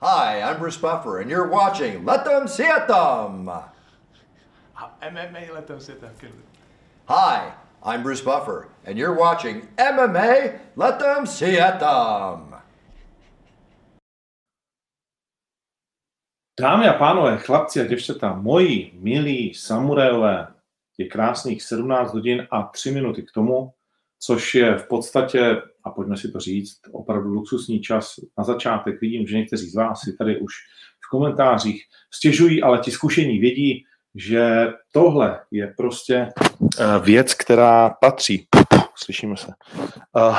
Hi, 0.00 0.42
I'm 0.42 0.60
Bruce 0.60 0.76
Buffer, 0.76 1.18
and 1.18 1.28
you're 1.28 1.48
watching 1.48 2.04
Let 2.04 2.24
Them 2.24 2.46
See 2.46 2.62
It 2.62 2.86
Them. 2.86 3.50
MMA 5.02 5.52
let 5.52 5.66
them 5.66 5.80
sit 5.80 6.00
there. 6.00 6.12
Hi, 7.08 7.52
I'm 7.82 8.04
Bruce 8.04 8.20
Buffer, 8.20 8.68
and 8.84 8.96
you're 8.96 9.18
watching 9.18 9.66
MMA 9.76 10.60
Let 10.76 11.00
Them 11.00 11.26
See 11.26 11.56
It 11.56 11.80
Them. 11.80 12.54
Dámy 16.60 16.88
a 16.88 16.92
pánové, 16.92 17.38
chlapci 17.38 17.80
a 17.80 17.84
děvčata, 17.84 18.32
moji 18.32 18.92
milí 18.94 19.54
samurajové, 19.54 20.46
je 20.98 21.08
krásných 21.08 21.62
17 21.62 22.12
hodin 22.12 22.46
a 22.50 22.62
3 22.62 22.90
minuty 22.90 23.22
k 23.22 23.32
tomu, 23.32 23.74
což 24.18 24.54
je 24.54 24.78
v 24.78 24.88
podstatě, 24.88 25.56
a 25.84 25.90
pojďme 25.90 26.16
si 26.16 26.32
to 26.32 26.40
říct, 26.40 26.80
opravdu 26.92 27.28
luxusní 27.28 27.80
čas 27.80 28.14
na 28.38 28.44
začátek. 28.44 29.00
Vidím, 29.00 29.26
že 29.26 29.36
někteří 29.36 29.70
z 29.70 29.74
vás 29.74 30.00
si 30.00 30.16
tady 30.16 30.40
už 30.40 30.52
v 31.06 31.10
komentářích 31.10 31.84
stěžují, 32.14 32.62
ale 32.62 32.78
ti 32.78 32.90
zkušení 32.90 33.38
vědí, 33.38 33.84
že 34.14 34.66
tohle 34.92 35.40
je 35.50 35.74
prostě 35.76 36.28
eh, 36.80 36.84
věc, 37.04 37.34
která 37.34 37.90
patří, 37.90 38.48
slyšíme 38.94 39.36
se, 39.36 39.52
eh, 40.18 40.34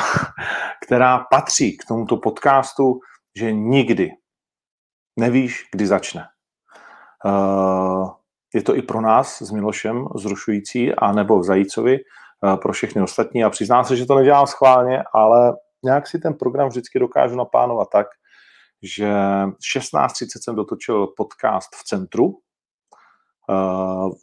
která 0.86 1.20
patří 1.32 1.78
k 1.78 1.86
tomuto 1.88 2.18
podcastu, 2.18 3.00
že 3.36 3.52
nikdy 3.52 4.12
nevíš, 5.20 5.64
kdy 5.72 5.88
začne. 5.88 6.26
Eh, 7.26 8.06
je 8.54 8.62
to 8.62 8.76
i 8.76 8.82
pro 8.82 9.02
nás 9.02 9.42
s 9.42 9.52
Milošem 9.52 10.06
zrušující, 10.16 10.94
a 10.94 11.12
nebo 11.12 11.40
v 11.40 11.44
Zajícovi, 11.44 12.00
pro 12.62 12.74
všechny 12.74 13.02
ostatní. 13.02 13.44
A 13.44 13.50
přiznám 13.50 13.86
se, 13.86 13.96
že 13.96 14.06
to 14.06 14.16
nedělám 14.16 14.48
schválně, 14.48 15.04
ale 15.14 15.54
nějak 15.84 16.08
si 16.08 16.20
ten 16.20 16.34
program 16.34 16.70
vždycky 16.70 17.00
dokážu 17.00 17.36
naplánovat 17.36 17.88
tak, 17.92 18.08
že 18.84 19.12
16.30 19.76 20.26
jsem 20.44 20.56
dotočil 20.56 21.08
podcast 21.18 21.70
v 21.76 21.84
centru, 21.84 22.34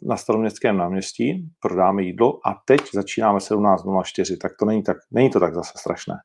na 0.03 0.17
staroměstském 0.17 0.77
náměstí, 0.77 1.49
prodáme 1.59 2.03
jídlo 2.03 2.39
a 2.47 2.61
teď 2.65 2.81
začínáme 2.93 3.39
17.04, 3.39 4.37
tak 4.41 4.51
to 4.59 4.65
není, 4.65 4.83
tak, 4.83 4.97
není 5.11 5.29
to 5.29 5.39
tak 5.39 5.55
zase 5.55 5.73
strašné. 5.77 6.15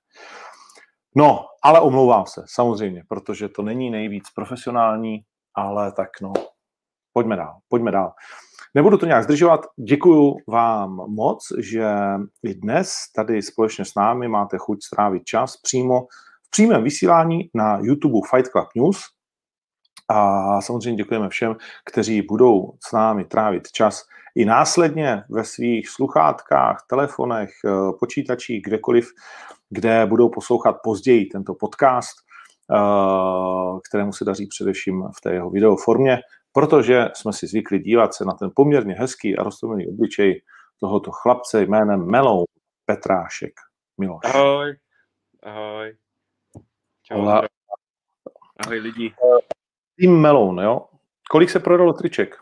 No, 1.17 1.45
ale 1.63 1.81
omlouvám 1.81 2.27
se, 2.27 2.45
samozřejmě, 2.47 3.03
protože 3.09 3.49
to 3.49 3.63
není 3.63 3.91
nejvíc 3.91 4.25
profesionální, 4.35 5.21
ale 5.55 5.93
tak 5.93 6.09
no, 6.23 6.33
pojďme 7.13 7.37
dál, 7.37 7.55
pojďme 7.69 7.91
dál. 7.91 8.13
Nebudu 8.75 8.99
to 8.99 9.07
nějak 9.07 9.25
zdržovat, 9.25 9.61
děkuji 9.77 10.35
vám 10.49 10.91
moc, 11.09 11.49
že 11.59 11.87
i 12.43 12.55
dnes 12.55 12.95
tady 13.17 13.43
společně 13.43 13.85
s 13.85 13.95
námi 13.95 14.29
máte 14.29 14.59
chuť 14.59 14.83
strávit 14.83 15.25
čas 15.25 15.57
přímo 15.57 16.01
v 16.47 16.51
přímém 16.51 16.85
vysílání 16.85 17.51
na 17.55 17.79
YouTube 17.79 18.29
Fight 18.31 18.51
Club 18.51 18.69
News, 18.77 19.03
a 20.09 20.61
samozřejmě 20.61 20.97
děkujeme 20.97 21.29
všem, 21.29 21.57
kteří 21.85 22.23
budou 22.23 22.73
s 22.89 22.93
námi 22.93 23.25
trávit 23.25 23.71
čas 23.73 24.05
i 24.35 24.45
následně 24.45 25.23
ve 25.31 25.45
svých 25.45 25.89
sluchátkách, 25.89 26.85
telefonech, 26.91 27.51
eh, 27.65 27.71
počítačích, 28.01 28.63
kdekoliv, 28.63 29.09
kde 29.71 30.07
budou 30.07 30.29
poslouchat 30.29 30.77
později 30.85 31.27
tento 31.27 31.55
podcast, 31.55 32.17
eh, 32.73 33.81
kterému 33.89 34.13
se 34.13 34.25
daří 34.25 34.47
především 34.47 35.03
v 35.17 35.21
té 35.21 35.33
jeho 35.33 35.51
videoformě, 35.51 36.19
protože 36.53 37.09
jsme 37.15 37.33
si 37.33 37.47
zvykli 37.47 37.79
dívat 37.79 38.15
se 38.15 38.25
na 38.25 38.33
ten 38.33 38.51
poměrně 38.57 38.95
hezký 38.95 39.37
a 39.37 39.43
rostomilý 39.43 39.89
obličej 39.89 40.43
tohoto 40.81 41.11
chlapce 41.11 41.63
jménem 41.63 42.07
Melou 42.07 42.45
Petrášek. 42.87 43.53
Miloš. 43.99 44.25
Ahoj. 44.25 44.77
Ahoj. 45.43 45.97
Čau. 47.03 47.27
Ahoj. 47.27 47.49
Ahoj 48.67 48.79
lidi. 48.79 49.15
Team 50.01 50.21
Melon, 50.21 50.61
jo? 50.61 50.87
Kolik 51.31 51.51
se 51.51 51.61
prodalo 51.61 51.93
triček? 51.93 52.37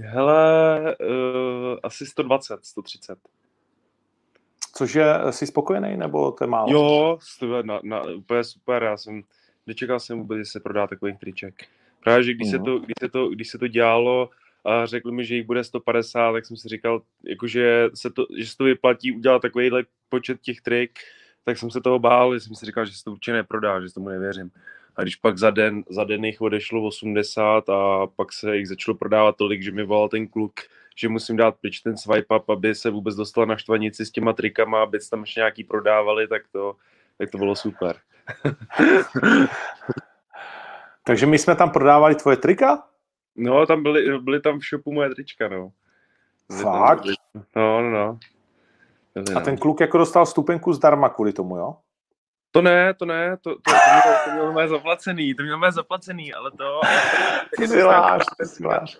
Hele, 0.00 0.80
uh, 1.00 1.78
asi 1.82 2.06
120, 2.06 2.64
130. 2.64 3.18
Cože, 4.76 5.04
jsi 5.30 5.46
spokojený, 5.46 5.96
nebo 5.96 6.32
to 6.32 6.44
je 6.44 6.48
málo? 6.48 6.72
Jo, 6.72 7.18
na, 7.62 7.80
na, 7.82 8.02
úplně 8.02 8.44
super, 8.44 8.82
já 8.82 8.96
jsem, 8.96 9.22
nečekal 9.66 10.00
jsem 10.00 10.18
vůbec, 10.18 10.38
že 10.38 10.44
se 10.44 10.60
prodá 10.60 10.86
takových 10.86 11.18
triček. 11.18 11.54
Právě, 12.04 12.24
že 12.24 12.34
když, 12.34 12.48
mm. 12.48 12.52
se 12.52 12.58
to, 12.58 12.78
když, 12.78 12.94
se 13.00 13.08
to, 13.08 13.28
když 13.28 13.48
se 13.48 13.58
to 13.58 13.68
dělalo 13.68 14.30
a 14.64 14.86
řekli 14.86 15.12
mi, 15.12 15.24
že 15.24 15.34
jich 15.34 15.46
bude 15.46 15.64
150, 15.64 16.32
tak 16.32 16.46
jsem 16.46 16.56
si 16.56 16.68
říkal, 16.68 17.02
jakože 17.24 17.88
se 17.94 18.10
to, 18.10 18.26
že 18.38 18.46
se 18.46 18.56
to 18.56 18.64
vyplatí 18.64 19.12
udělat 19.12 19.42
takovýhle 19.42 19.84
počet 20.08 20.40
těch 20.40 20.60
trik, 20.60 20.98
tak 21.44 21.58
jsem 21.58 21.70
se 21.70 21.80
toho 21.80 21.98
bál, 21.98 22.34
že 22.34 22.40
jsem 22.40 22.54
si 22.54 22.66
říkal, 22.66 22.86
že 22.86 22.92
se 22.92 23.04
to 23.04 23.12
určitě 23.12 23.32
neprodá, 23.32 23.80
že 23.80 23.94
tomu 23.94 24.08
nevěřím. 24.08 24.50
A 24.96 25.02
když 25.02 25.16
pak 25.16 25.38
za 25.38 25.50
den, 25.50 25.84
za 25.88 26.04
den 26.04 26.24
jich 26.24 26.40
odešlo 26.40 26.82
80 26.82 27.68
a 27.68 28.06
pak 28.16 28.32
se 28.32 28.56
jich 28.56 28.68
začalo 28.68 28.94
prodávat 28.96 29.36
tolik, 29.36 29.62
že 29.62 29.72
mi 29.72 29.84
volal 29.84 30.08
ten 30.08 30.28
kluk, 30.28 30.52
že 30.96 31.08
musím 31.08 31.36
dát 31.36 31.56
pryč 31.60 31.80
ten 31.80 31.96
swipe 31.96 32.36
up, 32.36 32.50
aby 32.50 32.74
se 32.74 32.90
vůbec 32.90 33.16
dostala 33.16 33.46
na 33.46 33.56
štvanici 33.56 34.06
s 34.06 34.10
těma 34.10 34.32
trikama, 34.32 34.82
aby 34.82 34.98
tam 35.10 35.20
ještě 35.20 35.40
nějaký 35.40 35.64
prodávali, 35.64 36.28
tak 36.28 36.42
to, 36.52 36.76
tak 37.18 37.30
to 37.30 37.38
bylo 37.38 37.56
super. 37.56 37.96
Takže 41.06 41.26
my 41.26 41.38
jsme 41.38 41.56
tam 41.56 41.70
prodávali 41.70 42.14
tvoje 42.14 42.36
trika? 42.36 42.82
No, 43.36 43.66
tam 43.66 43.82
byly, 43.82 44.18
byly 44.18 44.40
tam 44.40 44.58
v 44.58 44.62
shopu 44.62 44.92
moje 44.92 45.10
trička, 45.14 45.48
no. 45.48 45.70
Byly 46.48 46.62
Fakt? 46.62 47.02
Byly, 47.02 47.14
no, 47.56 47.82
no, 47.82 47.90
no. 47.90 48.18
Byly, 49.14 49.36
a 49.36 49.40
ten 49.40 49.54
no. 49.54 49.60
kluk 49.60 49.80
jako 49.80 49.98
dostal 49.98 50.26
stupenku 50.26 50.72
zdarma 50.72 51.08
kvůli 51.08 51.32
tomu, 51.32 51.56
jo? 51.56 51.76
To 52.50 52.62
ne, 52.62 52.94
to 52.94 53.04
ne, 53.04 53.36
to, 53.36 53.50
to, 53.50 53.60
to, 53.62 53.70
mělo, 53.70 54.18
to 54.24 54.30
mělo 54.30 54.52
mé 54.52 54.68
zaplacený, 54.68 55.34
to 55.34 55.42
mělo 55.42 55.58
mé 55.58 55.72
zaplacený, 55.72 56.34
ale 56.34 56.50
to... 56.50 56.80
Ty 57.56 57.68
si 57.68 57.82
láš, 57.82 58.22
ty 58.38 58.46
si 58.46 58.66
láš. 58.66 58.98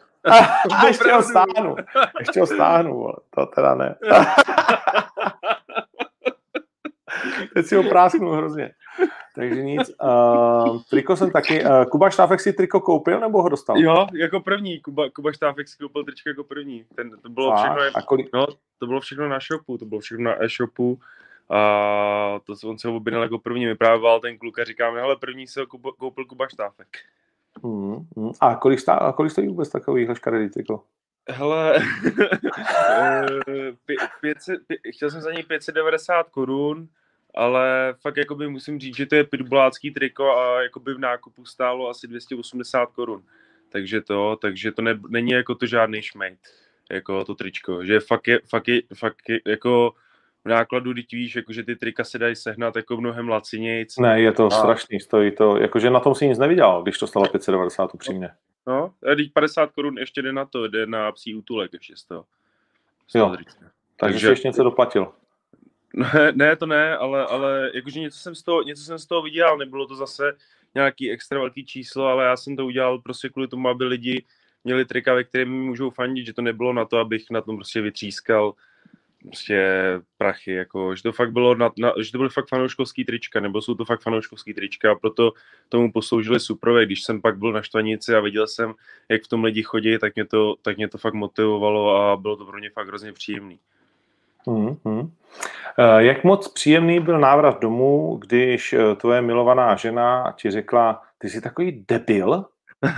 A 0.80 0.86
ještě 0.86 1.12
ho 1.12 1.22
stáhnu, 1.22 1.76
ještě 2.18 2.40
ho 2.40 2.46
stáhnu, 2.46 3.08
to 3.30 3.46
teda 3.46 3.74
ne. 3.74 3.94
Teď 7.54 7.66
si 7.66 7.76
ho 7.76 7.82
prásknu 7.82 8.30
hrozně. 8.30 8.70
Takže 9.36 9.62
nic. 9.62 9.90
Uh, 10.02 10.82
triko 10.90 11.16
jsem 11.16 11.30
taky. 11.30 11.64
Uh, 11.64 11.84
Kuba 11.84 12.10
Štáfek 12.10 12.40
si 12.40 12.52
triko 12.52 12.80
koupil 12.80 13.20
nebo 13.20 13.42
ho 13.42 13.48
dostal? 13.48 13.78
Jo, 13.78 14.06
jako 14.14 14.40
první. 14.40 14.80
Kuba, 14.80 15.10
Kuba 15.10 15.32
Štáfek 15.32 15.68
si 15.68 15.76
koupil 15.78 16.04
tričko 16.04 16.28
jako 16.28 16.44
první. 16.44 16.84
Ten, 16.94 17.10
to 17.22 17.28
bylo 17.28 17.52
a, 17.52 17.56
všechno, 17.56 17.82
a 17.94 18.02
kolik... 18.02 18.28
no, 18.34 18.46
to 18.78 18.86
bylo 18.86 19.00
všechno 19.00 19.28
na 19.28 19.38
shopu, 19.40 19.78
to 19.78 19.84
bylo 19.84 20.00
všechno 20.00 20.24
na 20.24 20.44
e-shopu. 20.44 20.98
A 21.50 22.40
to 22.44 22.68
on 22.68 22.78
se 22.78 22.88
ho 22.88 22.96
objednal 22.96 23.22
jako 23.22 23.38
první, 23.38 23.66
vyprávěl 23.66 24.20
ten 24.20 24.38
kluk 24.38 24.58
a 24.58 24.64
říká 24.64 24.90
mi, 24.90 25.00
hele, 25.00 25.16
první 25.16 25.46
se 25.46 25.60
ho 25.60 25.66
koupil 25.98 26.24
Kuba 26.24 26.48
Štáfek. 26.48 26.88
Hmm, 27.64 28.06
hmm. 28.16 28.30
A 28.40 28.54
kolik, 28.54 28.80
stá, 28.80 28.94
a 28.94 29.12
kolik 29.12 29.32
stojí 29.32 29.48
vůbec 29.48 29.68
takový 29.68 30.08
škaredý 30.12 30.48
triko? 30.48 30.82
Hele, 31.28 31.74
pě, 33.86 33.96
500, 34.20 34.60
pě, 34.66 34.76
chtěl 34.92 35.10
jsem 35.10 35.20
za 35.20 35.32
něj 35.32 35.42
590 35.42 36.28
korun, 36.28 36.88
ale 37.36 37.94
fakt 38.00 38.16
jakoby 38.16 38.48
musím 38.48 38.80
říct, 38.80 38.96
že 38.96 39.06
to 39.06 39.14
je 39.14 39.24
pitbullácký 39.24 39.90
triko 39.90 40.30
a 40.30 40.62
jakoby 40.62 40.94
v 40.94 40.98
nákupu 40.98 41.44
stálo 41.44 41.88
asi 41.88 42.08
280 42.08 42.92
korun. 42.92 43.22
Takže 43.68 44.00
to, 44.00 44.36
takže 44.40 44.72
to 44.72 44.82
ne, 44.82 45.00
není 45.08 45.30
jako 45.30 45.54
to 45.54 45.66
žádný 45.66 46.02
šmejt, 46.02 46.38
jako 46.90 47.24
to 47.24 47.34
tričko, 47.34 47.84
že 47.84 48.00
fakt 48.00 48.28
je, 48.28 48.40
fakt 48.48 48.68
je, 48.68 48.82
fakt 48.94 49.28
je 49.28 49.40
jako 49.46 49.94
v 50.44 50.48
nákladu, 50.48 50.94
teď 50.94 51.12
víš, 51.12 51.36
jakože 51.36 51.62
ty 51.62 51.76
trika 51.76 52.04
se 52.04 52.18
dají 52.18 52.36
sehnat 52.36 52.76
jako 52.76 52.96
mnohem 52.96 53.28
lacinějc. 53.28 53.96
Ne, 53.98 54.20
je 54.20 54.32
to 54.32 54.46
a... 54.46 54.50
strašný, 54.50 55.00
stojí 55.00 55.30
to, 55.30 55.56
jakože 55.56 55.90
na 55.90 56.00
tom 56.00 56.14
si 56.14 56.28
nic 56.28 56.38
neviděl, 56.38 56.82
když 56.82 56.98
to 56.98 57.06
stalo 57.06 57.28
590 57.28 57.94
upřímně. 57.94 58.30
No, 58.66 58.94
a 59.12 59.14
teď 59.14 59.32
50 59.32 59.72
korun 59.72 59.98
ještě 59.98 60.22
jde 60.22 60.32
na 60.32 60.44
to, 60.44 60.68
jde 60.68 60.86
na 60.86 61.12
psí 61.12 61.34
útulek 61.34 61.72
ještě 61.72 61.96
z 61.96 62.04
toho. 62.04 62.24
Z 63.08 63.12
toho 63.12 63.30
jo, 63.30 63.36
takže, 63.36 63.50
takže 63.96 64.28
ještě 64.28 64.48
něco 64.48 64.62
doplatil. 64.62 65.12
Ne, 66.14 66.32
ne, 66.32 66.56
to 66.56 66.66
ne, 66.66 66.96
ale, 66.96 67.26
ale 67.26 67.70
jakože 67.74 68.00
něco 68.00 68.18
jsem, 68.18 68.34
z 68.34 68.42
toho, 68.42 68.62
něco 68.62 68.82
jsem 68.82 68.98
z 68.98 69.06
toho 69.06 69.22
viděl, 69.22 69.58
nebylo 69.58 69.86
to 69.86 69.96
zase 69.96 70.32
nějaký 70.74 71.10
extra 71.10 71.38
velký 71.38 71.64
číslo, 71.64 72.06
ale 72.06 72.24
já 72.24 72.36
jsem 72.36 72.56
to 72.56 72.66
udělal 72.66 72.98
prostě 72.98 73.28
kvůli 73.28 73.48
tomu, 73.48 73.68
aby 73.68 73.84
lidi 73.84 74.24
měli 74.64 74.84
trika, 74.84 75.14
ve 75.14 75.24
kterém 75.24 75.50
můžou 75.52 75.90
fandit, 75.90 76.26
že 76.26 76.32
to 76.32 76.42
nebylo 76.42 76.72
na 76.72 76.84
to, 76.84 76.98
abych 76.98 77.30
na 77.30 77.40
tom 77.40 77.56
prostě 77.56 77.80
vytřískal 77.80 78.54
prostě 79.26 79.70
prachy, 80.18 80.52
jako, 80.52 80.96
že 80.96 81.02
to 81.02 81.12
fakt 81.12 81.32
bylo, 81.32 81.54
na, 81.54 81.70
na, 81.78 81.92
že 82.00 82.12
to 82.12 82.18
byly 82.18 82.30
fakt 82.30 82.48
fanouškovský 82.48 83.04
trička, 83.04 83.40
nebo 83.40 83.62
jsou 83.62 83.74
to 83.74 83.84
fakt 83.84 84.02
fanouškovský 84.02 84.54
trička 84.54 84.92
a 84.92 84.94
proto 84.94 85.32
tomu 85.68 85.92
posloužili 85.92 86.40
suprové, 86.40 86.86
když 86.86 87.02
jsem 87.02 87.20
pak 87.20 87.38
byl 87.38 87.52
na 87.52 87.62
štvanici 87.62 88.14
a 88.14 88.20
viděl 88.20 88.46
jsem, 88.46 88.74
jak 89.08 89.22
v 89.22 89.28
tom 89.28 89.44
lidi 89.44 89.62
chodí, 89.62 89.98
tak 89.98 90.14
mě 90.14 90.24
to, 90.24 90.54
tak 90.62 90.76
mě 90.76 90.88
to 90.88 90.98
fakt 90.98 91.14
motivovalo 91.14 91.96
a 91.96 92.16
bylo 92.16 92.36
to 92.36 92.46
pro 92.46 92.58
mě 92.58 92.70
fakt 92.70 92.88
hrozně 92.88 93.12
příjemný. 93.12 93.58
Hmm, 94.46 94.76
hmm. 94.84 95.10
Jak 95.98 96.24
moc 96.24 96.48
příjemný 96.52 97.00
byl 97.00 97.18
návrat 97.20 97.60
domů, 97.60 98.16
když 98.26 98.72
eh, 98.72 98.94
tvoje 98.94 99.22
milovaná 99.22 99.76
žena 99.76 100.34
ti 100.36 100.50
řekla, 100.50 101.02
ty 101.18 101.28
jsi 101.30 101.40
takový 101.40 101.84
debil? 101.88 102.44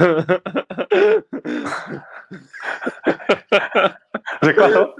řekla 4.45 4.69
to? 4.73 4.95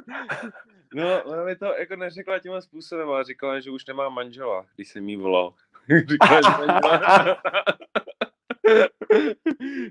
No, 0.95 1.23
ona 1.23 1.45
mi 1.45 1.57
to 1.57 1.67
jako 1.79 1.97
neřekla 1.97 2.39
tímhle 2.39 2.63
způsobem, 2.63 3.09
ale 3.09 3.25
říkala, 3.25 3.61
že 3.61 3.71
už 3.71 3.87
nemá 3.87 4.09
manžela, 4.09 4.65
když 4.77 4.89
jsem 4.89 5.09
jí 5.09 5.17
volal. 5.17 5.55
říkala, 6.09 6.41
že 6.43 6.49
manžela... 6.67 7.37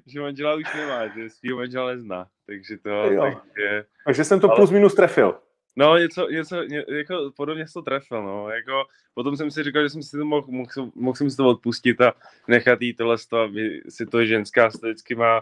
že 0.08 0.22
manžela 0.22 0.54
už 0.56 0.74
nemá, 0.76 1.08
že 1.08 1.30
svýho 1.30 1.58
manžela 1.58 1.88
nezná, 1.88 2.28
takže 2.46 2.78
to, 2.78 2.90
Jo. 2.90 3.22
takže, 3.22 3.86
Takže 4.06 4.24
jsem 4.24 4.40
to 4.40 4.48
Ale- 4.50 4.56
plus 4.56 4.72
minus 4.72 4.96
trefil. 4.96 5.40
No 5.78 5.98
něco, 5.98 6.30
něco, 6.30 6.64
ně, 6.64 6.86
jako 6.88 7.32
podobně 7.38 7.68
se 7.68 7.74
to 7.74 7.82
trefil, 7.82 8.24
no, 8.24 8.50
jako 8.50 8.86
potom 9.14 9.38
jsem 9.38 9.52
si 9.52 9.64
říkal, 9.64 9.84
že 9.84 9.90
jsem 9.90 10.04
si 10.04 10.18
to 10.18 10.26
mohl, 10.26 10.48
mohl, 10.48 10.70
jsem- 10.72 10.92
mohl 10.96 11.16
jsem 11.16 11.30
si 11.30 11.38
to 11.38 11.48
odpustit 11.48 12.02
a 12.02 12.14
nechat 12.48 12.82
jí 12.82 12.94
tohle, 12.94 13.18
to, 13.30 13.38
aby 13.40 13.82
si 13.90 14.06
to 14.06 14.26
ženská 14.26 14.72
se 14.72 14.78
vždycky 14.84 15.16
má 15.16 15.42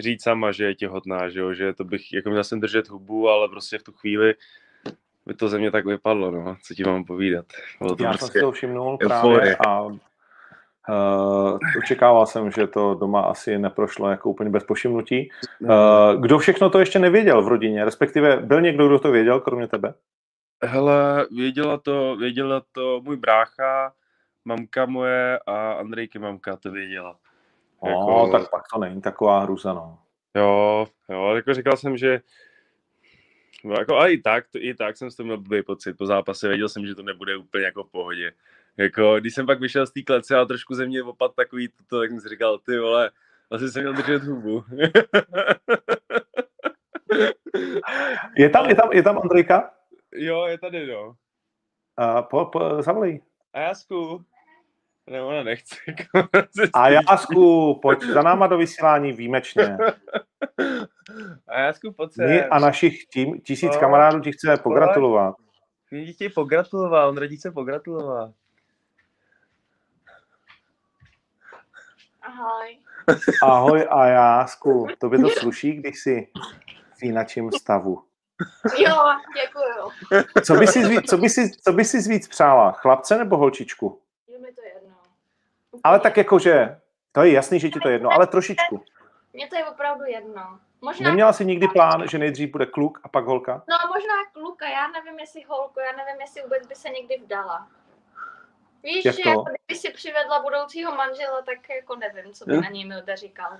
říct 0.00 0.22
sama, 0.22 0.52
že 0.52 0.64
je 0.64 0.74
těhotná, 0.74 1.28
že 1.28 1.40
jo, 1.40 1.54
že 1.54 1.72
to 1.72 1.84
bych, 1.84 2.12
jako 2.12 2.30
měl 2.30 2.44
jsem 2.44 2.60
držet 2.60 2.88
hubu, 2.88 3.28
ale 3.28 3.48
prostě 3.48 3.78
v 3.78 3.82
tu 3.82 3.92
chvíli 3.92 4.34
by 5.26 5.34
to 5.34 5.48
ze 5.48 5.58
mě 5.58 5.70
tak 5.70 5.86
vypadlo, 5.86 6.30
no, 6.30 6.56
co 6.66 6.74
ti 6.74 6.84
mám 6.84 7.04
povídat. 7.04 7.46
Bylo 7.78 7.96
to 7.96 8.04
Já 8.04 8.10
jsem 8.12 8.18
prostě, 8.18 8.38
si 8.38 8.40
to 8.40 8.52
všimnul 8.52 8.98
euforie. 9.02 9.56
právě 9.56 9.56
a 9.56 9.88
uh, 10.88 11.58
očekával 11.78 12.26
jsem, 12.26 12.50
že 12.50 12.66
to 12.66 12.94
doma 12.94 13.20
asi 13.20 13.58
neprošlo 13.58 14.10
jako 14.10 14.30
úplně 14.30 14.50
bez 14.50 14.64
povšimnutí. 14.64 15.30
Uh, 15.60 15.68
kdo 16.20 16.38
všechno 16.38 16.70
to 16.70 16.78
ještě 16.78 16.98
nevěděl 16.98 17.42
v 17.42 17.48
rodině? 17.48 17.84
Respektive 17.84 18.36
byl 18.36 18.60
někdo, 18.60 18.86
kdo 18.86 18.98
to 18.98 19.10
věděl, 19.10 19.40
kromě 19.40 19.68
tebe? 19.68 19.94
Hele, 20.64 21.26
věděla 21.30 21.78
to, 21.78 22.16
věděla 22.16 22.62
to 22.72 23.00
můj 23.04 23.16
brácha, 23.16 23.92
mamka 24.44 24.86
moje 24.86 25.38
a 25.46 25.72
Andrejky 25.72 26.18
mamka 26.18 26.56
to 26.56 26.70
věděla. 26.70 27.16
No, 27.84 28.28
tak 28.32 28.50
pak 28.50 28.62
to 28.72 28.80
není 28.80 29.00
taková 29.00 29.40
hruza, 29.40 29.74
no. 29.74 29.98
Jo, 30.36 30.86
jo, 31.08 31.34
jako 31.34 31.54
říkal 31.54 31.76
jsem, 31.76 31.96
že 31.96 32.20
no, 33.64 33.74
jako, 33.78 33.98
a 33.98 34.06
i 34.06 34.18
tak, 34.18 34.44
to, 34.48 34.58
i 34.60 34.74
tak 34.74 34.96
jsem 34.96 35.10
z 35.10 35.16
toho 35.16 35.24
měl 35.24 35.36
blbý 35.36 35.62
pocit 35.62 35.94
po 35.94 36.06
zápase, 36.06 36.48
věděl 36.48 36.68
jsem, 36.68 36.86
že 36.86 36.94
to 36.94 37.02
nebude 37.02 37.36
úplně 37.36 37.64
jako 37.64 37.84
v 37.84 37.90
pohodě. 37.90 38.32
Jako, 38.76 39.20
když 39.20 39.34
jsem 39.34 39.46
pak 39.46 39.60
vyšel 39.60 39.86
z 39.86 39.92
té 39.92 40.02
klece 40.02 40.36
a 40.38 40.44
trošku 40.44 40.74
ze 40.74 40.86
mě 40.86 41.02
opad 41.02 41.34
takový 41.36 41.68
toto, 41.68 42.00
tak 42.00 42.10
jsem 42.10 42.20
si 42.20 42.28
říkal, 42.28 42.58
ty 42.58 42.78
vole, 42.78 43.10
asi 43.50 43.68
jsem 43.68 43.82
měl 43.82 43.92
držet 43.94 44.22
hubu. 44.24 44.64
Je 48.36 48.48
tam, 48.50 48.68
je 48.68 48.74
tam, 48.74 48.92
je 48.92 49.02
tam 49.02 49.18
Andrejka? 49.18 49.70
jo, 50.14 50.44
je 50.46 50.58
tady, 50.58 50.86
no. 50.86 51.06
Uh, 52.00 52.22
po, 52.30 52.46
po, 52.46 52.82
zavolej. 52.82 53.20
A 53.52 53.60
Jasku? 53.60 54.24
Ne, 55.10 55.22
ona 55.22 55.42
nechce. 55.42 55.76
A 56.74 56.88
Jásku, 56.88 57.74
pojď 57.82 58.02
za 58.02 58.22
náma 58.22 58.46
do 58.46 58.58
vysílání 58.58 59.12
výjimečně. 59.12 59.76
A 61.48 61.60
Jasku, 61.60 61.92
pojď 61.92 62.12
sem. 62.12 62.28
My 62.28 62.44
a 62.44 62.58
našich 62.58 63.04
tím, 63.06 63.40
tisíc 63.40 63.74
No. 63.74 63.80
kamarádů 63.80 64.20
ti 64.20 64.32
chce 64.32 64.56
pogratulovat. 64.56 65.34
Mě 65.90 66.06
ti 66.06 66.12
chtějí 66.12 66.30
pogratulovat, 66.30 67.08
on 67.08 67.16
radí 67.16 67.36
se 67.36 67.50
pogratulovat. 67.50 68.30
Ahoj. 72.32 72.78
Ahoj 73.42 73.86
a 73.90 74.06
Jásku, 74.06 74.86
tobě 74.98 75.18
to 75.18 75.28
sluší, 75.28 75.72
když 75.72 76.00
jsi 76.00 76.28
v 76.98 77.02
jináčím 77.02 77.52
stavu. 77.52 78.02
Jo, 78.78 78.96
děkuju. 79.42 80.24
Co 80.44 80.54
by 80.54 80.66
si, 80.66 80.88
víc, 80.88 81.10
co 81.10 81.16
by 81.18 81.28
si, 81.28 81.50
co 81.50 81.72
by 81.72 81.84
si 81.84 81.98
víc 82.08 82.28
přála, 82.28 82.72
chlapce 82.72 83.18
nebo 83.18 83.36
holčičku? 83.36 84.00
Je 84.28 84.38
mi 84.38 84.52
to 84.52 84.60
jedno. 84.74 84.96
Ale 85.84 86.00
tak 86.00 86.16
jakože, 86.16 86.80
to 87.12 87.22
je 87.22 87.32
jasný, 87.32 87.60
že 87.60 87.68
ti 87.68 87.80
to 87.80 87.88
je 87.88 87.94
jedno, 87.94 88.10
ale 88.12 88.26
trošičku. 88.26 88.84
Mně 89.32 89.46
to 89.48 89.56
je 89.56 89.64
opravdu 89.64 90.04
jedno. 90.04 90.58
Možná, 90.80 91.08
Neměla 91.08 91.32
jsi 91.32 91.44
nikdy 91.44 91.68
plán, 91.68 92.08
že 92.08 92.18
nejdřív 92.18 92.52
bude 92.52 92.66
kluk 92.66 93.00
a 93.04 93.08
pak 93.08 93.24
holka? 93.24 93.62
no 93.68 93.76
možná 93.94 94.14
kluka, 94.32 94.68
já 94.68 94.88
nevím, 94.88 95.20
jestli 95.20 95.42
holku, 95.48 95.80
já 95.80 95.92
nevím, 96.04 96.20
jestli 96.20 96.42
vůbec 96.42 96.66
by 96.66 96.74
se 96.74 96.88
někdy 96.88 97.18
vdala. 97.24 97.68
Víš, 98.82 99.04
Jak 99.04 99.14
že 99.16 99.22
to? 99.22 99.28
jako 99.28 99.42
kdyby 99.44 99.80
si 99.80 99.90
přivedla 99.92 100.42
budoucího 100.42 100.96
manžela, 100.96 101.42
tak 101.42 101.70
jako 101.70 101.96
nevím, 101.96 102.32
co 102.32 102.44
by 102.44 102.56
na 102.60 102.68
něj 102.68 102.84
Milda 102.84 103.16
říkal. 103.16 103.50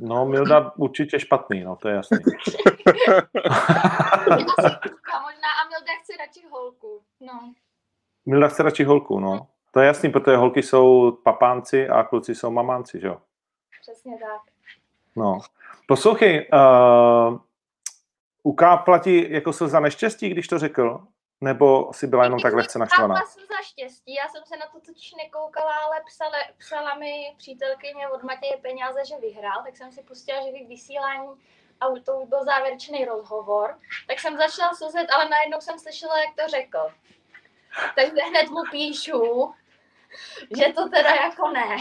No, 0.00 0.26
Milda 0.26 0.72
určitě 0.76 1.20
špatný, 1.20 1.64
no, 1.64 1.76
to 1.76 1.88
je 1.88 1.94
jasný. 1.94 2.18
Kluka 4.82 5.20
možná 5.20 5.48
a 5.60 5.68
Milda 5.68 5.92
chce 6.02 6.12
radši 6.18 6.42
holku. 6.50 7.02
No. 7.20 7.54
Milda 8.26 8.48
chce 8.48 8.62
radši 8.62 8.84
holku, 8.84 9.20
no. 9.20 9.46
To 9.70 9.80
je 9.80 9.86
jasný, 9.86 10.10
protože 10.10 10.36
holky 10.36 10.62
jsou 10.62 11.12
papánci 11.12 11.88
a 11.88 12.02
kluci 12.02 12.34
jsou 12.34 12.50
mamánci, 12.50 13.00
že 13.00 13.06
jo? 13.06 13.20
Přesně 13.82 14.18
tak. 14.18 14.40
No. 15.16 15.38
Poslouchej, 15.86 16.48
uh, 16.52 17.38
ukápla 18.42 18.98
ti 18.98 19.26
jako 19.32 19.52
se 19.52 19.68
za 19.68 19.80
neštěstí, 19.80 20.28
když 20.28 20.48
to 20.48 20.58
řekl? 20.58 21.00
Nebo 21.44 21.92
si 21.92 22.06
byla 22.06 22.24
jenom 22.24 22.40
tak 22.40 22.54
lehce 22.54 22.78
naštvaná? 22.78 23.14
Chápala 23.14 23.30
jsem 23.30 23.42
za 23.46 23.62
štěstí, 23.62 24.14
já 24.14 24.28
jsem 24.28 24.42
se 24.46 24.56
na 24.56 24.66
to 24.66 24.80
totiž 24.80 25.14
nekoukala, 25.24 25.74
ale 25.74 25.96
psala, 26.06 26.36
psala 26.58 26.94
mi 26.94 27.34
přítelkyně 27.38 28.08
od 28.08 28.22
Matěje 28.22 28.56
peníze, 28.56 29.04
že 29.08 29.16
vyhrál, 29.20 29.62
tak 29.64 29.76
jsem 29.76 29.92
si 29.92 30.02
pustila 30.02 30.42
živý 30.46 30.66
vysílání 30.66 31.28
a 31.80 31.86
to 32.04 32.18
už 32.20 32.28
byl 32.28 32.44
závěrečný 32.44 33.04
rozhovor, 33.04 33.78
tak 34.06 34.20
jsem 34.20 34.36
začala 34.36 34.74
slzet, 34.74 35.10
ale 35.10 35.28
najednou 35.28 35.60
jsem 35.60 35.78
slyšela, 35.78 36.18
jak 36.20 36.34
to 36.34 36.48
řekl. 36.50 36.78
Takže 37.96 38.22
hned 38.28 38.50
mu 38.50 38.60
píšu, 38.70 39.54
že 40.56 40.72
to 40.72 40.88
teda 40.88 41.10
jako 41.14 41.48
ne. 41.50 41.76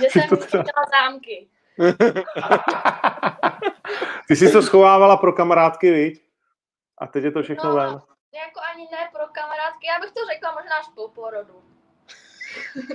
že 0.00 0.06
jsem 0.10 0.28
to 0.28 0.36
teda- 0.36 0.72
zámky. 1.00 1.48
Ty 4.28 4.36
jsi 4.36 4.52
to 4.52 4.62
schovávala 4.62 5.16
pro 5.16 5.32
kamarádky, 5.32 5.90
viď? 5.90 6.24
A 6.98 7.06
teď 7.06 7.24
je 7.24 7.30
to 7.30 7.42
všechno 7.42 7.70
No. 7.70 7.76
ven. 7.76 8.00
Jako 8.34 8.60
ani 8.74 8.88
ne 8.92 9.08
pro 9.12 9.22
kamarádky, 9.32 9.86
já 9.86 10.00
bych 10.00 10.10
to 10.12 10.20
řekla 10.32 10.52
možná 10.52 10.76
až 10.80 10.86
po 10.94 11.08
porodu. 11.08 11.62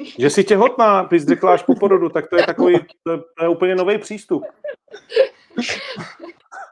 Že 0.19 0.29
jsi 0.29 0.43
těhotná, 0.43 1.07
jsi 1.09 1.19
řekla 1.19 1.53
až 1.53 1.63
po 1.63 1.75
porodu, 1.75 2.09
tak 2.09 2.27
to 2.29 2.35
je 2.35 2.45
takový, 2.45 2.85
to 3.03 3.11
je, 3.11 3.17
to 3.37 3.43
je 3.43 3.49
úplně 3.49 3.75
nový 3.75 3.97
přístup. 3.97 4.43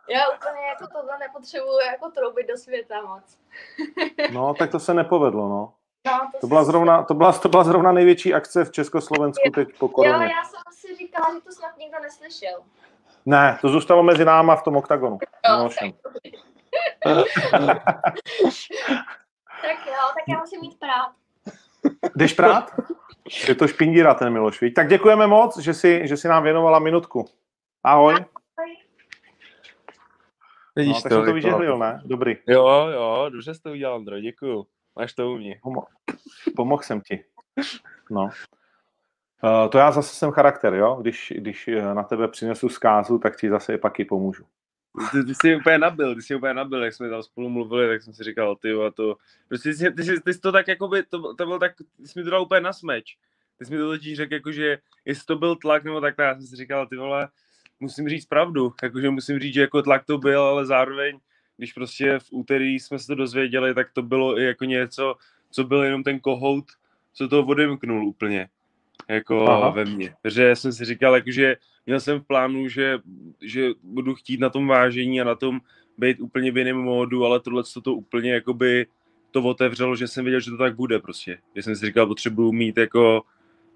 Já 0.10 0.20
úplně 0.30 0.62
jako 0.70 0.88
tohle 0.94 1.18
nepotřebuju 1.20 1.80
jako 1.80 2.10
troubit 2.12 2.48
do 2.48 2.58
světa 2.58 3.02
moc. 3.02 3.38
No, 4.32 4.54
tak 4.54 4.72
to 4.72 4.80
se 4.80 4.94
nepovedlo, 4.94 5.50
no. 5.50 5.74
No, 6.08 6.32
To 6.42 6.48
byla 6.48 6.64
zrovna, 6.64 7.04
to 7.04 7.14
byla, 7.14 7.32
to 7.34 7.50
byla 7.50 7.64
zrovna 7.64 7.92
největší 7.92 8.34
akce 8.34 8.66
v 8.66 8.72
Československu 8.72 9.50
teď 9.56 9.68
po 9.80 9.86
Jo, 9.86 9.90
koroně. 9.90 10.26
já 10.26 10.44
jsem 10.44 10.62
si 10.72 10.96
říkala, 10.96 11.34
že 11.34 11.42
to 11.42 11.52
snad 11.52 11.78
nikdo 11.78 12.00
neslyšel. 12.00 12.60
Ne, 13.26 13.58
to 13.62 13.70
zůstalo 13.70 14.04
mezi 14.04 14.26
náma 14.26 14.56
v 14.56 14.64
tom 14.64 14.76
oktagonu. 14.78 15.18
Jo, 15.50 15.58
No, 15.58 15.70
tak, 19.62 19.86
jo, 19.88 19.94
tak 20.14 20.24
já 20.28 20.40
musím 20.40 20.62
mít 20.62 20.80
prát. 20.80 21.12
Jdeš 22.16 22.34
prát? 22.34 22.72
Je 23.48 23.56
to 23.56 23.68
špindíra 23.68 24.14
ten 24.14 24.34
Miloš, 24.34 24.62
viď? 24.62 24.74
Tak 24.74 24.90
děkujeme 24.90 25.28
moc, 25.28 25.58
že 25.58 25.74
jsi, 25.74 26.08
že 26.08 26.18
jsi 26.18 26.28
nám 26.28 26.44
věnovala 26.44 26.80
minutku. 26.80 27.26
Ahoj. 27.84 28.16
Vidíš 30.76 30.96
No, 30.96 31.02
tak 31.02 31.12
jsem 31.12 31.22
to 31.22 31.26
jako- 31.26 31.34
vyžehlil, 31.34 31.78
ne? 31.78 32.02
Dobrý. 32.06 32.38
Jo, 32.48 32.68
jo, 32.94 33.30
dobře 33.30 33.54
jsi 33.54 33.62
to 33.62 33.72
udělal, 33.72 33.96
Andro, 33.96 34.20
děkuju. 34.20 34.68
Máš 35.00 35.14
to 35.14 35.32
u 35.32 35.38
mě. 35.38 35.60
Pomo- 35.64 35.86
Pomohl 36.56 36.84
jsem 36.84 37.02
ti. 37.02 37.24
No. 38.12 38.24
Uh, 38.24 39.70
to 39.70 39.78
já 39.78 39.92
zase 39.92 40.16
jsem 40.16 40.32
charakter, 40.32 40.74
jo? 40.74 40.96
Když, 41.02 41.34
když 41.36 41.68
eh, 41.68 41.94
na 41.94 42.04
tebe 42.04 42.28
přinesu 42.28 42.70
zkázu, 42.70 43.20
tak 43.20 43.38
ti 43.38 43.50
zase 43.50 43.78
pak 43.78 44.00
i 44.00 44.06
pomůžu. 44.06 44.44
Ty, 45.12 45.24
ty 45.24 45.36
jsi 45.36 45.56
úplně 45.56 45.78
nabil, 45.78 46.16
ty 46.16 46.22
jsi 46.22 46.36
úplně 46.36 46.54
nabil, 46.54 46.84
jak 46.84 46.94
jsme 46.94 47.10
tam 47.10 47.24
spolu 47.24 47.50
mluvili, 47.50 47.88
tak 47.88 48.02
jsem 48.02 48.14
si 48.14 48.24
říkal, 48.24 48.56
ty 48.56 48.72
a 48.72 48.92
to, 48.92 49.16
prostě 49.48 49.70
ty, 49.70 49.76
jsi- 49.76 49.92
ty, 49.92 50.04
jsi, 50.04 50.22
ty 50.22 50.34
jsi 50.34 50.40
to 50.40 50.52
tak 50.52 50.68
jako 50.68 50.88
by, 50.88 51.04
to, 51.04 51.34
to 51.36 51.46
byl 51.46 51.60
tak, 51.60 51.76
ty 51.98 52.08
jsi 52.08 52.20
mi 52.20 52.24
to 52.24 52.32
dal 52.32 52.42
úplně 52.42 52.62
na 52.62 52.74
smeč. 52.74 53.18
Ty 53.58 53.66
jsi 53.66 53.72
mi 53.72 53.78
to 53.78 53.90
totiž 53.90 54.18
řekl, 54.18 54.34
jako, 54.34 54.52
že 54.52 54.78
jestli 55.06 55.26
to 55.26 55.36
byl 55.36 55.56
tlak 55.56 55.84
nebo 55.84 56.02
tak, 56.02 56.16
já 56.20 56.36
jsem 56.36 56.48
si 56.48 56.56
říkal, 56.56 56.88
ty 56.88 56.96
vole, 56.98 57.28
musím 57.80 58.10
říct 58.10 58.26
pravdu, 58.26 58.74
jakože 58.84 59.10
musím 59.10 59.40
říct, 59.40 59.54
že 59.54 59.62
jako 59.62 59.82
tlak 59.82 60.06
to 60.06 60.18
byl, 60.18 60.42
ale 60.42 60.66
zároveň, 60.66 61.20
když 61.58 61.74
prostě 61.74 62.20
v 62.20 62.28
úterý 62.32 62.80
jsme 62.80 63.00
se 63.00 63.08
to 63.08 63.16
dozvěděli, 63.16 63.74
tak 63.74 63.92
to 63.94 64.02
bylo 64.02 64.40
i 64.40 64.44
jako 64.44 64.66
něco, 64.66 65.16
co 65.52 65.64
byl 65.64 65.84
jenom 65.84 66.04
ten 66.04 66.20
kohout, 66.20 66.66
co 67.14 67.28
to 67.28 67.46
odemknul 67.46 68.08
úplně, 68.08 68.50
jako 69.10 69.50
Aha. 69.50 69.70
ve 69.70 69.86
mně. 69.86 70.16
Takže 70.22 70.56
jsem 70.56 70.74
si 70.74 70.86
říkal, 70.86 71.16
jakože 71.16 71.56
měl 71.86 72.00
jsem 72.00 72.20
v 72.20 72.28
plánu, 72.28 72.68
že, 72.68 73.00
že 73.42 73.70
budu 73.84 74.16
chtít 74.16 74.40
na 74.40 74.50
tom 74.50 74.68
vážení 74.68 75.22
a 75.22 75.24
na 75.24 75.36
tom 75.36 75.60
být 75.98 76.20
úplně 76.20 76.52
v 76.52 76.58
jiném 76.58 76.78
módu, 76.78 77.26
ale 77.26 77.40
tohle 77.40 77.64
to 77.84 77.94
úplně 77.94 78.34
jakoby 78.34 78.86
to 79.32 79.44
otevřelo, 79.44 79.96
že 79.96 80.08
jsem 80.08 80.26
věděl, 80.26 80.40
že 80.40 80.52
to 80.52 80.58
tak 80.58 80.76
bude 80.76 81.00
prostě. 81.00 81.38
Že 81.56 81.64
jsem 81.64 81.76
si 81.76 81.86
říkal, 81.86 82.08
potřebuju 82.08 82.52
mít 82.52 82.78
jako, 82.78 83.22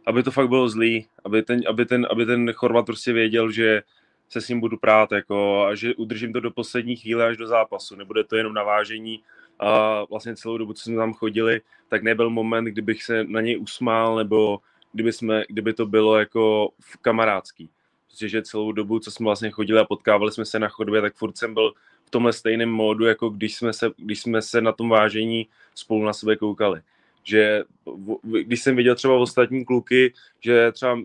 aby 0.05 0.23
to 0.23 0.31
fakt 0.31 0.49
bylo 0.49 0.69
zlý, 0.69 1.05
aby 1.25 1.43
ten, 1.43 1.61
aby 1.69 1.85
ten, 1.85 2.07
aby 2.11 2.25
ten 2.25 2.51
Chorvat 2.53 2.85
prostě 2.85 3.13
věděl, 3.13 3.51
že 3.51 3.83
se 4.29 4.41
s 4.41 4.49
ním 4.49 4.59
budu 4.59 4.77
prát 4.77 5.11
jako, 5.11 5.65
a 5.65 5.75
že 5.75 5.95
udržím 5.95 6.33
to 6.33 6.39
do 6.39 6.51
poslední 6.51 6.95
chvíle 6.95 7.25
až 7.25 7.37
do 7.37 7.47
zápasu. 7.47 7.95
Nebude 7.95 8.23
to 8.23 8.35
jenom 8.35 8.53
na 8.53 8.63
vážení 8.63 9.23
a 9.59 10.03
vlastně 10.09 10.35
celou 10.35 10.57
dobu, 10.57 10.73
co 10.73 10.83
jsme 10.83 10.95
tam 10.95 11.13
chodili, 11.13 11.61
tak 11.87 12.03
nebyl 12.03 12.29
moment, 12.29 12.65
kdybych 12.65 13.03
se 13.03 13.23
na 13.23 13.41
něj 13.41 13.59
usmál 13.59 14.15
nebo 14.15 14.59
kdyby, 14.93 15.13
jsme, 15.13 15.43
kdyby 15.49 15.73
to 15.73 15.85
bylo 15.85 16.19
jako 16.19 16.69
v 16.81 16.97
kamarádský. 16.97 17.69
Protože 18.09 18.41
celou 18.41 18.71
dobu, 18.71 18.99
co 18.99 19.11
jsme 19.11 19.23
vlastně 19.23 19.51
chodili 19.51 19.79
a 19.79 19.85
potkávali 19.85 20.31
jsme 20.31 20.45
se 20.45 20.59
na 20.59 20.69
chodbě, 20.69 21.01
tak 21.01 21.15
furt 21.15 21.37
jsem 21.37 21.53
byl 21.53 21.73
v 22.05 22.09
tomhle 22.09 22.33
stejném 22.33 22.69
módu, 22.69 23.05
jako 23.05 23.29
když 23.29 23.55
jsme 23.55 23.73
se, 23.73 23.91
když 23.97 24.21
jsme 24.21 24.41
se 24.41 24.61
na 24.61 24.71
tom 24.71 24.89
vážení 24.89 25.47
spolu 25.75 26.05
na 26.05 26.13
sebe 26.13 26.35
koukali. 26.35 26.81
Že 27.23 27.63
když 28.21 28.61
jsem 28.61 28.75
viděl 28.75 28.95
třeba 28.95 29.13
ostatní 29.15 29.65
kluky, 29.65 30.13
že 30.39 30.71
třeba 30.71 30.99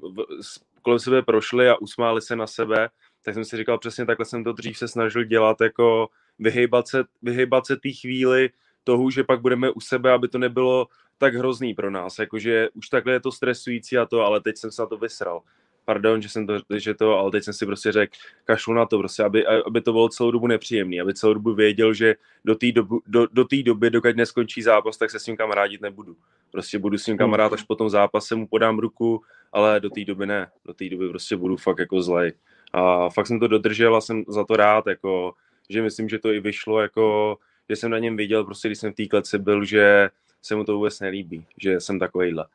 kolem 0.82 0.98
sebe 0.98 1.22
prošli 1.22 1.68
a 1.68 1.76
usmáli 1.76 2.22
se 2.22 2.36
na 2.36 2.46
sebe, 2.46 2.88
tak 3.22 3.34
jsem 3.34 3.44
si 3.44 3.56
říkal, 3.56 3.78
přesně 3.78 4.06
takhle 4.06 4.26
jsem 4.26 4.44
to 4.44 4.52
dřív 4.52 4.78
se 4.78 4.88
snažil 4.88 5.24
dělat, 5.24 5.60
jako 5.60 6.08
vyhýbat 6.38 6.88
se, 6.88 7.04
vyhýbat 7.22 7.66
se 7.66 7.76
té 7.76 7.92
chvíli 7.92 8.50
toho, 8.84 9.10
že 9.10 9.24
pak 9.24 9.40
budeme 9.40 9.70
u 9.70 9.80
sebe, 9.80 10.12
aby 10.12 10.28
to 10.28 10.38
nebylo 10.38 10.86
tak 11.18 11.34
hrozný 11.34 11.74
pro 11.74 11.90
nás, 11.90 12.18
jakože 12.18 12.68
už 12.74 12.88
takhle 12.88 13.12
je 13.12 13.20
to 13.20 13.32
stresující 13.32 13.98
a 13.98 14.06
to, 14.06 14.20
ale 14.20 14.40
teď 14.40 14.56
jsem 14.56 14.70
se 14.70 14.82
na 14.82 14.86
to 14.86 14.96
vysral. 14.96 15.42
Pardon, 15.84 16.22
že 16.22 16.28
jsem 16.28 16.46
to, 16.46 16.58
že 16.76 16.94
to, 16.94 17.18
ale 17.18 17.30
teď 17.30 17.44
jsem 17.44 17.54
si 17.54 17.66
prostě 17.66 17.92
řekl, 17.92 18.16
kašlu 18.44 18.74
na 18.74 18.86
to 18.86 18.98
prostě, 18.98 19.22
aby, 19.22 19.46
aby 19.46 19.80
to 19.80 19.92
bylo 19.92 20.08
celou 20.08 20.30
dobu 20.30 20.46
nepříjemný, 20.46 21.00
aby 21.00 21.14
celou 21.14 21.34
dobu 21.34 21.54
věděl, 21.54 21.94
že 21.94 22.14
do 22.44 22.54
té 22.54 22.72
do, 23.06 23.26
do 23.32 23.44
té 23.44 23.62
doby, 23.62 23.90
dokud 23.90 24.16
neskončí 24.16 24.62
zápas, 24.62 24.96
tak 24.96 25.10
se 25.10 25.18
s 25.18 25.26
ním 25.26 25.36
kamarádit 25.36 25.80
nebudu. 25.80 26.16
Prostě 26.50 26.78
budu 26.78 26.98
s 26.98 27.06
ním 27.06 27.18
kamarád, 27.18 27.52
až 27.52 27.62
po 27.62 27.74
tom 27.74 27.90
zápase 27.90 28.34
mu 28.34 28.46
podám 28.46 28.78
ruku, 28.78 29.22
ale 29.52 29.80
do 29.80 29.90
té 29.90 30.04
doby 30.04 30.26
ne. 30.26 30.50
Do 30.64 30.74
té 30.74 30.88
doby 30.88 31.08
prostě 31.08 31.36
budu 31.36 31.56
fakt 31.56 31.78
jako 31.78 32.02
zlej. 32.02 32.32
A 32.72 33.10
fakt 33.10 33.26
jsem 33.26 33.40
to 33.40 33.48
dodržel 33.48 33.96
a 33.96 34.00
jsem 34.00 34.24
za 34.28 34.44
to 34.44 34.56
rád, 34.56 34.86
jako, 34.86 35.34
že 35.70 35.82
myslím, 35.82 36.08
že 36.08 36.18
to 36.18 36.32
i 36.32 36.40
vyšlo, 36.40 36.80
jako, 36.80 37.36
že 37.68 37.76
jsem 37.76 37.90
na 37.90 37.98
něm 37.98 38.16
viděl, 38.16 38.44
prostě 38.44 38.68
když 38.68 38.78
jsem 38.78 38.92
v 38.92 38.96
té 38.96 39.06
kleci 39.06 39.38
byl, 39.38 39.64
že 39.64 40.10
se 40.42 40.54
mu 40.54 40.64
to 40.64 40.76
vůbec 40.76 41.00
nelíbí, 41.00 41.46
že 41.56 41.80
jsem 41.80 41.98
takovejhle. 41.98 42.46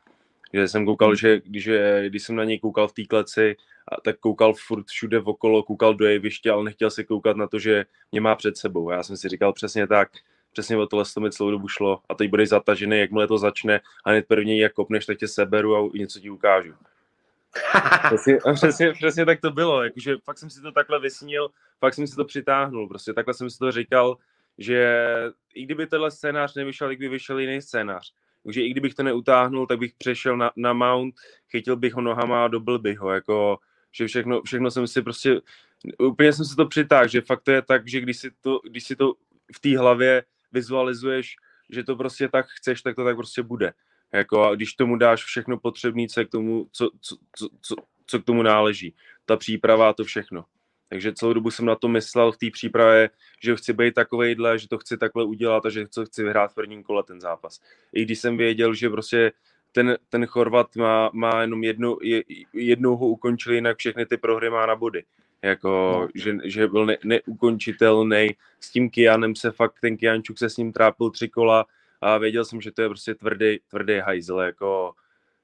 Že 0.53 0.67
jsem 0.67 0.85
koukal, 0.85 1.15
že 1.15 1.41
když, 1.45 1.69
když 2.07 2.23
jsem 2.23 2.35
na 2.35 2.43
něj 2.43 2.59
koukal 2.59 2.87
v 2.87 2.93
té 2.93 3.03
kleci, 3.03 3.55
tak 4.03 4.19
koukal 4.19 4.53
furt 4.53 4.87
všude 4.87 5.19
okolo, 5.19 5.63
koukal 5.63 5.93
do 5.93 6.05
jeviště, 6.05 6.51
ale 6.51 6.63
nechtěl 6.63 6.91
si 6.91 7.03
koukat 7.03 7.37
na 7.37 7.47
to, 7.47 7.59
že 7.59 7.85
mě 8.11 8.21
má 8.21 8.35
před 8.35 8.57
sebou. 8.57 8.91
Já 8.91 9.03
jsem 9.03 9.17
si 9.17 9.29
říkal 9.29 9.53
přesně 9.53 9.87
tak, 9.87 10.09
přesně 10.51 10.77
o 10.77 10.87
tohle 10.87 11.05
to 11.13 11.19
mi 11.19 11.31
celou 11.31 11.51
dobu 11.51 11.67
šlo 11.67 12.01
a 12.09 12.15
teď 12.15 12.29
budeš 12.29 12.49
zatažený, 12.49 12.99
jakmile 12.99 13.27
to 13.27 13.37
začne 13.37 13.81
a 14.05 14.09
hned 14.09 14.27
první, 14.27 14.59
jak 14.59 14.73
kopneš, 14.73 15.05
tak 15.05 15.17
tě 15.17 15.27
seberu 15.27 15.75
a 15.75 15.89
něco 15.93 16.19
ti 16.19 16.29
ukážu. 16.29 16.73
přesně, 18.07 18.37
přesně, 18.53 18.93
přesně, 18.93 19.25
tak 19.25 19.41
to 19.41 19.51
bylo, 19.51 19.83
jakože 19.83 20.15
fakt 20.23 20.37
jsem 20.37 20.49
si 20.49 20.61
to 20.61 20.71
takhle 20.71 20.99
vysnil, 20.99 21.49
fakt 21.79 21.93
jsem 21.93 22.07
si 22.07 22.15
to 22.15 22.25
přitáhnul, 22.25 22.87
prostě 22.87 23.13
takhle 23.13 23.33
jsem 23.33 23.49
si 23.49 23.57
to 23.57 23.71
říkal, 23.71 24.17
že 24.57 25.03
i 25.53 25.65
kdyby 25.65 25.87
tenhle 25.87 26.11
scénář 26.11 26.55
nevyšel, 26.55 26.91
i 26.91 26.95
kdyby 26.95 27.09
vyšel 27.09 27.39
jiný 27.39 27.61
scénář, 27.61 28.13
takže 28.43 28.61
i 28.61 28.69
kdybych 28.69 28.93
to 28.93 29.03
neutáhnul, 29.03 29.67
tak 29.67 29.79
bych 29.79 29.93
přešel 29.93 30.37
na, 30.37 30.51
na 30.55 30.73
mount, 30.73 31.15
chytil 31.51 31.75
bych 31.75 31.93
ho 31.93 32.01
nohama 32.01 32.45
a 32.45 32.47
dobil 32.47 32.79
bych 32.79 32.99
ho, 32.99 33.11
jako, 33.11 33.57
že 33.91 34.07
všechno, 34.07 34.41
všechno 34.41 34.71
jsem 34.71 34.87
si 34.87 35.01
prostě, 35.01 35.41
úplně 35.99 36.33
jsem 36.33 36.45
si 36.45 36.55
to 36.55 36.65
přitáhl, 36.65 37.07
že 37.07 37.21
fakt 37.21 37.43
to 37.43 37.51
je 37.51 37.61
tak, 37.61 37.87
že 37.87 38.01
když 38.01 38.17
si 38.17 38.31
to, 38.41 38.59
když 38.63 38.83
si 38.83 38.95
to 38.95 39.13
v 39.55 39.59
té 39.59 39.77
hlavě 39.77 40.23
vizualizuješ, 40.51 41.35
že 41.69 41.83
to 41.83 41.95
prostě 41.95 42.29
tak 42.29 42.45
chceš, 42.47 42.81
tak 42.81 42.95
to 42.95 43.03
tak 43.05 43.15
prostě 43.15 43.43
bude. 43.43 43.73
Jako, 44.13 44.43
a 44.43 44.55
když 44.55 44.73
tomu 44.73 44.97
dáš 44.97 45.23
všechno 45.23 45.59
potřebné, 45.59 46.07
co, 46.07 46.25
k 46.25 46.29
tomu, 46.29 46.67
co, 46.71 46.89
co, 47.01 47.17
co, 47.61 47.75
co, 48.05 48.19
k 48.19 48.25
tomu 48.25 48.43
náleží. 48.43 48.95
Ta 49.25 49.37
příprava 49.37 49.93
to 49.93 50.03
všechno. 50.03 50.45
Takže 50.89 51.13
celou 51.13 51.33
dobu 51.33 51.51
jsem 51.51 51.65
na 51.65 51.75
to 51.75 51.87
myslel 51.87 52.31
v 52.31 52.37
té 52.37 52.45
přípravě, 52.51 53.09
že 53.43 53.55
chci 53.55 53.73
být 53.73 53.93
takovejhle, 53.93 54.59
že 54.59 54.67
to 54.67 54.77
chci 54.77 54.97
takhle 54.97 55.23
udělat 55.23 55.65
a 55.65 55.69
že 55.69 55.87
to 55.87 56.05
chci 56.05 56.23
vyhrát 56.23 56.51
v 56.51 56.55
prvním 56.55 56.83
kole 56.83 57.03
ten 57.03 57.21
zápas. 57.21 57.59
I 57.93 58.05
když 58.05 58.19
jsem 58.19 58.37
věděl, 58.37 58.73
že 58.73 58.89
prostě 58.89 59.31
ten, 59.71 59.97
ten 60.09 60.25
Chorvat 60.25 60.75
má, 60.75 61.09
má 61.13 61.41
jenom 61.41 61.63
jednu, 61.63 61.97
je, 62.01 62.23
jednou 62.53 62.95
ho 62.95 63.07
ukončili, 63.07 63.55
jinak 63.55 63.77
všechny 63.77 64.05
ty 64.05 64.17
prohry 64.17 64.49
má 64.49 64.65
na 64.65 64.75
body. 64.75 65.03
Jako, 65.41 65.69
no. 65.69 66.07
že, 66.15 66.37
že 66.43 66.67
byl 66.67 66.85
ne, 66.85 66.97
neukončitelný. 67.03 68.35
S 68.59 68.71
tím 68.71 68.89
Kianem 68.89 69.35
se 69.35 69.51
fakt, 69.51 69.75
ten 69.81 69.97
Kiančuk 69.97 70.37
se 70.37 70.49
s 70.49 70.57
ním 70.57 70.73
trápil 70.73 71.09
tři 71.09 71.29
kola 71.29 71.65
a 72.01 72.17
věděl 72.17 72.45
jsem, 72.45 72.61
že 72.61 72.71
to 72.71 72.81
je 72.81 72.87
prostě 72.89 73.15
tvrdý, 73.15 73.59
tvrdý 73.69 73.99
hajzl, 73.99 74.37
jako 74.37 74.93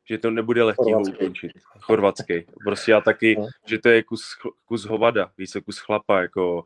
že 0.05 0.17
to 0.17 0.31
nebude 0.31 0.63
lehký 0.63 0.93
ho 0.93 1.01
ukončit. 1.01 1.51
Chorvatský. 1.79 2.45
Prostě 2.63 2.91
já 2.91 3.01
taky, 3.01 3.35
no. 3.35 3.47
že 3.65 3.79
to 3.79 3.89
je 3.89 4.03
kus, 4.03 4.21
kus 4.65 4.85
hovada, 4.85 5.31
víc 5.37 5.57
kus 5.65 5.79
chlapa, 5.79 6.21
jako, 6.21 6.63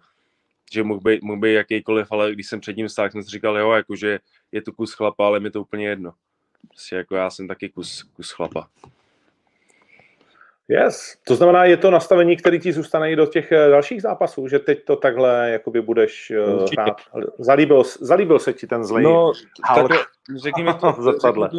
že 0.72 0.84
mohl 0.84 1.00
být, 1.00 1.24
mohl 1.24 1.40
být 1.40 1.54
jakýkoliv, 1.54 2.12
ale 2.12 2.32
když 2.32 2.48
jsem 2.48 2.60
před 2.60 2.78
ním 2.78 2.90
stál, 2.90 3.12
jsem 3.12 3.24
si 3.24 3.30
říkal, 3.30 3.58
jo, 3.58 3.72
jako, 3.72 3.96
že 3.96 4.20
je 4.52 4.62
to 4.62 4.72
kus 4.72 4.94
chlapa, 4.94 5.26
ale 5.26 5.40
mi 5.40 5.52
to 5.52 5.62
úplně 5.62 5.88
jedno. 5.88 6.12
Prostě 6.68 6.96
jako 6.96 7.16
já 7.16 7.30
jsem 7.30 7.48
taky 7.48 7.70
kus, 7.70 8.04
kus 8.04 8.32
chlapa. 8.32 8.68
Yes. 10.70 11.18
To 11.24 11.36
znamená, 11.36 11.66
je 11.66 11.78
to 11.78 11.92
nastavení, 11.92 12.38
který 12.38 12.60
ti 12.60 12.74
zůstane 12.74 13.12
i 13.12 13.16
do 13.16 13.26
těch 13.26 13.52
eh, 13.52 13.70
dalších 13.70 14.02
zápasů, 14.02 14.48
že 14.48 14.60
teď 14.60 14.86
to 14.86 14.96
takhle 14.96 15.50
jakoby 15.52 15.82
budeš 15.82 16.32
eh, 16.32 16.54
Určitě. 16.54 16.82
hrát. 16.82 17.02
Zalíbil, 17.40 17.84
zalíbil 18.00 18.40
se 18.40 18.54
ti 18.54 18.68
ten 18.68 18.84
zlej 18.84 19.04
No, 19.04 19.32
takhle, 19.76 19.98
řekněme 20.36 20.74
to, 20.74 20.96
řekněme 21.22 21.50
to, 21.50 21.58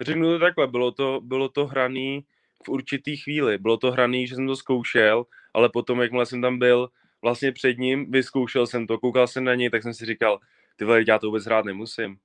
řeknu 0.00 0.28
to 0.28 0.38
takhle, 0.38 0.66
bylo 0.66 0.92
to, 0.92 1.20
bylo 1.22 1.48
to 1.48 1.66
hraný 1.66 2.24
v 2.64 2.68
určitý 2.68 3.16
chvíli. 3.16 3.58
Bylo 3.58 3.76
to 3.76 3.90
hraný, 3.90 4.26
že 4.26 4.34
jsem 4.34 4.46
to 4.46 4.56
zkoušel, 4.56 5.26
ale 5.54 5.68
potom, 5.68 6.00
jakmile 6.00 6.26
jsem 6.26 6.42
tam 6.42 6.58
byl 6.58 6.88
vlastně 7.22 7.52
před 7.52 7.78
ním, 7.78 8.10
vyzkoušel 8.10 8.66
jsem 8.66 8.86
to, 8.86 8.98
koukal 8.98 9.26
jsem 9.26 9.44
na 9.44 9.54
něj, 9.54 9.70
tak 9.70 9.82
jsem 9.82 9.94
si 9.94 10.06
říkal, 10.06 10.38
ty 10.76 10.84
vole, 10.84 11.04
já 11.08 11.18
to 11.18 11.26
vůbec 11.26 11.44
hrát 11.44 11.64
nemusím. 11.64 12.18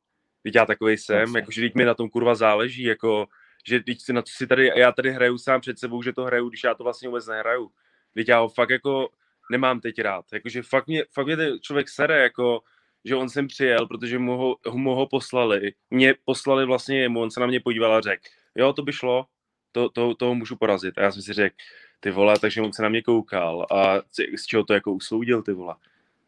Teď 0.44 0.56
já 0.56 0.66
takový 0.66 0.98
jsem, 0.98 1.36
jakože 1.36 1.62
teď 1.62 1.76
mi 1.76 1.86
na 1.86 1.94
tom 1.94 2.10
kurva 2.10 2.36
záleží, 2.36 2.84
jako, 2.84 3.28
že 3.68 3.80
teď 3.80 3.98
na 4.12 4.22
to 4.22 4.28
si 4.30 4.48
tady, 4.48 4.72
já 4.76 4.92
tady 4.92 5.12
hraju 5.12 5.38
sám 5.38 5.62
před 5.62 5.80
sebou, 5.80 6.04
že 6.04 6.14
to 6.14 6.24
hraju, 6.24 6.50
když 6.50 6.64
já 6.64 6.74
to 6.74 6.84
vlastně 6.84 7.10
vůbec 7.10 7.28
nehraju. 7.28 7.72
Teď 8.14 8.30
já 8.30 8.40
ho 8.40 8.50
fakt 8.50 8.70
jako 8.70 9.10
nemám 9.52 9.80
teď 9.80 10.00
rád. 10.00 10.26
Jakože 10.34 10.64
fakt 10.64 10.88
mě, 10.88 11.06
fakt 11.12 11.26
mě 11.26 11.38
ten 11.38 11.60
člověk 11.62 11.90
sere, 11.90 12.20
jako, 12.20 12.62
že 13.06 13.16
on 13.16 13.30
sem 13.30 13.48
přijel, 13.48 13.88
protože 13.88 14.20
mu 14.20 14.38
ho, 14.38 14.56
mu 14.74 14.96
ho 14.96 15.08
poslali. 15.08 15.74
Mě 15.92 16.16
poslali 16.26 16.66
vlastně 16.66 17.02
jemu, 17.02 17.22
on 17.22 17.32
se 17.32 17.40
na 17.40 17.46
mě 17.46 17.60
podíval 17.60 17.94
a 17.94 18.02
řekl, 18.02 18.24
jo, 18.56 18.74
to 18.74 18.82
by 18.82 18.94
šlo, 18.94 19.26
to, 19.72 19.90
to, 19.90 20.16
toho 20.16 20.36
můžu 20.36 20.56
porazit. 20.56 20.98
A 20.98 21.02
já 21.02 21.12
jsem 21.12 21.22
si 21.22 21.34
řekl, 21.34 21.56
ty 22.00 22.12
vole, 22.12 22.40
takže 22.40 22.62
on 22.62 22.74
se 22.74 22.84
na 22.84 22.90
mě 22.90 23.02
koukal 23.02 23.68
a 23.72 24.02
z 24.38 24.46
čeho 24.46 24.64
to 24.64 24.74
jako 24.74 24.94
usoudil, 24.94 25.42
ty 25.42 25.54
vole. 25.54 25.76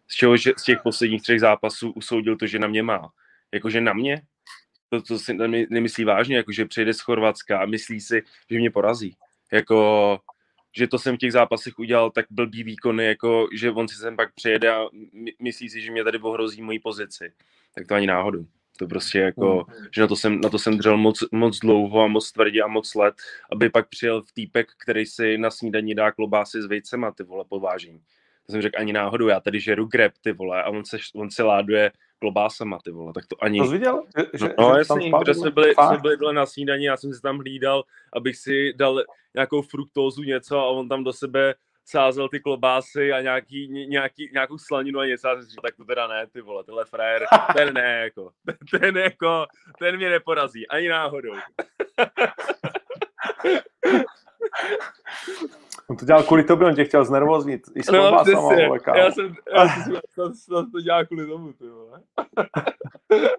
Z 0.08 0.15
čeho, 0.15 0.38
že 0.38 0.51
z 0.58 0.63
těch 0.63 0.79
posledních 0.84 1.22
třech 1.22 1.39
zápasů 1.39 1.91
usoudil 1.91 2.38
to, 2.38 2.48
že 2.48 2.60
na 2.60 2.67
mě 2.67 2.84
má. 2.84 3.12
Jakože 3.51 3.82
na 3.82 3.94
mě? 3.94 4.22
To, 4.89 5.01
to 5.01 5.20
si 5.20 5.34
nemyslí 5.70 6.03
vážně, 6.03 6.38
jakože 6.38 6.65
přijde 6.65 6.94
z 6.94 7.00
Chorvatska 7.00 7.60
a 7.60 7.65
myslí 7.65 8.01
si, 8.01 8.22
že 8.51 8.58
mě 8.58 8.72
porazí. 8.72 9.15
Jako, 9.51 10.20
že 10.77 10.88
to 10.88 11.00
jsem 11.00 11.15
v 11.15 11.20
těch 11.20 11.32
zápasech 11.32 11.79
udělal 11.79 12.12
tak 12.12 12.25
blbý 12.29 12.63
výkony, 12.63 13.05
jako 13.05 13.48
že 13.53 13.72
on 13.72 13.88
si 13.88 13.96
sem 13.96 14.15
pak 14.15 14.34
přijede 14.34 14.74
a 14.74 14.86
myslí 15.41 15.70
si, 15.70 15.82
že 15.82 15.91
mě 15.91 16.03
tady 16.03 16.20
ohrozí 16.20 16.62
moji 16.62 16.79
pozici. 16.79 17.32
Tak 17.75 17.88
to 17.88 17.96
ani 17.96 18.08
náhodou. 18.08 18.46
To 18.77 18.88
prostě 18.88 19.20
jako, 19.20 19.65
mm. 19.67 19.86
že 19.91 20.01
na 20.01 20.08
to 20.08 20.15
jsem, 20.15 20.41
na 20.41 20.50
to 20.50 20.60
jsem 20.60 20.77
držel 20.77 20.98
moc, 20.98 21.24
moc 21.32 21.60
dlouho 21.60 22.01
a 22.01 22.08
moc 22.08 22.32
tvrdě 22.32 22.62
a 22.62 22.67
moc 22.67 22.96
let, 22.96 23.15
aby 23.51 23.70
pak 23.70 23.89
přijel 23.89 24.22
v 24.22 24.32
týpek, 24.32 24.67
který 24.84 25.05
si 25.05 25.38
na 25.38 25.51
snídaní 25.51 25.96
dá 25.96 26.12
klobásy 26.12 26.62
s 26.62 26.65
vejcema, 26.65 27.12
ty 27.12 27.24
vole, 27.24 27.46
povážení. 27.50 28.01
To 28.45 28.51
jsem 28.51 28.61
řekl 28.61 28.79
ani 28.79 28.93
náhodou, 28.93 29.27
já 29.27 29.39
tady 29.39 29.59
žeru 29.59 29.85
greb, 29.85 30.13
ty 30.21 30.31
vole, 30.31 30.63
a 30.63 30.69
on 30.69 30.85
se, 30.85 30.97
on 31.15 31.31
se 31.31 31.43
láduje 31.43 31.91
klobásama, 32.19 32.77
ty 32.83 32.91
vole, 32.91 33.13
tak 33.13 33.27
to 33.27 33.43
ani... 33.43 33.59
To 33.59 33.65
jsi 33.65 33.71
viděl? 33.71 34.03
Že, 34.33 34.49
no, 34.59 34.73
že 34.73 34.77
jasný, 34.77 35.11
protože 35.11 35.33
jsme 35.33 35.51
byli, 35.51 35.73
jsme 35.73 35.97
byli 35.97 36.33
na 36.33 36.45
snídaní, 36.45 36.83
já 36.83 36.97
jsem 36.97 37.13
si 37.13 37.21
tam 37.21 37.37
hlídal, 37.37 37.83
abych 38.13 38.37
si 38.37 38.73
dal 38.73 39.03
nějakou 39.35 39.61
fruktózu 39.61 40.23
něco 40.23 40.59
a 40.59 40.65
on 40.65 40.89
tam 40.89 41.03
do 41.03 41.13
sebe 41.13 41.55
sázel 41.85 42.29
ty 42.29 42.39
klobásy 42.39 43.13
a 43.13 43.21
nějaký, 43.21 43.67
nějaký, 43.67 44.29
nějakou 44.33 44.57
slaninu 44.57 44.99
a 44.99 45.05
něco 45.05 45.29
a 45.29 45.41
říkal, 45.41 45.61
tak 45.61 45.75
to 45.75 45.85
teda 45.85 46.07
ne, 46.07 46.27
ty 46.27 46.41
vole, 46.41 46.63
tenhle 46.63 46.85
frajer, 46.85 47.25
ten 47.55 47.73
ne, 47.73 48.01
jako, 48.03 48.31
ten 48.79 48.97
jako, 48.97 49.45
ten 49.79 49.97
mě 49.97 50.09
neporazí, 50.09 50.67
ani 50.67 50.89
náhodou. 50.89 51.33
On 55.87 55.97
to 55.97 56.05
dělal 56.05 56.23
kvůli 56.23 56.43
tobě, 56.43 56.67
on 56.67 56.75
tě 56.75 56.85
chtěl 56.85 57.05
znervoznit. 57.05 57.61
I 57.75 57.83
s 57.83 57.91
no, 57.91 58.19
přesně. 58.21 58.69
Já 58.95 59.11
jsem, 59.11 59.33
já 59.55 59.67
jsem 59.67 60.33
to, 60.49 60.71
to 60.71 60.81
dělal 60.81 61.05
kvůli 61.05 61.27
tomu, 61.27 61.53
ty 61.53 61.69
vole. 61.69 62.01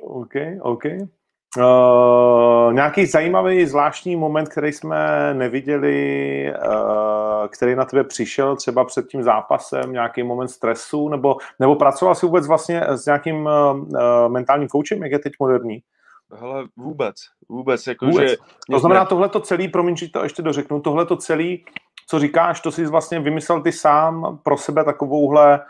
OK, 0.00 0.34
OK. 0.60 0.84
Uh, 1.56 2.72
nějaký 2.72 3.06
zajímavý 3.06 3.66
zvláštní 3.66 4.16
moment, 4.16 4.48
který 4.48 4.72
jsme 4.72 5.34
neviděli, 5.34 6.52
uh, 6.66 7.48
který 7.48 7.74
na 7.74 7.84
tebe 7.84 8.04
přišel 8.04 8.56
třeba 8.56 8.84
před 8.84 9.06
tím 9.06 9.22
zápasem, 9.22 9.92
nějaký 9.92 10.22
moment 10.22 10.48
stresu, 10.48 11.08
nebo, 11.08 11.36
nebo 11.58 11.76
pracoval 11.76 12.14
jsi 12.14 12.26
vůbec 12.26 12.46
vlastně 12.46 12.80
s 12.88 13.06
nějakým 13.06 13.46
uh, 13.46 14.28
mentálním 14.28 14.68
koučem, 14.68 15.02
jak 15.02 15.12
je 15.12 15.18
teď 15.18 15.32
moderní? 15.40 15.82
Hele, 16.32 16.68
vůbec, 16.76 17.16
vůbec. 17.48 17.86
Jako 17.86 18.06
vůbec. 18.06 18.30
Že 18.30 18.36
to 18.70 18.78
znamená, 18.78 19.04
tohle 19.04 19.28
to 19.28 19.40
celý, 19.40 19.68
promiň, 19.68 19.96
že 19.96 20.08
to 20.08 20.22
ještě 20.22 20.42
dořeknu, 20.42 20.80
tohle 20.80 21.06
to 21.06 21.16
celý, 21.16 21.64
co 22.06 22.18
říkáš, 22.18 22.60
to 22.60 22.72
jsi 22.72 22.86
vlastně 22.86 23.20
vymyslel 23.20 23.62
ty 23.62 23.72
sám 23.72 24.40
pro 24.42 24.56
sebe 24.56 24.84
takovouhle 24.84 25.60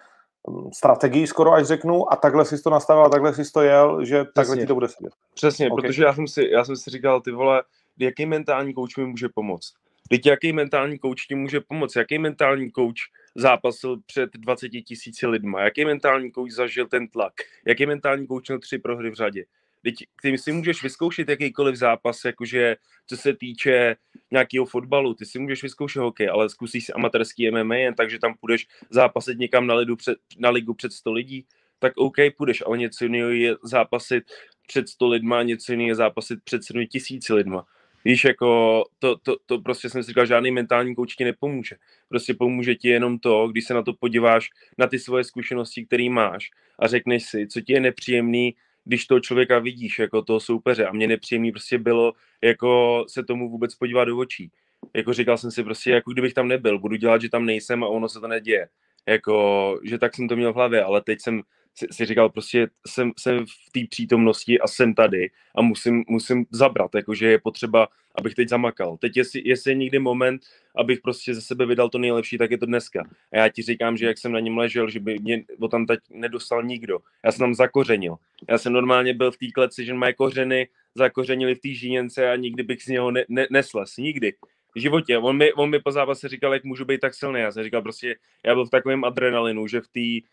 mm, 0.48 0.72
strategii 0.72 1.26
skoro 1.26 1.52
až 1.52 1.66
řeknu 1.66 2.12
a 2.12 2.16
takhle 2.16 2.44
jsi 2.44 2.62
to 2.62 2.70
nastavil 2.70 3.04
a 3.04 3.08
takhle 3.08 3.34
jsi 3.34 3.52
to 3.52 3.62
jel, 3.62 4.04
že 4.04 4.24
Přesně. 4.24 4.32
takhle 4.34 4.56
ti 4.56 4.66
to 4.66 4.74
bude 4.74 4.88
sedět. 4.88 5.12
Přesně, 5.34 5.70
okay. 5.70 5.76
protože 5.76 6.04
já 6.04 6.14
jsem, 6.14 6.26
si, 6.26 6.48
já 6.52 6.64
jsem 6.64 6.76
si 6.76 6.90
říkal, 6.90 7.20
ty 7.20 7.30
vole, 7.30 7.62
jaký 7.98 8.26
mentální 8.26 8.74
kouč 8.74 8.96
mi 8.96 9.06
může 9.06 9.28
pomoct? 9.34 9.72
Teď 10.10 10.26
jaký 10.26 10.52
mentální 10.52 10.98
kouč 10.98 11.26
ti 11.26 11.34
může 11.34 11.60
pomoct? 11.60 11.96
Jaký 11.96 12.18
mentální 12.18 12.70
kouč 12.70 13.00
zápasil 13.34 13.96
před 14.06 14.30
20 14.34 14.68
tisíci 14.68 15.26
lidma? 15.26 15.60
Jaký 15.60 15.84
mentální 15.84 16.30
kouč 16.30 16.50
zažil 16.50 16.86
ten 16.86 17.08
tlak? 17.08 17.32
Jaký 17.66 17.86
mentální 17.86 18.26
kouč 18.26 18.48
měl 18.48 18.58
tři 18.58 18.78
prohry 18.78 19.10
v 19.10 19.14
řadě? 19.14 19.44
Teď 19.82 19.94
ty 20.22 20.38
si 20.38 20.52
můžeš 20.52 20.82
vyzkoušet 20.82 21.28
jakýkoliv 21.28 21.76
zápas, 21.76 22.24
jakože 22.24 22.76
co 23.06 23.16
se 23.16 23.36
týče 23.36 23.96
nějakého 24.30 24.66
fotbalu, 24.66 25.14
ty 25.14 25.26
si 25.26 25.38
můžeš 25.38 25.62
vyzkoušet 25.62 26.00
hokej, 26.00 26.28
ale 26.28 26.48
zkusíš 26.48 26.84
si 26.86 26.92
amatérský 26.92 27.50
MMA 27.50 27.74
jen 27.74 27.94
tak, 27.94 28.10
že 28.10 28.18
tam 28.18 28.34
půjdeš 28.40 28.66
zápasit 28.90 29.38
někam 29.38 29.66
na, 29.66 29.74
lidu 29.74 29.96
před, 29.96 30.18
na 30.38 30.50
ligu 30.50 30.74
před 30.74 30.92
100 30.92 31.12
lidí, 31.12 31.46
tak 31.78 31.92
OK, 31.96 32.16
půjdeš, 32.36 32.62
ale 32.66 32.78
něco 32.78 33.04
jiného 33.04 33.30
je 33.30 33.56
zápasit 33.62 34.24
před 34.66 34.88
100 34.88 35.08
lidma, 35.08 35.42
něco 35.42 35.72
jiného 35.72 35.88
je 35.88 35.94
zápasit 35.94 36.38
před 36.44 36.64
7 36.64 36.86
tisíci 36.86 37.34
lidma. 37.34 37.66
Víš, 38.04 38.24
jako 38.24 38.84
to, 38.98 39.16
to, 39.16 39.36
to 39.46 39.58
prostě 39.58 39.90
jsem 39.90 40.02
si 40.02 40.08
říkal, 40.08 40.26
žádný 40.26 40.50
mentální 40.50 40.94
kouč 40.94 41.14
ti 41.14 41.24
nepomůže. 41.24 41.76
Prostě 42.08 42.34
pomůže 42.34 42.74
ti 42.74 42.88
jenom 42.88 43.18
to, 43.18 43.48
když 43.48 43.64
se 43.64 43.74
na 43.74 43.82
to 43.82 43.92
podíváš, 43.92 44.50
na 44.78 44.86
ty 44.86 44.98
svoje 44.98 45.24
zkušenosti, 45.24 45.86
které 45.86 46.10
máš 46.10 46.50
a 46.78 46.86
řekneš 46.86 47.24
si, 47.24 47.46
co 47.46 47.60
ti 47.60 47.72
je 47.72 47.80
nepříjemný, 47.80 48.54
když 48.88 49.06
toho 49.06 49.20
člověka 49.20 49.58
vidíš, 49.58 49.98
jako 49.98 50.22
toho 50.22 50.40
soupeře. 50.40 50.86
A 50.86 50.92
mě 50.92 51.06
nepříjemný 51.06 51.52
prostě 51.52 51.78
bylo, 51.78 52.12
jako 52.42 53.04
se 53.08 53.24
tomu 53.24 53.50
vůbec 53.50 53.74
podívat 53.74 54.04
do 54.04 54.18
očí. 54.18 54.50
Jako 54.96 55.12
říkal 55.12 55.38
jsem 55.38 55.50
si 55.50 55.64
prostě, 55.64 55.90
jako 55.90 56.12
kdybych 56.12 56.34
tam 56.34 56.48
nebyl, 56.48 56.78
budu 56.78 56.96
dělat, 56.96 57.22
že 57.22 57.28
tam 57.28 57.46
nejsem 57.46 57.84
a 57.84 57.88
ono 57.88 58.08
se 58.08 58.20
to 58.20 58.28
neděje. 58.28 58.68
Jako, 59.06 59.80
že 59.84 59.98
tak 59.98 60.14
jsem 60.14 60.28
to 60.28 60.36
měl 60.36 60.52
v 60.52 60.56
hlavě, 60.56 60.84
ale 60.84 61.02
teď 61.02 61.20
jsem 61.20 61.42
si, 61.78 61.86
si 61.90 62.06
říkal, 62.06 62.28
prostě 62.28 62.68
jsem, 62.86 63.12
jsem 63.18 63.46
v 63.46 63.72
té 63.72 63.80
přítomnosti 63.90 64.60
a 64.60 64.66
jsem 64.66 64.94
tady 64.94 65.30
a 65.54 65.62
musím, 65.62 66.04
musím 66.08 66.46
zabrat, 66.50 66.94
jakože 66.94 67.26
je 67.26 67.38
potřeba, 67.38 67.88
abych 68.14 68.34
teď 68.34 68.48
zamakal. 68.48 68.96
Teď 68.96 69.16
jestli, 69.16 69.42
jestli 69.44 69.70
je 69.70 69.74
někdy 69.74 69.98
moment, 69.98 70.42
abych 70.76 71.00
prostě 71.00 71.34
ze 71.34 71.40
sebe 71.40 71.66
vydal 71.66 71.88
to 71.88 71.98
nejlepší, 71.98 72.38
tak 72.38 72.50
je 72.50 72.58
to 72.58 72.66
dneska. 72.66 73.02
A 73.32 73.36
já 73.36 73.48
ti 73.48 73.62
říkám, 73.62 73.96
že 73.96 74.06
jak 74.06 74.18
jsem 74.18 74.32
na 74.32 74.40
něm 74.40 74.58
ležel, 74.58 74.90
že 74.90 75.00
by 75.00 75.18
mě 75.18 75.44
o 75.60 75.68
tam 75.68 75.86
teď 75.86 76.00
nedostal 76.10 76.62
nikdo. 76.62 76.98
Já 77.24 77.32
jsem 77.32 77.38
tam 77.38 77.54
zakořenil. 77.54 78.16
Já 78.48 78.58
jsem 78.58 78.72
normálně 78.72 79.14
byl 79.14 79.30
v 79.30 79.38
té 79.38 79.46
kleci, 79.54 79.84
že 79.84 79.94
moje 79.94 80.12
kořeny 80.12 80.68
zakořenili 80.94 81.54
v 81.54 81.60
té 81.60 81.68
žíněnce 81.68 82.30
a 82.30 82.36
nikdy 82.36 82.62
bych 82.62 82.82
z 82.82 82.86
něho 82.86 83.10
ne, 83.10 83.24
ne, 83.28 83.46
nesles. 83.50 83.96
Nikdy 83.96 84.32
v 84.74 84.80
životě. 84.80 85.18
On 85.18 85.36
mi, 85.36 85.52
on 85.52 85.70
mi 85.70 85.78
po 85.80 85.92
zápase 85.92 86.28
říkal, 86.28 86.52
jak 86.52 86.64
můžu 86.64 86.84
být 86.84 87.00
tak 87.00 87.14
silný. 87.14 87.40
Já 87.40 87.52
jsem 87.52 87.64
říkal 87.64 87.82
prostě, 87.82 88.16
já 88.46 88.54
byl 88.54 88.66
v 88.66 88.70
takovém 88.70 89.04
adrenalinu, 89.04 89.66
že 89.66 89.80
v 89.80 89.88
té 89.88 90.28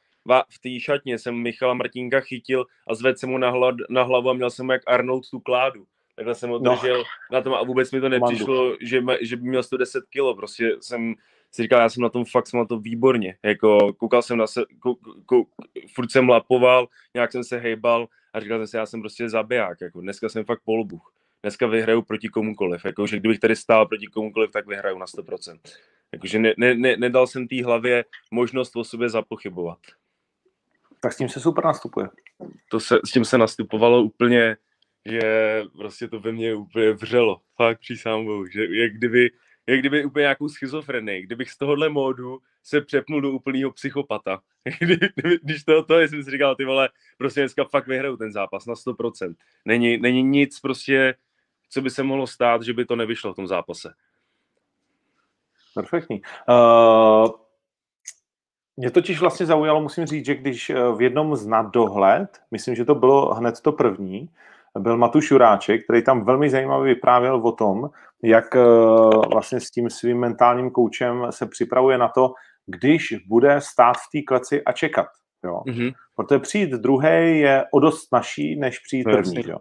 v 0.50 0.60
té 0.60 0.80
šatně 0.80 1.20
jsem 1.20 1.36
Michala 1.36 1.74
Martinka 1.74 2.20
chytil 2.20 2.66
a 2.88 2.96
zvedl 2.96 3.18
jsem 3.18 3.30
mu 3.30 3.38
na, 3.38 3.50
hlav, 3.50 3.76
na 3.90 4.04
hlavu 4.04 4.30
a 4.30 4.34
měl 4.34 4.50
jsem 4.50 4.70
jak 4.70 4.82
Arnold 4.88 5.30
tu 5.30 5.40
kládu. 5.40 5.86
Takhle 6.16 6.36
jsem 6.36 6.50
ho 6.50 6.60
držel 6.60 6.98
no. 6.98 7.04
na 7.32 7.42
tom 7.42 7.54
a 7.54 7.64
vůbec 7.64 7.92
mi 7.92 8.02
to 8.02 8.10
nepřišlo, 8.10 8.78
že, 8.82 9.02
že 9.22 9.38
by 9.38 9.50
měl 9.50 9.64
110 9.64 10.04
kilo. 10.10 10.36
Prostě 10.36 10.76
jsem 10.82 11.16
si 11.52 11.62
říkal, 11.62 11.82
já 11.82 11.90
jsem 11.90 12.04
na 12.04 12.10
tom 12.10 12.26
fakt, 12.26 12.48
jsem 12.48 12.60
na 12.60 12.66
to 12.66 12.80
výborně. 12.80 13.38
Jako, 13.44 13.94
koukal 13.94 14.22
jsem 14.22 14.38
na 14.38 14.48
se, 14.48 14.64
kou, 14.80 14.96
kou, 15.26 15.48
furt 15.94 16.12
jsem 16.12 16.30
lapoval, 16.30 16.88
nějak 17.14 17.32
jsem 17.32 17.44
se 17.44 17.58
hejbal 17.58 18.08
a 18.34 18.40
říkal 18.40 18.60
jsem 18.60 18.68
si, 18.68 18.78
já 18.78 18.86
jsem 18.86 19.02
prostě 19.02 19.30
zabiják. 19.30 19.82
Jako, 19.82 20.02
dneska 20.02 20.30
jsem 20.30 20.46
fakt 20.46 20.62
polbuch. 20.66 21.14
Dneska 21.44 21.68
vyhraju 21.68 22.02
proti 22.02 22.30
komukoliv. 22.30 22.86
Jako, 22.86 23.08
že 23.08 23.20
kdybych 23.20 23.40
tady 23.40 23.56
stál 23.56 23.86
proti 23.86 24.08
komukoliv, 24.08 24.52
tak 24.52 24.68
vyhraju 24.68 24.98
na 24.98 25.06
100%. 25.06 25.60
Jakože 26.14 26.40
ne, 26.40 26.54
ne, 26.58 26.76
ne, 26.76 26.98
nedal 26.98 27.28
jsem 27.28 27.48
té 27.48 27.64
hlavě 27.64 28.06
možnost 28.32 28.76
o 28.76 28.84
sobě 28.84 29.10
zapochybovat. 29.10 29.80
Tak 31.06 31.14
s 31.14 31.18
tím 31.18 31.30
se 31.30 31.40
super 31.40 31.66
nastupuje. 31.66 32.10
To 32.72 32.80
se, 32.80 33.00
s 33.06 33.12
tím 33.12 33.26
se 33.26 33.38
nastupovalo 33.38 34.04
úplně, 34.04 34.58
že 35.06 35.22
prostě 35.78 36.08
to 36.08 36.20
ve 36.20 36.32
mně 36.32 36.56
úplně 36.56 36.92
vřelo. 36.92 37.42
Fakt 37.56 37.80
přísám 37.80 38.26
bohu, 38.26 38.46
že 38.46 38.66
jak 38.70 38.94
kdyby, 38.94 39.32
jak 39.68 39.80
kdyby 39.80 40.06
úplně 40.06 40.22
nějakou 40.22 40.50
schizofrenii. 40.50 41.22
Kdybych 41.22 41.52
z 41.52 41.58
tohohle 41.58 41.90
módu 41.90 42.40
se 42.64 42.82
přepnul 42.82 43.22
do 43.22 43.32
úplného 43.32 43.72
psychopata. 43.72 44.42
Když 45.44 45.64
to, 45.64 45.84
to 45.84 46.00
jsem 46.00 46.24
si 46.24 46.32
říkal, 46.32 46.56
ty 46.56 46.66
vole, 46.66 46.90
prostě 47.18 47.42
dneska 47.42 47.64
fakt 47.66 47.88
vyhraju 47.88 48.18
ten 48.18 48.32
zápas 48.32 48.66
na 48.66 48.74
100%. 48.74 49.36
Není, 49.66 49.98
není 49.98 50.24
nic 50.24 50.60
prostě, 50.60 51.16
co 51.70 51.82
by 51.82 51.90
se 51.90 52.04
mohlo 52.04 52.28
stát, 52.28 52.62
že 52.62 52.74
by 52.74 52.86
to 52.86 52.96
nevyšlo 52.96 53.34
v 53.34 53.36
tom 53.36 53.48
zápase. 53.48 53.94
Perfektní. 55.74 56.22
Uh, 56.50 57.45
mě 58.78 58.92
totiž 58.92 59.20
vlastně 59.20 59.46
zaujalo, 59.46 59.82
musím 59.82 60.06
říct, 60.06 60.26
že 60.26 60.36
když 60.36 60.70
eh, 60.70 60.76
v 60.96 61.02
jednom 61.02 61.36
z 61.36 61.48
dohled, 61.74 62.30
myslím, 62.52 62.76
že 62.76 62.86
to 62.86 62.96
bylo 62.96 63.34
hned 63.34 63.62
to 63.62 63.72
první, 63.72 64.30
byl 64.80 64.98
Matuš 64.98 65.32
Juráček, 65.32 65.84
který 65.84 66.04
tam 66.04 66.26
velmi 66.26 66.50
zajímavě 66.50 66.94
vyprávěl 66.94 67.36
o 67.36 67.52
tom, 67.52 67.90
jak 68.24 68.56
eh, 68.56 68.60
vlastně 69.32 69.60
s 69.60 69.72
tím 69.72 69.90
svým 69.90 70.20
mentálním 70.20 70.72
koučem 70.72 71.28
se 71.30 71.46
připravuje 71.46 71.98
na 71.98 72.08
to, 72.08 72.34
když 72.66 73.16
bude 73.28 73.62
stát 73.62 73.96
v 73.98 74.10
té 74.12 74.22
kleci 74.22 74.64
a 74.64 74.72
čekat. 74.72 75.08
Jo. 75.44 75.62
Mm-hmm. 75.68 75.94
Protože 76.16 76.40
přijít 76.40 76.70
druhý 76.70 77.40
je 77.40 77.66
o 77.72 77.80
dost 77.80 78.08
snažší, 78.08 78.56
než 78.56 78.80
přijít 78.80 79.04
první. 79.04 79.44
Jo. 79.48 79.58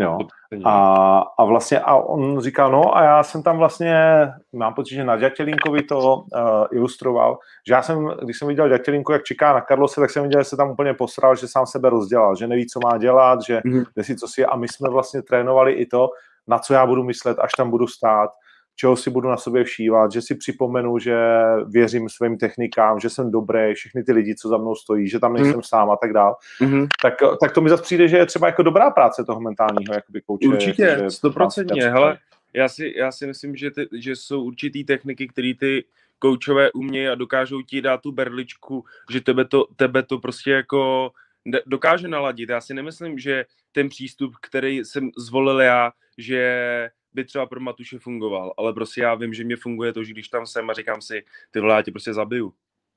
Jo. 0.00 0.18
A, 0.64 1.18
a 1.38 1.44
vlastně 1.44 1.80
a 1.80 1.94
on 1.94 2.40
říkal, 2.40 2.72
no 2.72 2.96
a 2.96 3.02
já 3.02 3.22
jsem 3.22 3.42
tam 3.42 3.58
vlastně, 3.58 4.28
mám 4.52 4.74
pocit, 4.74 4.94
že 4.94 5.04
na 5.04 5.16
Ďatelínkovi 5.16 5.82
to 5.82 6.16
uh, 6.16 6.66
ilustroval, 6.72 7.38
že 7.68 7.74
já 7.74 7.82
jsem, 7.82 8.08
když 8.22 8.38
jsem 8.38 8.48
viděl 8.48 8.68
Ďatelínku, 8.68 9.12
jak 9.12 9.24
čeká 9.24 9.52
na 9.52 9.60
Karlose, 9.60 10.00
tak 10.00 10.10
jsem 10.10 10.22
viděl, 10.22 10.40
že 10.40 10.44
se 10.44 10.56
tam 10.56 10.70
úplně 10.70 10.94
posral, 10.94 11.36
že 11.36 11.48
sám 11.48 11.66
sebe 11.66 11.90
rozdělal, 11.90 12.36
že 12.36 12.46
neví, 12.46 12.66
co 12.66 12.80
má 12.84 12.98
dělat, 12.98 13.42
že 13.42 13.58
mm-hmm. 13.58 13.84
si 14.02 14.16
co 14.16 14.28
si 14.28 14.44
a 14.44 14.56
my 14.56 14.68
jsme 14.68 14.90
vlastně 14.90 15.22
trénovali 15.22 15.72
i 15.72 15.86
to, 15.86 16.08
na 16.48 16.58
co 16.58 16.74
já 16.74 16.86
budu 16.86 17.04
myslet, 17.04 17.38
až 17.38 17.52
tam 17.56 17.70
budu 17.70 17.86
stát, 17.86 18.30
čeho 18.76 18.96
si 18.96 19.10
budu 19.10 19.28
na 19.28 19.36
sobě 19.36 19.64
všívat, 19.64 20.12
že 20.12 20.22
si 20.22 20.34
připomenu, 20.34 20.98
že 20.98 21.16
věřím 21.66 22.08
svým 22.08 22.38
technikám, 22.38 23.00
že 23.00 23.10
jsem 23.10 23.30
dobrý, 23.30 23.74
všechny 23.74 24.04
ty 24.04 24.12
lidi, 24.12 24.34
co 24.34 24.48
za 24.48 24.56
mnou 24.56 24.74
stojí, 24.74 25.08
že 25.08 25.18
tam 25.18 25.34
nejsem 25.34 25.56
mm. 25.56 25.62
sám 25.62 25.90
a 25.90 25.96
tak 25.96 26.12
dál. 26.12 26.36
Mm-hmm. 26.60 26.86
Tak, 27.02 27.14
tak 27.40 27.52
to 27.52 27.60
mi 27.60 27.70
zase 27.70 27.82
přijde, 27.82 28.08
že 28.08 28.16
je 28.16 28.26
třeba 28.26 28.46
jako 28.46 28.62
dobrá 28.62 28.90
práce 28.90 29.24
toho 29.24 29.40
mentálního 29.40 29.94
jakoby 29.94 30.20
kouče. 30.20 30.48
Určitě, 30.48 31.04
stoprocentně. 31.08 31.90
Hele, 31.90 32.18
já 32.54 32.68
si, 32.68 32.94
já 32.96 33.12
si 33.12 33.26
myslím, 33.26 33.56
že, 33.56 33.70
ty, 33.70 33.88
že 33.92 34.16
jsou 34.16 34.42
určitý 34.42 34.84
techniky, 34.84 35.28
které 35.28 35.52
ty 35.60 35.84
koučové 36.18 36.72
umějí 36.72 37.08
a 37.08 37.14
dokážou 37.14 37.62
ti 37.62 37.82
dát 37.82 38.00
tu 38.00 38.12
berličku, 38.12 38.84
že 39.10 39.20
tebe 39.20 39.44
to, 39.44 39.66
tebe 39.76 40.02
to 40.02 40.18
prostě 40.18 40.50
jako 40.50 41.10
dokáže 41.66 42.08
naladit. 42.08 42.48
Já 42.48 42.60
si 42.60 42.74
nemyslím, 42.74 43.18
že 43.18 43.44
ten 43.72 43.88
přístup, 43.88 44.32
který 44.42 44.84
jsem 44.84 45.10
zvolil 45.16 45.60
já, 45.60 45.92
že 46.18 46.90
by 47.16 47.24
třeba 47.24 47.46
pro 47.46 47.60
Matuše 47.60 47.98
fungoval, 47.98 48.54
ale 48.56 48.72
prostě 48.72 49.00
já 49.00 49.14
vím, 49.14 49.34
že 49.34 49.44
mě 49.44 49.56
funguje 49.56 49.92
to, 49.92 50.04
že 50.04 50.12
když 50.12 50.28
tam 50.28 50.46
jsem 50.46 50.70
a 50.70 50.74
říkám 50.74 51.00
si, 51.00 51.24
ty 51.50 51.60
vole, 51.60 51.74
já 51.74 51.82
tě 51.82 51.90
prostě 51.90 52.14
zabiju. 52.14 52.52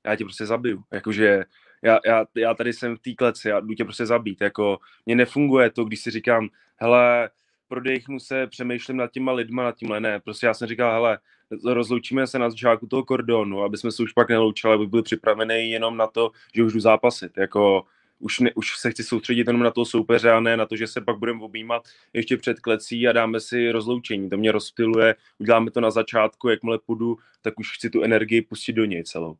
Já 0.06 0.16
tě 0.16 0.24
prostě 0.24 0.46
zabiju. 0.46 0.82
Jakože 0.92 1.44
já, 1.82 1.98
já, 2.06 2.24
já 2.34 2.54
tady 2.54 2.72
jsem 2.72 2.96
v 2.96 3.00
té 3.00 3.14
kleci 3.14 3.52
a 3.52 3.60
jdu 3.60 3.74
tě 3.74 3.84
prostě 3.84 4.06
zabít. 4.06 4.40
Jako, 4.40 4.78
mně 5.06 5.16
nefunguje 5.16 5.70
to, 5.70 5.84
když 5.84 6.00
si 6.00 6.10
říkám, 6.10 6.48
hele, 6.76 7.30
prodejchnu 7.68 8.18
se, 8.20 8.46
přemýšlím 8.46 8.96
nad 8.96 9.12
těma 9.12 9.32
lidma, 9.32 9.62
nad 9.62 9.76
tímhle, 9.76 10.00
ne. 10.00 10.20
Prostě 10.20 10.46
já 10.46 10.54
jsem 10.54 10.68
říkal, 10.68 10.92
hele, 10.92 11.18
rozloučíme 11.64 12.26
se 12.26 12.38
na 12.38 12.50
začátku 12.50 12.86
toho 12.86 13.04
kordonu, 13.04 13.62
aby 13.62 13.76
jsme 13.76 13.92
se 13.92 14.02
už 14.02 14.12
pak 14.12 14.28
neloučili, 14.28 14.74
aby 14.74 14.86
byli 14.86 15.02
připraveni 15.02 15.70
jenom 15.70 15.96
na 15.96 16.06
to, 16.06 16.30
že 16.54 16.64
už 16.64 16.72
jdu 16.72 16.80
zápasit. 16.80 17.38
Jako, 17.38 17.84
už, 18.20 18.40
ne, 18.40 18.50
už 18.54 18.78
se 18.78 18.90
chci 18.90 19.04
soustředit 19.04 19.46
jenom 19.46 19.62
na 19.62 19.70
toho 19.70 19.84
soupeře 19.84 20.30
a 20.30 20.40
ne 20.40 20.56
na 20.56 20.66
to, 20.66 20.76
že 20.76 20.86
se 20.86 21.00
pak 21.00 21.18
budeme 21.18 21.42
objímat 21.42 21.88
ještě 22.12 22.36
před 22.36 22.60
klecí 22.60 23.08
a 23.08 23.12
dáme 23.12 23.40
si 23.40 23.70
rozloučení. 23.70 24.30
To 24.30 24.36
mě 24.36 24.52
rozptiluje, 24.52 25.14
uděláme 25.38 25.70
to 25.70 25.80
na 25.80 25.90
začátku, 25.90 26.48
jakmile 26.48 26.78
půjdu, 26.86 27.18
tak 27.42 27.58
už 27.58 27.76
chci 27.76 27.90
tu 27.90 28.02
energii 28.02 28.42
pustit 28.42 28.72
do 28.72 28.84
něj 28.84 29.04
celou. 29.04 29.36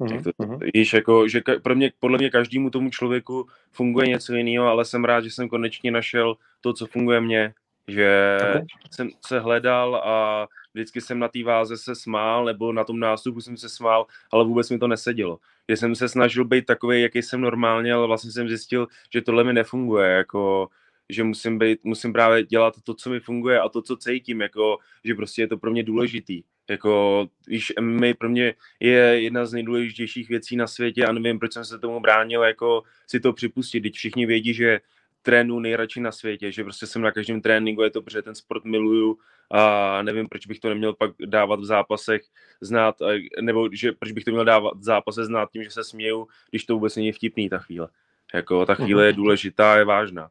Mm-hmm. 0.00 0.22
To, 0.22 0.30
mhm. 0.38 0.58
Již 0.74 0.92
jako, 0.92 1.28
že 1.28 1.42
pro 1.62 1.74
mě, 1.74 1.92
podle 2.00 2.18
mě 2.18 2.30
každému 2.30 2.70
tomu 2.70 2.90
člověku 2.90 3.46
funguje 3.72 4.06
něco 4.06 4.34
jiného, 4.34 4.66
ale 4.66 4.84
jsem 4.84 5.04
rád, 5.04 5.24
že 5.24 5.30
jsem 5.30 5.48
konečně 5.48 5.90
našel 5.90 6.36
to, 6.60 6.72
co 6.72 6.86
funguje 6.86 7.20
mně, 7.20 7.54
že 7.88 8.38
okay. 8.50 8.66
jsem 8.90 9.10
se 9.26 9.40
hledal 9.40 9.96
a 9.96 10.46
vždycky 10.74 11.00
jsem 11.00 11.18
na 11.18 11.28
té 11.28 11.44
váze 11.44 11.76
se 11.76 11.94
smál, 11.94 12.44
nebo 12.44 12.72
na 12.72 12.84
tom 12.84 13.00
nástupu 13.00 13.40
jsem 13.40 13.56
se 13.56 13.68
smál, 13.68 14.06
ale 14.32 14.44
vůbec 14.44 14.70
mi 14.70 14.78
to 14.78 14.88
nesedělo. 14.88 15.38
Že 15.68 15.76
jsem 15.76 15.94
se 15.94 16.08
snažil 16.08 16.44
být 16.44 16.66
takový, 16.66 17.02
jaký 17.02 17.22
jsem 17.22 17.40
normálně, 17.40 17.92
ale 17.92 18.06
vlastně 18.06 18.32
jsem 18.32 18.48
zjistil, 18.48 18.86
že 19.12 19.22
tohle 19.22 19.44
mi 19.44 19.52
nefunguje, 19.52 20.10
jako 20.10 20.68
že 21.10 21.24
musím, 21.24 21.58
být, 21.58 21.84
musím 21.84 22.12
právě 22.12 22.42
dělat 22.42 22.74
to, 22.84 22.94
co 22.94 23.10
mi 23.10 23.20
funguje 23.20 23.60
a 23.60 23.68
to, 23.68 23.82
co 23.82 23.96
cítím, 23.96 24.40
jako, 24.40 24.78
že 25.04 25.14
prostě 25.14 25.42
je 25.42 25.48
to 25.48 25.58
pro 25.58 25.70
mě 25.70 25.82
důležitý. 25.82 26.42
Jako, 26.70 27.26
víš, 27.46 27.72
MMA 27.80 28.06
pro 28.18 28.28
mě 28.28 28.54
je 28.80 28.96
jedna 28.98 29.46
z 29.46 29.52
nejdůležitějších 29.52 30.28
věcí 30.28 30.56
na 30.56 30.66
světě 30.66 31.06
a 31.06 31.12
nevím, 31.12 31.38
proč 31.38 31.52
jsem 31.52 31.64
se 31.64 31.78
tomu 31.78 32.00
bránil, 32.00 32.42
jako 32.42 32.82
si 33.06 33.20
to 33.20 33.32
připustit. 33.32 33.80
Teď 33.80 33.94
všichni 33.94 34.26
vědí, 34.26 34.54
že 34.54 34.80
trénu 35.28 35.60
nejradši 35.60 36.00
na 36.00 36.12
světě, 36.12 36.52
že 36.52 36.64
prostě 36.64 36.86
jsem 36.86 37.02
na 37.02 37.12
každém 37.12 37.40
tréninku, 37.40 37.82
je 37.82 37.90
to, 37.90 38.02
protože 38.02 38.22
ten 38.22 38.34
sport 38.34 38.64
miluju 38.64 39.18
a 39.50 40.02
nevím, 40.02 40.28
proč 40.28 40.46
bych 40.46 40.60
to 40.60 40.68
neměl 40.68 40.94
pak 40.94 41.10
dávat 41.26 41.60
v 41.60 41.64
zápasech 41.64 42.22
znát, 42.60 42.96
nebo 43.40 43.68
že 43.72 43.92
proč 43.92 44.12
bych 44.12 44.24
to 44.24 44.30
měl 44.30 44.44
dávat 44.44 44.72
v 44.76 44.82
zápase 44.82 45.24
znát 45.24 45.50
tím, 45.52 45.64
že 45.64 45.70
se 45.70 45.84
směju, 45.84 46.28
když 46.50 46.64
to 46.64 46.74
vůbec 46.74 46.96
není 46.96 47.12
vtipný 47.12 47.48
ta 47.48 47.58
chvíle. 47.58 47.88
Jako 48.34 48.66
ta 48.66 48.74
chvíle 48.74 49.06
je 49.06 49.12
mhm. 49.12 49.16
důležitá, 49.16 49.76
je 49.76 49.84
vážná. 49.84 50.28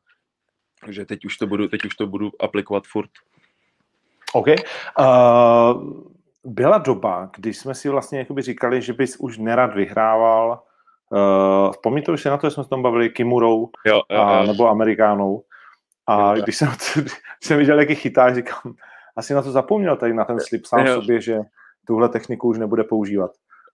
Takže 0.82 1.06
teď 1.06 1.26
už 1.26 1.38
to 1.38 1.48
budu, 1.48 1.68
teď 1.68 1.86
už 1.86 1.96
to 1.96 2.08
budu 2.08 2.32
aplikovat 2.40 2.88
furt. 2.88 3.10
OK. 4.34 4.48
Uh, 4.48 5.04
byla 6.44 6.78
doba, 6.78 7.30
kdy 7.36 7.54
jsme 7.54 7.76
si 7.76 7.90
vlastně 7.90 8.20
jakoby 8.20 8.42
říkali, 8.42 8.82
že 8.82 8.94
bys 8.94 9.18
už 9.18 9.38
nerad 9.38 9.76
vyhrával 9.76 10.64
Uh, 11.12 11.72
vzpomínáte 11.72 12.17
si 12.17 12.30
na 12.30 12.38
to, 12.38 12.48
že 12.48 12.52
jsme 12.52 12.63
se 12.63 12.70
tam 12.70 12.82
bavili 12.82 13.10
Kimurou 13.10 13.70
jo, 13.86 14.02
jo, 14.12 14.20
a, 14.20 14.43
nebo 14.43 14.67
Amerikánou. 14.70 15.43
A 16.08 16.36
když 16.36 16.58
jsem, 16.58 16.70
když 17.02 17.13
jsem 17.43 17.58
viděl, 17.58 17.80
jaký 17.80 17.96
chytá, 17.96 18.34
říkám, 18.34 18.74
asi 19.15 19.34
na 19.34 19.41
to 19.41 19.52
zapomněl 19.52 19.96
tady 19.96 20.13
na 20.13 20.26
ten 20.26 20.39
slip 20.39 20.65
sám 20.65 20.86
Jo. 20.86 21.02
sobě, 21.02 21.22
že 21.22 21.39
tuhle 21.88 22.10
techniku 22.10 22.48
už 22.48 22.58
nebude 22.58 22.84
používat. 22.84 23.32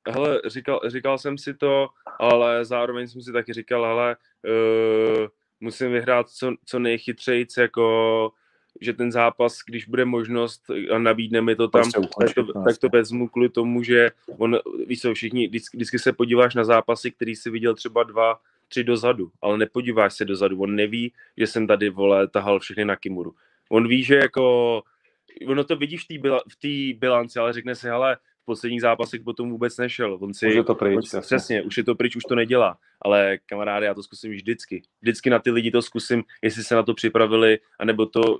Hele, 0.10 0.42
říkal, 0.46 0.80
říkal 0.88 1.18
jsem 1.18 1.38
si 1.38 1.54
to, 1.54 1.88
ale 2.20 2.66
zároveň 2.66 3.08
jsem 3.08 3.22
si 3.22 3.32
taky 3.32 3.54
říkal, 3.54 3.86
hele, 3.86 4.16
uh, 4.46 5.28
musím 5.60 5.92
vyhrát 5.92 6.30
co, 6.30 6.52
co 6.66 6.80
nejchytřejc, 6.80 7.58
jako 7.58 8.32
že 8.82 8.94
ten 8.94 9.12
zápas, 9.12 9.60
když 9.66 9.86
bude 9.86 10.06
možnost 10.06 10.64
a 10.96 11.00
nabídne 11.00 11.42
mi 11.42 11.56
to 11.56 11.68
tam, 11.68 11.92
tak 11.92 12.34
to, 12.36 12.64
tak 12.64 12.78
to 12.78 12.90
vezmu 12.90 13.28
kvůli 13.28 13.50
tomu, 13.50 13.84
že 13.84 14.12
on, 14.38 14.60
víš 14.88 15.02
co, 15.02 15.14
všichni, 15.14 15.48
vždycky, 15.48 15.78
vždycky 15.78 16.00
se 16.00 16.14
podíváš 16.14 16.56
na 16.56 16.64
zápasy, 16.64 17.12
který 17.12 17.36
si 17.36 17.50
viděl 17.50 17.76
třeba 17.76 18.04
dva, 18.04 18.40
tři 18.68 18.84
dozadu, 18.84 19.32
ale 19.42 19.58
nepodíváš 19.58 20.14
se 20.14 20.26
dozadu, 20.26 20.62
on 20.62 20.76
neví, 20.76 21.12
že 21.38 21.48
jsem 21.48 21.68
tady, 21.68 21.90
vole, 21.90 22.28
tahal 22.28 22.60
všechny 22.60 22.86
na 22.86 22.96
Kimuru. 22.96 23.36
On 23.70 23.88
ví, 23.88 24.04
že 24.04 24.16
jako, 24.16 24.84
ono 25.48 25.64
to 25.64 25.76
vidíš 25.76 26.04
v 26.04 26.08
té 26.08 26.18
bila, 26.18 26.42
v 26.50 26.56
té 26.56 27.00
bilanci, 27.00 27.40
ale 27.40 27.54
řekne 27.54 27.76
si, 27.76 27.88
hele, 27.88 28.18
v 28.42 28.46
posledních 28.46 28.82
zápasech 28.82 29.22
potom 29.22 29.50
vůbec 29.50 29.78
nešel. 29.78 30.18
On 30.22 30.34
si, 30.34 30.48
Už 30.48 30.56
je 30.56 30.64
to 30.64 30.76
pryč, 30.76 30.96
on, 30.96 31.02
jasně. 31.04 31.22
přesně, 31.22 31.62
už 31.62 31.78
je 31.78 31.84
to 31.84 31.96
pryč, 31.96 32.16
už 32.16 32.24
to 32.24 32.36
nedělá. 32.36 32.78
Ale 33.02 33.38
kamaráde, 33.46 33.86
já 33.86 33.94
to 33.94 34.04
zkusím 34.04 34.32
vždycky. 34.32 34.82
Vždycky 35.02 35.30
na 35.30 35.40
ty 35.40 35.52
lidi 35.52 35.72
to 35.72 35.82
zkusím, 35.82 36.24
jestli 36.42 36.64
se 36.64 36.76
na 36.76 36.84
to 36.84 36.94
připravili, 36.94 37.60
anebo 37.80 38.06
to, 38.06 38.40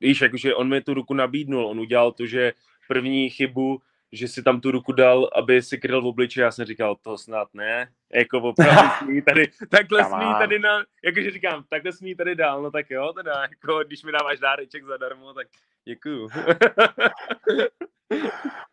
víš, 0.00 0.20
jakože 0.20 0.54
on 0.54 0.68
mi 0.68 0.80
tu 0.80 0.94
ruku 0.94 1.14
nabídnul, 1.14 1.66
on 1.66 1.80
udělal 1.80 2.12
to, 2.12 2.26
že 2.26 2.52
první 2.88 3.30
chybu, 3.30 3.82
že 4.12 4.28
si 4.28 4.42
tam 4.42 4.60
tu 4.60 4.70
ruku 4.70 4.92
dal, 4.92 5.30
aby 5.34 5.62
si 5.62 5.78
kryl 5.78 6.02
v 6.02 6.06
obličeji, 6.06 6.42
já 6.42 6.50
jsem 6.50 6.64
říkal, 6.64 6.96
to 6.96 7.18
snad 7.18 7.48
ne, 7.54 7.88
jako 8.14 8.40
opravdu 8.40 8.90
smí 8.98 9.22
tady, 9.22 9.50
takhle 9.70 10.04
smí 10.04 10.26
tady 10.38 10.58
na, 10.58 10.84
jakože 11.04 11.30
říkám, 11.30 11.64
takhle 11.68 11.92
smí 11.92 12.14
tady 12.14 12.34
dál, 12.34 12.62
no 12.62 12.70
tak 12.70 12.90
jo, 12.90 13.12
teda, 13.12 13.32
jako 13.42 13.84
když 13.84 14.04
mi 14.04 14.12
dáváš 14.12 14.38
dáreček 14.38 14.84
zadarmo, 14.84 15.34
tak 15.34 15.46
děkuju. 15.84 16.28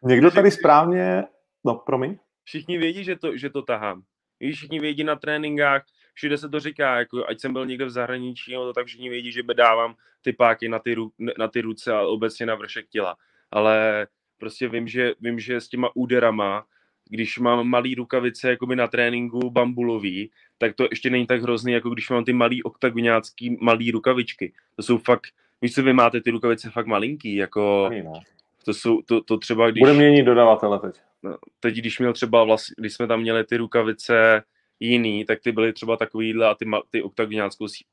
Někdo 0.03 0.31
tady 0.31 0.51
správně, 0.51 1.23
no 1.65 1.75
promiň, 1.75 2.17
všichni 2.43 2.77
vědí, 2.77 3.03
že 3.03 3.15
to, 3.15 3.37
že 3.37 3.49
to 3.49 3.61
tahám. 3.61 4.03
Víš, 4.39 4.55
všichni 4.55 4.79
vědí 4.79 5.03
na 5.03 5.15
tréninkách, 5.15 5.85
všude 6.15 6.37
se 6.37 6.49
to 6.49 6.59
říká, 6.59 6.99
jako 6.99 7.25
ať 7.27 7.39
jsem 7.39 7.53
byl 7.53 7.65
někde 7.65 7.85
v 7.85 7.89
zahraničí, 7.89 8.53
no, 8.53 8.73
tak 8.73 8.85
všichni 8.85 9.09
vědí, 9.09 9.31
že 9.31 9.43
dávám 9.43 9.95
ty 10.21 10.33
páky 10.33 10.69
na 10.69 10.79
ty, 10.79 10.93
ru, 10.93 11.11
na 11.37 11.47
ty 11.47 11.61
ruce 11.61 11.93
a 11.93 12.01
obecně 12.01 12.45
na 12.45 12.55
vršek 12.55 12.89
těla. 12.89 13.15
Ale 13.51 14.07
prostě 14.37 14.67
vím, 14.67 14.87
že, 14.87 15.13
vím, 15.21 15.39
že 15.39 15.61
s 15.61 15.67
těma 15.67 15.89
úderama, 15.95 16.65
když 17.09 17.37
mám 17.39 17.67
malý 17.67 17.95
rukavice 17.95 18.49
jakoby 18.49 18.75
na 18.75 18.87
tréninku 18.87 19.49
bambulový, 19.49 20.31
tak 20.57 20.75
to 20.75 20.87
ještě 20.89 21.09
není 21.09 21.27
tak 21.27 21.41
hrozný, 21.41 21.73
jako 21.73 21.89
když 21.89 22.09
mám 22.09 22.25
ty 22.25 22.33
malý 22.33 22.63
oktagoniácký 22.63 23.57
malý 23.61 23.91
rukavičky. 23.91 24.53
To 24.75 24.83
jsou 24.83 24.97
fakt, 24.97 25.27
víš 25.61 25.73
co, 25.73 25.83
vy 25.83 25.93
máte 25.93 26.21
ty 26.21 26.31
rukavice 26.31 26.69
fakt 26.69 26.87
malinký, 26.87 27.35
jako 27.35 27.89
no. 28.03 28.21
to 28.65 28.73
jsou, 28.73 29.01
to, 29.01 29.21
to 29.21 29.37
třeba 29.37 29.71
když... 29.71 29.79
bude 29.79 29.93
měnit 29.93 30.23
dodavatele 30.23 30.79
teď. 30.79 31.01
No, 31.23 31.37
teď, 31.59 31.75
když 31.75 31.99
měl 31.99 32.13
třeba 32.13 32.43
vlastně, 32.43 32.75
když 32.77 32.93
jsme 32.93 33.07
tam 33.07 33.21
měli 33.21 33.43
ty 33.43 33.57
rukavice 33.57 34.43
jiný, 34.79 35.25
tak 35.25 35.39
ty 35.39 35.51
byly 35.51 35.73
třeba 35.73 35.97
takovýhle 35.97 36.47
a 36.47 36.55
ty, 36.55 36.65
ty 36.89 37.03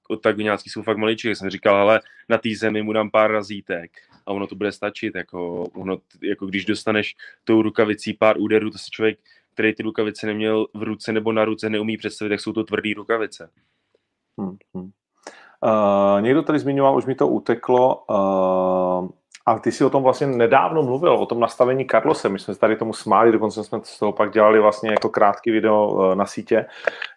oktagoniácký, 0.08 0.70
jsou 0.70 0.82
fakt 0.82 0.96
maličké. 0.96 1.34
Jsem 1.34 1.50
říkal, 1.50 1.76
ale 1.76 2.00
na 2.28 2.38
té 2.38 2.48
zemi 2.58 2.82
mu 2.82 2.92
dám 2.92 3.10
pár 3.10 3.32
razítek 3.32 3.90
a 4.26 4.32
ono 4.32 4.46
to 4.46 4.54
bude 4.54 4.72
stačit. 4.72 5.14
Jako, 5.14 5.64
ono, 5.64 5.98
jako 6.22 6.46
když 6.46 6.64
dostaneš 6.64 7.16
tou 7.44 7.62
rukavicí 7.62 8.14
pár 8.14 8.40
úderů, 8.40 8.70
to 8.70 8.78
si 8.78 8.90
člověk, 8.90 9.18
který 9.54 9.74
ty 9.74 9.82
rukavice 9.82 10.26
neměl 10.26 10.66
v 10.74 10.82
ruce 10.82 11.12
nebo 11.12 11.32
na 11.32 11.44
ruce, 11.44 11.70
neumí 11.70 11.96
představit, 11.96 12.30
jak 12.30 12.40
jsou 12.40 12.52
to 12.52 12.64
tvrdý 12.64 12.94
rukavice. 12.94 13.50
Hmm, 14.38 14.56
hmm. 14.74 14.90
Uh, 15.64 16.22
někdo 16.22 16.42
tady 16.42 16.58
zmiňoval, 16.58 16.96
už 16.96 17.06
mi 17.06 17.14
to 17.14 17.28
uteklo, 17.28 18.04
uh, 18.10 19.08
a 19.46 19.58
ty 19.58 19.72
si 19.72 19.84
o 19.84 19.90
tom 19.90 20.02
vlastně 20.02 20.26
nedávno 20.26 20.82
mluvil, 20.82 21.12
o 21.14 21.26
tom 21.26 21.40
nastavení 21.40 21.86
Carlose. 21.90 22.28
My 22.28 22.38
jsme 22.38 22.54
se 22.54 22.60
tady 22.60 22.76
tomu 22.76 22.92
smáli, 22.92 23.32
dokonce 23.32 23.64
jsme 23.64 23.80
z 23.82 23.98
toho 23.98 24.12
pak 24.12 24.32
dělali 24.32 24.60
vlastně 24.60 24.90
jako 24.90 25.08
krátký 25.08 25.50
video 25.50 25.88
uh, 25.92 26.14
na 26.14 26.26
sítě, 26.26 26.66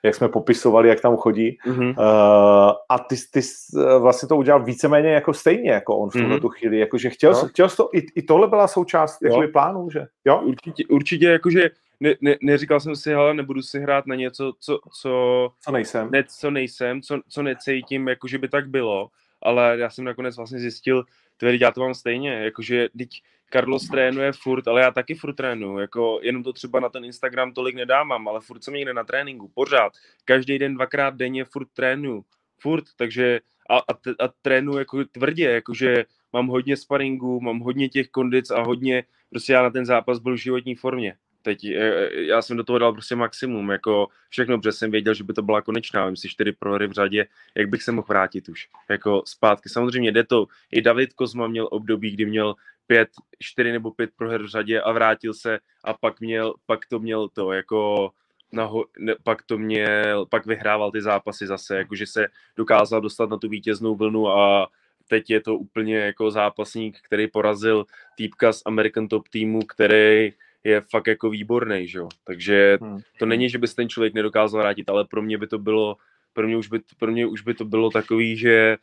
jak 0.04 0.16
jsme 0.16 0.30
popisovali, 0.30 0.90
jak 0.90 1.02
tam 1.02 1.18
chodí. 1.18 1.58
Mm-hmm. 1.68 1.90
Uh, 1.90 2.72
a 2.90 3.00
ty, 3.10 3.16
ty 3.32 3.42
jsi, 3.42 3.78
uh, 3.78 4.02
vlastně 4.02 4.28
to 4.30 4.38
udělal 4.38 4.64
víceméně 4.64 5.10
jako 5.10 5.34
stejně 5.34 5.72
jako 5.72 5.98
on 5.98 6.10
v 6.10 6.14
tuhle 6.14 6.28
Mhm. 6.28 6.40
tu 6.40 6.50
chvíli. 6.50 6.80
Jakože 6.80 7.10
chtěl, 7.10 7.32
No. 7.32 7.42
no. 7.42 7.48
chtěl 7.48 7.70
to, 7.70 7.90
i, 7.94 8.06
i 8.16 8.22
tohle 8.22 8.48
byla 8.48 8.68
součást 8.68 9.22
jakoby, 9.22 9.48
plánu, 9.48 9.90
že? 9.90 10.06
Jo? 10.26 10.42
Určitě, 10.42 10.84
určitě 10.90 11.26
jakože 11.28 11.70
ne, 12.00 12.14
ne, 12.22 12.36
neříkal 12.42 12.80
jsem 12.80 12.96
si, 12.96 13.14
ale 13.14 13.34
nebudu 13.34 13.62
si 13.62 13.80
hrát 13.80 14.08
na 14.08 14.16
něco, 14.16 14.54
co, 14.60 14.80
co, 15.02 15.50
Co 15.62 15.72
nejsem? 15.72 16.10
ne, 16.12 16.24
co 16.40 16.52
nejsem, 16.52 17.02
co, 17.02 17.20
co 17.30 17.44
necítím, 17.44 18.08
jako 18.08 18.28
že 18.28 18.38
by 18.38 18.48
tak 18.50 18.70
bylo, 18.70 19.08
ale 19.42 19.78
já 19.80 19.90
jsem 19.90 20.06
nakonec 20.06 20.38
vlastně 20.38 20.60
zjistil, 20.60 21.04
tvrdí, 21.38 21.60
já 21.60 21.72
to 21.72 21.82
mám 21.82 21.94
stejně, 21.94 22.34
jakože 22.34 22.90
teď 22.98 23.10
Carlos 23.54 23.88
trénuje 23.88 24.32
furt, 24.32 24.68
ale 24.68 24.82
já 24.82 24.92
taky 24.92 25.16
furt 25.16 25.34
trénuju, 25.34 25.78
jako 25.78 26.20
jenom 26.24 26.44
to 26.44 26.54
třeba 26.54 26.80
na 26.80 26.90
ten 26.90 27.06
Instagram 27.06 27.54
tolik 27.54 27.76
nedávám, 27.76 28.28
ale 28.28 28.42
furt 28.42 28.64
jsem 28.64 28.74
někde 28.74 28.94
na 28.94 29.04
tréninku, 29.04 29.52
pořád, 29.54 29.94
každý 30.26 30.60
den, 30.60 30.74
dvakrát 30.74 31.16
denně 31.16 31.46
furt 31.46 31.68
trénuju, 31.74 32.26
furt, 32.60 32.84
takže 32.98 33.40
a, 33.70 33.78
a, 33.78 33.94
a 34.20 34.28
trénuju 34.42 34.78
jako 34.78 35.06
tvrdě, 35.06 35.52
jakože 35.52 36.06
mám 36.34 36.48
hodně 36.48 36.78
sparingů, 36.78 37.42
mám 37.42 37.60
hodně 37.60 37.90
těch 37.90 38.10
kondic 38.10 38.52
a 38.52 38.62
hodně, 38.62 39.04
prostě 39.30 39.54
já 39.54 39.64
na 39.64 39.70
ten 39.70 39.86
zápas 39.86 40.20
byl 40.20 40.34
v 40.34 40.42
životní 40.42 40.76
formě. 40.76 41.18
Teď 41.46 41.66
eh, 41.66 42.10
já 42.14 42.42
jsem 42.42 42.58
do 42.58 42.64
toho 42.64 42.80
dal 42.80 42.94
prostě 42.94 43.16
maximum, 43.16 43.70
jako 43.72 44.08
všechno, 44.30 44.58
protože 44.58 44.72
jsem 44.72 44.92
věděl, 44.92 45.14
že 45.14 45.24
by 45.24 45.34
to 45.34 45.42
byla 45.42 45.62
konečná, 45.62 46.06
vím 46.06 46.16
si 46.16 46.30
čtyři 46.30 46.52
prohry 46.52 46.88
v 46.88 46.92
řadě, 46.92 47.28
jak 47.56 47.70
bych 47.70 47.84
se 47.84 47.92
mohl 47.92 48.06
vrátit 48.10 48.50
už, 48.50 48.68
jako 48.90 49.24
zpátky. 49.26 49.70
Samozřejmě 49.70 50.12
jde 50.12 50.24
to, 50.24 50.48
i 50.72 50.82
David 50.82 51.14
Kozma 51.14 51.48
měl 51.48 51.68
období, 51.72 52.12
kdy 52.12 52.26
měl 52.26 52.56
pět, 52.88 53.10
čtyři 53.40 53.72
nebo 53.72 53.92
pět 53.92 54.10
proher 54.18 54.44
v 54.44 54.48
řadě 54.48 54.82
a 54.82 54.92
vrátil 54.92 55.34
se 55.34 55.60
a 55.84 55.94
pak 55.94 56.20
měl, 56.20 56.54
pak 56.66 56.86
to 56.86 57.00
měl 57.00 57.30
to, 57.30 57.52
jako 57.52 58.10
naho, 58.52 58.86
ne, 59.00 59.16
pak 59.24 59.42
to 59.42 59.58
měl, 59.58 60.26
pak 60.26 60.46
vyhrával 60.46 60.92
ty 60.92 61.02
zápasy 61.02 61.48
zase, 61.48 61.78
jakože 61.78 62.06
se 62.08 62.28
dokázal 62.58 63.02
dostat 63.02 63.30
na 63.30 63.38
tu 63.38 63.50
vítěznou 63.50 63.96
vlnu 63.96 64.30
a 64.30 64.68
teď 65.08 65.30
je 65.30 65.42
to 65.42 65.56
úplně 65.56 65.98
jako 65.98 66.32
zápasník, 66.32 66.98
který 67.02 67.28
porazil 67.28 67.86
týpka 68.18 68.54
z 68.54 68.62
American 68.66 69.08
Top 69.08 69.28
týmu, 69.28 69.60
který 69.60 70.34
je 70.66 70.82
fakt 70.82 71.08
jako 71.08 71.30
výborný, 71.30 71.88
že 71.88 71.98
jo. 72.00 72.10
Takže 72.24 72.78
Hmm. 72.82 73.00
to 73.20 73.26
není, 73.26 73.50
že 73.50 73.58
by 73.58 73.68
se 73.68 73.76
ten 73.76 73.90
člověk 73.90 74.14
nedokázal 74.14 74.62
vrátit, 74.62 74.90
ale 74.90 75.06
pro 75.06 75.22
mě 75.22 75.38
by 75.38 75.48
to 75.48 75.60
bylo, 75.60 75.98
pro 76.34 76.48
mě 76.48 76.58
už 76.58 76.68
by, 76.68 76.80
pro 77.00 77.12
mě 77.12 77.26
už 77.26 77.42
by 77.42 77.54
to 77.54 77.66
bylo 77.66 77.90
takový, 77.90 78.38
že 78.38 78.78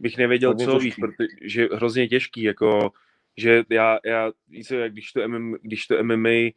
bych 0.00 0.16
nevěděl, 0.18 0.50
Hodně 0.50 0.64
co 0.64 0.78
těžký. 0.78 1.00
protože 1.00 1.68
hrozně 1.72 2.08
těžký, 2.08 2.42
jako, 2.42 2.92
že 3.36 3.64
já, 3.70 3.98
já 4.04 4.30
jak 4.70 4.92
když 4.92 5.12
to, 5.12 5.28
MM, 5.28 5.54
když 5.62 5.86
to 5.86 6.04
MMA 6.04 6.50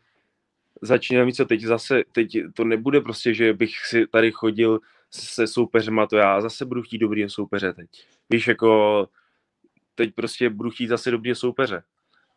začínám, 0.81 1.27
víc 1.27 1.37
co, 1.37 1.45
teď 1.45 1.61
zase, 1.61 2.03
teď 2.11 2.37
to 2.53 2.63
nebude 2.63 3.01
prostě, 3.01 3.33
že 3.33 3.53
bych 3.53 3.71
si 3.85 4.07
tady 4.07 4.31
chodil 4.31 4.79
se 5.11 5.47
soupeřema, 5.47 6.07
to 6.07 6.17
já 6.17 6.41
zase 6.41 6.65
budu 6.65 6.81
chtít 6.81 6.97
dobrýho 6.97 7.29
soupeře 7.29 7.73
teď. 7.73 7.89
Víš, 8.29 8.47
jako 8.47 9.07
teď 9.95 10.13
prostě 10.15 10.49
budu 10.49 10.69
chtít 10.69 10.87
zase 10.87 11.11
dobrýho 11.11 11.35
soupeře. 11.35 11.83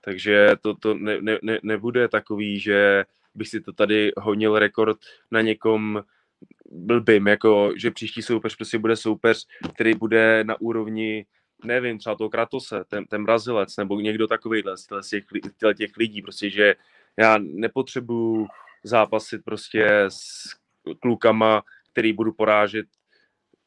Takže 0.04 0.48
to, 0.60 0.74
to 0.74 0.94
ne, 0.94 1.20
ne, 1.20 1.38
ne, 1.42 1.58
nebude 1.62 2.08
takový, 2.08 2.60
že 2.60 3.04
bych 3.34 3.48
si 3.48 3.60
to 3.60 3.72
tady 3.72 4.12
honil 4.16 4.58
rekord 4.58 4.98
na 5.30 5.40
někom 5.40 6.02
blbým, 6.70 7.26
jako 7.26 7.72
že 7.76 7.90
příští 7.90 8.22
soupeř 8.22 8.56
prostě 8.56 8.78
bude 8.78 8.96
soupeř, 8.96 9.46
který 9.74 9.94
bude 9.94 10.44
na 10.44 10.60
úrovni 10.60 11.26
nevím, 11.64 11.98
třeba 11.98 12.16
toho 12.16 12.30
Kratose, 12.30 12.84
ten, 12.88 13.04
ten 13.04 13.24
Brazilec, 13.24 13.76
nebo 13.76 14.00
někdo 14.00 14.26
takovýhle 14.26 14.76
z 14.76 15.08
těch, 15.10 15.24
těch, 15.76 15.96
lidí, 15.96 16.22
prostě, 16.22 16.50
že 16.50 16.74
já 17.16 17.38
nepotřebuju 17.38 18.46
zápasit 18.82 19.44
prostě 19.44 19.86
s 20.08 20.44
klukama, 21.00 21.62
který 21.92 22.12
budu 22.12 22.32
porážet 22.32 22.86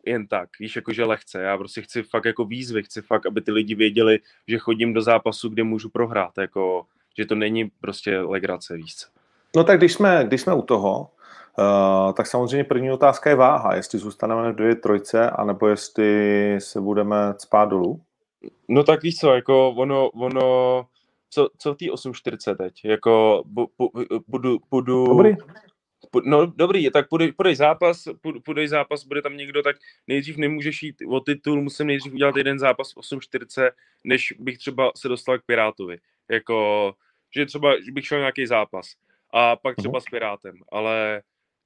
jen 0.08 0.28
tak, 0.28 0.50
víš, 0.60 0.76
jakože 0.76 1.06
lehce. 1.06 1.42
Já 1.42 1.58
prostě 1.58 1.82
chci 1.82 2.04
fakt 2.04 2.26
jako 2.26 2.46
výzvy, 2.46 2.84
chci 2.84 3.02
fakt, 3.02 3.26
aby 3.26 3.42
ty 3.42 3.52
lidi 3.52 3.76
věděli, 3.76 4.20
že 4.48 4.58
chodím 4.58 4.94
do 4.94 5.02
zápasu, 5.02 5.50
kde 5.50 5.64
můžu 5.64 5.90
prohrát, 5.90 6.38
jako, 6.38 6.86
že 7.18 7.26
to 7.26 7.36
není 7.36 7.72
prostě 7.82 8.20
legrace, 8.20 8.78
víš. 8.78 8.96
No 9.56 9.64
tak 9.64 9.78
když 9.78 9.94
jsme, 9.94 10.24
když 10.28 10.42
jsme 10.42 10.54
u 10.54 10.62
toho, 10.62 11.10
uh, 11.58 12.14
tak 12.14 12.28
samozřejmě 12.28 12.64
první 12.64 12.92
otázka 12.92 13.30
je 13.30 13.36
váha, 13.36 13.76
jestli 13.76 14.00
zůstaneme 14.00 14.52
v 14.52 14.56
dvě 14.56 14.76
trojce, 14.76 15.30
anebo 15.30 15.68
jestli 15.68 16.56
se 16.62 16.82
budeme 16.82 17.34
spát 17.38 17.66
dolů. 17.66 18.02
No 18.68 18.84
tak 18.84 19.04
víš 19.04 19.16
co, 19.16 19.36
jako 19.36 19.70
ono, 19.70 20.10
ono, 20.10 20.86
co, 21.30 21.48
co 21.58 21.76
té 21.76 21.86
8.40 21.86 22.56
teď, 22.56 22.86
jako 22.86 23.44
bu, 23.46 23.70
bu, 23.78 23.92
budu, 24.28 24.60
budu, 24.72 25.06
Dobrý. 25.06 25.36
No 26.26 26.46
dobrý, 26.46 26.92
tak 26.92 27.08
půjdeš 27.10 27.58
zápas, 27.58 28.08
půj- 28.08 28.42
půjdeš 28.42 28.70
zápas, 28.70 29.04
bude 29.04 29.22
tam 29.22 29.38
někdo, 29.38 29.64
tak 29.64 29.76
nejdřív 30.08 30.38
nemůžeš 30.38 30.84
jít 30.84 30.96
o 31.08 31.20
titul, 31.20 31.62
musím 31.62 31.88
nejdřív 31.88 32.14
udělat 32.14 32.36
jeden 32.36 32.60
zápas 32.60 32.94
v 32.94 32.98
8.40, 32.98 33.72
než 34.04 34.34
bych 34.40 34.58
třeba 34.58 34.92
se 34.96 35.08
dostal 35.08 35.40
k 35.40 35.46
Pirátovi, 35.46 35.98
jako, 36.30 36.94
že 37.36 37.46
třeba 37.46 37.82
že 37.86 37.92
bych 37.92 38.08
šel 38.08 38.20
nějaký 38.20 38.46
zápas 38.46 38.96
a 39.34 39.56
pak 39.56 39.76
třeba 39.76 40.00
s 40.00 40.06
Pirátem, 40.06 40.56
ale 40.72 41.22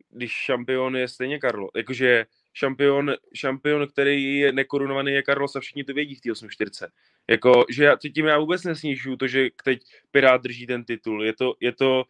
když 0.10 0.32
šampion 0.32 0.96
je 0.96 1.08
stejně 1.08 1.40
Karlo, 1.40 1.70
jakože 1.76 2.26
šampion, 2.54 3.14
šampion, 3.34 3.88
který 3.88 4.36
je 4.36 4.52
nekorunovaný 4.52 5.12
je 5.12 5.24
Carlos 5.24 5.56
a 5.56 5.60
všichni 5.60 5.84
to 5.84 5.94
vědí 5.94 6.16
v 6.16 6.22
té 6.22 6.32
840. 6.32 6.90
Jako, 7.30 7.66
že 7.70 7.84
já, 7.84 7.98
tím 8.14 8.26
já 8.26 8.40
vůbec 8.40 8.64
nesnižuju 8.64 9.18
to, 9.18 9.28
že 9.28 9.50
teď 9.64 9.82
Pirát 10.12 10.42
drží 10.42 10.68
ten 10.68 10.84
titul. 10.84 11.24
Je 11.24 11.34
to, 11.34 11.54
je 11.60 11.72
to 11.72 12.04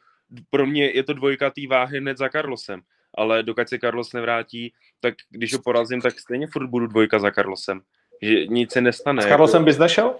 pro 0.50 0.66
mě 0.66 0.92
je 0.92 1.04
to 1.04 1.14
dvojka 1.14 1.50
té 1.50 1.62
váhy 1.70 2.00
hned 2.00 2.18
za 2.18 2.30
Carlosem. 2.30 2.82
Ale 3.14 3.44
dokud 3.44 3.70
se 3.70 3.80
Carlos 3.80 4.14
nevrátí, 4.14 4.74
tak 5.00 5.14
když 5.30 5.54
ho 5.54 5.62
porazím, 5.62 6.02
tak 6.02 6.20
stejně 6.20 6.48
furt 6.48 6.68
budu 6.68 6.88
dvojka 6.88 7.20
za 7.20 7.32
Carlosem. 7.32 7.82
Že 8.22 8.48
nic 8.48 8.72
se 8.72 8.82
nestane. 8.82 9.22
S 9.22 9.26
Carlosem 9.26 9.62
jako, 9.62 9.66
bys 9.66 9.78
nešel? 9.78 10.16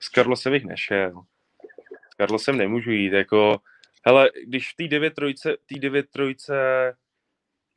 S 0.00 0.10
Carlosem 0.10 0.52
bych 0.52 0.64
nešel. 0.64 1.22
S 2.12 2.16
Carlosem 2.16 2.56
nemůžu 2.56 2.90
jít. 2.90 3.12
Jako, 3.12 3.60
hele, 4.06 4.30
když 4.46 4.72
v 4.72 4.76
té 4.76 4.88
9 4.88 5.14
trojce, 5.14 5.56
tý 5.66 5.78
9 5.80 6.06
trojce 6.10 6.54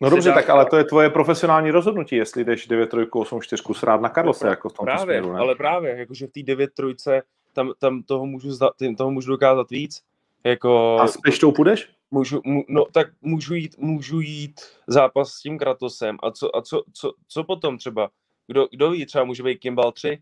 No 0.02 0.10
dobře, 0.10 0.30
dá... 0.30 0.36
tak 0.36 0.50
ale 0.50 0.66
to 0.66 0.78
je 0.78 0.84
tvoje 0.84 1.10
profesionální 1.10 1.72
rozhodnutí, 1.72 2.16
jestli 2.16 2.44
jdeš 2.44 2.68
9 2.68 2.90
3 2.90 2.98
8 3.12 3.42
4 3.42 3.64
srát 3.74 4.02
na 4.02 4.10
Carlose, 4.10 4.46
no, 4.46 4.50
jako 4.50 4.70
v 4.70 4.74
tom 4.74 4.86
Právě, 4.86 5.04
směru, 5.04 5.34
ne? 5.34 5.40
ale 5.40 5.56
právě, 5.56 5.98
jakože 5.98 6.28
v 6.28 6.32
té 6.32 6.44
9 6.44 6.74
trojce 6.74 7.22
tam, 7.54 7.74
tam 7.80 8.04
toho, 8.04 8.26
můžu 8.26 8.52
zda, 8.52 8.70
toho 8.98 9.12
můžu 9.12 9.32
dokázat 9.32 9.70
víc. 9.70 10.04
Jako, 10.48 10.98
a 11.00 11.08
s 11.08 11.18
Peštou 11.18 11.52
půjdeš? 11.52 11.90
Můžu, 12.12 12.42
mů, 12.46 12.64
no 12.70 12.86
tak 12.86 13.08
můžu 13.22 13.54
jít, 13.54 13.78
můžu 13.78 14.20
jít 14.20 14.62
zápas 14.88 15.32
s 15.32 15.42
tím 15.42 15.58
Kratosem 15.58 16.18
a 16.24 16.32
co, 16.32 16.56
a 16.56 16.62
co, 16.62 16.84
co, 16.94 17.14
co 17.28 17.44
potom 17.44 17.78
třeba? 17.78 18.10
Kdo, 18.48 18.68
kdo 18.72 18.92
ví, 18.92 19.06
třeba 19.06 19.24
může 19.24 19.44
být 19.44 19.58
Kimball 19.58 19.92
3? 19.92 20.20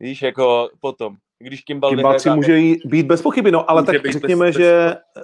Víš, 0.00 0.22
jako 0.22 0.70
potom. 0.80 1.16
Když 1.38 1.62
Kimball, 1.62 1.94
Kimball 1.94 2.14
3 2.14 2.30
může 2.30 2.60
být 2.84 3.06
bez 3.06 3.22
pochyby, 3.22 3.50
no, 3.50 3.70
ale 3.70 3.84
tak 3.84 4.12
řekněme, 4.12 4.46
bez, 4.46 4.56
že 4.56 4.96
Eh, 5.16 5.22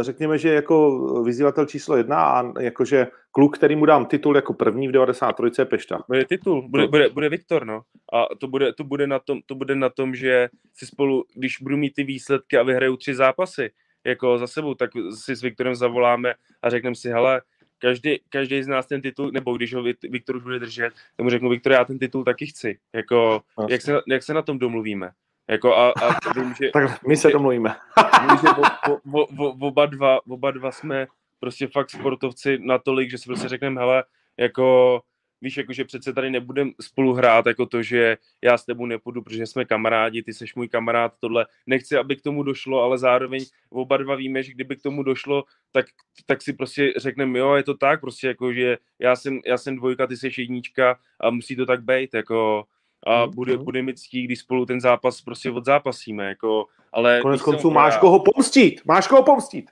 řekněme, 0.00 0.38
že 0.38 0.48
jako 0.48 0.98
vyzývatel 1.22 1.66
číslo 1.66 1.96
jedna 1.96 2.24
a 2.24 2.60
jakože 2.60 3.06
kluk, 3.30 3.58
který 3.58 3.76
mu 3.76 3.86
dám 3.86 4.06
titul 4.06 4.36
jako 4.36 4.54
první 4.54 4.88
v 4.88 4.92
93. 4.92 5.60
je 5.60 5.64
Pešta. 5.64 5.98
Bude 6.08 6.24
titul, 6.24 6.68
bude, 6.68 6.86
bude, 6.86 7.08
bude 7.08 7.28
Viktor, 7.28 7.66
no. 7.66 7.82
A 8.12 8.34
to 8.40 8.48
bude, 8.48 8.72
to, 8.72 8.84
bude 8.84 9.06
na 9.06 9.18
tom, 9.18 9.40
to 9.46 9.54
bude 9.54 9.74
na 9.74 9.88
tom, 9.88 10.14
že 10.14 10.48
si 10.74 10.86
spolu, 10.86 11.24
když 11.34 11.58
budu 11.60 11.76
mít 11.76 11.94
ty 11.94 12.04
výsledky 12.04 12.56
a 12.56 12.62
vyhraju 12.62 12.96
tři 12.96 13.14
zápasy 13.14 13.70
jako 14.04 14.38
za 14.38 14.46
sebou, 14.46 14.74
tak 14.74 14.90
si 15.14 15.36
s 15.36 15.42
Viktorem 15.42 15.74
zavoláme 15.74 16.34
a 16.62 16.70
řekneme 16.70 16.96
si, 16.96 17.08
hele, 17.08 17.42
každý, 17.78 18.20
každý 18.28 18.62
z 18.62 18.68
nás 18.68 18.86
ten 18.86 19.00
titul, 19.00 19.30
nebo 19.30 19.56
když 19.56 19.74
ho 19.74 19.82
Viktor 20.10 20.36
už 20.36 20.42
bude 20.42 20.58
držet, 20.58 20.92
tak 21.16 21.24
mu 21.24 21.30
řeknu, 21.30 21.50
Viktor, 21.50 21.72
já 21.72 21.84
ten 21.84 21.98
titul 21.98 22.24
taky 22.24 22.46
chci. 22.46 22.78
Jako, 22.92 23.42
jak 23.68 23.82
se, 23.82 24.00
jak 24.08 24.22
se 24.22 24.34
na 24.34 24.42
tom 24.42 24.58
domluvíme? 24.58 25.10
Jako 25.48 25.76
a, 25.76 25.90
a 25.90 26.32
vím, 26.34 26.54
že, 26.54 26.70
tak 26.70 27.02
my 27.06 27.16
se 27.16 27.30
domluvíme. 27.30 27.76
vím, 28.20 28.38
že 28.42 28.48
o, 28.48 28.94
o, 29.12 29.26
o, 29.38 29.48
oba, 29.48 29.86
dva, 29.86 30.18
oba 30.26 30.50
dva 30.50 30.72
jsme 30.72 31.06
prostě 31.40 31.66
fakt 31.66 31.90
sportovci 31.90 32.58
natolik, 32.62 33.10
že 33.10 33.18
si 33.18 33.24
prostě 33.24 33.48
řekneme, 33.48 33.80
hele, 33.80 34.04
jako 34.36 35.00
víš, 35.44 35.56
jako, 35.56 35.72
že 35.72 35.84
přece 35.84 36.12
tady 36.12 36.30
nebudem 36.30 36.72
spolu 36.80 37.12
hrát, 37.12 37.46
jako 37.46 37.66
to, 37.66 37.82
že 37.82 38.16
já 38.42 38.58
s 38.58 38.64
tebou 38.64 38.86
nepůjdu, 38.86 39.22
protože 39.22 39.46
jsme 39.46 39.64
kamarádi, 39.64 40.22
ty 40.22 40.32
seš 40.32 40.54
můj 40.54 40.68
kamarád, 40.68 41.12
tohle. 41.20 41.46
Nechci, 41.66 41.96
aby 41.96 42.16
k 42.16 42.22
tomu 42.22 42.42
došlo, 42.42 42.82
ale 42.82 42.98
zároveň 42.98 43.44
oba 43.70 43.96
dva 43.96 44.14
víme, 44.14 44.42
že 44.42 44.52
kdyby 44.52 44.76
k 44.76 44.82
tomu 44.82 45.02
došlo, 45.02 45.44
tak, 45.72 45.86
tak 46.26 46.42
si 46.42 46.52
prostě 46.52 46.92
řekneme, 46.96 47.38
jo, 47.38 47.54
je 47.54 47.62
to 47.62 47.74
tak, 47.74 48.00
prostě 48.00 48.28
jako, 48.28 48.52
že 48.52 48.78
já 48.98 49.16
jsem, 49.16 49.40
já 49.46 49.58
jsem 49.58 49.76
dvojka, 49.76 50.06
ty 50.06 50.16
seš 50.16 50.38
jednička 50.38 50.98
a 51.20 51.30
musí 51.30 51.56
to 51.56 51.66
tak 51.66 51.84
být, 51.84 52.14
jako 52.14 52.64
a 53.06 53.24
mhm, 53.26 53.34
bude, 53.34 53.54
mhm. 53.54 53.64
bude 53.64 53.82
mi 53.82 53.94
ctí, 53.94 54.24
když 54.24 54.38
spolu 54.38 54.66
ten 54.66 54.80
zápas 54.80 55.20
prostě 55.20 55.50
odzápasíme, 55.50 56.28
jako, 56.28 56.66
ale... 56.92 57.20
Konec 57.22 57.42
konců 57.42 57.70
máš 57.70 57.96
koho 57.96 58.22
pomstit, 58.22 58.80
máš 58.84 59.08
koho 59.08 59.22
pomstit. 59.22 59.70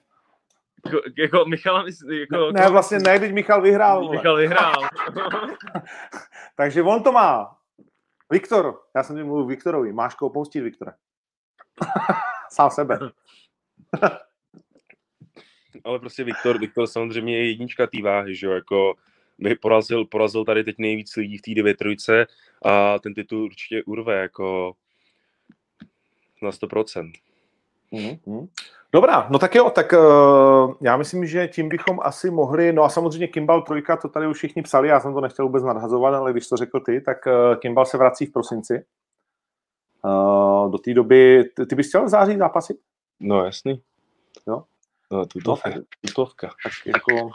Jako, 0.86 1.00
jako 1.18 1.44
Michala, 1.44 1.84
jako... 2.20 2.52
Ne, 2.52 2.60
ne, 2.60 2.68
vlastně 2.68 2.98
ne, 2.98 3.20
teď 3.20 3.32
Michal 3.32 3.62
vyhrál. 3.62 4.10
Michal 4.10 4.36
vyhrál. 4.36 4.88
Takže 6.56 6.82
on 6.82 7.02
to 7.02 7.12
má. 7.12 7.56
Viktor, 8.30 8.80
já 8.96 9.02
jsem 9.02 9.26
mluvil 9.26 9.46
Viktorovi, 9.46 9.92
máš 9.92 10.14
koho 10.14 10.30
pomstit, 10.30 10.62
Viktore. 10.62 10.92
Sám 12.50 12.70
sebe. 12.70 12.98
ale 15.84 15.98
prostě 15.98 16.24
Viktor, 16.24 16.58
Viktor 16.58 16.86
samozřejmě 16.86 17.36
je 17.36 17.48
jednička 17.48 17.86
té 17.86 18.02
váhy, 18.02 18.34
že 18.34 18.46
jo, 18.46 18.52
jako 18.52 18.94
porazil, 19.60 20.04
porazil 20.04 20.44
tady 20.44 20.64
teď 20.64 20.76
nejvíc 20.78 21.16
lidí 21.16 21.38
v 21.38 21.42
té 21.42 21.54
9 21.54 21.76
trojce 21.76 22.26
a 22.64 22.98
ten 22.98 23.14
titul 23.14 23.44
určitě 23.44 23.82
urve 23.86 24.20
jako 24.22 24.72
na 26.42 26.50
100%. 26.50 27.12
Mm-hmm. 27.92 28.48
Dobrá, 28.92 29.28
no 29.30 29.38
tak 29.38 29.54
jo, 29.54 29.70
tak 29.70 29.92
uh, 29.92 30.74
já 30.80 30.96
myslím, 30.96 31.26
že 31.26 31.48
tím 31.48 31.68
bychom 31.68 31.98
asi 32.02 32.30
mohli, 32.30 32.72
no 32.72 32.82
a 32.82 32.88
samozřejmě 32.88 33.28
Kimball 33.28 33.62
trojka, 33.62 33.96
to 33.96 34.08
tady 34.08 34.26
už 34.26 34.36
všichni 34.36 34.62
psali, 34.62 34.88
já 34.88 35.00
jsem 35.00 35.14
to 35.14 35.20
nechtěl 35.20 35.44
vůbec 35.44 35.64
nadhazovat, 35.64 36.14
ale 36.14 36.32
když 36.32 36.48
to 36.48 36.56
řekl 36.56 36.80
ty, 36.80 37.00
tak 37.00 37.26
uh, 37.26 37.56
Kimball 37.56 37.86
se 37.86 37.98
vrací 37.98 38.26
v 38.26 38.32
prosinci. 38.32 38.84
Uh, 40.04 40.70
do 40.70 40.78
té 40.78 40.94
doby, 40.94 41.44
ty, 41.56 41.66
ty 41.66 41.74
bys 41.74 41.88
chtěl 41.88 42.08
září 42.08 42.36
zápasit? 42.36 42.76
No 43.20 43.44
jasný. 43.44 43.82
Jo? 44.46 44.64
No, 45.10 45.26
tutovka. 45.26 45.70
No, 45.70 45.82
tutovka. 46.06 46.46
Tak 46.46 46.72
jako, 46.86 47.30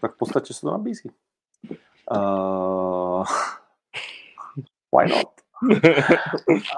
tak 0.00 0.14
v 0.14 0.18
podstatě 0.18 0.54
se 0.54 0.60
to 0.60 0.70
nabízí. 0.70 1.10
Uh, 2.16 3.24
why 4.98 5.08
not? 5.08 5.28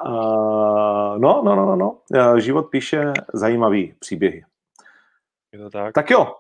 uh, 0.07 1.19
no, 1.19 1.43
no, 1.45 1.57
no, 1.57 1.77
no, 1.77 1.77
no. 1.77 1.99
Život 2.39 2.63
píše 2.71 3.13
zajímavý 3.35 3.95
příběhy. 3.99 4.45
Je 5.53 5.59
to 5.59 5.71
tak? 5.71 5.95
Tak 5.95 6.11
jo. 6.11 6.35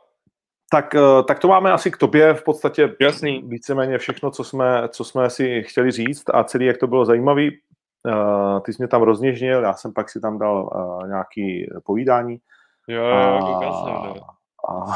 Tak, 0.71 0.95
tak 1.29 1.38
to 1.38 1.49
máme 1.49 1.73
asi 1.73 1.90
k 1.90 1.97
tobě 1.97 2.35
v 2.35 2.45
podstatě 2.45 2.97
Jasný. 3.01 3.42
víceméně 3.47 3.99
všechno, 3.99 4.31
co 4.31 4.45
jsme, 4.45 4.88
co 4.88 5.05
jsme 5.05 5.31
si 5.31 5.62
chtěli 5.62 5.90
říct 5.90 6.25
a 6.35 6.45
celý, 6.45 6.66
jak 6.66 6.79
to 6.79 6.87
bylo 6.87 7.05
zajímavý. 7.05 7.61
Uh, 8.09 8.61
ty 8.61 8.73
jsi 8.73 8.83
mě 8.83 8.88
tam 8.88 9.03
rozněžnil, 9.03 9.62
já 9.62 9.75
jsem 9.75 9.92
pak 9.92 10.11
si 10.11 10.21
tam 10.21 10.38
dal 10.38 10.71
uh, 10.75 11.09
nějaký 11.09 11.66
povídání. 11.85 12.38
Jo, 12.88 13.05
jo, 13.05 13.40
no. 13.40 14.21
A... 14.68 14.94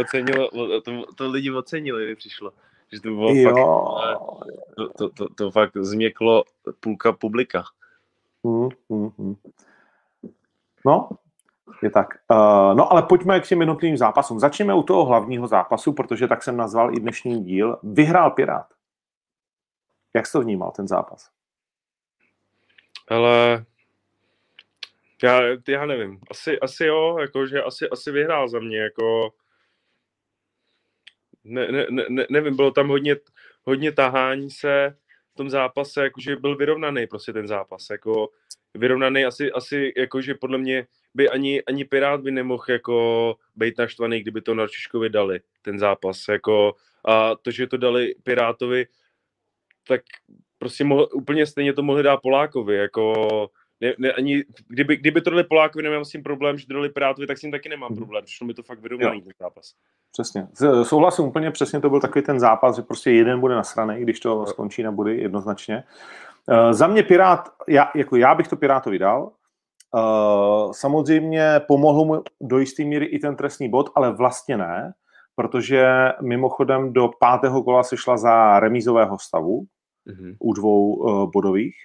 Ocenilo, 0.00 0.50
to, 0.84 1.14
to 1.14 1.30
lidi 1.30 1.50
ocenili, 1.50 2.06
mi 2.06 2.16
přišlo. 2.16 2.52
Že 2.92 3.00
to 3.00 3.08
bylo 3.08 3.34
jo. 3.34 3.54
fakt, 3.54 4.46
to, 4.76 4.88
to, 4.88 5.08
to, 5.08 5.34
to 5.34 5.50
fakt 5.50 5.76
změklo 5.76 6.44
půlka 6.80 7.12
publika. 7.12 7.64
Hmm, 8.44 8.68
hmm, 8.90 9.10
hmm. 9.18 9.36
No, 10.84 11.08
je 11.82 11.90
tak. 11.90 12.14
Uh, 12.30 12.74
no 12.76 12.92
ale 12.92 13.02
pojďme 13.02 13.40
k 13.40 13.46
těm 13.46 13.60
jednotlivým 13.60 13.96
zápasům. 13.96 14.40
Začněme 14.40 14.74
u 14.74 14.82
toho 14.82 15.04
hlavního 15.04 15.46
zápasu, 15.46 15.92
protože 15.92 16.28
tak 16.28 16.42
jsem 16.42 16.56
nazval 16.56 16.94
i 16.94 17.00
dnešní 17.00 17.44
díl. 17.44 17.78
Vyhrál 17.82 18.30
Pirát. 18.30 18.66
Jak 20.14 20.26
jsi 20.26 20.32
to 20.32 20.40
vnímal, 20.40 20.70
ten 20.70 20.88
zápas? 20.88 21.30
Ale 23.08 23.64
já, 25.22 25.40
já 25.68 25.86
nevím. 25.86 26.20
Asi, 26.30 26.60
asi 26.60 26.84
jo, 26.84 27.18
jakože 27.20 27.62
asi, 27.62 27.88
asi 27.88 28.10
vyhrál 28.12 28.48
za 28.48 28.58
mě, 28.58 28.78
jako 28.78 29.30
ne, 31.44 31.72
ne, 31.72 31.86
ne, 32.08 32.26
nevím, 32.30 32.56
bylo 32.56 32.70
tam 32.70 32.88
hodně, 32.88 33.16
hodně 33.62 33.92
tahání 33.92 34.50
se 34.50 34.96
v 35.32 35.36
tom 35.36 35.50
zápase, 35.50 36.02
jakože 36.02 36.36
byl 36.36 36.56
vyrovnaný 36.56 37.06
prostě 37.06 37.32
ten 37.32 37.48
zápas, 37.48 37.86
jako 37.90 38.28
vyrovnaný 38.74 39.24
asi, 39.24 39.52
asi 39.52 39.92
jakože 39.96 40.34
podle 40.34 40.58
mě 40.58 40.86
by 41.14 41.28
ani, 41.28 41.62
ani 41.62 41.84
Pirát 41.84 42.20
by 42.20 42.30
nemohl 42.30 42.64
jako 42.68 43.36
být 43.56 43.78
naštvaný, 43.78 44.20
kdyby 44.20 44.40
to 44.40 44.54
Narčiškovi 44.54 45.10
dali, 45.10 45.40
ten 45.62 45.78
zápas, 45.78 46.28
jako 46.28 46.74
a 47.08 47.34
to, 47.34 47.50
že 47.50 47.66
to 47.66 47.76
dali 47.76 48.14
Pirátovi, 48.22 48.86
tak 49.86 50.00
prostě 50.58 50.84
mohl, 50.84 51.08
úplně 51.12 51.46
stejně 51.46 51.72
to 51.72 51.82
mohli 51.82 52.02
dát 52.02 52.16
Polákovi, 52.22 52.76
jako 52.76 53.50
ne, 53.80 53.94
ne, 53.98 54.12
ani, 54.12 54.44
kdyby, 54.68 54.96
kdyby 54.96 55.20
to 55.20 55.30
dali 55.30 55.44
Polákovi, 55.44 55.82
nemám 55.82 56.04
s 56.04 56.10
tím 56.10 56.22
problém, 56.22 56.58
že 56.58 56.66
to 56.66 56.74
dali 56.74 56.88
Pirátovi, 56.88 57.26
tak 57.26 57.38
s 57.38 57.40
tím 57.40 57.50
taky 57.50 57.68
nemám 57.68 57.90
mhm. 57.90 57.96
problém. 57.96 58.24
Přišlo 58.24 58.46
mi 58.46 58.54
to 58.54 58.62
fakt 58.62 58.80
vyrovnaný 58.80 59.22
ten 59.22 59.32
zápas. 59.40 59.74
Přesně. 60.12 60.48
Souhlasím 60.82 61.24
úplně 61.24 61.50
přesně, 61.50 61.80
to 61.80 61.90
byl 61.90 62.00
takový 62.00 62.24
ten 62.24 62.40
zápas, 62.40 62.76
že 62.76 62.82
prostě 62.82 63.10
jeden 63.10 63.40
bude 63.40 63.54
nasraný, 63.54 64.00
když 64.00 64.20
to 64.20 64.46
skončí 64.46 64.82
na 64.82 64.92
body 64.92 65.20
jednoznačně. 65.20 65.84
Uh, 66.48 66.72
za 66.72 66.86
mě 66.86 67.02
Pirát, 67.02 67.48
já, 67.68 67.90
jako 67.94 68.16
já 68.16 68.34
bych 68.34 68.48
to 68.48 68.56
Pirátovi 68.56 68.98
dal. 68.98 69.32
Uh, 69.94 70.72
samozřejmě 70.72 71.60
pomohl 71.68 72.04
mu 72.04 72.22
do 72.40 72.58
jisté 72.58 72.84
míry 72.84 73.06
i 73.06 73.18
ten 73.18 73.36
trestný 73.36 73.68
bod, 73.70 73.90
ale 73.94 74.12
vlastně 74.12 74.56
ne, 74.56 74.92
protože 75.34 75.86
mimochodem 76.22 76.92
do 76.92 77.10
pátého 77.20 77.62
kola 77.62 77.82
se 77.82 77.96
šla 77.96 78.16
za 78.16 78.60
remízového 78.60 79.18
stavu 79.18 79.64
mm-hmm. 80.06 80.36
u 80.40 80.52
dvou 80.52 80.94
uh, 80.94 81.30
bodových, 81.30 81.76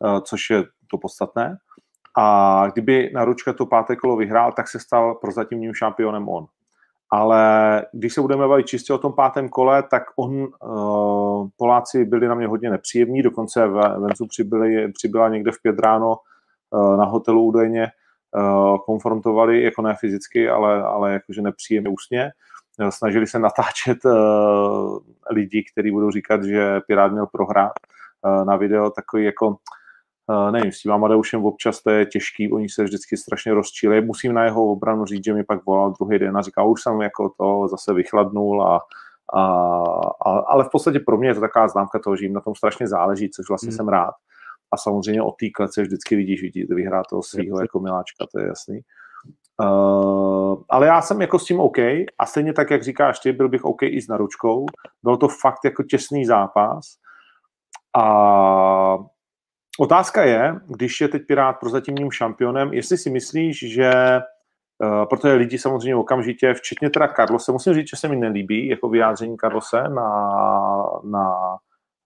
uh, 0.00 0.20
což 0.20 0.50
je 0.50 0.64
to 0.90 0.98
podstatné. 0.98 1.56
A 2.18 2.66
kdyby 2.72 3.10
Naručka 3.14 3.52
to 3.52 3.66
páté 3.66 3.96
kolo 3.96 4.16
vyhrál, 4.16 4.52
tak 4.52 4.68
se 4.68 4.78
stal 4.80 5.14
prozatímním 5.14 5.74
šampionem 5.74 6.28
on. 6.28 6.46
Ale 7.10 7.82
když 7.92 8.14
se 8.14 8.20
budeme 8.20 8.48
bavit 8.48 8.66
čistě 8.66 8.92
o 8.92 8.98
tom 8.98 9.12
pátém 9.12 9.48
kole, 9.48 9.82
tak 9.82 10.02
on, 10.16 10.48
uh, 10.62 11.48
Poláci 11.56 12.04
byli 12.04 12.28
na 12.28 12.34
mě 12.34 12.46
hodně 12.46 12.70
nepříjemní, 12.70 13.22
dokonce 13.22 13.66
v 13.66 13.96
Vencu 13.98 14.26
přibyli, 14.26 14.92
přibyla 14.92 15.28
někde 15.28 15.52
v 15.52 15.62
pět 15.62 15.78
ráno 15.78 16.16
uh, 16.70 16.96
na 16.96 17.04
hotelu 17.04 17.42
údajně, 17.42 17.88
uh, 18.36 18.78
konfrontovali, 18.78 19.62
jako 19.62 19.82
ne 19.82 19.96
fyzicky, 20.00 20.48
ale, 20.48 20.82
ale 20.82 21.12
jakože 21.12 21.42
nepříjemně 21.42 21.90
ústně. 21.90 22.30
snažili 22.90 23.26
se 23.26 23.38
natáčet 23.38 23.98
lidi, 25.30 25.64
kteří 25.72 25.90
budou 25.90 26.10
říkat, 26.10 26.44
že 26.44 26.80
Pirát 26.80 27.12
měl 27.12 27.26
prohrát 27.26 27.72
na 28.44 28.56
video, 28.56 28.90
takový 28.90 29.24
jako 29.24 29.56
nevím, 30.50 30.72
s 30.72 30.78
tím 30.78 30.92
Amadeušem 30.92 31.44
občas 31.44 31.82
to 31.82 31.90
je 31.90 32.06
těžký, 32.06 32.52
oni 32.52 32.68
se 32.68 32.84
vždycky 32.84 33.16
strašně 33.16 33.54
rozčíli. 33.54 34.00
Musím 34.00 34.34
na 34.34 34.44
jeho 34.44 34.66
obranu 34.66 35.04
říct, 35.04 35.24
že 35.24 35.34
mi 35.34 35.44
pak 35.44 35.66
volal 35.66 35.92
druhý 36.00 36.18
den 36.18 36.36
a 36.36 36.42
říkal, 36.42 36.70
už 36.70 36.82
jsem 36.82 37.00
jako 37.00 37.32
to 37.40 37.68
zase 37.68 37.92
vychladnul 37.92 38.62
a, 38.62 38.80
a, 39.34 39.42
a, 40.26 40.38
ale 40.38 40.64
v 40.64 40.68
podstatě 40.72 41.00
pro 41.00 41.16
mě 41.16 41.28
je 41.28 41.34
to 41.34 41.40
taková 41.40 41.68
známka 41.68 41.98
toho, 41.98 42.16
že 42.16 42.24
jim 42.24 42.32
na 42.32 42.40
tom 42.40 42.54
strašně 42.54 42.88
záleží, 42.88 43.30
což 43.30 43.48
vlastně 43.48 43.68
hmm. 43.68 43.76
jsem 43.76 43.88
rád. 43.88 44.14
A 44.72 44.76
samozřejmě 44.76 45.22
o 45.22 45.30
té 45.30 45.46
klece 45.54 45.82
vždycky 45.82 46.16
vidíš, 46.16 46.42
vidíte, 46.42 46.74
vyhrát 46.74 47.06
toho 47.10 47.22
svého 47.22 47.60
jako 47.60 47.80
miláčka, 47.80 48.26
to 48.32 48.40
je 48.40 48.46
jasný. 48.46 48.80
Uh, 49.62 50.62
ale 50.68 50.86
já 50.86 51.02
jsem 51.02 51.20
jako 51.20 51.38
s 51.38 51.44
tím 51.44 51.60
OK 51.60 51.78
a 52.18 52.26
stejně 52.26 52.52
tak, 52.52 52.70
jak 52.70 52.82
říkáš 52.82 53.18
ty, 53.18 53.32
byl 53.32 53.48
bych 53.48 53.64
OK 53.64 53.82
i 53.82 54.00
s 54.00 54.08
naručkou. 54.08 54.66
Byl 55.02 55.16
to 55.16 55.28
fakt 55.28 55.64
jako 55.64 55.82
těsný 55.82 56.26
zápas. 56.26 56.86
A 57.98 58.98
otázka 59.78 60.22
je, 60.22 60.54
když 60.66 61.00
je 61.00 61.08
teď 61.08 61.22
Pirát 61.26 61.60
prozatímním 61.60 62.10
šampionem, 62.10 62.72
jestli 62.72 62.98
si 62.98 63.10
myslíš, 63.10 63.74
že 63.74 63.92
Uh, 64.82 65.04
protože 65.08 65.32
lidi 65.32 65.58
samozřejmě 65.58 65.96
okamžitě, 65.96 66.54
včetně 66.54 66.90
teda 66.90 67.08
Carlose, 67.08 67.52
musím 67.52 67.74
říct, 67.74 67.90
že 67.90 67.96
se 67.96 68.08
mi 68.08 68.16
nelíbí 68.16 68.68
jako 68.68 68.88
vyjádření 68.88 69.36
Carlose 69.36 69.82
na, 69.82 70.10
na, 71.04 71.34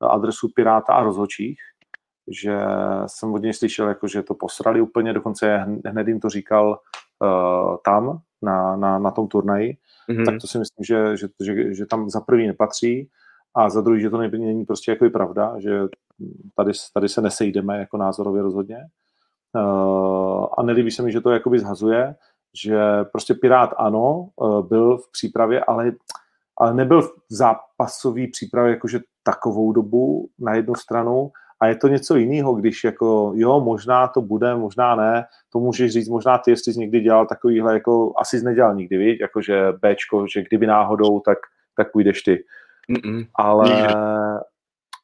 na 0.03 0.09
adresu 0.09 0.49
Piráta 0.55 0.93
a 0.93 1.03
rozhočích, 1.03 1.59
že 2.43 2.59
jsem 3.07 3.35
od 3.35 3.43
něj 3.43 3.55
slyšel, 3.55 3.89
jako, 3.89 4.09
že 4.09 4.23
to 4.23 4.35
posrali 4.35 4.81
úplně, 4.81 5.13
dokonce 5.13 5.67
hned 5.87 6.09
jim 6.09 6.21
to 6.21 6.29
říkal 6.29 6.69
uh, 6.69 7.77
tam, 7.85 8.19
na, 8.43 8.77
na, 8.77 8.99
na 8.99 9.11
tom 9.11 9.29
turnaji, 9.29 9.77
mm-hmm. 10.11 10.25
tak 10.25 10.35
to 10.41 10.47
si 10.47 10.59
myslím, 10.59 10.85
že, 10.85 11.17
že, 11.17 11.29
že, 11.45 11.75
že 11.75 11.87
tam 11.87 12.11
za 12.11 12.21
prvý 12.21 12.47
nepatří 12.47 13.09
a 13.55 13.71
za 13.71 13.81
druhý, 13.81 14.01
že 14.01 14.11
to 14.11 14.19
není 14.19 14.65
prostě 14.65 14.91
jako 14.91 15.11
pravda, 15.11 15.55
že 15.59 15.81
tady, 16.57 16.73
tady 16.95 17.09
se 17.09 17.21
nesejdeme 17.21 17.79
jako 17.79 17.97
názorově 17.97 18.43
rozhodně. 18.43 18.79
Uh, 19.55 20.47
a 20.59 20.63
nelíbí 20.63 20.91
se 20.91 21.03
mi, 21.03 21.13
že 21.13 21.21
to 21.21 21.31
jakoby 21.31 21.59
zhazuje, 21.59 22.15
že 22.63 23.05
prostě 23.13 23.35
Pirát 23.35 23.75
ano, 23.77 24.29
uh, 24.37 24.67
byl 24.67 24.99
v 24.99 25.11
přípravě, 25.13 25.65
ale, 25.65 25.93
ale 26.57 26.75
nebyl 26.75 27.03
v 27.03 27.13
zápasové 27.29 28.23
přípravě 28.33 28.71
jakože 28.71 29.01
takovou 29.23 29.73
dobu 29.73 30.29
na 30.39 30.55
jednu 30.55 30.75
stranu 30.75 31.31
a 31.61 31.67
je 31.67 31.77
to 31.77 31.89
něco 31.89 32.17
jiného, 32.17 32.55
když 32.55 32.85
jako 32.85 33.33
jo, 33.35 33.61
možná 33.61 34.09
to 34.09 34.21
bude, 34.21 34.55
možná 34.55 34.95
ne, 34.97 35.25
to 35.53 35.59
můžeš 35.59 35.93
říct, 35.93 36.09
možná 36.09 36.39
ty, 36.39 36.51
jestli 36.51 36.73
jsi 36.73 36.79
někdy 36.81 37.01
dělal 37.01 37.27
takovýhle, 37.27 37.75
jako 37.75 38.13
asi 38.21 38.39
jsi 38.39 38.45
nedělal 38.45 38.75
nikdy, 38.75 38.99
víš, 38.99 39.19
jakože 39.21 39.73
Bčko, 39.73 40.27
že 40.27 40.43
kdyby 40.43 40.67
náhodou, 40.67 41.21
tak, 41.21 41.39
tak 41.77 41.93
půjdeš 41.93 42.23
ty. 42.23 42.45
Mm-mm, 42.91 43.27
ale, 43.35 43.95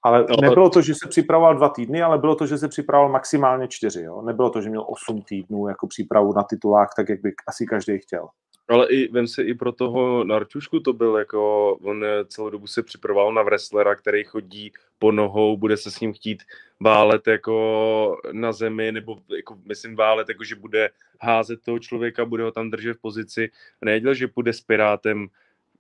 ale 0.06 0.26
no, 0.30 0.36
nebylo 0.40 0.70
to, 0.70 0.82
že 0.82 0.94
se 0.94 1.08
připravoval 1.08 1.56
dva 1.56 1.68
týdny, 1.68 2.02
ale 2.02 2.18
bylo 2.18 2.34
to, 2.34 2.46
že 2.46 2.58
se 2.58 2.68
připravoval 2.68 3.12
maximálně 3.12 3.68
čtyři. 3.68 4.02
Jo? 4.02 4.22
Nebylo 4.22 4.50
to, 4.50 4.60
že 4.60 4.68
měl 4.68 4.86
osm 4.88 5.22
týdnů 5.22 5.68
jako 5.68 5.86
přípravu 5.86 6.32
na 6.32 6.42
titulák, 6.42 6.88
tak 6.96 7.08
jak 7.08 7.20
by 7.20 7.32
asi 7.48 7.66
každý 7.66 7.98
chtěl. 7.98 8.28
Ale 8.68 8.86
i, 8.86 9.12
vem 9.12 9.26
si 9.26 9.42
i 9.42 9.54
pro 9.54 9.72
toho 9.72 10.24
Narčušku 10.24 10.80
to 10.80 10.92
byl 10.92 11.16
jako, 11.16 11.72
on 11.82 12.04
celou 12.26 12.50
dobu 12.50 12.66
se 12.66 12.82
připravoval 12.82 13.34
na 13.34 13.42
wrestlera, 13.42 13.94
který 13.94 14.24
chodí 14.24 14.72
po 14.98 15.12
nohou, 15.12 15.56
bude 15.56 15.76
se 15.76 15.90
s 15.90 16.00
ním 16.00 16.12
chtít 16.12 16.42
válet 16.80 17.26
jako 17.26 18.16
na 18.32 18.52
zemi, 18.52 18.92
nebo 18.92 19.16
jako 19.36 19.58
myslím 19.68 19.96
válet, 19.96 20.28
jako 20.28 20.44
že 20.44 20.54
bude 20.54 20.90
házet 21.20 21.62
toho 21.64 21.78
člověka, 21.78 22.24
bude 22.24 22.42
ho 22.42 22.52
tam 22.52 22.70
držet 22.70 22.94
v 22.94 23.00
pozici. 23.00 23.50
Neděl, 23.84 24.14
že 24.14 24.28
půjde 24.28 24.52
s 24.52 24.60
Pirátem, 24.60 25.26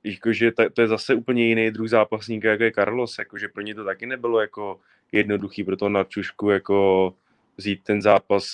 jakože 0.06 0.52
to, 0.52 0.70
to 0.70 0.80
je 0.80 0.88
zase 0.88 1.14
úplně 1.14 1.46
jiný 1.46 1.70
druh 1.70 1.88
zápasníka, 1.88 2.50
jako 2.50 2.62
je 2.64 2.72
Carlos, 2.72 3.18
jakože 3.18 3.48
pro 3.48 3.62
ně 3.62 3.74
to 3.74 3.84
taky 3.84 4.06
nebylo 4.06 4.40
jako 4.40 4.80
jednoduchý 5.12 5.64
pro 5.64 5.76
toho 5.76 5.88
Narčušku 5.88 6.50
jako 6.50 7.14
vzít 7.56 7.82
ten 7.82 8.02
zápas 8.02 8.44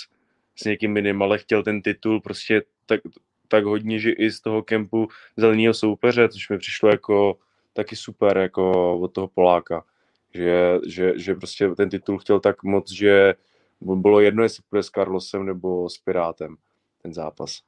s 0.57 0.65
někým 0.65 0.97
jiným, 0.97 1.23
ale 1.23 1.38
chtěl 1.38 1.62
ten 1.62 1.83
titul, 1.83 2.21
prostě 2.21 2.62
tak, 2.87 3.01
tak 3.49 3.65
hodně, 3.65 3.99
že 3.99 4.11
i 4.11 4.31
z 4.31 4.41
toho 4.41 4.62
kempu 4.62 5.09
zeleného 5.37 5.75
soupeře, 5.75 6.29
což 6.29 6.49
mi 6.49 6.59
přišlo 6.59 6.88
jako 6.88 7.38
taky 7.73 7.97
super 7.97 8.38
jako 8.38 8.97
od 8.99 9.12
toho 9.12 9.29
Poláka. 9.29 9.85
Že, 10.35 10.79
že, 10.87 11.12
že 11.19 11.35
prostě 11.35 11.69
ten 11.69 11.88
titul 11.88 12.19
chtěl 12.19 12.41
tak 12.41 12.62
moc, 12.62 12.93
že 12.93 13.35
bylo 13.81 14.21
jedno, 14.21 14.43
jestli 14.43 14.62
bude 14.71 14.83
s 14.83 14.91
Carlosem 14.91 15.47
nebo 15.47 15.88
s 15.88 15.99
Pirátem 15.99 16.57
ten 17.03 17.15
zápas. 17.15 17.61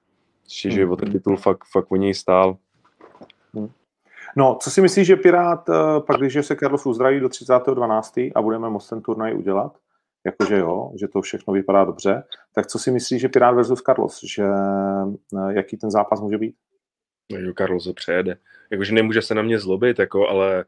Ještě, 0.44 0.70
že 0.70 0.87
o 0.87 0.97
ten 0.97 1.12
titul 1.12 1.37
fakt, 1.37 1.64
fakt 1.73 1.92
o 1.92 1.97
něj 1.97 2.14
stál. 2.14 2.57
No, 4.37 4.59
co 4.62 4.71
si 4.71 4.81
myslíš, 4.81 5.07
že 5.07 5.17
Pirát, 5.17 5.69
eh, 5.69 6.01
pak 6.07 6.21
když 6.21 6.47
se 6.47 6.57
Carlos 6.57 6.87
uzdraví 6.87 7.21
do 7.21 7.29
30.12. 7.29 8.33
a 8.35 8.43
budeme 8.43 8.71
moct 8.71 8.88
ten 8.88 9.03
turnaj 9.03 9.35
udělat, 9.35 9.79
jakože 10.25 10.59
jo, 10.59 10.93
že 11.01 11.09
to 11.09 11.23
všechno 11.23 11.55
vypadá 11.55 11.85
dobře, 11.85 12.23
tak 12.55 12.67
co 12.67 12.79
si 12.79 12.90
myslíš, 12.90 13.21
že 13.21 13.29
Pirát 13.29 13.55
versus 13.55 13.83
Carlos, 13.83 14.21
že 14.25 14.45
eh, 14.45 15.55
jaký 15.55 15.77
ten 15.77 15.90
zápas 15.90 16.21
může 16.21 16.38
být? 16.38 16.55
No, 17.33 17.38
jo, 17.38 17.53
Carlos 17.59 17.93
přejede. 17.95 18.37
Jakože 18.71 18.93
nemůže 18.93 19.23
se 19.23 19.35
na 19.35 19.43
mě 19.43 19.59
zlobit, 19.59 19.99
jako, 19.99 20.29
ale 20.29 20.64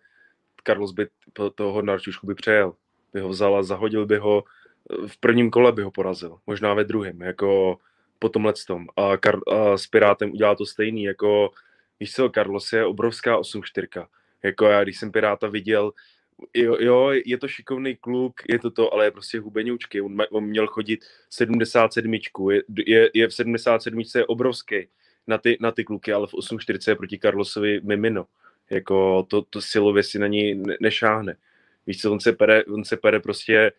Carlos 0.67 0.93
by 0.93 1.09
toho 1.55 1.83
Narčušku 1.83 2.27
by 2.27 2.35
přejel. 2.35 2.73
By 3.13 3.21
ho 3.21 3.29
vzal 3.29 3.57
a 3.57 3.63
zahodil 3.63 4.07
by 4.07 4.19
ho, 4.19 4.45
v 5.07 5.21
prvním 5.21 5.51
kole 5.51 5.73
by 5.73 5.83
ho 5.83 5.91
porazil, 5.91 6.39
možná 6.47 6.75
ve 6.75 6.85
druhém, 6.85 7.23
jako 7.23 7.79
po 8.19 8.29
tomhle 8.29 8.53
tom. 8.67 8.87
A, 8.97 9.17
Kar- 9.17 9.53
a 9.53 9.79
s 9.79 9.87
Pirátem 9.87 10.33
udělá 10.33 10.55
to 10.55 10.67
stejný, 10.67 11.03
jako 11.05 11.51
víš 12.01 12.13
co, 12.13 12.31
Carlos 12.31 12.73
je 12.73 12.85
obrovská 12.85 13.39
8-4. 13.39 14.07
Jako 14.43 14.67
já, 14.67 14.85
když 14.85 14.99
jsem 14.99 15.13
Piráta 15.13 15.49
viděl, 15.49 15.93
jo, 16.55 16.77
jo, 16.81 17.11
je 17.25 17.39
to 17.39 17.49
šikovný 17.49 17.97
kluk, 17.97 18.35
je 18.49 18.59
to 18.59 18.71
to, 18.71 18.95
ale 18.95 19.05
je 19.05 19.11
prostě 19.11 19.41
hubeňučky. 19.41 20.01
On, 20.01 20.17
on 20.31 20.45
měl 20.45 20.67
chodit 20.67 21.05
77. 21.31 22.15
Je, 22.15 22.63
je, 22.87 23.11
je 23.15 23.29
v 23.29 23.35
77. 23.35 24.03
je 24.15 24.27
obrovský 24.27 24.89
na 25.27 25.39
ty, 25.39 25.57
na 25.61 25.73
ty 25.73 25.85
kluky, 25.85 26.13
ale 26.13 26.27
v 26.27 26.35
8.40 26.35 26.91
je 26.91 26.97
proti 26.97 27.19
Carlosovi 27.19 27.81
mimino. 27.81 28.27
Jako 28.71 29.23
to, 29.23 29.43
to 29.43 29.61
silově 29.61 30.03
si 30.03 30.19
na 30.19 30.27
ní 30.27 30.55
ne, 30.55 30.77
nešáhne. 30.81 31.37
Víš 31.87 32.01
co, 32.01 32.13
on 32.13 32.21
se 32.21 32.33
pere, 32.33 32.65
on 32.65 32.85
se 32.85 32.97
pere 32.97 33.21
prostě 33.21 33.73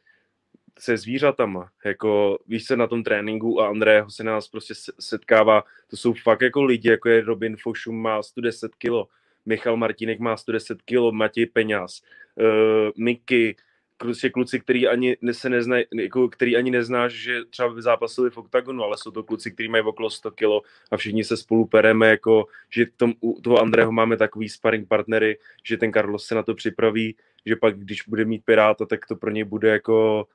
se 0.79 0.97
zvířatama, 0.97 1.69
jako 1.85 2.39
víš 2.47 2.65
se 2.65 2.77
na 2.77 2.87
tom 2.87 3.03
tréninku 3.03 3.61
a 3.61 3.67
Andrého 3.67 4.09
se 4.09 4.23
nás 4.23 4.47
prostě 4.47 4.73
setkává, 4.99 5.63
to 5.89 5.97
jsou 5.97 6.13
fakt 6.13 6.41
jako 6.41 6.63
lidi, 6.63 6.89
jako 6.89 7.09
je 7.09 7.21
Robin 7.21 7.57
Fošum 7.57 8.01
má 8.01 8.23
110 8.23 8.75
kilo, 8.75 9.07
Michal 9.45 9.77
Martínek 9.77 10.19
má 10.19 10.37
110 10.37 10.81
kg, 10.81 11.11
Matěj 11.11 11.45
Peňaz, 11.45 12.01
uh, 12.35 12.91
Miky, 12.97 13.55
prostě 13.97 14.29
kluci, 14.29 14.59
který 14.59 14.87
ani 14.87 15.17
se 15.31 15.49
nezna, 15.49 15.77
jako, 15.93 16.29
který 16.29 16.57
ani 16.57 16.71
neznáš, 16.71 17.13
že 17.13 17.45
třeba 17.45 17.69
by 17.73 17.81
zápasili 17.81 18.29
v 18.29 18.37
oktagonu, 18.37 18.83
ale 18.83 18.97
jsou 18.97 19.11
to 19.11 19.23
kluci, 19.23 19.51
kteří 19.51 19.69
mají 19.69 19.83
okolo 19.83 20.09
100 20.09 20.31
kg 20.31 20.45
a 20.91 20.97
všichni 20.97 21.23
se 21.23 21.37
spolu 21.37 21.65
pereme, 21.65 22.09
jako, 22.09 22.45
že 22.69 22.85
tom, 22.97 23.13
u 23.21 23.41
toho 23.41 23.61
Andrého 23.61 23.91
máme 23.91 24.17
takový 24.17 24.49
sparring 24.49 24.87
partnery, 24.87 25.37
že 25.63 25.77
ten 25.77 25.93
Carlos 25.93 26.25
se 26.25 26.35
na 26.35 26.43
to 26.43 26.55
připraví, 26.55 27.15
že 27.45 27.55
pak, 27.55 27.79
když 27.79 28.03
bude 28.07 28.25
mít 28.25 28.45
Piráta, 28.45 28.85
tak 28.85 29.05
to 29.05 29.15
pro 29.15 29.31
něj 29.31 29.43
bude 29.43 29.69
jako 29.69 30.27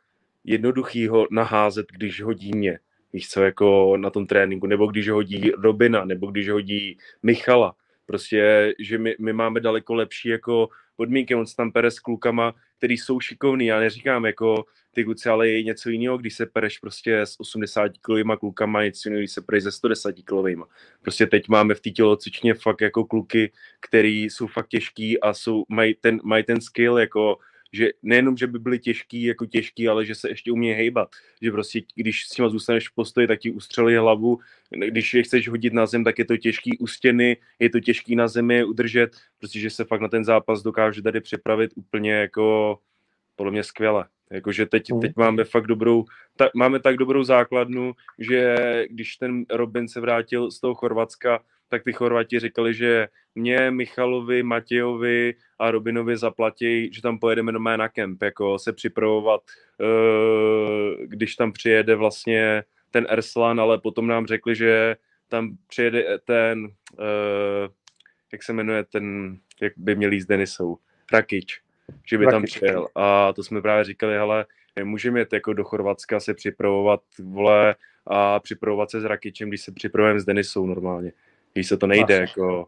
jednoduchý 0.44 1.08
ho 1.08 1.26
naházet, 1.30 1.86
když 1.92 2.22
hodí 2.22 2.52
mě. 2.54 2.78
Víš 3.12 3.28
co, 3.28 3.42
jako 3.42 3.96
na 3.96 4.10
tom 4.10 4.26
tréninku, 4.26 4.66
nebo 4.66 4.86
když 4.86 5.08
hodí 5.08 5.50
Robina, 5.50 6.04
nebo 6.04 6.26
když 6.26 6.48
hodí 6.48 6.98
Michala. 7.22 7.74
Prostě, 8.06 8.74
že 8.78 8.98
my, 8.98 9.16
my 9.18 9.32
máme 9.32 9.60
daleko 9.60 9.94
lepší 9.94 10.28
jako 10.28 10.68
podmínky, 10.96 11.34
on 11.34 11.46
se 11.46 11.56
tam 11.56 11.72
pere 11.72 11.90
s 11.90 11.98
klukama, 11.98 12.54
který 12.78 12.98
jsou 12.98 13.20
šikovní, 13.20 13.66
já 13.66 13.80
neříkám 13.80 14.24
jako 14.24 14.64
ty 14.94 15.04
kluci, 15.04 15.28
ale 15.28 15.48
je 15.48 15.62
něco 15.62 15.90
jiného, 15.90 16.18
když 16.18 16.34
se 16.34 16.46
pereš 16.46 16.78
prostě 16.78 17.20
s 17.20 17.40
80 17.40 17.92
kilovými 17.98 18.32
klukama, 18.40 18.84
něco 18.84 19.08
jiného, 19.08 19.20
když 19.20 19.32
se 19.32 19.40
pereš 19.40 19.62
se 19.62 19.72
110 19.72 20.16
kilovými. 20.24 20.62
Prostě 21.02 21.26
teď 21.26 21.48
máme 21.48 21.74
v 21.74 21.80
té 21.80 21.90
tělocvičně 21.90 22.54
fakt 22.54 22.80
jako 22.80 23.04
kluky, 23.04 23.52
který 23.80 24.24
jsou 24.24 24.46
fakt 24.46 24.68
těžký 24.68 25.20
a 25.20 25.34
jsou, 25.34 25.64
mají 25.68 25.94
ten, 25.94 26.20
mají 26.24 26.44
ten 26.44 26.60
skill, 26.60 26.98
jako 26.98 27.38
že 27.72 27.88
nejenom, 28.02 28.36
že 28.36 28.46
by 28.46 28.58
byly 28.58 28.78
těžký, 28.78 29.22
jako 29.22 29.46
těžký, 29.46 29.88
ale 29.88 30.06
že 30.06 30.14
se 30.14 30.28
ještě 30.28 30.52
umí 30.52 30.72
hejbat. 30.72 31.08
Že 31.42 31.50
prostě, 31.50 31.80
když 31.94 32.26
s 32.26 32.38
nima 32.38 32.48
zůstaneš 32.48 32.88
v 32.88 32.94
postoji, 32.94 33.26
tak 33.26 33.40
ti 33.40 33.50
ustřelí 33.50 33.96
hlavu. 33.96 34.38
Když 34.70 35.14
je 35.14 35.22
chceš 35.22 35.48
hodit 35.48 35.72
na 35.72 35.86
zem, 35.86 36.04
tak 36.04 36.18
je 36.18 36.24
to 36.24 36.36
těžký 36.36 36.78
u 36.78 36.86
stěny, 36.86 37.36
je 37.58 37.70
to 37.70 37.80
těžký 37.80 38.16
na 38.16 38.28
zemi 38.28 38.64
udržet, 38.64 39.16
protože 39.38 39.70
se 39.70 39.84
fakt 39.84 40.00
na 40.00 40.08
ten 40.08 40.24
zápas 40.24 40.62
dokáže 40.62 41.02
tady 41.02 41.20
připravit 41.20 41.70
úplně 41.74 42.12
jako 42.12 42.78
podle 43.36 43.52
mě 43.52 43.62
skvěle. 43.62 44.04
Jakože 44.30 44.66
teď, 44.66 44.92
mm. 44.92 45.00
teď 45.00 45.12
máme 45.16 45.44
fakt 45.44 45.66
dobrou, 45.66 46.04
ta, 46.36 46.48
máme 46.54 46.80
tak 46.80 46.96
dobrou 46.96 47.24
základnu, 47.24 47.92
že 48.18 48.56
když 48.90 49.16
ten 49.16 49.44
Robin 49.50 49.88
se 49.88 50.00
vrátil 50.00 50.50
z 50.50 50.60
toho 50.60 50.74
Chorvatska, 50.74 51.40
tak 51.72 51.84
ty 51.84 51.92
Chorvati 51.92 52.40
říkali, 52.40 52.74
že 52.74 53.08
mě, 53.34 53.70
Michalovi, 53.70 54.42
Matějovi 54.42 55.34
a 55.58 55.70
Robinovi 55.70 56.16
zaplatí, 56.16 56.92
že 56.92 57.02
tam 57.02 57.18
pojedeme 57.18 57.52
doma 57.52 57.76
na 57.76 57.88
kemp, 57.88 58.22
jako 58.22 58.58
se 58.58 58.72
připravovat, 58.72 59.40
eh, 59.80 61.06
když 61.06 61.36
tam 61.36 61.52
přijede 61.52 61.94
vlastně 61.94 62.64
ten 62.90 63.06
Erslan, 63.08 63.60
ale 63.60 63.78
potom 63.78 64.06
nám 64.06 64.26
řekli, 64.26 64.56
že 64.56 64.96
tam 65.28 65.56
přijede 65.66 66.18
ten, 66.24 66.68
eh, 67.00 67.68
jak 68.32 68.42
se 68.42 68.52
jmenuje 68.52 68.84
ten, 68.84 69.36
jak 69.62 69.72
by 69.76 69.94
měl 69.94 70.12
jít 70.12 70.20
s 70.20 70.26
Denisou, 70.26 70.76
Rakič, 71.12 71.60
že 72.06 72.18
by 72.18 72.24
Rakič. 72.24 72.34
tam 72.34 72.42
přijel. 72.42 72.88
A 72.94 73.32
to 73.32 73.44
jsme 73.44 73.62
právě 73.62 73.84
říkali, 73.84 74.18
ale 74.18 74.46
můžeme 74.84 75.20
jít 75.20 75.32
jako 75.32 75.52
do 75.52 75.64
Chorvatska 75.64 76.20
se 76.20 76.34
připravovat, 76.34 77.00
vole, 77.22 77.74
a 78.06 78.40
připravovat 78.40 78.90
se 78.90 79.00
s 79.00 79.04
Rakičem, 79.04 79.48
když 79.48 79.60
se 79.60 79.72
připravujeme 79.72 80.20
s 80.20 80.24
Denisou 80.24 80.66
normálně. 80.66 81.12
Když 81.52 81.68
se 81.68 81.76
to 81.76 81.86
nejde, 81.86 82.18
Vlastně. 82.18 82.42
jako 82.42 82.66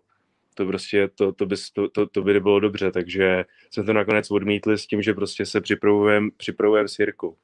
to 0.55 0.67
prostě, 0.67 1.09
to, 1.15 1.33
to, 1.33 1.47
by, 1.47 1.57
to, 1.75 1.89
to, 1.89 2.07
to 2.07 2.23
by 2.23 2.41
bylo 2.41 2.61
dobře, 2.61 2.93
takže 2.93 3.45
jsme 3.71 3.85
to 3.85 3.93
nakonec 3.93 4.31
odmítli 4.31 4.79
s 4.79 4.87
tím, 4.87 5.03
že 5.03 5.15
prostě 5.15 5.47
se 5.47 5.61
připravujeme 5.61 6.29
připravujem 6.37 6.89
s 6.89 6.99
Jirkou. 6.99 7.35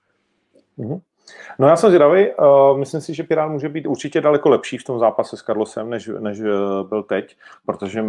Mm-hmm. 0.78 1.00
No 1.58 1.68
já 1.68 1.76
jsem 1.76 1.90
zvědavý, 1.90 2.26
uh, 2.34 2.78
myslím 2.78 3.00
si, 3.00 3.14
že 3.14 3.22
Pirán 3.22 3.52
může 3.52 3.68
být 3.68 3.86
určitě 3.86 4.20
daleko 4.20 4.48
lepší 4.48 4.78
v 4.78 4.84
tom 4.84 4.98
zápase 4.98 5.36
s 5.36 5.42
Carlosem, 5.42 5.90
než, 5.90 6.10
než 6.18 6.40
uh, 6.40 6.46
byl 6.88 7.02
teď, 7.02 7.36
protože 7.66 8.04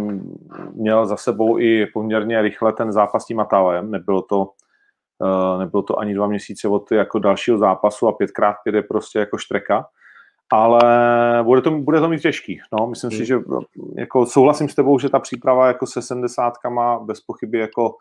měl 0.72 1.06
za 1.06 1.16
sebou 1.16 1.58
i 1.58 1.86
poměrně 1.86 2.42
rychle 2.42 2.72
ten 2.72 2.92
zápas 2.92 3.22
s 3.22 3.26
tím 3.26 3.40
Atávajem, 3.40 3.90
nebylo 3.90 4.22
to, 4.22 4.38
uh, 5.18 5.58
nebylo 5.58 5.82
to 5.82 5.98
ani 5.98 6.14
dva 6.14 6.26
měsíce 6.26 6.68
od 6.68 6.92
jako 6.92 7.18
dalšího 7.18 7.58
zápasu 7.58 8.08
a 8.08 8.12
pětkrát 8.12 8.56
pět 8.64 8.74
je 8.74 8.82
prostě 8.82 9.18
jako 9.18 9.38
štreka, 9.38 9.86
ale 10.52 10.82
bude 11.44 11.60
to, 11.60 11.70
bude 11.70 12.00
to 12.00 12.08
mít 12.08 12.20
těžký. 12.20 12.60
No, 12.72 12.86
myslím 12.86 13.10
hmm. 13.10 13.18
si, 13.18 13.26
že 13.26 13.38
jako 13.98 14.26
souhlasím 14.26 14.68
s 14.68 14.74
tebou, 14.74 14.98
že 14.98 15.08
ta 15.08 15.18
příprava 15.18 15.66
jako 15.66 15.86
se 15.86 16.02
sedmdesátkama 16.02 16.98
bez 16.98 17.20
pochyby 17.20 17.58
jako 17.58 17.94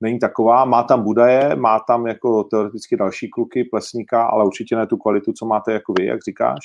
není 0.00 0.18
taková. 0.18 0.64
Má 0.64 0.82
tam 0.82 1.02
Budaje, 1.02 1.56
má 1.56 1.80
tam 1.80 2.06
jako 2.06 2.44
teoreticky 2.44 2.96
další 2.96 3.30
kluky, 3.30 3.64
Plesníka, 3.64 4.22
ale 4.22 4.44
určitě 4.44 4.76
ne 4.76 4.86
tu 4.86 4.96
kvalitu, 4.96 5.32
co 5.32 5.46
máte 5.46 5.72
jako 5.72 5.92
vy, 5.98 6.06
jak 6.06 6.22
říkáš 6.22 6.58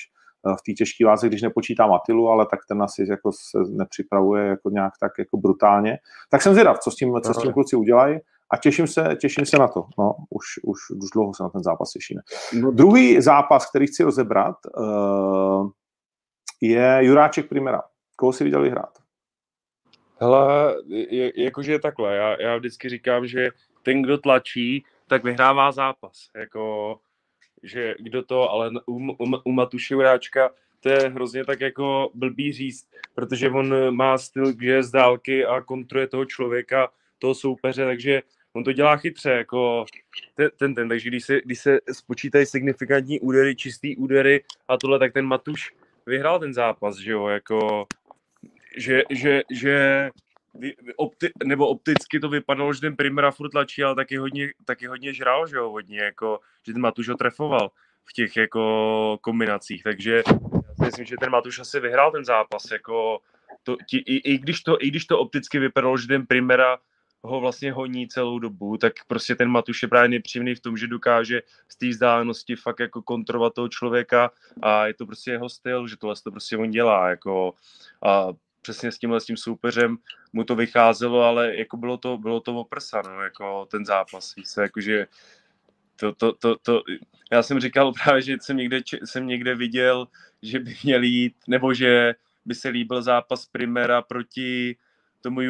eh, 0.48 0.56
v 0.60 0.62
té 0.66 0.74
těžké 0.74 1.06
váze, 1.06 1.28
když 1.28 1.42
nepočítám 1.42 1.94
Atilu, 1.94 2.30
ale 2.30 2.46
tak 2.46 2.60
ten 2.68 2.84
asi 2.84 3.06
jako 3.10 3.32
se 3.32 3.58
nepřipravuje 3.70 4.48
jako 4.48 4.70
nějak 4.70 4.94
tak 5.00 5.12
jako 5.20 5.38
brutálně. 5.38 5.98
Tak 6.30 6.42
jsem 6.42 6.54
zvědav, 6.54 6.80
co 6.80 6.92
s 6.92 6.96
tím, 6.96 7.14
co 7.24 7.34
s 7.34 7.38
tím 7.38 7.54
kluci 7.54 7.76
udělají 7.76 8.20
a 8.52 8.58
těším 8.58 8.88
se, 8.88 9.18
těším 9.22 9.45
se 9.45 9.58
na 9.58 9.68
to. 9.68 9.86
No, 9.99 10.16
už, 10.30 10.45
už, 10.64 10.80
už 11.04 11.10
dlouho 11.14 11.34
se 11.34 11.43
na 11.43 11.49
ten 11.49 11.64
zápas 11.64 11.91
těšíme. 11.91 12.22
No. 12.62 12.72
Druhý 12.72 13.22
zápas, 13.22 13.70
který 13.70 13.88
chci 13.88 14.04
rozebrat, 14.04 14.56
uh, 14.78 15.70
je 16.62 16.99
Juráček 17.02 17.49
Primera. 17.49 17.82
Koho 18.16 18.34
si 18.34 18.43
viděli 18.43 18.70
hrát? 18.70 18.97
Hele, 20.20 20.76
je, 20.88 21.43
jakože 21.43 21.72
je 21.72 21.80
takhle, 21.80 22.16
já, 22.16 22.41
já 22.41 22.58
vždycky 22.58 22.89
říkám, 22.89 23.28
že 23.28 23.49
ten, 23.84 24.02
kdo 24.02 24.18
tlačí, 24.18 24.84
tak 25.08 25.24
vyhrává 25.24 25.72
zápas. 25.72 26.30
Jako, 26.36 26.95
že 27.64 27.95
kdo 27.99 28.24
to, 28.24 28.52
ale 28.52 28.72
u, 28.86 29.12
u, 29.12 29.38
u 29.43 29.52
Matuše 29.52 29.95
Uráčka 29.95 30.49
to 30.80 30.89
je 30.89 31.10
hrozně 31.10 31.45
tak 31.45 31.62
jako 31.62 32.10
blbý 32.14 32.54
říct, 32.54 32.88
protože 33.14 33.49
on 33.49 33.95
má 33.95 34.18
styl, 34.18 34.54
že 34.62 34.70
je 34.70 34.84
z 34.84 34.91
dálky 34.91 35.45
a 35.45 35.62
kontroluje 35.62 36.08
toho 36.08 36.26
člověka, 36.26 36.89
toho 37.20 37.36
soupeře, 37.36 37.86
takže 37.86 38.22
on 38.54 38.64
to 38.64 38.72
dělá 38.72 38.97
chytře, 38.97 39.32
jako 39.32 39.86
ten, 40.36 40.49
ten, 40.58 40.76
ten 40.76 40.89
takže 40.89 41.10
když 41.10 41.26
se, 41.26 41.41
když 41.45 41.60
se 41.60 41.80
spočítají 41.91 42.45
signifikantní 42.45 43.20
údery, 43.20 43.56
čistý 43.56 43.97
údery 43.97 44.43
a 44.68 44.78
tohle, 44.78 44.99
tak 44.99 45.14
ten 45.14 45.26
Matuš 45.26 45.74
vyhrál 46.06 46.39
ten 46.39 46.54
zápas, 46.54 46.97
že 46.97 47.12
jo, 47.12 47.28
jako 47.28 47.88
že, 48.78 49.04
že, 49.10 49.41
že 49.52 50.10
opti, 50.95 51.30
nebo 51.43 51.68
opticky 51.68 52.20
to 52.20 52.30
vypadalo, 52.30 52.74
že 52.74 52.82
ten 52.82 52.95
Primera 52.95 53.32
furt 53.32 53.49
tlačí, 53.49 53.84
ale 53.84 53.95
taky 53.95 54.18
hodně, 54.18 54.54
taky 54.66 54.88
hodně 54.88 55.14
žral, 55.14 55.47
že 55.47 55.56
jo, 55.56 55.70
hodně, 55.70 55.99
jako, 55.99 56.39
že 56.66 56.74
ten 56.74 56.82
Matuš 56.82 57.10
ho 57.10 57.16
trefoval 57.16 57.72
v 58.06 58.14
těch 58.14 58.38
jako 58.38 59.18
kombinacích, 59.22 59.84
takže 59.84 60.24
já 60.80 60.86
myslím, 60.86 61.06
že 61.06 61.16
ten 61.20 61.30
Matuš 61.30 61.60
asi 61.60 61.80
vyhrál 61.80 62.12
ten 62.12 62.26
zápas, 62.26 62.72
jako 62.72 63.20
to, 63.64 63.78
ti, 63.89 63.97
i, 63.97 64.34
i, 64.34 64.38
když 64.38 64.62
to, 64.62 64.84
i 64.84 64.88
když 64.88 65.06
to 65.06 65.20
opticky 65.20 65.60
vypadalo, 65.60 65.97
že 65.97 66.08
ten 66.08 66.26
Primera 66.26 66.78
ho 67.24 67.40
vlastně 67.40 67.72
honí 67.72 68.08
celou 68.08 68.40
dobu, 68.40 68.78
tak 68.78 68.94
prostě 69.08 69.36
ten 69.36 69.50
Matuš 69.50 69.82
je 69.82 69.88
právě 69.88 70.10
nepříjemný 70.10 70.56
v 70.56 70.60
tom, 70.60 70.78
že 70.78 70.88
dokáže 70.88 71.42
z 71.70 71.76
té 71.76 71.88
vzdálenosti 71.88 72.56
fakt 72.56 72.80
jako 72.80 73.02
kontrolovat 73.02 73.54
toho 73.54 73.70
člověka 73.70 74.32
a 74.62 74.88
je 74.88 74.94
to 74.94 75.06
prostě 75.06 75.32
jeho 75.32 75.50
styl, 75.50 75.88
že 75.88 75.98
tohle 75.98 76.16
to 76.24 76.32
prostě 76.32 76.58
on 76.58 76.72
dělá, 76.72 77.10
jako 77.10 77.54
a 78.06 78.28
přesně 78.62 78.92
s 78.92 78.98
tímhle 78.98 79.22
s 79.22 79.26
tím 79.26 79.38
soupeřem 79.38 79.98
mu 80.34 80.44
to 80.44 80.56
vycházelo, 80.56 81.24
ale 81.24 81.56
jako 81.56 81.78
bylo 81.78 81.98
to, 81.98 82.18
bylo 82.18 82.40
to 82.40 82.56
oprsa, 82.56 83.02
no, 83.02 83.22
jako 83.22 83.66
ten 83.72 83.86
zápas, 83.86 84.34
se, 84.44 84.62
jakože 84.62 85.08
to, 85.96 86.16
to, 86.16 86.34
to, 86.34 86.56
to, 86.56 86.84
já 87.32 87.44
jsem 87.44 87.60
říkal 87.60 87.94
právě, 88.04 88.22
že 88.22 88.38
jsem 88.42 88.58
někde, 88.58 88.82
jsem 89.06 89.28
někde 89.28 89.56
viděl, 89.56 90.08
že 90.42 90.60
by 90.60 90.76
měl 90.84 91.04
jít, 91.04 91.36
nebo 91.48 91.74
že 91.74 92.16
by 92.46 92.56
se 92.56 92.70
líbil 92.70 93.02
zápas 93.02 93.46
Primera 93.46 94.02
proti 94.02 94.78
tomu, 95.22 95.42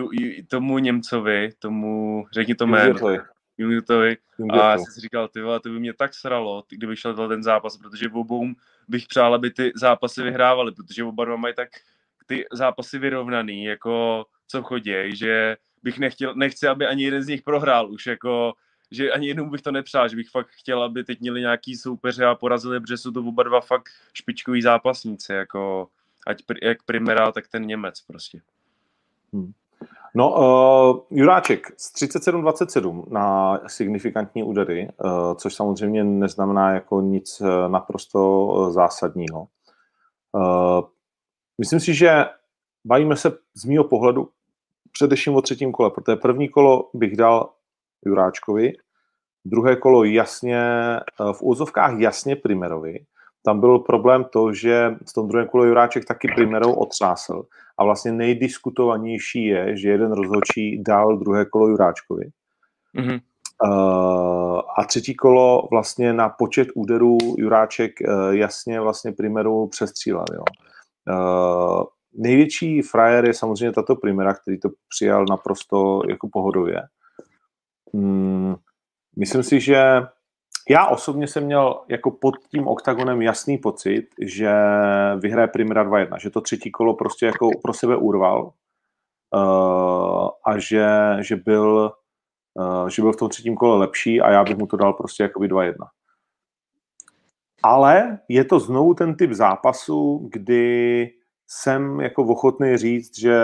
tomu 0.47 0.77
Němcovi, 0.77 1.49
tomu, 1.59 2.25
řekni 2.31 2.55
to 2.55 2.67
jméno. 2.67 2.99
Junutovi. 3.57 4.17
A 4.49 4.55
já 4.55 4.77
jsem 4.77 4.93
si 4.93 5.01
říkal, 5.01 5.27
ty 5.27 5.41
vole, 5.41 5.59
to 5.59 5.69
by 5.69 5.79
mě 5.79 5.93
tak 5.93 6.13
sralo, 6.13 6.63
kdyby 6.69 6.95
šel 6.95 7.27
ten 7.27 7.43
zápas, 7.43 7.77
protože 7.77 8.09
obou 8.09 8.45
bych 8.87 9.07
přál, 9.07 9.33
aby 9.33 9.51
ty 9.51 9.71
zápasy 9.75 10.23
vyhrávali, 10.23 10.71
protože 10.71 11.03
oba 11.03 11.25
dva 11.25 11.35
mají 11.35 11.53
tak 11.55 11.69
ty 12.25 12.45
zápasy 12.51 12.99
vyrovnaný, 12.99 13.63
jako 13.63 14.25
co 14.47 14.63
chodí, 14.63 15.15
že 15.15 15.57
bych 15.83 15.99
nechtěl, 15.99 16.35
nechci, 16.35 16.67
aby 16.67 16.87
ani 16.87 17.03
jeden 17.03 17.23
z 17.23 17.27
nich 17.27 17.41
prohrál 17.41 17.91
už, 17.91 18.07
jako 18.07 18.53
že 18.91 19.11
ani 19.11 19.27
jednou 19.27 19.49
bych 19.49 19.61
to 19.61 19.71
nepřál, 19.71 20.09
že 20.09 20.15
bych 20.15 20.29
fakt 20.29 20.49
chtěl, 20.49 20.83
aby 20.83 21.03
teď 21.03 21.19
měli 21.19 21.41
nějaký 21.41 21.75
soupeře 21.75 22.25
a 22.25 22.35
porazili, 22.35 22.79
protože 22.79 22.97
jsou 22.97 23.11
to 23.11 23.19
oba 23.19 23.43
dva 23.43 23.61
fakt 23.61 23.89
špičkoví 24.13 24.61
zápasníci, 24.61 25.33
jako 25.33 25.87
ať 26.27 26.43
jak 26.63 26.83
Primera, 26.83 27.31
tak 27.31 27.47
ten 27.47 27.65
Němec 27.65 28.01
prostě. 28.01 28.41
Hmm. 29.33 29.51
No, 30.15 30.31
uh, 30.31 30.99
Juráček 31.09 31.67
z 31.77 31.93
37-27 31.95 33.03
na 33.07 33.59
signifikantní 33.67 34.43
údery, 34.43 34.89
uh, 35.03 35.33
což 35.35 35.55
samozřejmě 35.55 36.03
neznamená 36.03 36.71
jako 36.73 37.01
nic 37.01 37.41
naprosto 37.67 38.49
zásadního. 38.71 39.47
Uh, 40.31 40.81
Myslím 41.61 41.79
si, 41.79 41.93
že 41.93 42.25
bavíme 42.85 43.15
se 43.15 43.31
z 43.53 43.65
mýho 43.65 43.83
pohledu 43.83 44.29
především 44.91 45.35
o 45.35 45.41
třetím 45.41 45.71
kole, 45.71 45.89
protože 45.89 46.15
první 46.15 46.49
kolo 46.49 46.89
bych 46.93 47.15
dal 47.15 47.49
Juráčkovi, 48.05 48.73
druhé 49.45 49.75
kolo 49.75 50.03
jasně, 50.03 50.59
eh, 50.59 51.33
v 51.33 51.41
úzovkách 51.41 51.99
jasně 51.99 52.35
Primerovi. 52.35 53.05
Tam 53.43 53.59
byl 53.59 53.79
problém 53.79 54.25
to, 54.31 54.53
že 54.53 54.95
v 55.09 55.13
tom 55.13 55.27
druhém 55.27 55.47
kole 55.47 55.67
Juráček 55.67 56.05
taky 56.05 56.27
Primerou 56.35 56.73
otřásl 56.73 57.43
a 57.77 57.83
vlastně 57.83 58.11
nejdiskutovanější 58.11 59.45
je, 59.45 59.77
že 59.77 59.89
jeden 59.89 60.11
rozhodčí 60.11 60.83
dal 60.83 61.17
druhé 61.17 61.45
kolo 61.45 61.67
Juráčkovi. 61.67 62.25
Mm-hmm. 62.97 63.19
Uh, 63.63 64.61
a 64.77 64.83
třetí 64.87 65.15
kolo 65.15 65.67
vlastně 65.71 66.13
na 66.13 66.29
počet 66.29 66.67
úderů 66.75 67.17
Juráček 67.37 67.91
uh, 68.01 68.31
jasně 68.31 68.81
vlastně 68.81 69.11
Primeru 69.11 69.67
přestřílel. 69.67 70.25
Jo. 70.33 70.43
Uh, 71.09 71.83
největší 72.13 72.81
frajer 72.81 73.25
je 73.25 73.33
samozřejmě 73.33 73.71
tato 73.71 73.95
Primera, 73.95 74.33
který 74.33 74.59
to 74.59 74.69
přijal 74.89 75.25
naprosto 75.29 76.01
jako 76.09 76.29
pohodově. 76.31 76.81
Hmm, 77.93 78.55
myslím 79.17 79.43
si, 79.43 79.59
že 79.59 80.01
já 80.69 80.87
osobně 80.87 81.27
jsem 81.27 81.43
měl 81.43 81.81
jako 81.87 82.11
pod 82.11 82.35
tím 82.51 82.67
oktagonem 82.67 83.21
jasný 83.21 83.57
pocit, 83.57 84.07
že 84.21 84.53
vyhraje 85.19 85.47
Primera 85.47 85.85
2-1, 85.85 86.19
že 86.19 86.29
to 86.29 86.41
třetí 86.41 86.71
kolo 86.71 86.93
prostě 86.93 87.25
jako 87.25 87.49
pro 87.63 87.73
sebe 87.73 87.95
urval 87.95 88.43
uh, 89.35 90.29
a 90.45 90.57
že, 90.57 90.87
že, 91.21 91.35
byl, 91.35 91.91
uh, 92.53 92.87
že 92.87 93.01
byl 93.01 93.13
v 93.13 93.17
tom 93.17 93.29
třetím 93.29 93.55
kole 93.55 93.77
lepší 93.77 94.21
a 94.21 94.31
já 94.31 94.43
bych 94.43 94.57
mu 94.57 94.67
to 94.67 94.77
dal 94.77 94.93
prostě 94.93 95.23
jako 95.23 95.39
2-1 95.39 95.73
ale 97.63 98.19
je 98.29 98.45
to 98.45 98.59
znovu 98.59 98.93
ten 98.93 99.15
typ 99.15 99.31
zápasu, 99.31 100.29
kdy 100.31 101.09
jsem 101.47 101.99
jako 101.99 102.23
ochotný 102.23 102.77
říct, 102.77 103.19
že 103.19 103.37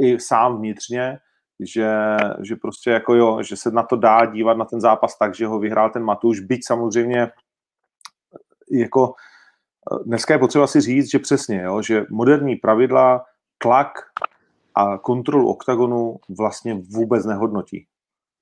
i 0.00 0.20
sám 0.20 0.58
vnitřně, 0.58 1.18
že, 1.60 2.16
že 2.42 2.56
prostě 2.56 2.90
jako 2.90 3.14
jo, 3.14 3.42
že 3.42 3.56
se 3.56 3.70
na 3.70 3.82
to 3.82 3.96
dá 3.96 4.26
dívat 4.26 4.56
na 4.56 4.64
ten 4.64 4.80
zápas 4.80 5.18
tak, 5.18 5.34
že 5.34 5.46
ho 5.46 5.58
vyhrál 5.58 5.90
ten 5.90 6.02
Matuš, 6.02 6.40
byť 6.40 6.66
samozřejmě 6.66 7.30
jako 8.70 9.14
dneska 10.06 10.34
je 10.34 10.38
potřeba 10.38 10.66
si 10.66 10.80
říct, 10.80 11.10
že 11.10 11.18
přesně, 11.18 11.62
jo, 11.62 11.82
že 11.82 12.06
moderní 12.10 12.56
pravidla, 12.56 13.24
tlak 13.58 13.88
a 14.74 14.98
kontrolu 14.98 15.50
oktagonu 15.50 16.16
vlastně 16.38 16.74
vůbec 16.74 17.24
nehodnotí. 17.24 17.86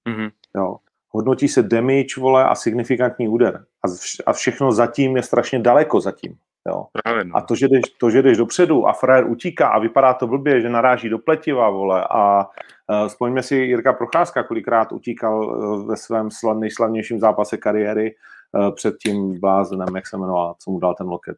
Mm-hmm. 0.08 0.30
Jo 0.56 0.76
hodnotí 1.12 1.48
se 1.48 1.62
damage, 1.62 2.20
vole, 2.20 2.44
a 2.44 2.54
signifikantní 2.54 3.28
úder. 3.28 3.64
A, 3.82 3.88
vš- 3.88 4.22
a 4.26 4.32
všechno 4.32 4.72
zatím 4.72 5.16
je 5.16 5.22
strašně 5.22 5.58
daleko 5.58 6.00
zatím. 6.00 6.38
Jo. 6.68 6.86
Právě, 7.02 7.24
no. 7.24 7.36
A 7.36 7.40
to 7.40 7.54
že, 7.54 7.68
jdeš, 7.68 7.82
to, 7.98 8.10
že 8.10 8.22
jdeš 8.22 8.36
dopředu 8.36 8.86
a 8.86 8.92
frajer 8.92 9.30
utíká 9.30 9.68
a 9.68 9.78
vypadá 9.78 10.14
to 10.14 10.26
blbě, 10.26 10.60
že 10.60 10.68
naráží 10.68 11.08
do 11.08 11.18
pletiva, 11.18 11.70
vole, 11.70 12.06
a 12.10 12.38
uh, 12.40 13.08
vzpomeňme 13.08 13.42
si 13.42 13.56
Jirka 13.56 13.92
Procházka, 13.92 14.42
kolikrát 14.42 14.92
utíkal 14.92 15.46
uh, 15.46 15.88
ve 15.88 15.96
svém 15.96 16.30
slav, 16.30 16.56
nejslavnějším 16.56 17.20
zápase 17.20 17.56
kariéry 17.56 18.14
uh, 18.52 18.74
před 18.74 18.94
tím 18.98 19.40
blázenem, 19.40 19.96
jak 19.96 20.06
se 20.06 20.16
jmenoval, 20.16 20.54
co 20.58 20.70
mu 20.70 20.78
dal 20.78 20.94
ten 20.94 21.06
loket. 21.06 21.36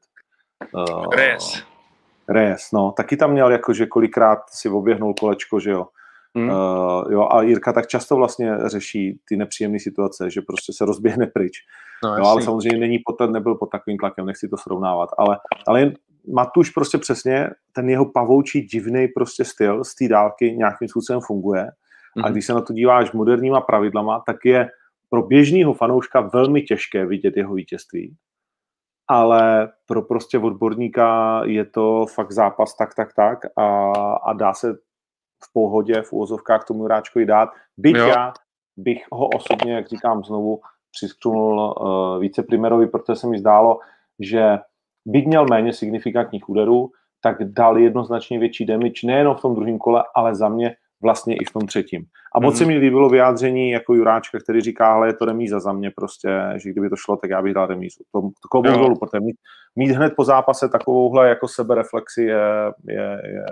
Uh, 0.75 1.07
Reyes. 1.15 1.63
Reyes, 2.29 2.73
no, 2.73 2.93
taky 2.93 3.17
tam 3.17 3.33
měl 3.33 3.51
jakože 3.51 3.87
kolikrát 3.87 4.51
si 4.51 4.69
oběhnul 4.69 5.15
kolečko, 5.15 5.61
že 5.61 5.71
jo. 5.71 5.87
Hmm. 6.37 6.49
Uh, 6.49 7.13
jo, 7.13 7.29
a 7.31 7.43
Jirka 7.43 7.73
tak 7.73 7.87
často 7.87 8.17
vlastně 8.17 8.59
řeší 8.67 9.21
ty 9.29 9.37
nepříjemné 9.37 9.79
situace, 9.81 10.31
že 10.31 10.43
prostě 10.43 10.73
se 10.73 10.85
rozběhne 10.85 11.27
pryč. 11.27 11.59
No, 12.05 12.19
no 12.19 12.27
ale 12.27 12.43
samozřejmě 12.43 12.79
není 12.79 12.99
pod, 13.07 13.31
nebyl 13.31 13.55
pod 13.55 13.71
takovým 13.71 13.99
tlakem, 13.99 14.27
nechci 14.27 14.49
to 14.49 14.57
srovnávat, 14.57 15.09
ale, 15.19 15.39
ale 15.67 15.81
jen 15.81 15.95
Matuš 16.33 16.71
prostě 16.71 16.99
přesně, 16.99 17.51
ten 17.73 17.91
jeho 17.91 18.05
pavoučí 18.05 18.63
divný 18.63 19.09
prostě 19.09 19.45
styl 19.45 19.85
z 19.85 19.95
té 19.95 20.09
dálky 20.09 20.53
nějakým 20.53 20.89
způsobem 20.89 21.21
funguje. 21.21 21.63
Mm-hmm. 21.65 22.27
A 22.27 22.31
když 22.31 22.47
se 22.47 22.55
na 22.55 22.61
to 22.61 22.73
díváš 22.73 23.13
moderníma 23.13 23.61
pravidlama, 23.61 24.23
tak 24.27 24.37
je 24.45 24.69
pro 25.11 25.23
běžného 25.23 25.75
fanouška 25.75 26.21
velmi 26.21 26.63
těžké 26.63 27.07
vidět 27.07 27.37
jeho 27.37 27.55
vítězství. 27.55 28.17
Ale 29.09 29.73
pro 29.87 30.03
prostě 30.03 30.39
odborníka 30.39 31.41
je 31.45 31.65
to 31.65 32.07
fakt 32.15 32.33
zápas 32.33 32.77
tak, 32.77 32.95
tak, 32.95 33.15
tak 33.15 33.39
a, 33.57 33.93
a 34.25 34.33
dá 34.33 34.55
se 34.55 34.75
v 35.45 35.53
pohodě 35.53 36.03
v 36.03 36.13
úvozovkách 36.13 36.65
tomu 36.65 36.85
hráčkovi 36.85 37.27
dát. 37.27 37.49
Byť 37.77 37.97
jo. 37.97 38.07
já 38.07 38.33
bych 38.77 39.05
ho 39.13 39.29
osobně, 39.29 39.73
jak 39.73 39.89
říkám 39.89 40.25
znovu, 40.25 40.61
přiskřunul 40.91 41.75
uh, 41.81 42.21
více 42.21 42.43
primerovi, 42.43 42.87
protože 42.87 43.17
se 43.17 43.27
mi 43.27 43.39
zdálo, 43.39 43.79
že 44.21 44.59
byť 45.07 45.27
měl 45.27 45.47
méně 45.51 45.73
signifikantních 45.73 46.49
úderů, 46.49 46.91
tak 47.23 47.45
dal 47.45 47.79
jednoznačně 47.79 48.39
větší 48.39 48.67
damage 48.67 49.07
nejenom 49.07 49.37
v 49.37 49.41
tom 49.41 49.55
druhém 49.55 49.79
kole, 49.79 50.05
ale 50.15 50.35
za 50.35 50.49
mě 50.49 50.77
vlastně 51.03 51.37
i 51.37 51.45
v 51.45 51.53
tom 51.53 51.67
třetím. 51.67 52.05
A 52.35 52.41
moc 52.41 52.55
mm. 52.55 52.59
se 52.59 52.65
mi 52.65 52.79
líbilo 52.79 53.09
vyjádření 53.09 53.71
jako 53.71 53.95
Juráčka, 53.95 54.39
který 54.39 54.61
říká, 54.61 54.93
ale 54.93 55.09
je 55.09 55.13
to 55.13 55.25
remíza 55.25 55.61
za 55.61 55.73
mě 55.73 55.91
prostě, 55.91 56.29
že 56.57 56.71
kdyby 56.71 56.91
to 56.91 56.97
šlo, 56.97 57.17
tak 57.17 57.31
já 57.31 57.43
bych 57.43 57.55
dal 57.55 57.67
remízu. 57.67 58.05
To, 58.13 58.21
to 58.53 58.63
dolů, 58.63 58.99
protože 58.99 59.21
mít, 59.21 59.37
mít 59.77 59.91
hned 59.91 60.13
po 60.17 60.25
zápase 60.25 60.69
takovouhle 60.69 61.29
jako 61.29 61.49
sebereflexi 61.49 62.23
je, 62.23 62.45
je, 62.89 63.21
je 63.25 63.45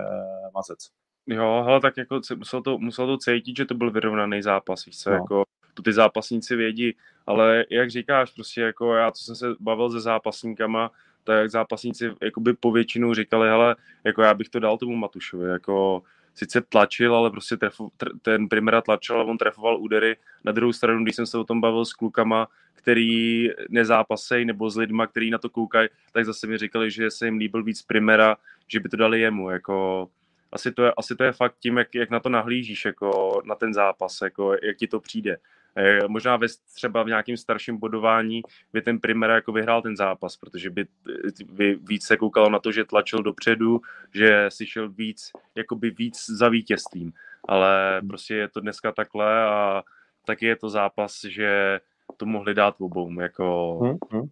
mazec. 0.55 0.79
Jo, 1.27 1.63
ale 1.67 1.81
tak 1.81 1.97
jako 1.97 2.21
musel 2.35 2.61
to, 2.61 2.77
musel 2.77 3.07
to 3.07 3.17
cítit, 3.17 3.57
že 3.57 3.65
to 3.65 3.73
byl 3.73 3.91
vyrovnaný 3.91 4.41
zápas, 4.41 4.85
víš 4.85 4.99
co, 4.99 5.09
no. 5.09 5.15
jako 5.15 5.43
to 5.73 5.83
ty 5.83 5.93
zápasníci 5.93 6.55
vědí, 6.55 6.95
ale 7.27 7.65
jak 7.69 7.89
říkáš, 7.89 8.31
prostě 8.31 8.61
jako 8.61 8.95
já, 8.95 9.11
co 9.11 9.23
jsem 9.23 9.35
se 9.35 9.47
bavil 9.59 9.91
se 9.91 9.99
zápasníkama, 9.99 10.91
tak 11.23 11.49
zápasníci 11.49 12.11
jakoby 12.21 12.53
po 12.53 12.71
většinu 12.71 13.13
říkali, 13.13 13.49
hele, 13.49 13.75
jako 14.03 14.21
já 14.21 14.33
bych 14.33 14.49
to 14.49 14.59
dal 14.59 14.77
tomu 14.77 14.95
Matušovi, 14.95 15.49
jako 15.49 16.03
sice 16.35 16.61
tlačil, 16.61 17.15
ale 17.15 17.31
prostě 17.31 17.57
trefo, 17.57 17.89
tr, 17.97 18.17
ten 18.21 18.49
Primera 18.49 18.81
tlačil 18.81 19.19
a 19.19 19.23
on 19.23 19.37
trefoval 19.37 19.77
údery. 19.81 20.17
Na 20.43 20.51
druhou 20.51 20.73
stranu, 20.73 21.03
když 21.03 21.15
jsem 21.15 21.25
se 21.25 21.37
o 21.37 21.43
tom 21.43 21.61
bavil 21.61 21.85
s 21.85 21.93
klukama, 21.93 22.47
který 22.73 23.47
nezápasej, 23.69 24.45
nebo 24.45 24.69
s 24.69 24.77
lidma, 24.77 25.07
který 25.07 25.29
na 25.29 25.37
to 25.37 25.49
koukají, 25.49 25.89
tak 26.11 26.25
zase 26.25 26.47
mi 26.47 26.57
říkali, 26.57 26.91
že 26.91 27.11
se 27.11 27.25
jim 27.25 27.37
líbil 27.37 27.63
víc 27.63 27.81
Primera, 27.81 28.37
že 28.67 28.79
by 28.79 28.89
to 28.89 28.97
dali 28.97 29.21
jemu, 29.21 29.49
jako 29.49 30.07
asi 30.53 30.71
to 30.71 30.83
je, 30.83 30.93
asi 30.97 31.15
to 31.15 31.23
je 31.23 31.31
fakt 31.31 31.55
tím, 31.59 31.77
jak, 31.77 31.95
jak 31.95 32.09
na 32.09 32.19
to 32.19 32.29
nahlížíš, 32.29 32.85
jako 32.85 33.41
na 33.45 33.55
ten 33.55 33.73
zápas, 33.73 34.21
jako 34.21 34.55
jak 34.63 34.77
ti 34.77 34.87
to 34.87 34.99
přijde. 34.99 35.37
Eh, 35.75 36.07
možná 36.07 36.37
ve, 36.37 36.47
třeba 36.75 37.03
v 37.03 37.07
nějakém 37.07 37.37
starším 37.37 37.77
bodování 37.77 38.41
by 38.73 38.81
ten 38.81 38.99
Primera 38.99 39.35
jako 39.35 39.51
vyhrál 39.51 39.81
ten 39.81 39.95
zápas, 39.95 40.37
protože 40.37 40.69
by, 40.69 40.85
by 41.51 41.75
víc 41.75 42.05
se 42.05 42.17
koukalo 42.17 42.49
na 42.49 42.59
to, 42.59 42.71
že 42.71 42.85
tlačil 42.85 43.23
dopředu, 43.23 43.81
že 44.13 44.45
si 44.49 44.65
šel 44.65 44.89
víc, 44.89 45.31
jakoby 45.55 45.89
víc 45.91 46.25
za 46.29 46.49
vítězstvím. 46.49 47.13
Ale 47.47 48.01
prostě 48.07 48.35
je 48.35 48.47
to 48.47 48.59
dneska 48.59 48.91
takhle 48.91 49.45
a 49.45 49.83
taky 50.25 50.45
je 50.45 50.55
to 50.55 50.69
zápas, 50.69 51.21
že 51.25 51.79
to 52.17 52.25
mohli 52.25 52.53
dát 52.53 52.75
obou. 52.79 53.19
Jako... 53.19 53.77
Hmm, 53.81 53.97
hmm. 54.11 54.29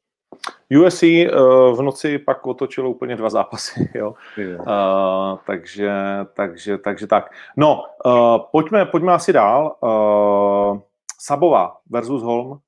USC 0.79 1.03
uh, 1.03 1.77
v 1.77 1.81
noci 1.81 2.19
pak 2.19 2.47
otočilo 2.47 2.89
úplně 2.89 3.15
dva 3.15 3.29
zápasy, 3.29 3.89
jo. 3.95 4.13
Uh, 4.59 5.37
takže, 5.45 5.91
takže, 6.33 6.77
takže 6.77 7.07
tak. 7.07 7.31
No, 7.57 7.83
uh, 8.05 8.37
pojďme, 8.51 8.85
pojďme 8.85 9.13
asi 9.13 9.33
dál. 9.33 9.75
Uh, 9.81 10.79
Sabová 11.19 11.77
versus 11.89 12.23
Holm. 12.23 12.59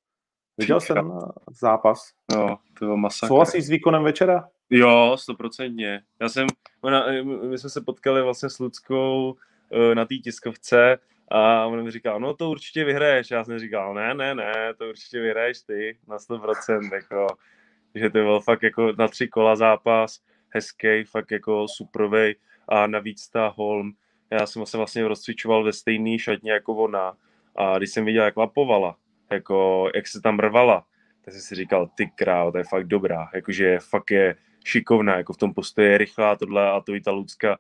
Viděl 0.58 0.80
jsi 0.80 0.94
ten 0.94 1.12
zápas? 1.60 2.12
Jo, 2.36 2.58
to 2.80 2.86
bylo 2.86 2.98
masakr. 2.98 3.28
Souhlasíš 3.28 3.66
s 3.66 3.70
výkonem 3.70 4.04
večera? 4.04 4.50
Jo, 4.70 5.18
stoprocentně. 5.20 6.02
Já 6.22 6.30
jsem, 6.30 6.48
ona, 6.82 7.06
my 7.50 7.58
jsme 7.58 7.70
se 7.70 7.82
potkali 7.82 8.22
vlastně 8.22 8.50
s 8.50 8.60
Ludskou 8.60 9.36
na 9.94 10.06
té 10.06 10.16
tiskovce 10.16 10.98
a 11.32 11.66
on 11.66 11.84
mi 11.84 11.92
říkal, 11.92 12.20
no 12.20 12.34
to 12.34 12.50
určitě 12.50 12.86
vyhraješ. 12.86 13.32
Já 13.32 13.44
jsem 13.44 13.60
říkal, 13.60 13.94
ne, 13.94 14.14
ne, 14.14 14.36
ne, 14.36 14.74
to 14.78 14.90
určitě 14.90 15.20
vyhraješ 15.20 15.62
ty 15.62 15.98
na 16.08 16.18
100%, 16.18 16.94
jako 16.94 17.28
že 17.96 18.10
to 18.10 18.20
byl 18.20 18.40
fakt 18.40 18.64
jako 18.64 18.92
na 18.98 19.08
tři 19.08 19.28
kola 19.28 19.56
zápas, 19.56 20.20
hezký, 20.50 21.04
fakt 21.04 21.32
jako 21.32 21.68
suprovej 21.68 22.36
a 22.68 22.88
navíc 22.88 23.30
ta 23.30 23.54
Holm, 23.58 23.94
já 24.32 24.46
jsem 24.46 24.66
se 24.66 24.78
vlastně 24.78 25.08
rozcvičoval 25.08 25.64
ve 25.64 25.74
stejný 25.74 26.20
šatně 26.20 26.52
jako 26.52 26.76
ona 26.76 27.14
a 27.56 27.78
když 27.78 27.90
jsem 27.90 28.06
viděl, 28.06 28.24
jak 28.24 28.38
lapovala, 28.38 28.96
jako 29.32 29.90
jak 29.96 30.08
se 30.08 30.22
tam 30.22 30.40
rvala, 30.40 30.86
tak 31.26 31.34
jsem 31.34 31.42
si 31.42 31.56
říkal, 31.56 31.90
ty 31.96 32.12
král, 32.16 32.52
to 32.52 32.58
je 32.58 32.64
fakt 32.64 32.88
dobrá, 32.88 33.30
jakože 33.34 33.80
fakt 33.80 34.12
je 34.12 34.36
šikovná, 34.66 35.18
jako 35.18 35.34
v 35.34 35.38
tom 35.38 35.54
postoji 35.54 35.88
je 35.88 35.98
rychlá 35.98 36.36
tohle 36.36 36.72
a 36.72 36.82
to 36.82 36.96
i 36.96 37.02
ta 37.02 37.12
Lucka 37.12 37.58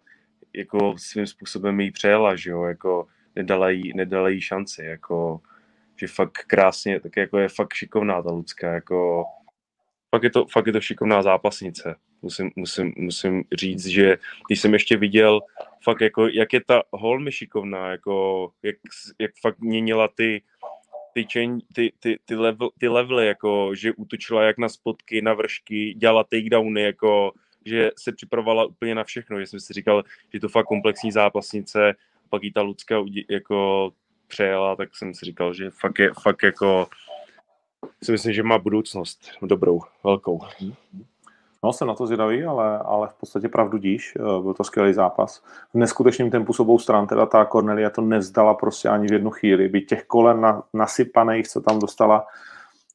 jako 0.54 0.94
svým 0.98 1.28
způsobem 1.28 1.80
jí 1.80 1.92
přejela, 1.92 2.36
že 2.36 2.50
jo, 2.50 2.64
jako 2.64 3.08
nedala 3.36 3.70
jí, 3.70 3.94
nedala 3.96 4.30
jí 4.30 4.42
šanci, 4.42 4.84
jako 4.84 5.42
že 5.96 6.08
fakt 6.08 6.38
krásně, 6.48 7.00
tak 7.00 7.18
jako 7.18 7.38
je 7.38 7.50
fakt 7.50 7.74
šikovná 7.74 8.22
ta 8.22 8.32
Lucka, 8.32 8.74
jako 8.74 9.26
fakt 10.10 10.24
je 10.24 10.30
to, 10.30 10.46
fakt 10.46 10.68
je 10.68 10.74
to 10.74 10.82
šikovná 10.82 11.22
zápasnice. 11.22 11.96
Musím, 12.22 12.52
musím, 12.56 12.94
musím 12.98 13.44
říct, 13.54 13.86
že 13.86 14.18
když 14.48 14.62
jsem 14.62 14.74
ještě 14.74 14.98
viděl, 14.98 15.42
fakt 15.84 16.02
jako, 16.02 16.28
jak 16.28 16.54
je 16.54 16.62
ta 16.64 16.84
holmi 16.92 17.32
šikovná, 17.32 17.92
jako, 17.92 18.50
jak, 18.64 18.76
jak 19.20 19.32
fakt 19.42 19.60
měnila 19.60 20.08
ty, 20.08 20.42
ty, 21.14 21.28
chain, 21.34 21.60
ty, 21.74 21.94
ty, 22.00 22.20
ty, 22.26 22.36
level, 22.36 22.70
ty 22.80 22.88
levely, 22.88 23.28
jako, 23.28 23.76
že 23.76 23.94
útočila 23.94 24.44
jak 24.44 24.58
na 24.58 24.70
spotky, 24.70 25.22
na 25.22 25.34
vršky, 25.34 25.94
dělala 25.94 26.24
takedowny, 26.24 26.82
jako, 26.82 27.32
že 27.66 27.92
se 27.98 28.12
připravovala 28.12 28.66
úplně 28.66 28.96
na 28.96 29.04
všechno, 29.04 29.40
že 29.40 29.46
jsem 29.46 29.60
si 29.60 29.74
říkal, 29.74 30.04
že 30.34 30.40
to 30.40 30.50
fakt 30.50 30.66
komplexní 30.66 31.12
zápasnice, 31.12 31.96
pak 32.34 32.44
jí 32.44 32.54
ta 32.54 32.62
Lucka 32.62 32.96
jako 33.30 33.90
přejela, 34.28 34.76
tak 34.76 34.96
jsem 34.96 35.14
si 35.14 35.26
říkal, 35.26 35.54
že 35.54 35.70
fakt 35.70 36.00
je, 36.00 36.12
fakt 36.22 36.44
jako 36.44 36.88
si 38.04 38.12
myslím, 38.12 38.34
že 38.34 38.44
má 38.44 38.58
budoucnost 38.58 39.20
dobrou, 39.42 39.82
velkou. 40.04 40.40
No, 41.64 41.74
jsem 41.74 41.88
na 41.88 41.94
to 41.94 42.06
zvědavý, 42.08 42.44
ale, 42.44 42.80
ale 42.80 43.08
v 43.08 43.14
podstatě 43.14 43.50
pravdu 43.50 43.78
díš. 43.78 44.14
Eh, 44.16 44.42
byl 44.42 44.54
to 44.54 44.64
skvělý 44.64 44.94
zápas. 44.94 45.44
V 45.74 45.78
neskutečném 45.78 46.32
tempu 46.32 46.54
s 46.54 46.60
obou 46.60 46.80
stran, 46.80 47.08
teda 47.08 47.26
ta 47.26 47.46
Cornelia 47.46 47.90
to 47.90 48.02
nevzdala 48.02 48.54
prostě 48.54 48.90
ani 48.90 49.08
v 49.08 49.14
jednu 49.14 49.30
chvíli. 49.30 49.70
By 49.70 49.82
těch 49.82 50.04
kolen 50.04 50.42
na, 50.42 50.64
nasypaných, 50.74 51.48
co 51.48 51.62
tam 51.62 51.80
dostala 51.80 52.26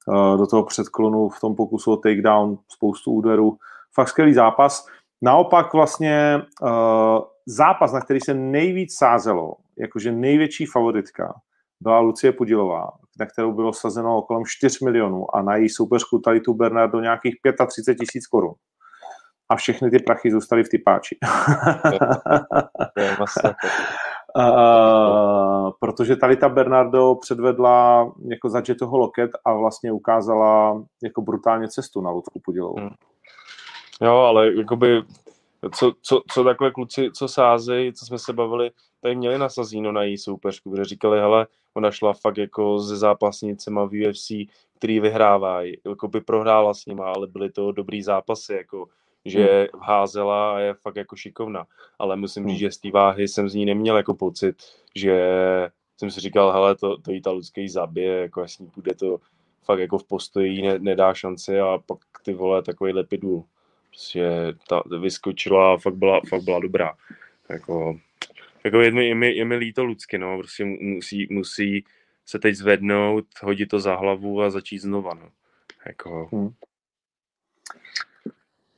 uh, 0.07 0.39
do 0.39 0.47
toho 0.47 0.63
předklonu 0.65 1.29
v 1.29 1.41
tom 1.41 1.57
pokusu 1.57 1.93
o 1.93 1.97
takedown, 1.97 2.59
spoustu 2.69 3.13
úderů. 3.13 3.59
Fakt 3.95 4.09
skvělý 4.09 4.35
zápas. 4.35 4.87
Naopak 5.23 5.73
vlastně 5.73 6.43
uh, 6.63 7.21
zápas, 7.49 7.93
na 7.93 8.01
který 8.01 8.21
se 8.21 8.35
nejvíc 8.35 8.99
sázelo, 8.99 9.55
jakože 9.79 10.13
největší 10.13 10.67
favoritka, 10.67 11.35
byla 11.81 12.01
Lucie 12.01 12.33
Pudilová, 12.33 12.91
na 13.21 13.27
kterou 13.27 13.53
bylo 13.53 13.73
sazeno 13.73 14.23
kolem 14.23 14.43
4 14.47 14.85
milionů 14.85 15.37
a 15.37 15.43
na 15.43 15.57
její 15.57 15.69
soupeřku 15.69 16.19
Talitu 16.19 16.55
Bernardo 16.55 17.01
nějakých 17.01 17.35
35 17.69 17.99
tisíc 17.99 18.27
korun. 18.27 18.55
A 19.49 19.57
všechny 19.57 19.91
ty 19.91 19.99
prachy 19.99 20.31
zůstaly 20.31 20.65
v 20.65 20.69
typáči. 20.69 21.17
Uh, 24.37 25.71
protože 25.81 26.17
Talita 26.17 26.49
Bernardo 26.49 27.15
předvedla 27.15 28.13
jako 28.31 28.49
za 28.49 28.63
toho 28.79 28.99
loket 28.99 29.31
a 29.45 29.53
vlastně 29.53 29.93
ukázala 29.93 30.83
jako 31.03 31.23
brutálně 31.23 31.69
cestu 31.69 32.01
na 32.01 32.11
Lucku 32.11 32.41
Pudilovou. 32.45 32.77
Hmm. 32.81 32.95
Jo, 34.03 34.15
ale 34.15 34.55
jakoby 34.55 35.03
co, 35.75 35.93
co, 36.03 36.23
co 36.31 36.45
takhle 36.45 36.71
kluci, 36.71 37.11
co 37.13 37.29
sázejí, 37.29 37.93
co 37.93 38.07
jsme 38.07 38.19
se 38.19 38.33
bavili, 38.33 38.71
tady 39.01 39.17
měli 39.17 39.39
nasazíno 39.39 39.93
na 39.93 40.03
její 40.03 40.19
soupeřku, 40.19 40.71
kde 40.71 40.85
říkali, 40.85 41.19
hele, 41.19 41.47
ona 41.75 41.91
šla 41.91 42.13
fakt 42.13 42.39
jako 42.39 42.79
ze 42.79 42.97
zápasnicema 42.97 43.85
v 43.85 44.09
UFC, 44.09 44.33
který 44.75 45.01
vyhrávají, 45.01 45.77
jako 45.87 46.09
by 46.09 46.21
prohrála 46.21 46.75
s 46.75 46.87
nima, 46.87 47.13
ale 47.13 47.27
byly 47.27 47.51
to 47.51 47.73
dobrý 47.73 48.03
zápasy, 48.03 48.53
jako 48.53 48.89
že 49.25 49.69
hmm. 49.73 49.83
házela 49.83 50.57
a 50.57 50.59
je 50.59 50.75
fakt 50.75 50.97
jako 50.97 51.17
šikovná. 51.17 51.67
Ale 51.99 52.17
musím 52.17 52.43
hmm. 52.43 52.53
říct, 52.53 52.61
že 52.61 52.71
z 52.71 52.79
té 52.79 52.91
váhy 52.91 53.29
jsem 53.29 53.49
z 53.49 53.55
ní 53.55 53.65
neměl 53.65 53.97
jako 53.97 54.15
pocit, 54.15 54.57
že 54.95 55.29
jsem 55.97 56.11
si 56.11 56.21
říkal, 56.21 56.53
hele, 56.53 56.75
to, 56.75 56.99
to 56.99 57.13
jí 57.13 57.23
ta 57.23 57.31
lidský 57.31 57.69
zabije, 57.69 58.21
jako 58.21 58.41
jasně 58.41 58.67
bude 58.75 58.95
to 58.95 59.19
fakt 59.63 59.79
jako 59.79 59.99
v 59.99 60.05
postoji 60.05 60.63
ne, 60.63 60.79
nedá 60.79 61.15
šanci 61.15 61.61
a 61.61 61.79
pak 61.87 61.99
ty 62.25 62.33
vole 62.33 62.63
takový 62.63 62.93
lepidul. 62.93 63.45
Prostě 63.99 64.55
ta 64.69 64.83
vyskočila 65.01 65.75
a 65.75 65.77
fakt 65.77 65.95
byla, 65.95 66.21
fakt 66.29 66.43
byla 66.43 66.59
dobrá. 66.59 66.95
Jako, 67.49 67.99
jako 68.65 68.81
je, 68.81 68.91
mi, 68.91 69.09
je, 69.09 69.15
mi, 69.15 69.33
je 69.33 69.45
mi 69.45 69.57
líto 69.57 69.85
Lucky, 69.85 70.19
no, 70.19 70.39
prostě 70.39 70.65
musí, 70.65 71.27
musí 71.31 71.85
se 72.27 72.39
teď 72.39 72.55
zvednout, 72.55 73.25
hodit 73.43 73.67
to 73.67 73.81
za 73.81 73.95
hlavu 73.95 74.43
a 74.43 74.51
začít 74.51 74.79
znova, 74.79 75.15
no. 75.15 75.29
Jako... 75.87 76.29
Hmm. 76.33 76.51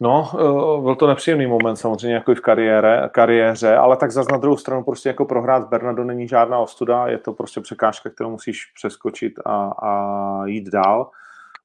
No, 0.01 0.31
eh, 0.35 0.83
byl 0.83 0.95
to 0.95 1.07
nepříjemný 1.07 1.47
moment 1.47 1.77
samozřejmě 1.77 2.15
jako 2.15 2.33
i 2.33 2.35
v 2.35 2.41
kariére, 2.41 3.09
kariéře, 3.13 3.77
ale 3.77 3.97
tak 3.97 4.11
zase 4.11 4.33
na 4.33 4.39
druhou 4.39 4.57
stranu 4.57 4.83
prostě 4.85 5.09
jako 5.09 5.25
prohrát 5.25 5.69
Bernardo 5.69 6.05
není 6.05 6.29
žádná 6.29 6.59
ostuda, 6.59 7.07
je 7.07 7.19
to 7.19 7.33
prostě 7.33 7.61
překážka, 7.61 8.11
kterou 8.11 8.31
musíš 8.31 8.67
přeskočit 8.75 9.39
a, 9.45 9.73
a 9.83 10.47
jít 10.47 10.69
dál. 10.69 11.11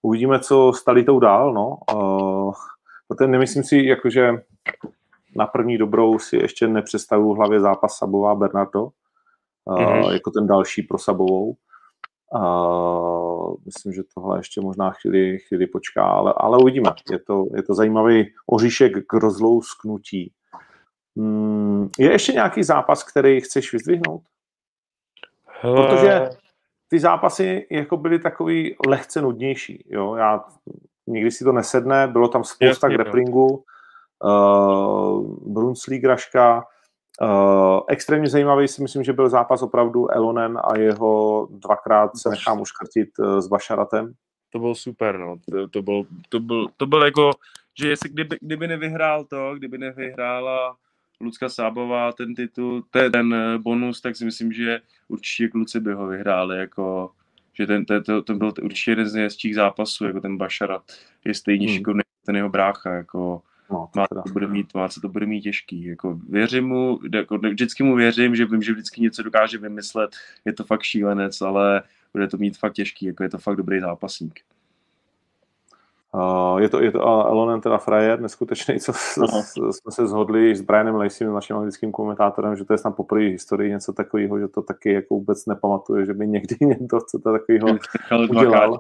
Uvidíme, 0.02 0.40
co 0.40 0.74
s 0.74 0.84
Talitou 0.84 1.20
dál, 1.20 1.54
no. 1.54 1.78
Protože 3.08 3.28
nemyslím 3.28 3.64
si, 3.64 3.78
jakože 3.78 4.32
na 5.36 5.46
první 5.48 5.78
dobrou 5.78 6.20
si 6.20 6.38
ještě 6.38 6.68
nepředstavuju 6.68 7.34
v 7.34 7.38
hlavě 7.38 7.60
zápas 7.60 7.98
Sabová 7.98 8.36
Bernardo, 8.36 8.84
uh, 8.84 9.78
mm-hmm. 9.78 10.14
jako 10.14 10.32
ten 10.32 10.48
další 10.48 10.82
pro 10.84 10.98
Sabovou. 10.98 11.56
Uh, 12.36 13.56
myslím, 13.66 13.94
že 13.94 14.02
tohle 14.16 14.40
ještě 14.40 14.62
možná 14.62 14.92
chvíli, 14.92 15.40
chvíli 15.40 15.68
počká, 15.68 16.04
ale, 16.06 16.34
ale 16.38 16.58
uvidíme. 16.58 16.90
Je 17.12 17.20
to, 17.20 17.46
je 17.56 17.64
to 17.64 17.74
zajímavý 17.74 18.34
oříšek 18.48 18.94
k 19.08 19.14
rozlousknutí. 19.14 20.34
Hmm, 21.18 21.90
je 22.00 22.12
ještě 22.12 22.34
nějaký 22.34 22.64
zápas, 22.64 23.04
který 23.04 23.42
chceš 23.42 23.74
vyzdvihnout? 23.74 24.22
Hele... 25.62 25.88
Protože 25.88 26.30
ty 26.88 27.00
zápasy 27.00 27.68
jako 27.72 27.98
byly 27.98 28.20
takový 28.20 28.76
lehce 28.88 29.22
nudnější. 29.22 29.84
Jo? 29.90 30.16
Já, 30.16 30.44
nikdy 31.08 31.32
si 31.32 31.44
to 31.44 31.52
nesedne, 31.52 32.08
bylo 32.08 32.28
tam 32.28 32.44
spousta 32.44 32.88
grapplingu, 32.88 33.64
uh, 34.24 35.54
Brunsli 35.54 36.00
Graška, 36.00 36.64
Uh, 37.22 37.80
extrémně 37.88 38.30
zajímavý 38.30 38.68
si 38.68 38.82
myslím, 38.82 39.04
že 39.04 39.14
byl 39.14 39.30
zápas 39.30 39.62
opravdu 39.62 40.12
Elonen 40.12 40.60
a 40.64 40.78
jeho 40.78 41.48
dvakrát 41.52 42.18
se 42.18 42.30
nechám 42.30 42.62
uškrtit 42.62 43.10
uh, 43.20 43.40
s 43.40 43.48
Bašaratem. 43.48 44.14
To 44.50 44.60
byl 44.60 44.76
super, 44.76 45.18
no. 45.18 45.36
To, 45.52 45.68
to, 45.68 45.82
byl, 45.82 46.06
to, 46.30 46.40
byl, 46.40 46.68
to 46.78 46.86
byl 46.86 47.04
jako, 47.04 47.32
že 47.80 47.90
jestli 47.90 48.10
kdyby, 48.10 48.38
kdyby 48.42 48.68
nevyhrál 48.68 49.24
to, 49.24 49.56
kdyby 49.56 49.78
nevyhrála 49.78 50.76
Lucka 51.22 51.50
Sábová 51.50 52.12
ten 52.12 52.36
titul, 52.36 52.84
ten, 52.92 53.12
ten 53.12 53.34
eh, 53.34 53.58
bonus, 53.58 54.02
tak 54.02 54.16
si 54.16 54.26
myslím, 54.26 54.52
že 54.52 54.82
určitě 55.08 55.48
kluci 55.48 55.80
by 55.80 55.94
ho 55.94 56.08
vyhráli, 56.08 56.58
jako, 56.58 57.12
že 57.58 57.68
ten, 57.68 57.86
ten, 57.86 58.04
to, 58.04 58.22
to 58.22 58.34
byl 58.34 58.54
určitě 58.62 58.92
jeden 58.92 59.08
z 59.08 59.14
nejhezčích 59.14 59.56
zápasů, 59.56 60.06
jako 60.06 60.22
ten 60.22 60.38
Bašarat 60.38 60.84
je 61.26 61.34
stejně 61.34 61.68
hmm. 61.68 61.76
šikovný 61.76 62.02
ten 62.26 62.36
jeho 62.36 62.50
brácha, 62.50 62.94
jako 62.94 63.42
No, 63.72 63.90
má, 63.96 64.08
to 64.08 64.32
bude 64.34 64.48
mít, 64.48 64.74
má 64.74 64.90
se 64.90 65.02
to 65.02 65.10
bude 65.10 65.26
mít 65.26 65.42
těžký. 65.42 65.84
Jako 65.84 66.20
věřím 66.30 66.68
mu, 66.68 67.00
jako 67.14 67.38
vždycky 67.38 67.84
mu 67.84 67.96
věřím, 67.96 68.36
že 68.36 68.46
vím, 68.46 68.62
že 68.62 68.74
vždycky 68.74 69.02
něco 69.02 69.24
dokáže 69.24 69.58
vymyslet. 69.58 70.16
Je 70.46 70.54
to 70.54 70.64
fakt 70.64 70.84
šílenec, 70.84 71.42
ale 71.42 71.84
bude 72.14 72.28
to 72.28 72.38
mít 72.38 72.58
fakt 72.58 72.74
těžký. 72.74 73.06
Jako 73.06 73.24
je 73.24 73.30
to 73.30 73.38
fakt 73.38 73.56
dobrý 73.56 73.80
zápasník. 73.80 74.40
Uh, 76.16 76.62
je 76.62 76.70
to, 76.70 76.82
je 76.82 76.92
to 76.92 77.28
Elonen 77.28 77.62
teda 77.62 77.78
frajer, 77.78 78.22
neskutečný, 78.22 78.80
co 78.80 78.94
Aha. 79.24 79.42
jsme 79.72 79.92
se 79.92 80.08
zhodli 80.08 80.56
s 80.56 80.62
Brianem 80.62 80.96
Lacey, 80.96 81.28
naším 81.28 81.56
anglickým 81.56 81.92
komentátorem, 81.92 82.56
že 82.56 82.66
to 82.66 82.74
je 82.74 82.78
snad 82.78 82.92
poprvé 82.92 83.22
v 83.22 83.32
historii 83.32 83.72
něco 83.72 83.94
takového, 83.94 84.40
že 84.40 84.48
to 84.48 84.62
taky 84.62 84.94
jako 84.94 85.14
vůbec 85.14 85.46
nepamatuje, 85.46 86.06
že 86.06 86.14
by 86.14 86.28
někdy 86.28 86.56
někdo 86.66 87.00
co 87.00 87.20
to 87.20 87.32
takového 87.32 87.68
udělal 88.30 88.80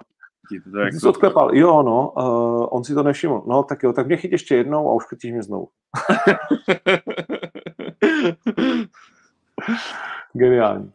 to 0.73 0.79
jak... 0.79 0.93
Jsi 0.93 1.07
odklepal, 1.07 1.55
jo, 1.55 1.83
no, 1.83 2.11
uh, 2.17 2.67
on 2.71 2.83
si 2.83 2.93
to 2.93 3.03
nevšiml. 3.03 3.43
No, 3.47 3.63
tak 3.63 3.83
jo, 3.83 3.93
tak 3.93 4.07
mě 4.07 4.17
chyť 4.17 4.31
ještě 4.31 4.55
jednou 4.55 4.89
a 4.89 4.93
už 4.93 5.03
chytíš 5.09 5.31
mě 5.31 5.43
znovu. 5.43 5.67
Geniální. 10.33 10.91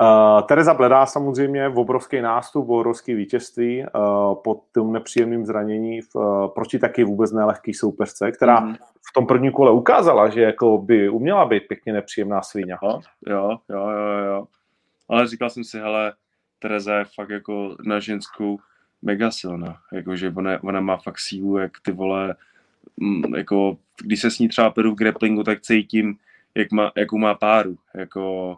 Uh, 0.00 0.42
Tereza 0.42 0.74
Bledá 0.74 1.06
samozřejmě 1.06 1.68
v 1.68 1.78
obrovský 1.78 2.20
nástup, 2.20 2.68
obrovský 2.68 3.14
vítězství 3.14 3.84
uh, 3.84 4.34
pod 4.34 4.62
tím 4.74 4.92
nepříjemným 4.92 5.46
zranění 5.46 6.00
v, 6.00 6.14
uh, 6.14 6.48
proti 6.48 6.78
taky 6.78 7.04
vůbec 7.04 7.32
nelehký 7.32 7.74
soupeřce, 7.74 8.32
která 8.32 8.60
mm. 8.60 8.74
v 8.74 9.12
tom 9.14 9.26
prvním 9.26 9.52
kole 9.52 9.72
ukázala, 9.72 10.28
že 10.28 10.42
jako 10.42 10.78
by 10.78 11.08
uměla 11.08 11.44
být 11.44 11.62
pěkně 11.68 11.92
nepříjemná 11.92 12.42
svíňa. 12.42 12.78
Jo, 12.82 13.00
jo, 13.28 13.56
jo, 13.70 14.24
jo. 14.26 14.44
Ale 15.08 15.26
říkal 15.26 15.50
jsem 15.50 15.64
si, 15.64 15.78
hele, 15.78 16.12
Tereza 16.58 16.94
je 16.98 17.04
fakt 17.04 17.30
jako 17.30 17.76
na 17.84 18.00
ženskou 18.00 18.58
mega 19.02 19.30
silná, 19.30 19.76
jakože 19.92 20.32
ona, 20.36 20.62
ona 20.64 20.80
má 20.80 20.96
fakt 20.96 21.18
sílu, 21.18 21.56
jak 21.56 21.72
ty 21.82 21.92
vole, 21.92 22.34
mm, 22.96 23.34
jako 23.34 23.76
když 24.02 24.20
se 24.20 24.30
s 24.30 24.38
ní 24.38 24.48
třeba 24.48 24.70
peru 24.70 24.92
v 24.92 24.98
grapplingu, 24.98 25.42
tak 25.42 25.60
cítím, 25.60 26.16
jak 26.54 26.72
má, 26.72 26.92
jakou 26.96 27.18
má 27.18 27.34
páru, 27.34 27.76
jako, 27.94 28.56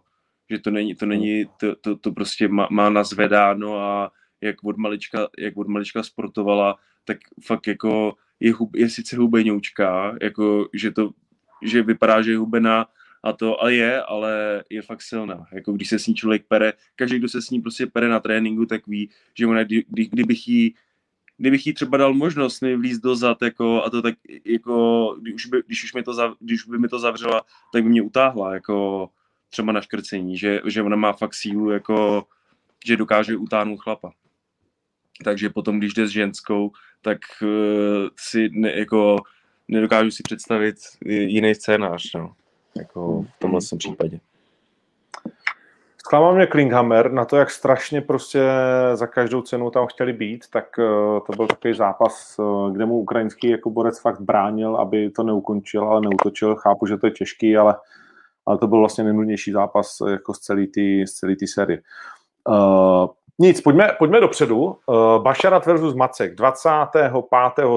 že 0.51 0.59
to 0.59 0.71
není, 0.71 0.95
to 0.95 1.07
není, 1.07 1.45
to, 1.61 1.77
to, 1.77 1.97
to 1.97 2.13
prostě 2.13 2.49
má, 2.49 2.69
má 2.71 2.91
nazvedáno 2.91 3.79
a 3.79 4.13
jak 4.41 4.65
od 4.65 4.77
malička, 4.77 5.29
jak 5.39 5.57
od 5.57 5.69
malička 5.69 6.03
sportovala, 6.03 6.77
tak 7.05 7.19
fakt 7.45 7.67
jako 7.67 8.15
je, 8.41 8.53
hub, 8.53 8.77
je 8.77 8.91
sice 8.91 9.17
hubeňoučka, 9.17 10.17
jako, 10.23 10.69
že 10.75 10.91
to, 10.91 11.11
že 11.63 11.83
vypadá, 11.83 12.23
že 12.23 12.31
je 12.31 12.39
hubená, 12.39 12.87
a 13.25 13.33
to 13.33 13.65
a 13.65 13.69
je, 13.69 14.03
ale 14.03 14.65
je 14.71 14.83
fakt 14.83 15.03
silná. 15.03 15.47
Jako 15.53 15.73
když 15.73 15.89
se 15.89 15.99
s 15.99 16.07
ní 16.07 16.15
člověk 16.15 16.45
pere, 16.49 16.73
každý, 16.97 17.19
kdo 17.19 17.29
se 17.29 17.43
s 17.43 17.51
ní 17.51 17.61
prostě 17.61 17.87
pere 17.87 18.09
na 18.09 18.21
tréninku, 18.21 18.67
tak 18.67 18.87
ví, 18.87 19.11
že 19.35 19.47
ona, 19.47 19.65
kdy, 19.65 19.85
kdybych 19.89 20.49
jí 20.49 20.75
kdybych 21.37 21.67
jí 21.67 21.73
třeba 21.73 21.97
dal 21.97 22.15
možnost 22.15 22.61
mi 22.61 22.77
vlízt 22.77 23.03
dozad, 23.03 23.43
jako, 23.43 23.85
a 23.85 23.91
to 23.91 24.03
tak, 24.03 24.15
jako, 24.45 25.17
když, 25.21 25.35
už 25.35 25.47
by, 25.47 25.63
když, 25.67 25.85
už 25.85 25.95
mi 25.95 26.03
to 26.03 26.15
zav, 26.15 26.35
když 26.41 26.65
by 26.65 26.79
mi 26.79 26.89
to 26.89 26.99
zavřela, 26.99 27.43
tak 27.73 27.83
by 27.83 27.89
mě 27.89 28.03
utáhla, 28.03 28.55
jako, 28.55 29.09
třeba 29.55 29.73
na 29.73 29.81
škrcení, 29.81 30.39
že, 30.39 30.61
že 30.67 30.83
ona 30.83 30.97
má 30.97 31.13
fakt 31.13 31.35
sílu, 31.35 31.71
jako, 31.71 32.27
že 32.87 32.97
dokáže 32.97 33.37
utáhnout 33.37 33.81
chlapa. 33.81 34.13
Takže 35.25 35.51
potom, 35.51 35.79
když 35.79 35.95
jde 35.95 36.07
s 36.07 36.11
ženskou, 36.11 36.73
tak 37.03 37.19
uh, 37.43 37.49
si 38.17 38.49
ne, 38.53 38.79
jako, 38.79 39.17
nedokážu 39.69 40.11
si 40.11 40.23
představit 40.23 40.77
jiný 41.05 41.55
scénář. 41.55 42.15
No 42.15 42.35
jako 42.77 43.23
v 43.23 43.39
tomhle 43.39 43.61
hmm. 43.71 43.79
případě. 43.79 44.21
Zklamal 45.99 46.35
mě 46.35 46.47
Klinghammer 46.47 47.13
na 47.13 47.25
to, 47.25 47.37
jak 47.37 47.51
strašně 47.51 48.01
prostě 48.01 48.41
za 48.95 49.07
každou 49.07 49.43
cenu 49.43 49.71
tam 49.71 49.87
chtěli 49.87 50.13
být, 50.13 50.45
tak 50.51 50.79
eh, 50.79 51.21
to 51.27 51.33
byl 51.37 51.47
takový 51.47 51.75
zápas, 51.75 52.37
eh, 52.39 52.73
kde 52.73 52.87
mu 52.87 52.99
ukrajinský 52.99 53.49
jako 53.49 53.71
borec 53.71 54.01
fakt 54.01 54.21
bránil, 54.21 54.77
aby 54.77 55.11
to 55.11 55.23
neukončil, 55.23 55.85
ale 55.85 56.01
neutočil. 56.01 56.57
Chápu, 56.57 56.87
že 56.87 56.97
to 56.97 57.07
je 57.07 57.11
těžký, 57.11 57.57
ale, 57.57 57.75
ale 58.47 58.59
to 58.59 58.67
byl 58.67 58.79
vlastně 58.79 59.05
nejnudnější 59.05 59.53
zápas 59.53 59.99
eh, 60.07 60.11
jako 60.11 60.35
z 60.35 60.41
celé 60.41 61.37
té 61.37 61.47
série. 61.47 61.83
Uh, 62.49 63.07
nic, 63.39 63.61
pojďme, 63.61 63.97
pojďme 63.99 64.21
dopředu. 64.21 64.63
Uh, 64.63 65.23
Bašarat 65.23 65.67
versus 65.67 65.95
Macek. 65.95 66.35
25. 66.35 67.13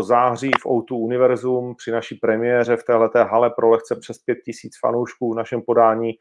září 0.01 0.51
v 0.61 0.65
O2 0.65 0.95
Univerzum 0.95 1.76
při 1.76 1.91
naší 1.91 2.15
premiéře 2.15 2.78
v 2.78 2.84
této 2.84 3.26
hale 3.26 3.49
pro 3.49 3.70
lehce 3.70 3.95
přes 3.95 4.18
5000 4.18 4.80
fanoušků 4.80 5.34
v 5.34 5.36
našem 5.36 5.61
podání. 5.61 6.13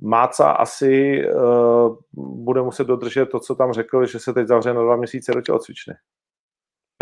Máca 0.00 0.50
asi 0.50 1.22
uh, 1.34 1.96
bude 2.44 2.62
muset 2.62 2.86
dodržet 2.86 3.26
to, 3.26 3.40
co 3.40 3.54
tam 3.54 3.72
řekl, 3.72 4.06
že 4.06 4.18
se 4.18 4.32
teď 4.32 4.46
zavře 4.46 4.74
na 4.74 4.82
dva 4.82 4.96
měsíce 4.96 5.32
do 5.32 5.40
tělocvičny. 5.40 5.94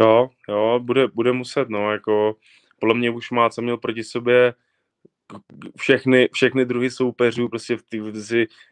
Jo, 0.00 0.28
jo, 0.48 0.80
bude, 0.82 1.08
bude 1.08 1.32
muset, 1.32 1.68
no, 1.68 1.92
jako 1.92 2.36
podle 2.80 2.94
mě 2.94 3.10
už 3.10 3.30
Máca 3.30 3.62
měl 3.62 3.76
proti 3.76 4.04
sobě 4.04 4.54
všechny, 5.76 6.28
všechny 6.32 6.64
druhy 6.64 6.90
soupeřů, 6.90 7.48
prostě 7.48 7.76
v 7.76 7.82
té 7.82 7.96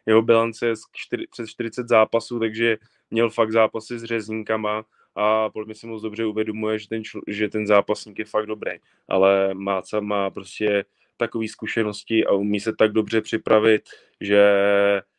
jeho 0.07 0.23
bilance 0.23 0.67
je 0.67 0.75
čtyři, 0.93 1.27
přes 1.31 1.51
40 1.51 1.89
zápasů, 1.89 2.39
takže 2.39 2.77
měl 3.11 3.31
fakt 3.31 3.53
zápasy 3.53 3.99
s 3.99 4.05
řezníkama 4.05 4.85
a 5.15 5.51
podle 5.51 5.67
mě 5.67 5.75
si 5.75 5.87
moc 5.87 6.03
dobře 6.03 6.25
uvědomuje, 6.25 6.79
že 6.79 6.89
ten, 6.89 7.03
že 7.27 7.49
ten 7.49 7.67
zápasník 7.67 8.19
je 8.19 8.25
fakt 8.25 8.47
dobrý, 8.47 8.71
ale 9.09 9.55
Máca 9.55 10.01
má 10.01 10.31
prostě 10.31 10.85
takové 11.17 11.49
zkušenosti 11.49 12.27
a 12.27 12.33
umí 12.33 12.61
se 12.61 12.73
tak 12.73 12.93
dobře 12.93 13.21
připravit, 13.21 13.83
že 14.21 14.43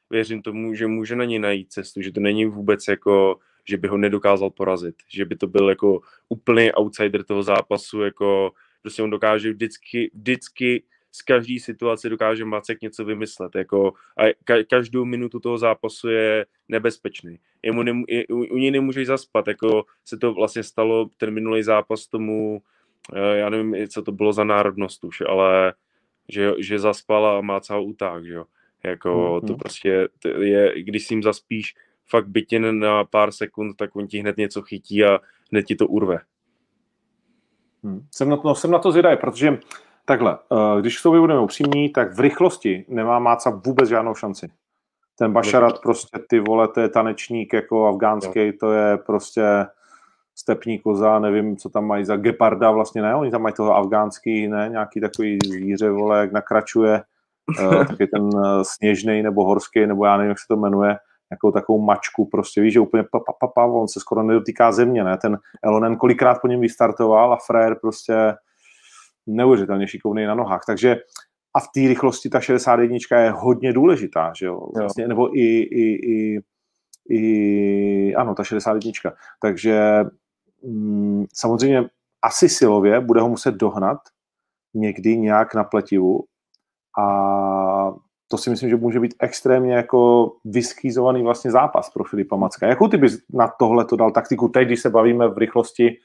věřím 0.10 0.42
tomu, 0.42 0.74
že 0.74 0.88
může 0.88 1.16
na 1.16 1.26
něj 1.26 1.40
najít 1.40 1.72
cestu, 1.72 2.02
že 2.02 2.12
to 2.12 2.20
není 2.20 2.46
vůbec 2.46 2.88
jako, 2.88 3.40
že 3.66 3.78
by 3.78 3.88
ho 3.88 3.98
nedokázal 3.98 4.50
porazit, 4.50 4.96
že 5.08 5.26
by 5.26 5.36
to 5.36 5.48
byl 5.48 5.70
jako 5.70 6.02
úplný 6.30 6.72
outsider 6.72 7.24
toho 7.24 7.44
zápasu, 7.44 8.02
jako 8.02 8.52
prostě 8.82 9.04
on 9.04 9.10
dokáže 9.10 9.52
vždycky, 9.52 10.12
vždycky 10.14 10.84
z 11.20 11.22
každé 11.22 11.60
situace 11.60 12.10
dokáže 12.10 12.46
Macek 12.46 12.82
něco 12.82 13.06
vymyslet. 13.06 13.56
Jako, 13.56 13.94
a 14.18 14.24
ka- 14.24 14.66
každou 14.70 15.06
minutu 15.06 15.40
toho 15.40 15.58
zápasu 15.58 16.10
je 16.10 16.46
nebezpečný. 16.70 17.40
Jemu 17.64 17.84
nem, 17.84 18.04
je, 18.08 18.28
u, 18.28 18.38
u 18.38 18.58
něj 18.58 18.72
nemůžeš 18.72 19.08
zaspat. 19.08 19.48
Jako 19.48 19.86
se 20.06 20.18
to 20.18 20.34
vlastně 20.34 20.64
stalo 20.64 21.10
ten 21.18 21.32
minulý 21.32 21.64
zápas 21.64 22.08
tomu, 22.08 22.62
eh, 23.14 23.38
já 23.38 23.50
nevím, 23.50 23.88
co 23.88 24.02
to 24.02 24.12
bylo 24.12 24.34
za 24.34 24.44
národnost 24.44 25.04
už, 25.04 25.22
ale 25.22 25.74
že, 26.30 26.54
že 26.60 26.80
zaspal 26.80 27.26
a 27.28 27.42
má 27.42 27.60
celou 27.60 27.84
uták, 27.84 28.26
že 28.26 28.34
jo. 28.34 28.46
Jako 28.84 29.10
mm-hmm. 29.10 29.48
to 29.48 29.56
prostě 29.56 30.08
je, 30.40 30.84
když 30.84 31.08
si 31.08 31.14
jim 31.14 31.24
zaspíš 31.24 31.76
fakt 32.06 32.28
bytě 32.28 32.60
na 32.60 33.04
pár 33.04 33.32
sekund, 33.32 33.78
tak 33.78 33.96
on 33.96 34.08
ti 34.08 34.20
hned 34.20 34.38
něco 34.38 34.62
chytí 34.62 35.04
a 35.04 35.20
hned 35.52 35.64
ti 35.64 35.76
to 35.76 35.88
urve. 35.88 36.20
Hmm. 37.84 38.08
Jsem, 38.16 38.30
na 38.30 38.38
to, 38.38 38.48
no, 38.48 38.56
jsem 38.56 38.72
na 38.72 38.80
to 38.80 38.92
zvědavý, 38.92 39.18
protože 39.18 39.58
Takhle, 40.10 40.38
eh, 40.52 40.82
když 40.82 40.98
k 40.98 41.02
sobě 41.02 41.20
budeme 41.20 41.40
upřímní, 41.40 41.90
tak 41.90 42.14
v 42.14 42.20
rychlosti 42.20 42.86
nemá 42.88 43.20
Máca 43.20 43.62
vůbec 43.66 43.90
žádnou 43.90 44.16
šanci. 44.16 44.50
Ten 45.18 45.34
Bašarat 45.34 45.82
prostě, 45.82 46.20
ty 46.30 46.40
vole, 46.40 46.68
to 46.68 46.80
je 46.80 46.90
tanečník 46.90 47.54
jako 47.54 47.88
afgánský, 47.88 48.52
to 48.60 48.72
je 48.72 48.98
prostě 48.98 49.66
stepní 50.36 50.80
koza, 50.80 51.20
nevím, 51.20 51.58
co 51.58 51.70
tam 51.70 51.86
mají 51.86 52.06
za 52.06 52.16
geparda 52.16 52.72
vlastně, 52.72 53.02
ne, 53.02 53.16
oni 53.16 53.32
tam 53.32 53.42
mají 53.42 53.56
toho 53.56 53.76
afgánský, 53.76 54.48
ne, 54.48 54.70
nějaký 54.70 55.02
takový 55.02 55.38
zvíře, 55.46 55.92
vole, 55.92 56.20
jak 56.20 56.32
nakračuje, 56.32 57.02
uh, 57.60 57.86
taky 57.88 58.08
ten 58.08 58.24
uh, 58.24 58.62
sněžný 58.62 59.24
nebo 59.24 59.46
horský, 59.46 59.86
nebo 59.86 60.06
já 60.06 60.18
nevím, 60.18 60.30
jak 60.30 60.40
se 60.40 60.46
to 60.48 60.56
jmenuje, 60.56 60.98
nějakou 61.32 61.52
takovou 61.52 61.82
mačku, 61.82 62.26
prostě. 62.26 62.62
Víš, 62.62 62.74
že 62.74 62.80
úplně 62.80 63.04
pa, 63.04 63.20
pa, 63.20 63.34
pa, 63.40 63.48
pa, 63.48 63.66
on 63.66 63.88
se 63.88 64.00
skoro 64.00 64.24
nedotýká 64.24 64.72
země, 64.72 65.04
ne, 65.04 65.18
ten 65.18 65.38
Elonen 65.64 65.96
kolikrát 65.96 66.42
po 66.42 66.48
něm 66.48 66.62
vystartoval 66.62 67.34
a 67.34 67.38
Frér 67.48 67.76
prostě 67.82 68.34
neuvěřitelně 69.36 69.88
šikovný 69.88 70.26
na 70.26 70.36
nohách, 70.36 70.62
takže 70.68 70.98
a 71.54 71.60
v 71.60 71.68
té 71.74 71.80
rychlosti 71.80 72.30
ta 72.30 72.40
61 72.40 72.98
je 73.18 73.32
hodně 73.32 73.74
důležitá, 73.74 74.32
že 74.38 74.46
jo, 74.46 74.70
vlastně, 74.76 75.08
nebo 75.08 75.38
i, 75.38 75.60
i, 75.60 76.12
i, 76.12 76.40
i, 77.10 78.16
ano, 78.16 78.36
ta 78.36 78.44
61. 78.44 78.92
Takže 79.42 80.04
mm, 80.64 81.26
samozřejmě 81.34 81.90
asi 82.22 82.50
silově 82.50 83.00
bude 83.00 83.22
ho 83.22 83.30
muset 83.30 83.56
dohnat 83.56 83.98
někdy 84.74 85.18
nějak 85.18 85.56
na 85.56 85.64
pletivu 85.64 86.24
a 87.00 87.94
to 88.28 88.38
si 88.38 88.50
myslím, 88.50 88.70
že 88.70 88.76
může 88.76 89.00
být 89.00 89.16
extrémně 89.20 89.74
jako 89.74 90.32
vyskýzovaný 90.46 91.24
vlastně 91.24 91.52
zápas 91.52 91.90
pro 91.90 92.04
Filipa 92.04 92.36
Macka. 92.36 92.68
Jakou 92.68 92.88
ty 92.88 92.98
bys 92.98 93.18
na 93.34 93.48
tohle 93.60 93.86
to 93.86 93.96
dal 93.96 94.12
taktiku 94.12 94.48
teď, 94.48 94.68
když 94.68 94.82
se 94.82 94.90
bavíme 94.90 95.28
v 95.28 95.38
rychlosti? 95.38 95.98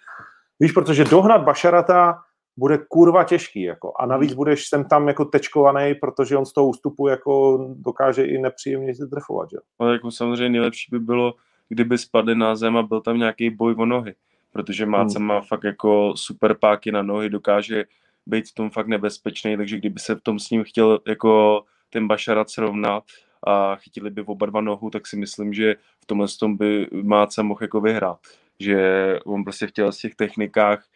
Víš, 0.61 0.73
protože 0.73 1.05
dohnat 1.05 1.43
Bašarata 1.43 2.19
bude 2.57 2.79
kurva 2.89 3.25
těžký, 3.25 3.63
jako. 3.63 3.93
A 3.99 4.07
navíc 4.07 4.31
hmm. 4.31 4.37
budeš 4.37 4.69
sem 4.69 4.85
tam 4.85 5.09
jako 5.09 5.25
tečkovaný, 5.25 5.95
protože 5.95 6.37
on 6.37 6.47
z 6.47 6.53
toho 6.53 6.69
ústupu 6.69 7.09
jako 7.09 7.59
dokáže 7.75 8.25
i 8.25 8.39
nepříjemně 8.39 8.95
se 8.95 9.07
trefovat, 9.07 9.51
že? 9.51 9.57
No, 9.81 9.93
jako 9.93 10.11
samozřejmě 10.11 10.49
nejlepší 10.49 10.89
by 10.91 10.99
bylo, 10.99 11.35
kdyby 11.69 11.99
spadl 11.99 12.35
na 12.35 12.57
zem 12.57 12.77
a 12.77 12.83
byl 12.83 13.01
tam 13.01 13.19
nějaký 13.19 13.51
boj 13.51 13.75
o 13.79 13.87
nohy, 13.87 14.15
protože 14.53 14.87
Máca 14.87 15.19
hmm. 15.19 15.29
má 15.29 15.41
fakt 15.41 15.65
jako 15.65 16.13
super 16.17 16.55
páky 16.55 16.93
na 16.93 17.03
nohy, 17.03 17.31
dokáže 17.31 17.85
být 18.27 18.49
v 18.49 18.55
tom 18.55 18.71
fakt 18.71 18.87
nebezpečný, 18.87 19.57
takže 19.57 19.77
kdyby 19.77 20.01
se 20.01 20.15
v 20.15 20.21
tom 20.21 20.39
s 20.39 20.51
ním 20.51 20.65
chtěl 20.65 21.01
jako 21.07 21.63
ten 21.91 22.09
Bašarat 22.09 22.51
srovnat 22.51 23.05
a 23.47 23.77
chytili 23.77 24.11
by 24.11 24.23
oba 24.23 24.47
dva 24.47 24.61
nohu, 24.61 24.91
tak 24.91 25.07
si 25.07 25.17
myslím, 25.17 25.53
že 25.53 25.75
v 26.01 26.07
tomhle 26.07 26.27
tom 26.41 26.57
by 26.57 26.89
Máca 27.03 27.43
mohl 27.43 27.63
jako 27.63 27.81
vyhrát. 27.81 28.19
Že 28.61 28.79
on 29.25 29.45
prostě 29.45 29.67
chtěl 29.67 29.93
z 29.93 29.99
těch 29.99 30.15
technikách 30.15 30.87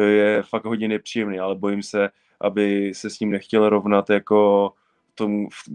je 0.00 0.42
fakt 0.42 0.64
hodně 0.64 0.88
nepříjemný, 0.88 1.38
ale 1.38 1.54
bojím 1.54 1.82
se, 1.82 2.10
aby 2.40 2.92
se 2.94 3.10
s 3.10 3.20
ním 3.20 3.30
nechtěl 3.30 3.68
rovnat 3.68 4.10
jako 4.10 4.72
v 5.12 5.14
tom, 5.14 5.46
v, 5.50 5.68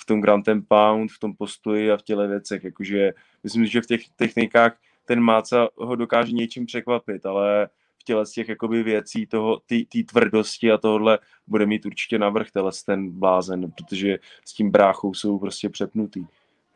v 0.00 0.06
tom 0.06 0.20
Grand 0.20 0.44
Pound, 0.68 1.10
v 1.12 1.18
tom 1.18 1.34
postoji 1.34 1.90
a 1.92 1.96
v 1.96 2.02
těle 2.02 2.28
věcech. 2.28 2.64
Jakože 2.64 3.12
myslím, 3.44 3.66
že 3.66 3.80
v 3.80 3.86
těch 3.86 4.08
technikách 4.16 4.78
ten 5.04 5.20
Máca 5.20 5.68
ho 5.76 5.96
dokáže 5.96 6.32
něčím 6.32 6.66
překvapit, 6.66 7.26
ale 7.26 7.68
v 8.00 8.04
těle 8.04 8.26
z 8.26 8.30
těch 8.30 8.48
jakoby 8.48 8.82
věcí, 8.82 9.26
toho, 9.26 9.60
té 9.66 10.02
tvrdosti 10.10 10.72
a 10.72 10.78
tohle 10.78 11.18
bude 11.46 11.66
mít 11.66 11.86
určitě 11.86 12.18
navrh 12.18 12.46
ten 12.86 13.10
blázen, 13.10 13.70
protože 13.70 14.18
s 14.44 14.52
tím 14.52 14.70
bráchou 14.70 15.14
jsou 15.14 15.38
prostě 15.38 15.68
přepnutý 15.68 16.26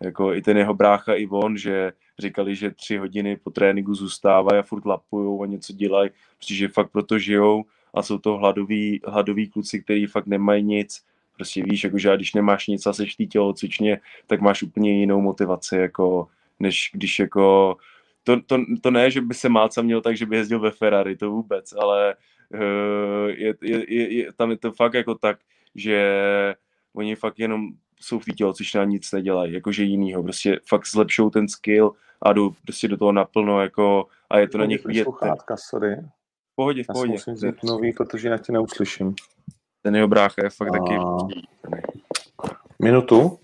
jako 0.01 0.34
i 0.34 0.42
ten 0.42 0.57
jeho 0.57 0.74
brácha 0.74 1.14
i 1.14 1.26
on, 1.26 1.57
že 1.57 1.92
říkali, 2.18 2.57
že 2.57 2.70
tři 2.70 2.96
hodiny 2.96 3.36
po 3.36 3.51
tréninku 3.51 3.94
zůstávají 3.94 4.59
a 4.59 4.62
furt 4.62 4.86
lapujou 4.86 5.42
a 5.42 5.46
něco 5.46 5.72
dělají, 5.72 6.11
protože 6.38 6.68
fakt 6.68 6.90
proto 6.90 7.18
žijou 7.18 7.64
a 7.94 8.03
jsou 8.03 8.18
to 8.18 8.36
hladoví, 8.36 9.01
hladoví 9.07 9.48
kluci, 9.48 9.82
kteří 9.82 10.07
fakt 10.07 10.26
nemají 10.26 10.62
nic. 10.62 11.03
Prostě 11.36 11.62
víš, 11.62 11.84
jako, 11.84 11.98
že 11.98 12.16
když 12.16 12.34
nemáš 12.34 12.66
nic 12.66 12.86
a 12.86 12.92
seš 12.92 13.16
tělo 13.30 13.53
cvičně, 13.53 14.01
tak 14.26 14.40
máš 14.40 14.62
úplně 14.62 15.01
jinou 15.01 15.20
motivaci, 15.20 15.76
jako, 15.76 16.28
než 16.61 16.90
když 16.92 17.18
jako 17.18 17.76
to, 18.24 18.40
to, 18.40 18.59
to 18.80 18.90
ne, 18.90 19.11
že 19.11 19.20
by 19.20 19.34
se 19.34 19.48
Máca 19.48 19.82
měl 19.82 20.01
tak, 20.01 20.16
že 20.16 20.26
by 20.26 20.36
jezdil 20.36 20.61
ve 20.61 20.70
Ferrari, 20.70 21.16
to 21.16 21.30
vůbec, 21.30 21.72
ale 21.72 22.14
uh, 22.55 23.28
je, 23.28 23.55
je, 23.62 23.94
je, 23.94 24.14
je, 24.14 24.32
tam 24.32 24.51
je 24.51 24.57
to 24.57 24.72
fakt 24.72 24.94
jako 24.94 25.14
tak, 25.14 25.38
že 25.74 26.55
oni 26.94 27.16
fakt 27.16 27.38
jenom 27.38 27.68
jsou 28.01 28.18
v 28.18 28.24
té 28.24 28.32
tělocvičně 28.32 28.80
a 28.80 28.84
nic 28.84 29.12
nedělají, 29.12 29.53
jakože 29.53 29.84
jinýho, 29.84 30.22
prostě 30.22 30.61
fakt 30.68 30.86
zlepšou 30.86 31.30
ten 31.30 31.48
skill 31.48 31.92
a 32.22 32.32
jdou 32.32 32.51
prostě 32.64 32.88
do 32.88 32.96
toho 32.96 33.12
naplno, 33.12 33.61
jako, 33.61 34.07
a 34.30 34.38
je 34.38 34.48
to 34.48 34.59
na 34.59 34.64
nich 34.64 34.84
vidět. 34.84 35.05
Sluchátka, 35.05 35.57
sorry. 35.57 35.96
V 36.53 36.55
pohodě, 36.55 36.84
v 36.84 36.86
pohodě. 36.86 37.12
Já 37.12 37.12
musím 37.12 37.34
vzít 37.34 37.62
nový, 37.64 37.92
protože 37.92 38.28
já 38.28 38.38
tě 38.38 38.53
neuslyším. 38.53 39.14
Ten 39.82 39.96
jeho 39.96 40.09
brácha 40.09 40.42
je 40.44 40.51
fakt 40.51 40.68
a... 40.68 40.78
taky... 40.78 40.98
Minutu. 42.82 43.38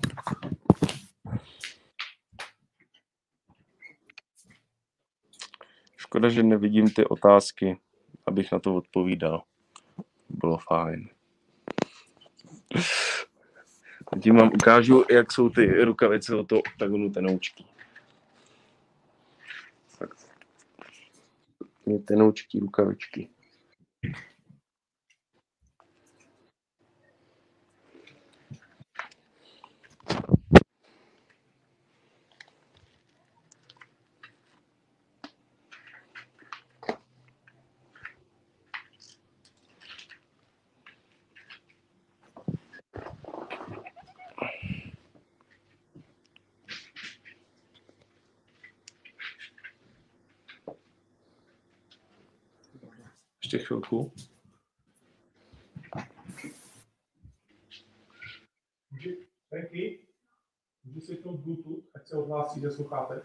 Škoda, 5.97 6.29
že 6.29 6.43
nevidím 6.43 6.91
ty 6.91 7.05
otázky, 7.05 7.79
abych 8.27 8.53
na 8.53 8.59
to 8.59 8.75
odpovídal. 8.75 9.43
Bylo 10.29 10.59
fajn. 10.59 11.09
Tím 14.23 14.37
vám 14.37 14.51
ukážu, 14.55 15.05
jak 15.11 15.33
jsou 15.33 15.49
ty 15.49 15.85
rukavice 15.85 16.35
od 16.35 16.49
toho 16.49 16.61
oktagonu 16.61 17.11
tenoučky. 17.11 17.65
Tak. 19.99 20.11
Tenoučky 22.05 22.59
rukavičky. 22.59 23.29
Ještě 53.47 53.59
chvilku. 53.59 54.13
Můžu 60.85 61.01
si 61.01 61.17
to 61.17 61.33
Bluetooth, 61.33 61.85
ať 61.95 62.09
se 62.09 62.17
odhlásí 62.17 62.61
ze 62.61 62.71
sluchátek? 62.71 63.23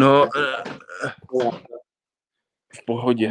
No, 0.00 0.28
eh, 0.36 0.62
v 2.72 2.84
pohodě. 2.86 3.30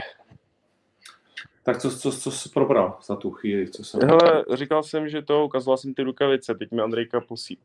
Tak 1.63 1.77
co, 1.77 1.97
co, 1.97 2.11
co 2.11 2.31
jsi 2.31 2.49
probral 2.49 2.97
za 3.03 3.15
tu 3.15 3.31
chvíli? 3.31 3.69
Co 3.69 3.83
jsem... 3.83 3.99
Hele, 4.09 4.45
říkal 4.53 4.83
jsem, 4.83 5.09
že 5.09 5.21
to, 5.21 5.45
ukazoval 5.45 5.77
jsem 5.77 5.93
ty 5.93 6.03
rukavice, 6.03 6.55
teď 6.55 6.71
mi 6.71 6.81
Andrejka 6.81 7.21
posí, 7.21 7.59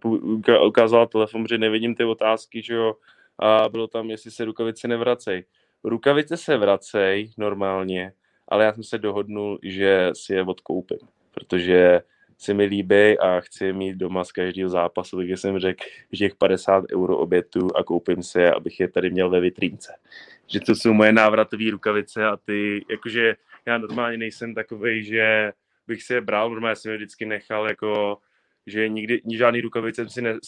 ukázala 0.66 1.06
telefon, 1.06 1.46
že 1.46 1.58
nevidím 1.58 1.94
ty 1.94 2.04
otázky, 2.04 2.62
že 2.62 2.74
jo, 2.74 2.94
a 3.38 3.68
bylo 3.68 3.86
tam, 3.86 4.10
jestli 4.10 4.30
se 4.30 4.44
rukavice 4.44 4.88
nevracej. 4.88 5.44
Rukavice 5.84 6.36
se 6.36 6.56
vracej 6.56 7.30
normálně, 7.38 8.12
ale 8.48 8.64
já 8.64 8.72
jsem 8.72 8.82
se 8.82 8.98
dohodnul, 8.98 9.58
že 9.62 10.10
si 10.14 10.34
je 10.34 10.42
odkoupím, 10.42 10.98
protože 11.30 12.02
se 12.44 12.54
mi 12.54 12.64
líbí 12.64 13.18
a 13.18 13.40
chci 13.40 13.72
mít 13.72 13.96
doma 13.96 14.24
z 14.24 14.32
každého 14.32 14.70
zápasu, 14.70 15.16
takže 15.16 15.36
jsem 15.36 15.58
řekl, 15.58 15.84
že 16.12 16.18
těch 16.18 16.34
50 16.34 16.84
euro 16.92 17.18
obětu 17.18 17.76
a 17.76 17.84
koupím 17.84 18.22
si 18.22 18.40
je, 18.40 18.52
abych 18.52 18.80
je 18.80 18.88
tady 18.88 19.10
měl 19.10 19.30
ve 19.30 19.40
vitrínce. 19.40 19.92
Že 20.46 20.60
to 20.60 20.74
jsou 20.74 20.92
moje 20.92 21.12
návratové 21.12 21.70
rukavice 21.70 22.26
a 22.26 22.36
ty, 22.36 22.84
jakože 22.90 23.36
já 23.66 23.78
normálně 23.78 24.18
nejsem 24.18 24.54
takový, 24.54 25.04
že 25.04 25.52
bych 25.86 26.02
si 26.02 26.14
je 26.14 26.20
bral, 26.20 26.50
normálně 26.50 26.76
jsem 26.76 26.92
je 26.92 26.96
vždycky 26.96 27.26
nechal 27.26 27.68
jako 27.68 28.18
že 28.66 28.88
nikdy, 28.88 29.20
žádný 29.34 29.60
rukavice, 29.60 30.02
jsem 30.02 30.10
si 30.10 30.22
ne, 30.22 30.38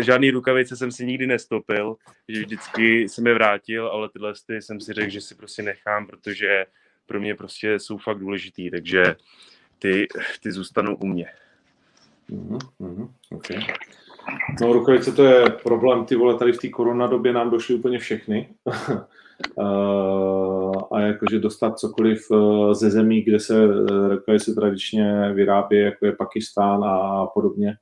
žádný 0.00 0.30
rukavice 0.30 0.76
jsem 0.76 0.92
si 0.92 1.06
nikdy 1.06 1.26
nestopil, 1.26 1.96
že 2.28 2.40
vždycky 2.40 3.08
jsem 3.08 3.26
je 3.26 3.34
vrátil, 3.34 3.86
ale 3.86 4.08
tyhle 4.08 4.32
jsem 4.60 4.80
si 4.80 4.92
řekl, 4.92 5.10
že 5.10 5.20
si 5.20 5.34
prostě 5.34 5.62
nechám, 5.62 6.06
protože 6.06 6.66
pro 7.06 7.20
mě 7.20 7.34
prostě 7.34 7.78
jsou 7.78 7.98
fakt 7.98 8.18
důležitý, 8.18 8.70
takže 8.70 9.16
ty, 9.78 10.06
ty 10.40 10.52
zůstanou 10.52 10.94
u 10.94 11.06
mě. 11.06 11.26
Mm-hmm, 12.30 13.08
okay. 13.32 13.58
No, 14.60 14.72
rukavice 14.72 15.12
to 15.12 15.24
je 15.24 15.50
problém, 15.50 16.04
ty 16.04 16.16
vole, 16.16 16.38
tady 16.38 16.52
v 16.52 16.58
té 16.58 16.68
koronadobě 16.68 17.32
nám 17.32 17.50
došly 17.50 17.74
úplně 17.74 17.98
všechny. 17.98 18.54
Eh, 19.60 20.72
a 20.92 21.00
jakože 21.00 21.38
dostat 21.38 21.78
cokoliv 21.78 22.26
eh, 22.32 22.74
ze 22.74 22.90
zemí, 22.90 23.22
kde 23.22 23.40
se 23.40 23.64
eh, 23.64 24.08
rukavice 24.08 24.54
tradičně 24.54 25.32
vyrábí, 25.34 25.78
jako 25.78 26.06
je 26.06 26.12
Pakistán 26.12 26.84
a 26.84 27.26
podobně, 27.26 27.76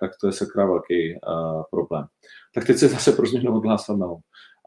tak 0.00 0.10
to 0.20 0.26
je 0.26 0.32
sakra 0.32 0.66
velký 0.66 1.14
uh, 1.14 1.62
problém. 1.70 2.06
Tak 2.54 2.64
teď 2.64 2.76
se 2.76 2.88
zase 2.88 3.12
pro 3.12 3.26
změnu 3.26 3.56
odhlásal 3.56 3.96
na 3.96 4.06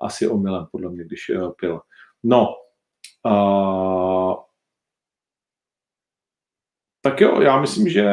Asi 0.02 0.28
omylem, 0.28 0.66
podle 0.72 0.90
mě, 0.90 1.04
když 1.04 1.30
uh, 1.30 1.52
pil. 1.60 1.82
No, 2.24 2.48
uh, 3.26 4.36
tak 7.02 7.22
jo, 7.22 7.42
já 7.42 7.62
myslím, 7.62 7.90
že 7.90 8.12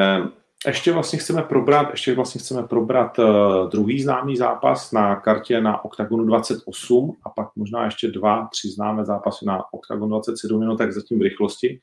ještě 0.67 0.93
vlastně 0.93 1.19
chceme 1.19 1.43
probrat, 1.43 1.91
ještě 1.91 2.15
vlastně 2.15 2.39
chceme 2.39 2.63
probrat 2.63 3.19
uh, 3.19 3.71
druhý 3.71 4.03
známý 4.03 4.37
zápas 4.37 4.93
na 4.93 5.17
kartě 5.17 5.61
na 5.61 5.85
OKTAGONu 5.85 6.25
28 6.25 7.17
a 7.25 7.31
pak 7.31 7.49
možná 7.57 7.85
ještě 7.85 8.09
dva, 8.09 8.49
tři 8.53 8.69
známé 8.69 9.05
zápasy 9.05 9.47
na 9.47 9.73
OKTAGONu 9.73 10.11
27 10.11 10.61
minut, 10.61 10.77
tak 10.77 10.93
zatím 10.93 11.19
v 11.19 11.23
rychlosti. 11.23 11.81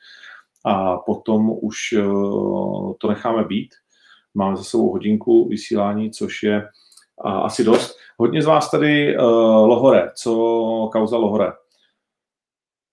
A 0.65 0.97
potom 0.97 1.57
už 1.61 1.77
uh, 1.93 2.93
to 2.97 3.07
necháme 3.09 3.43
být. 3.43 3.69
Máme 4.33 4.57
za 4.57 4.63
sebou 4.63 4.91
hodinku 4.91 5.47
vysílání, 5.47 6.11
což 6.11 6.43
je 6.43 6.69
uh, 7.25 7.31
asi 7.31 7.63
dost. 7.63 7.97
Hodně 8.17 8.41
z 8.41 8.45
vás 8.45 8.71
tady 8.71 9.17
uh, 9.17 9.23
Lohore, 9.67 10.11
co 10.15 10.31
kauza 10.93 11.17
Lohore. 11.17 11.51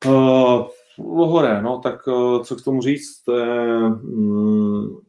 Uh, 0.06 0.66
Lohore, 0.98 1.62
no 1.62 1.78
tak 1.78 2.06
uh, 2.06 2.42
co 2.42 2.56
k 2.56 2.64
tomu 2.64 2.82
říct, 2.82 3.22
um, 3.28 5.00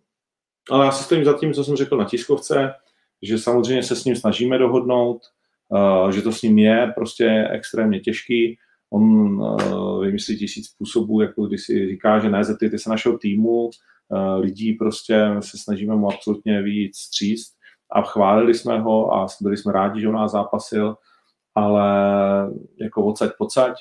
ale 0.72 0.86
já 0.86 0.92
si 0.92 1.04
stojím 1.04 1.26
za 1.26 1.38
tím, 1.38 1.54
co 1.54 1.64
jsem 1.64 1.76
řekl 1.76 1.98
na 1.98 2.06
tiskovce, 2.06 2.74
že 3.22 3.38
samozřejmě 3.38 3.84
se 3.84 3.96
s 3.96 4.06
ním 4.06 4.16
snažíme 4.16 4.58
dohodnout, 4.58 5.22
uh, 5.70 6.10
že 6.10 6.22
to 6.22 6.32
s 6.32 6.42
ním 6.42 6.60
je 6.60 6.92
prostě 6.96 7.48
extrémně 7.52 8.00
těžký. 8.00 8.58
On 8.94 9.04
uh, 9.42 10.06
vymyslí 10.06 10.38
tisíc 10.38 10.68
způsobů, 10.68 11.22
jako 11.22 11.46
když 11.46 11.66
si 11.66 11.90
říká, 11.90 12.20
že 12.20 12.30
ne, 12.30 12.44
zeptejte 12.44 12.78
se 12.78 12.90
našeho 12.90 13.18
týmu, 13.18 13.66
uh, 13.66 14.40
lidí 14.40 14.74
prostě 14.74 15.28
se 15.40 15.58
snažíme 15.58 15.96
mu 15.96 16.08
absolutně 16.08 16.62
víc 16.62 16.98
stříct 16.98 17.54
a 17.92 18.02
chválili 18.02 18.54
jsme 18.54 18.80
ho 18.80 19.14
a 19.14 19.28
byli 19.42 19.58
jsme 19.58 19.74
rádi, 19.74 20.02
že 20.02 20.08
on 20.08 20.16
nás 20.16 20.32
zápasil, 20.32 20.96
ale 21.56 21.90
jako 22.82 23.06
odsaď 23.06 23.32
pocať 23.38 23.74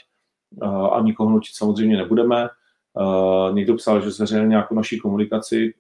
a 0.93 1.01
nikoho 1.01 1.31
nutit 1.31 1.55
samozřejmě 1.55 1.97
nebudeme. 1.97 2.49
Někdo 3.53 3.75
psal, 3.75 4.01
že 4.01 4.11
zveřejnil 4.11 4.49
nějakou 4.49 4.75
naší 4.75 4.99
komunikaci, 4.99 5.75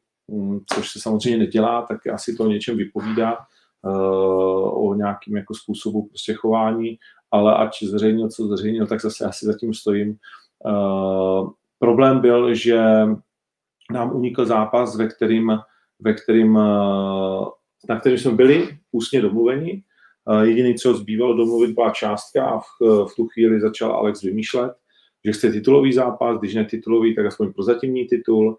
což 0.75 0.91
se 0.91 1.01
samozřejmě 1.01 1.39
nedělá, 1.39 1.83
tak 1.83 2.07
asi 2.07 2.37
to 2.37 2.45
o 2.45 2.49
něčem 2.49 2.77
vypovídá, 2.77 3.39
eh, 3.87 3.91
o 4.71 4.95
nějakým 4.95 5.37
jako 5.37 5.55
způsobu 5.55 6.07
prostě 6.09 6.35
chování, 6.35 6.99
ale 7.31 7.55
ať 7.55 7.83
zřejmě 7.83 8.29
co 8.29 8.47
zřejmě, 8.47 8.87
tak 8.87 9.01
zase 9.01 9.25
asi 9.25 9.47
zatím 9.47 9.75
stojím. 9.75 10.17
Eh, 10.67 11.47
problém 11.79 12.21
byl, 12.21 12.55
že 12.55 12.83
nám 13.91 14.17
unikl 14.17 14.47
zápas, 14.47 14.97
ve 14.97 15.09
kterým, 15.09 15.59
ve 16.01 16.15
kterým, 16.15 16.59
eh, 16.59 17.45
na 17.89 18.01
kterým 18.01 18.19
jsme 18.19 18.33
byli 18.33 18.79
ústně 18.93 19.23
domluveni. 19.23 19.83
Jediný, 20.43 20.75
co 20.75 20.95
zbývalo 20.95 21.37
domluvit, 21.37 21.75
byla 21.75 21.91
částka 21.91 22.47
a 22.47 22.59
v, 22.59 22.65
v 22.81 23.15
tu 23.17 23.27
chvíli 23.27 23.61
začal 23.61 23.93
Alex 23.93 24.23
vymýšlet, 24.23 24.73
že 25.25 25.33
chce 25.33 25.53
titulový 25.53 25.93
zápas, 25.93 26.39
když 26.39 26.55
ne 26.55 26.65
titulový, 26.65 27.15
tak 27.15 27.27
aspoň 27.27 27.53
prozatímní 27.53 28.07
titul. 28.07 28.57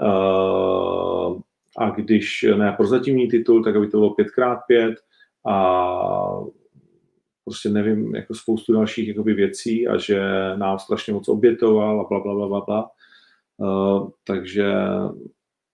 Uh, 0.00 1.40
a 1.78 1.90
když 1.90 2.44
ne 2.56 2.72
prozatímní 2.72 3.28
titul, 3.28 3.64
tak 3.64 3.76
aby 3.76 3.88
to 3.88 3.98
bylo 3.98 4.14
5x5 4.14 4.94
a 5.46 5.54
prostě 7.44 7.68
nevím, 7.68 8.14
jako 8.14 8.34
spoustu 8.34 8.72
dalších 8.72 9.08
jakoby 9.08 9.34
věcí 9.34 9.88
a 9.88 9.98
že 9.98 10.20
nám 10.56 10.78
strašně 10.78 11.12
moc 11.12 11.28
obětoval 11.28 12.00
a 12.00 12.04
bla, 12.08 12.20
bla, 12.20 12.34
bla, 12.34 12.48
bla, 12.48 12.60
bla. 12.60 12.90
Uh, 13.56 14.10
takže 14.24 14.74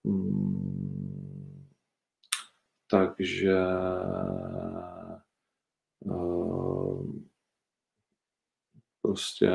um, 0.03 1.67
takže 2.91 3.55
uh, 6.05 7.21
prostě 9.01 9.51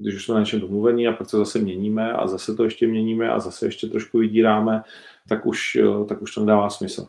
když 0.00 0.14
už 0.14 0.24
jsme 0.24 0.34
na 0.34 0.40
něčem 0.40 0.60
domluvení 0.60 1.08
a 1.08 1.12
pak 1.12 1.30
se 1.30 1.36
zase 1.36 1.58
měníme 1.58 2.12
a 2.12 2.26
zase 2.26 2.54
to 2.54 2.64
ještě 2.64 2.86
měníme 2.86 3.30
a 3.30 3.38
zase 3.38 3.66
ještě 3.66 3.86
trošku 3.86 4.18
vydíráme, 4.18 4.82
tak 5.28 5.46
už, 5.46 5.76
eh, 5.76 6.04
tak 6.04 6.22
už 6.22 6.34
to 6.34 6.40
nedává 6.40 6.70
smysl. 6.70 7.08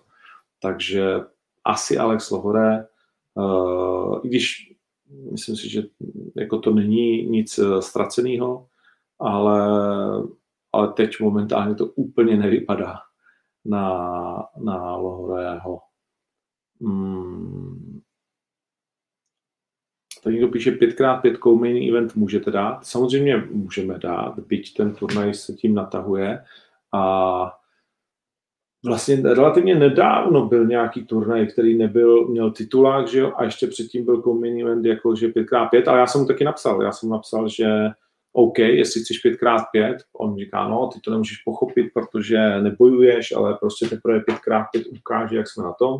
Takže 0.61 1.15
asi 1.65 1.97
Alex 1.97 2.31
Lohore, 2.31 2.85
uh, 3.33 4.19
i 4.23 4.27
když 4.27 4.73
myslím 5.31 5.55
si, 5.55 5.69
že 5.69 5.83
jako 6.35 6.59
to 6.59 6.71
není 6.71 7.25
nic 7.25 7.59
eh, 7.59 7.81
ztraceného, 7.81 8.67
ale, 9.19 9.59
ale 10.73 10.93
teď 10.93 11.19
momentálně 11.19 11.75
to 11.75 11.85
úplně 11.85 12.37
nevypadá 12.37 12.95
na, 13.65 14.07
na 14.63 14.95
Lohoreho. 14.95 15.79
Hmm, 16.81 17.70
Tady 20.23 20.35
někdo 20.35 20.47
píše 20.47 20.71
5x5 20.71 21.37
co-main 21.43 21.89
event 21.89 22.15
můžete 22.15 22.51
dát. 22.51 22.85
Samozřejmě 22.85 23.43
můžeme 23.51 23.97
dát, 23.97 24.39
byť 24.39 24.77
ten 24.77 24.95
turnaj 24.95 25.33
se 25.33 25.53
tím 25.53 25.75
natahuje. 25.75 26.43
A 26.93 27.57
vlastně 28.85 29.21
relativně 29.23 29.75
nedávno 29.75 30.45
byl 30.45 30.65
nějaký 30.65 31.05
turnaj, 31.05 31.47
který 31.47 31.77
nebyl, 31.77 32.27
měl 32.27 32.51
titulák, 32.51 33.07
že 33.07 33.19
jo, 33.19 33.33
a 33.35 33.43
ještě 33.43 33.67
předtím 33.67 34.05
byl 34.05 34.21
co-main 34.21 34.61
event 34.61 34.85
jako, 34.85 35.15
že 35.15 35.27
5x5, 35.27 35.83
ale 35.87 35.99
já 35.99 36.07
jsem 36.07 36.21
mu 36.21 36.27
taky 36.27 36.43
napsal, 36.43 36.81
já 36.81 36.91
jsem 36.91 37.09
napsal, 37.09 37.49
že 37.49 37.67
OK, 38.33 38.59
jestli 38.59 39.01
chceš 39.01 39.25
5x5, 39.25 39.97
on 40.13 40.37
říká, 40.37 40.67
no, 40.67 40.89
ty 40.93 40.99
to 40.99 41.11
nemůžeš 41.11 41.37
pochopit, 41.37 41.91
protože 41.93 42.61
nebojuješ, 42.61 43.31
ale 43.31 43.53
prostě 43.53 43.85
teprve 43.85 44.19
5x5 44.19 44.83
ukáže, 44.99 45.37
jak 45.37 45.49
jsme 45.49 45.63
na 45.63 45.73
tom. 45.73 45.99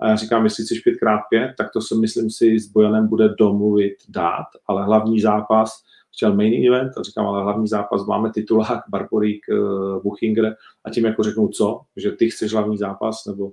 A 0.00 0.08
já 0.08 0.16
říkám, 0.16 0.44
jestli 0.44 0.64
chceš 0.64 0.86
5x5, 0.86 1.54
tak 1.58 1.72
to 1.72 1.80
se 1.80 1.94
myslím 1.94 2.30
si 2.30 2.58
s 2.58 2.66
Bojanem 2.66 3.08
bude 3.08 3.28
domluvit 3.28 3.94
dát, 4.08 4.46
ale 4.66 4.84
hlavní 4.84 5.20
zápas, 5.20 5.82
chtěl 6.16 6.34
main 6.34 6.66
event, 6.66 6.92
a 6.98 7.02
říkám, 7.02 7.26
ale 7.26 7.42
hlavní 7.42 7.68
zápas 7.68 8.06
máme 8.06 8.30
titulák 8.30 8.80
Barborík, 8.88 9.46
uh, 9.48 10.02
Buchinger 10.02 10.56
a 10.84 10.90
tím 10.90 11.04
jako 11.04 11.22
řeknu 11.22 11.48
co, 11.48 11.80
že 11.96 12.12
ty 12.12 12.30
chceš 12.30 12.52
hlavní 12.52 12.78
zápas, 12.78 13.24
nebo 13.26 13.52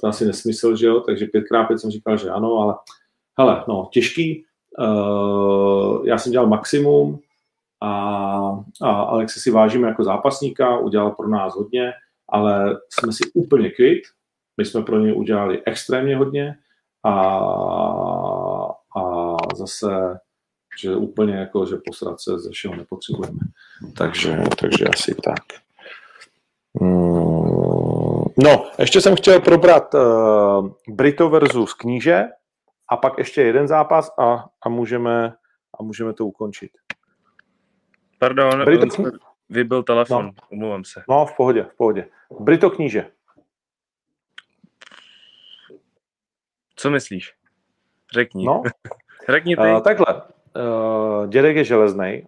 to 0.00 0.06
asi 0.06 0.24
nesmysl, 0.24 0.76
že 0.76 0.86
jo, 0.86 1.00
takže 1.00 1.26
5x5 1.26 1.76
jsem 1.76 1.90
říkal, 1.90 2.16
že 2.16 2.30
ano, 2.30 2.56
ale 2.56 2.74
hele, 3.38 3.64
no, 3.68 3.88
těžký, 3.92 4.44
uh, 4.78 6.06
já 6.06 6.18
jsem 6.18 6.32
dělal 6.32 6.46
maximum 6.46 7.20
a, 7.80 7.90
a 8.82 8.90
Alexe 8.90 9.40
si 9.40 9.50
vážíme 9.50 9.88
jako 9.88 10.04
zápasníka, 10.04 10.78
udělal 10.78 11.10
pro 11.10 11.28
nás 11.28 11.54
hodně, 11.54 11.92
ale 12.28 12.78
jsme 12.90 13.12
si 13.12 13.30
úplně 13.34 13.70
kvit, 13.70 14.02
my 14.60 14.66
jsme 14.66 14.82
pro 14.82 14.98
ně 14.98 15.12
udělali 15.12 15.62
extrémně 15.66 16.16
hodně 16.16 16.56
a, 17.04 17.14
a 18.96 19.36
zase, 19.54 20.18
že 20.80 20.96
úplně 20.96 21.34
jako, 21.34 21.66
že 21.66 21.76
posrat 21.86 22.20
se 22.20 22.38
ze 22.38 22.50
všeho 22.50 22.76
nepotřebujeme. 22.76 23.38
Takže, 23.96 24.42
takže 24.60 24.84
asi 24.84 25.14
tak. 25.14 25.44
Mm, 26.80 28.24
no, 28.44 28.70
ještě 28.78 29.00
jsem 29.00 29.16
chtěl 29.16 29.40
probrat 29.40 29.94
uh, 29.94 30.70
Brito 30.88 31.30
versus 31.30 31.74
Kníže 31.74 32.24
a 32.88 32.96
pak 32.96 33.18
ještě 33.18 33.42
jeden 33.42 33.68
zápas 33.68 34.10
a, 34.18 34.44
a, 34.62 34.68
můžeme, 34.68 35.34
a 35.80 35.82
můžeme 35.82 36.12
to 36.12 36.26
ukončit. 36.26 36.70
Pardon, 38.18 38.64
Brito... 38.64 39.02
vybil 39.48 39.82
telefon, 39.82 40.24
no. 40.24 40.32
umluvám 40.50 40.84
se. 40.84 41.02
No, 41.08 41.26
v 41.26 41.36
pohodě, 41.36 41.62
v 41.62 41.76
pohodě. 41.76 42.06
Brito 42.40 42.70
Kníže. 42.70 43.10
Co 46.80 46.90
myslíš? 46.90 47.32
Řekni. 48.12 48.44
No. 48.44 48.62
Řekni 49.28 49.56
ty. 49.56 49.62
Uh, 49.62 49.80
takhle. 49.80 50.06
Uh, 50.14 51.28
dědek 51.28 51.56
je 51.56 51.64
železný. 51.64 52.26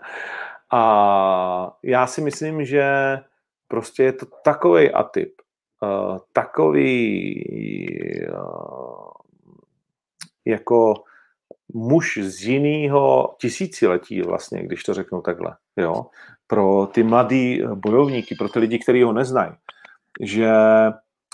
a 0.70 1.76
já 1.82 2.06
si 2.06 2.20
myslím, 2.20 2.64
že 2.64 3.18
prostě 3.68 4.02
je 4.02 4.12
to 4.12 4.26
takový 4.44 4.90
atyp, 4.90 5.34
uh, 5.82 6.18
takový 6.32 7.44
uh, 8.32 9.10
jako 10.44 10.94
muž 11.74 12.18
z 12.22 12.42
jiného 12.42 13.34
tisíciletí 13.40 14.22
vlastně, 14.22 14.62
když 14.62 14.82
to 14.82 14.94
řeknu 14.94 15.20
takhle, 15.20 15.56
jo, 15.76 16.06
pro 16.46 16.86
ty 16.86 17.02
mladý 17.02 17.62
bojovníky, 17.74 18.34
pro 18.34 18.48
ty 18.48 18.58
lidi, 18.58 18.78
kteří 18.78 19.02
ho 19.02 19.12
neznají, 19.12 19.52
že 20.20 20.50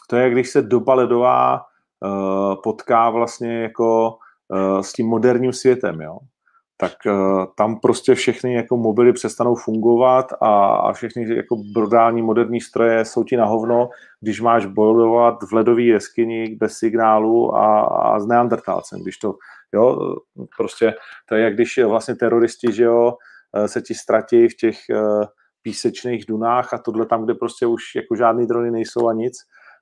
to 0.08 0.16
je, 0.16 0.30
když 0.30 0.48
se 0.48 0.62
doba 0.62 0.94
ledová 0.94 1.67
Eh, 1.67 1.67
potká 2.62 3.10
vlastně 3.10 3.62
jako 3.62 4.18
eh, 4.54 4.82
s 4.82 4.92
tím 4.92 5.06
moderním 5.06 5.52
světem, 5.52 6.00
jo. 6.00 6.18
tak 6.80 6.92
uh, 7.06 7.44
tam 7.56 7.80
prostě 7.80 8.14
všechny 8.14 8.54
jako 8.54 8.76
mobily 8.76 9.12
přestanou 9.12 9.54
fungovat 9.54 10.32
a, 10.40 10.66
a 10.66 10.92
všechny 10.92 11.36
jako 11.36 11.56
brodální 11.74 12.22
moderní 12.22 12.60
stroje 12.60 13.04
jsou 13.04 13.24
ti 13.24 13.36
na 13.36 13.44
hovno, 13.44 13.88
když 14.20 14.40
máš 14.40 14.66
bojovat 14.66 15.42
v 15.50 15.52
ledové 15.52 15.82
jeskyni 15.82 16.56
bez 16.60 16.72
signálu 16.72 17.54
a, 17.54 17.80
a 17.80 18.20
s 18.20 18.26
neandertálcem, 18.26 19.02
když 19.02 19.18
to, 19.18 19.34
jo, 19.74 19.98
prostě 20.56 20.94
to 21.28 21.34
je 21.34 21.44
jak 21.44 21.54
když 21.54 21.78
vlastně 21.78 22.14
teroristi, 22.14 22.72
že 22.72 22.84
jo, 22.84 23.14
eh, 23.56 23.68
se 23.68 23.82
ti 23.82 23.94
ztratí 23.94 24.48
v 24.48 24.56
těch 24.56 24.76
písečných 25.62 26.26
dunách 26.26 26.74
a 26.74 26.78
tohle 26.78 27.06
tam, 27.06 27.24
kde 27.24 27.34
prostě 27.34 27.66
už 27.66 27.82
jako 27.96 28.16
žádný 28.16 28.46
drony 28.46 28.70
nejsou 28.70 29.08
a 29.08 29.12
nic, 29.12 29.34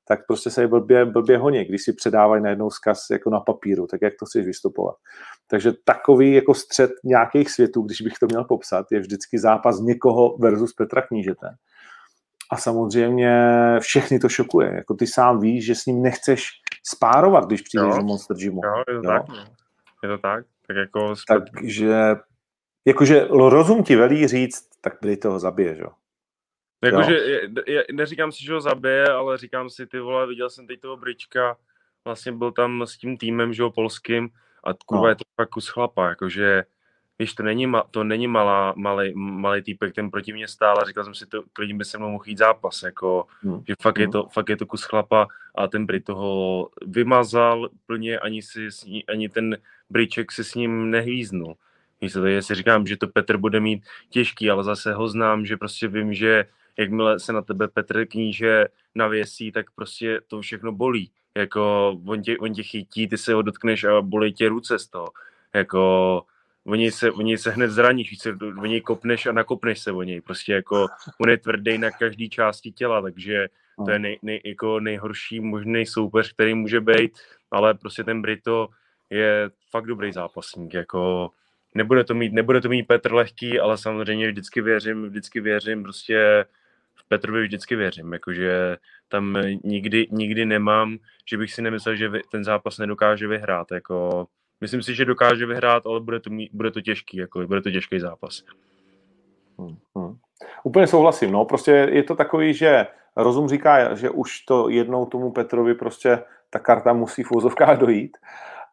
tak 0.09 0.27
prostě 0.27 0.51
se 0.51 0.63
je 0.63 0.69
blbě, 0.69 1.05
blbě 1.05 1.39
honí, 1.39 1.65
když 1.65 1.83
si 1.83 1.93
předávají 1.93 2.43
najednou 2.43 2.71
zkaz 2.71 3.07
jako 3.11 3.31
na 3.31 3.41
papíru, 3.41 3.87
tak 3.87 4.03
jak 4.03 4.15
to 4.19 4.27
chceš 4.27 4.47
vystupovat. 4.47 4.97
Takže 5.47 5.73
takový 5.85 6.33
jako 6.33 6.55
střed 6.55 6.91
nějakých 7.05 7.51
světů, 7.51 7.83
když 7.83 8.01
bych 8.01 8.13
to 8.21 8.27
měl 8.27 8.45
popsat, 8.45 8.87
je 8.93 9.01
vždycky 9.01 9.39
zápas 9.39 9.81
někoho 9.81 10.37
versus 10.39 10.73
Petra 10.73 11.03
Knížete. 11.03 11.47
A 12.53 12.57
samozřejmě 12.57 13.31
všechny 13.81 14.19
to 14.19 14.29
šokuje. 14.29 14.75
Jako 14.75 14.95
ty 14.95 15.07
sám 15.07 15.41
víš, 15.41 15.65
že 15.65 15.75
s 15.75 15.87
ním 15.87 16.03
nechceš 16.03 16.49
spárovat, 16.85 17.47
když 17.47 17.63
přijdeš 17.63 17.97
do 17.97 18.03
Monster 18.03 18.37
Gymu. 18.37 18.61
Jo, 18.65 18.79
je 18.79 18.85
to 18.85 18.93
jo? 18.93 19.03
tak. 19.03 19.29
No. 19.29 19.45
Je 20.03 20.09
to 20.09 20.19
tak. 20.19 20.45
Tak 20.67 20.77
jako... 20.77 21.15
Takže 21.29 22.17
jakože 22.87 23.27
rozum 23.31 23.83
ti 23.83 23.97
velí 23.97 24.27
říct, 24.27 24.69
tak 24.81 24.99
byli 25.03 25.17
toho 25.17 25.39
zabije, 25.39 25.75
že 25.75 25.83
jo. 25.83 25.91
Jakože 26.85 27.21
neříkám 27.93 28.33
si, 28.33 28.45
že 28.45 28.53
ho 28.53 28.61
zabije, 28.61 29.09
ale 29.09 29.39
říkám 29.39 29.71
si, 29.71 29.87
ty 29.87 29.99
vole, 30.01 30.27
viděl 30.27 30.51
jsem 30.51 30.67
teď 30.67 30.81
toho 30.81 30.97
Brička, 30.97 31.57
vlastně 32.05 32.33
byl 32.33 32.53
tam 32.53 32.83
s 32.83 32.99
tím 32.99 33.17
týmem, 33.17 33.53
že 33.53 33.63
jo, 33.63 33.71
polským, 33.71 34.31
a 34.65 34.75
kurva 34.87 35.03
no. 35.03 35.09
je 35.09 35.15
to 35.15 35.25
fakt 35.37 35.49
kus 35.49 35.69
chlapa, 35.69 36.09
jakože, 36.09 36.65
víš, 37.19 37.35
to 37.35 37.43
není, 37.43 37.73
to 37.91 38.05
není 38.05 38.27
malá, 38.27 38.75
malý, 38.77 39.13
malý 39.15 39.63
týpek, 39.63 39.95
ten 39.95 40.11
proti 40.11 40.33
mě 40.33 40.49
stál 40.49 40.79
a 40.79 40.85
říkal 40.85 41.05
jsem 41.05 41.15
si, 41.15 41.27
to 41.27 41.43
klidně 41.53 41.75
by 41.75 41.85
se 41.85 41.99
mnou 41.99 42.11
mohl 42.11 42.25
jít 42.27 42.39
zápas, 42.39 42.83
jako, 42.83 43.27
hmm. 43.43 43.63
že 43.69 43.75
fakt, 43.83 43.99
hmm. 43.99 44.03
je 44.03 44.09
to, 44.09 44.29
fakt 44.33 44.49
je 44.49 44.57
to 44.57 44.67
kus 44.67 44.83
chlapa 44.85 45.27
a 45.55 45.67
ten 45.67 45.87
Brit 45.87 46.05
toho 46.05 46.69
vymazal 46.87 47.69
plně, 47.87 48.19
ani, 48.19 48.43
si, 48.43 48.69
ani 49.09 49.29
ten 49.29 49.57
Briček 49.91 50.33
si 50.33 50.45
s 50.45 50.55
ním 50.55 50.91
nehýznul. 50.91 51.57
Víš 52.01 52.13
to, 52.13 52.27
já 52.27 52.43
si 52.43 52.55
říkám, 52.55 52.87
že 52.87 52.97
to 52.97 53.09
Petr 53.09 53.37
bude 53.37 53.61
mít 53.61 53.85
těžký, 54.11 54.51
ale 54.51 54.65
zase 54.65 54.95
ho 54.95 55.09
znám, 55.09 55.47
že 55.47 55.57
prostě 55.57 55.89
vím, 55.89 56.15
že 56.15 56.45
jakmile 56.79 57.21
se 57.21 57.33
na 57.33 57.43
tebe 57.43 57.69
Petr 57.69 58.07
kníže 58.07 58.67
navěsí, 58.95 59.53
tak 59.53 59.67
prostě 59.71 60.21
to 60.27 60.41
všechno 60.41 60.73
bolí. 60.73 61.11
Jako 61.37 61.91
on 62.07 62.23
tě, 62.23 62.39
on 62.39 62.55
tě 62.55 62.63
chytí, 62.63 63.09
ty 63.09 63.19
se 63.19 63.35
ho 63.35 63.43
dotkneš 63.43 63.85
a 63.85 64.03
bolí 64.03 64.33
tě 64.33 64.49
ruce 64.49 64.79
z 64.79 64.89
toho. 64.89 65.09
Jako 65.55 66.23
oni 66.67 66.91
se, 66.91 67.11
oni 67.11 67.39
se 67.39 67.51
hned 67.51 67.71
zraníš, 67.71 68.11
víc, 68.11 68.27
o 68.61 68.67
něj 68.67 68.81
kopneš 68.81 69.27
a 69.27 69.33
nakopneš 69.33 69.79
se 69.79 69.93
o 69.93 70.03
něj. 70.03 70.21
Prostě 70.21 70.53
jako 70.53 70.87
on 71.21 71.31
je 71.31 71.37
tvrdý 71.37 71.79
na 71.79 71.91
každé 71.91 72.29
části 72.29 72.73
těla, 72.73 73.03
takže 73.03 73.49
to 73.85 73.91
je 73.91 73.99
nej, 73.99 74.19
nej, 74.23 74.41
jako 74.45 74.81
nejhorší 74.81 75.41
možný 75.41 75.87
soupeř, 75.87 76.33
který 76.33 76.55
může 76.55 76.81
být, 76.81 77.19
ale 77.51 77.75
prostě 77.75 78.05
ten 78.05 78.23
Brito 78.23 78.69
je 79.11 79.51
fakt 79.71 79.87
dobrý 79.87 80.13
zápasník, 80.13 80.75
jako 80.75 81.31
nebude 81.75 82.05
to 82.05 82.15
mít, 82.15 82.33
nebude 82.33 82.61
to 82.61 82.69
mít 82.69 82.83
Petr 82.83 83.15
lehký, 83.15 83.61
ale 83.61 83.79
samozřejmě 83.79 84.29
vždycky 84.29 84.61
věřím, 84.61 85.09
vždycky 85.09 85.41
věřím, 85.41 85.83
prostě 85.83 86.45
v 86.97 87.09
Petrovi 87.09 87.43
vždycky 87.43 87.77
věřím, 87.77 88.13
jakože 88.13 88.77
tam 89.09 89.39
nikdy, 89.65 90.07
nikdy 90.11 90.47
nemám, 90.47 90.97
že 91.29 91.39
bych 91.39 91.53
si 91.53 91.63
nemyslel, 91.63 91.97
že 91.97 92.11
ten 92.31 92.45
zápas 92.45 92.79
nedokáže 92.79 93.29
vyhrát, 93.29 93.73
jako 93.73 94.27
myslím 94.61 94.83
si, 94.83 94.95
že 94.95 95.05
dokáže 95.05 95.47
vyhrát, 95.47 95.87
ale 95.87 96.01
bude 96.01 96.21
to, 96.21 96.31
bude 96.53 96.71
to 96.71 96.81
těžký, 96.81 97.17
jako 97.17 97.47
bude 97.47 97.63
to 97.63 97.71
těžký 97.71 98.01
zápas. 98.01 98.43
Hmm, 99.59 99.77
hmm. 99.97 100.17
Úplně 100.65 100.87
souhlasím, 100.87 101.33
no, 101.33 101.45
prostě 101.45 101.71
je 101.71 102.03
to 102.03 102.15
takový, 102.15 102.55
že 102.55 102.87
rozum 103.17 103.49
říká, 103.49 103.95
že 103.95 104.11
už 104.11 104.41
to 104.41 104.69
jednou 104.69 105.07
tomu 105.07 105.33
Petrovi 105.33 105.75
prostě 105.75 106.23
ta 106.51 106.59
karta 106.59 106.93
musí 106.93 107.23
v 107.23 107.33
úzovkách 107.33 107.79
dojít, 107.79 108.17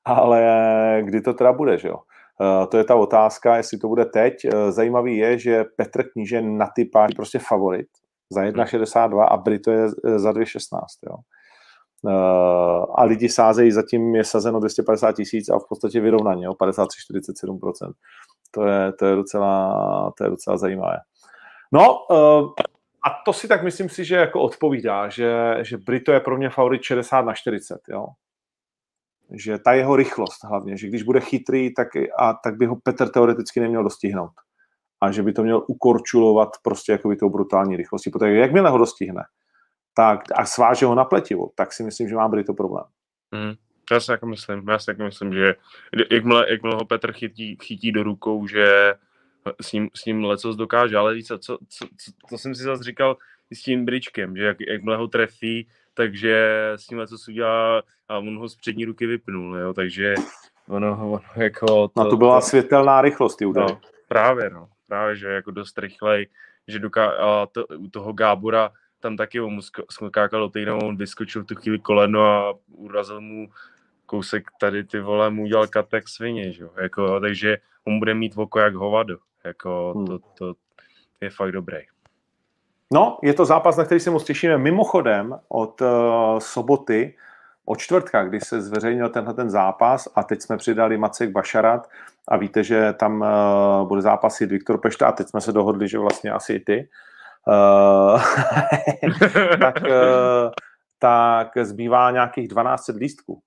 ale 0.05 1.01
kdy 1.05 1.21
to 1.21 1.33
teda 1.33 1.53
bude, 1.53 1.77
že 1.77 1.87
jo? 1.87 1.97
Eh, 2.41 2.67
to 2.67 2.77
je 2.77 2.83
ta 2.83 2.95
otázka, 2.95 3.57
jestli 3.57 3.77
to 3.77 3.87
bude 3.87 4.05
teď. 4.05 4.45
Eh, 4.45 4.71
zajímavý 4.71 5.17
je, 5.17 5.37
že 5.37 5.63
Petr 5.63 6.03
Kníže 6.09 6.41
na 6.41 6.69
typách 6.75 7.09
prostě 7.15 7.39
favorit 7.39 7.87
za 8.33 8.41
1,62 8.41 9.27
a 9.31 9.37
Brito 9.37 9.71
je 9.71 9.87
eh, 10.05 10.19
za 10.19 10.31
2,16. 10.31 10.85
Jo. 11.09 11.15
A 12.95 13.03
lidi 13.03 13.29
sázejí, 13.29 13.71
zatím 13.71 14.15
je 14.15 14.23
sazeno 14.23 14.59
250 14.59 15.11
tisíc 15.11 15.49
a 15.49 15.59
v 15.59 15.67
podstatě 15.69 16.01
vyrovnaně, 16.01 16.49
53-47%. 16.49 17.93
To 18.51 18.65
je, 18.65 18.93
to, 18.93 19.05
je 19.05 19.15
docela, 19.15 20.11
to 20.17 20.23
je 20.23 20.29
docela 20.29 20.57
zajímavé. 20.57 20.97
No, 21.71 21.97
a 23.05 23.09
to 23.25 23.33
si 23.33 23.47
tak 23.47 23.63
myslím 23.63 23.89
si, 23.89 24.05
že 24.05 24.15
jako 24.15 24.41
odpovídá, 24.41 25.09
že, 25.09 25.57
že 25.61 25.77
Brito 25.77 26.11
je 26.11 26.19
pro 26.19 26.37
mě 26.37 26.49
favorit 26.49 26.83
60 26.83 27.21
na 27.21 27.33
40. 27.33 27.79
Jo 27.89 28.05
že 29.33 29.57
ta 29.57 29.73
jeho 29.73 29.95
rychlost 29.95 30.43
hlavně, 30.43 30.77
že 30.77 30.87
když 30.87 31.03
bude 31.03 31.19
chytrý, 31.19 31.73
tak, 31.73 31.87
a, 32.17 32.33
tak 32.33 32.57
by 32.57 32.65
ho 32.65 32.75
Petr 32.75 33.09
teoreticky 33.09 33.59
neměl 33.59 33.83
dostihnout. 33.83 34.31
A 35.03 35.11
že 35.11 35.23
by 35.23 35.33
to 35.33 35.43
měl 35.43 35.63
ukorčulovat 35.67 36.49
prostě 36.63 36.91
jako 36.91 37.15
tou 37.15 37.29
brutální 37.29 37.77
rychlostí. 37.77 38.09
Protože 38.09 38.33
jakmile 38.33 38.69
ho 38.69 38.77
dostihne 38.77 39.23
tak, 39.95 40.19
a 40.35 40.45
sváže 40.45 40.85
ho 40.85 40.95
na 40.95 41.05
pletivo, 41.05 41.49
tak 41.55 41.73
si 41.73 41.83
myslím, 41.83 42.09
že 42.09 42.15
má 42.15 42.31
to 42.45 42.53
problém. 42.53 42.85
Mm, 43.31 43.53
já 43.91 43.99
si 43.99 44.11
jako 44.11 44.25
myslím, 44.25 44.69
já 44.69 44.79
si 44.79 44.89
jako 44.89 45.03
myslím, 45.03 45.33
že 45.33 45.55
jakmile, 46.11 46.51
jakmile 46.51 46.75
ho 46.75 46.85
Petr 46.85 47.11
chytí, 47.11 47.57
chytí 47.63 47.91
do 47.91 48.03
rukou, 48.03 48.47
že 48.47 48.93
s 49.61 49.71
ním, 49.71 49.89
s 49.95 50.05
ním 50.05 50.23
lecos 50.23 50.55
dokáže, 50.55 50.97
ale 50.97 51.13
víc, 51.13 51.27
co, 51.27 51.37
co, 51.39 51.57
co, 51.67 52.11
to 52.29 52.37
jsem 52.37 52.55
si 52.55 52.63
zase 52.63 52.83
říkal 52.83 53.17
s 53.51 53.61
tím 53.61 53.85
bričkem, 53.85 54.37
že 54.37 54.43
jak, 54.43 54.57
jakmile 54.67 54.97
ho 54.97 55.07
trefí, 55.07 55.67
takže 55.93 56.47
s 56.75 56.87
tím 56.87 57.07
co 57.07 57.15
udělá 57.29 57.81
a 58.09 58.17
on 58.17 58.37
ho 58.37 58.49
z 58.49 58.55
přední 58.55 58.85
ruky 58.85 59.05
vypnul, 59.05 59.57
jo, 59.57 59.73
takže 59.73 60.13
ono, 60.69 60.91
ono 60.91 61.19
jako... 61.35 61.65
To, 61.65 61.91
no 62.03 62.09
to 62.09 62.17
byla 62.17 62.41
to, 62.41 62.47
světelná 62.47 63.01
rychlost, 63.01 63.35
ty 63.35 63.45
no, 63.45 63.81
právě, 64.07 64.49
no, 64.49 64.67
právě, 64.87 65.15
že 65.15 65.27
jako 65.27 65.51
dost 65.51 65.77
rychlej, 65.77 66.27
že 66.67 66.79
doká, 66.79 67.11
a 67.11 67.45
to, 67.45 67.65
u 67.67 67.87
toho 67.87 68.13
Gábora 68.13 68.71
tam 69.03 69.17
taky 69.17 69.41
on 69.41 69.53
mu 69.53 69.61
skákal 70.07 70.49
do 70.49 70.75
on 70.75 70.97
vyskočil 70.97 71.43
v 71.43 71.45
tu 71.45 71.55
chvíli 71.55 71.79
koleno 71.79 72.23
a 72.25 72.55
urazil 72.67 73.21
mu 73.21 73.49
kousek 74.05 74.47
tady 74.59 74.83
ty 74.83 74.99
vole 74.99 75.29
mu 75.29 75.43
udělal 75.43 75.67
katek 75.67 76.07
svině, 76.07 76.51
že? 76.51 76.65
Jako, 76.81 77.19
takže 77.19 77.57
on 77.83 77.99
bude 77.99 78.13
mít 78.13 78.37
oko 78.37 78.59
jak 78.59 78.75
hovado. 78.75 79.17
Jako, 79.43 79.93
hmm. 79.95 80.07
to, 80.07 80.19
to 80.19 80.53
je 81.21 81.29
fakt 81.29 81.51
dobrý. 81.51 81.77
No, 82.93 83.19
je 83.23 83.33
to 83.33 83.45
zápas, 83.45 83.77
na 83.77 83.85
který 83.85 83.99
se 83.99 84.11
moc 84.11 84.23
těšíme. 84.23 84.57
Mimochodem, 84.57 85.39
od 85.47 85.81
uh, 85.81 86.39
soboty, 86.39 87.15
od 87.65 87.79
čtvrtka, 87.79 88.23
kdy 88.23 88.39
se 88.39 88.61
zveřejnil 88.61 89.09
tenhle 89.09 89.33
ten 89.33 89.49
zápas 89.49 90.07
a 90.15 90.23
teď 90.23 90.41
jsme 90.41 90.57
přidali 90.57 90.97
Macek 90.97 91.31
Bašarat 91.31 91.89
a 92.27 92.37
víte, 92.37 92.63
že 92.63 92.93
tam 92.93 93.21
uh, 93.21 93.87
bude 93.87 94.01
zápasit 94.01 94.51
Viktor 94.51 94.77
Pešta 94.77 95.07
a 95.07 95.11
teď 95.11 95.27
jsme 95.27 95.41
se 95.41 95.51
dohodli, 95.51 95.87
že 95.87 95.99
vlastně 95.99 96.31
asi 96.31 96.53
i 96.53 96.59
ty. 96.59 96.89
Uh, 97.47 98.21
tak, 99.59 99.75
uh, 99.81 100.51
tak 100.99 101.47
zbývá 101.61 102.11
nějakých 102.11 102.47
12 102.47 102.87
lístků. 102.87 103.41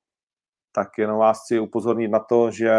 Tak 0.73 0.89
jenom 0.99 1.19
vás 1.19 1.43
chci 1.45 1.59
upozornit 1.59 2.09
na 2.09 2.19
to, 2.19 2.51
že 2.51 2.73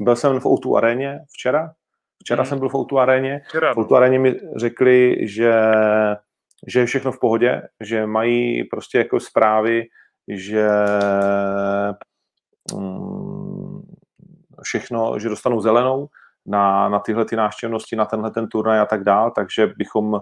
byl 0.00 0.16
jsem 0.16 0.40
v 0.40 0.44
O2 0.44 0.76
aréně 0.76 1.20
včera, 1.32 1.70
Včera 2.26 2.42
hmm. 2.42 2.48
jsem 2.48 2.58
byl 2.58 2.68
v 2.68 2.74
Outu 2.74 2.98
aréně. 2.98 3.40
Včera, 3.48 3.74
v 3.74 3.78
Outu 3.78 3.94
no. 3.94 3.96
aréně 3.96 4.18
mi 4.18 4.34
řekli, 4.56 5.16
že, 5.20 5.52
že 6.66 6.80
je 6.80 6.86
všechno 6.86 7.12
v 7.12 7.20
pohodě, 7.20 7.62
že 7.80 8.06
mají 8.06 8.64
prostě 8.64 8.98
jako 8.98 9.20
zprávy, 9.20 9.84
že 10.28 10.68
mm, 12.74 13.80
všechno, 14.62 15.18
že 15.18 15.28
dostanou 15.28 15.60
zelenou 15.60 16.08
na, 16.46 16.88
na 16.88 16.98
tyhle 16.98 17.24
ty 17.24 17.36
návštěvnosti, 17.36 17.96
na 17.96 18.04
tenhle 18.04 18.30
ten 18.30 18.48
turnaj 18.48 18.80
a 18.80 18.86
tak 18.86 19.04
dál, 19.04 19.30
takže 19.30 19.66
bychom 19.66 20.20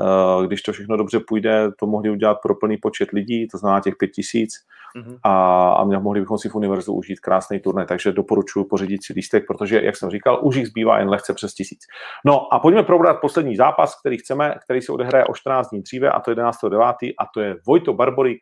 Eh, 0.00 0.46
když 0.46 0.62
to 0.62 0.72
všechno 0.72 0.96
dobře 0.96 1.20
půjde, 1.28 1.70
to 1.78 1.86
mohli 1.86 2.10
udělat 2.10 2.38
pro 2.42 2.54
plný 2.54 2.76
počet 2.76 3.10
lidí, 3.12 3.48
to 3.48 3.58
znamená 3.58 3.80
těch 3.80 3.94
pět 3.98 4.08
tisíc 4.08 4.50
mm-hmm. 4.96 5.18
a, 5.22 5.68
a 5.72 5.84
mohli 5.84 6.20
bychom 6.20 6.38
si 6.38 6.48
v 6.48 6.54
univerzu 6.54 6.92
užít 6.92 7.20
krásný 7.20 7.60
turné, 7.60 7.86
takže 7.86 8.12
doporučuji 8.12 8.64
pořídit 8.64 9.04
si 9.04 9.12
lístek, 9.12 9.46
protože, 9.46 9.80
jak 9.82 9.96
jsem 9.96 10.10
říkal, 10.10 10.40
už 10.42 10.56
jich 10.56 10.66
zbývá 10.66 10.98
jen 10.98 11.08
lehce 11.08 11.34
přes 11.34 11.54
tisíc. 11.54 11.78
No 12.26 12.54
a 12.54 12.58
pojďme 12.58 12.82
probrat 12.82 13.20
poslední 13.20 13.56
zápas, 13.56 14.00
který 14.00 14.18
chceme, 14.18 14.54
který 14.64 14.82
se 14.82 14.92
odehraje 14.92 15.24
o 15.24 15.34
14 15.34 15.70
dní 15.70 15.82
dříve 15.82 16.10
a 16.10 16.20
to 16.20 16.30
je 16.30 16.36
11.9. 16.36 17.14
a 17.18 17.24
to 17.34 17.40
je 17.40 17.56
Vojto 17.66 17.92
Barborík 17.92 18.38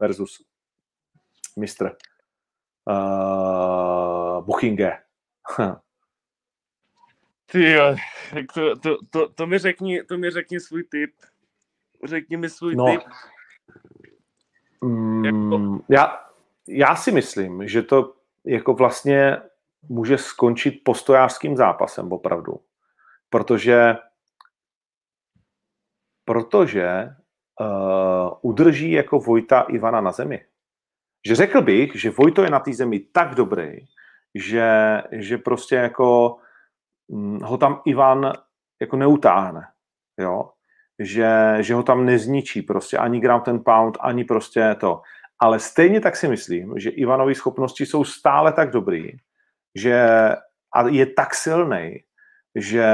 versus 0.00 0.42
mistr 1.56 1.96
uh, 2.84 4.44
Buchinge. 4.44 4.98
Ty 7.46 7.70
jo, 7.70 7.96
tak 8.34 8.44
to, 8.54 8.76
to, 8.76 8.96
to, 9.10 9.28
to, 9.28 9.46
mi 9.46 9.58
řekni, 9.58 10.02
to 10.04 10.18
mi 10.18 10.30
řekni 10.30 10.60
svůj 10.60 10.84
tip. 10.84 11.14
Řekni 12.04 12.36
mi 12.36 12.50
svůj 12.50 12.76
no. 12.76 12.86
tip. 12.86 13.00
Mm, 14.84 15.80
já, 15.88 16.30
já 16.68 16.96
si 16.96 17.12
myslím, 17.12 17.68
že 17.68 17.82
to 17.82 18.14
jako 18.44 18.74
vlastně 18.74 19.36
může 19.88 20.18
skončit 20.18 20.80
postojářským 20.84 21.56
zápasem 21.56 22.12
opravdu. 22.12 22.60
Protože 23.30 23.96
protože 26.26 27.14
uh, 27.60 28.38
udrží 28.42 28.92
jako 28.92 29.18
Vojta 29.18 29.60
Ivana 29.60 30.00
na 30.00 30.12
zemi. 30.12 30.44
Že 31.26 31.34
řekl 31.34 31.62
bych, 31.62 32.00
že 32.00 32.10
Vojto 32.10 32.42
je 32.42 32.50
na 32.50 32.60
té 32.60 32.72
zemi 32.72 33.00
tak 33.00 33.34
dobrý, 33.34 33.86
že, 34.34 35.02
že 35.12 35.38
prostě 35.38 35.76
jako 35.76 36.36
hm, 37.12 37.40
ho 37.42 37.58
tam 37.58 37.82
Ivan 37.84 38.32
jako 38.80 38.96
neutáhne. 38.96 39.62
Jo? 40.20 40.50
Že, 40.98 41.56
že 41.60 41.74
ho 41.74 41.82
tam 41.82 42.06
nezničí 42.06 42.62
prostě 42.62 42.98
ani 42.98 43.20
ground 43.20 43.44
ten 43.44 43.64
pound, 43.64 43.98
ani 44.00 44.24
prostě 44.24 44.76
to. 44.80 45.02
Ale 45.38 45.58
stejně 45.58 46.00
tak 46.00 46.16
si 46.16 46.28
myslím, 46.28 46.78
že 46.78 46.90
Ivanovy 46.90 47.34
schopnosti 47.34 47.86
jsou 47.86 48.04
stále 48.04 48.52
tak 48.52 48.70
dobrý, 48.70 49.10
že 49.74 50.08
a 50.74 50.88
je 50.88 51.06
tak 51.06 51.34
silný, 51.34 52.04
že 52.58 52.86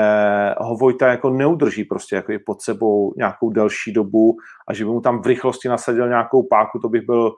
ho 0.58 0.76
Vojta 0.76 1.08
jako 1.08 1.30
neudrží 1.30 1.84
prostě 1.84 2.16
jako 2.16 2.32
je 2.32 2.38
pod 2.46 2.62
sebou 2.62 3.14
nějakou 3.16 3.50
delší 3.50 3.92
dobu 3.92 4.36
a 4.68 4.74
že 4.74 4.84
by 4.84 4.90
mu 4.90 5.00
tam 5.00 5.22
v 5.22 5.26
rychlosti 5.26 5.68
nasadil 5.68 6.08
nějakou 6.08 6.42
páku, 6.42 6.78
to 6.78 6.88
bych 6.88 7.02
byl 7.06 7.32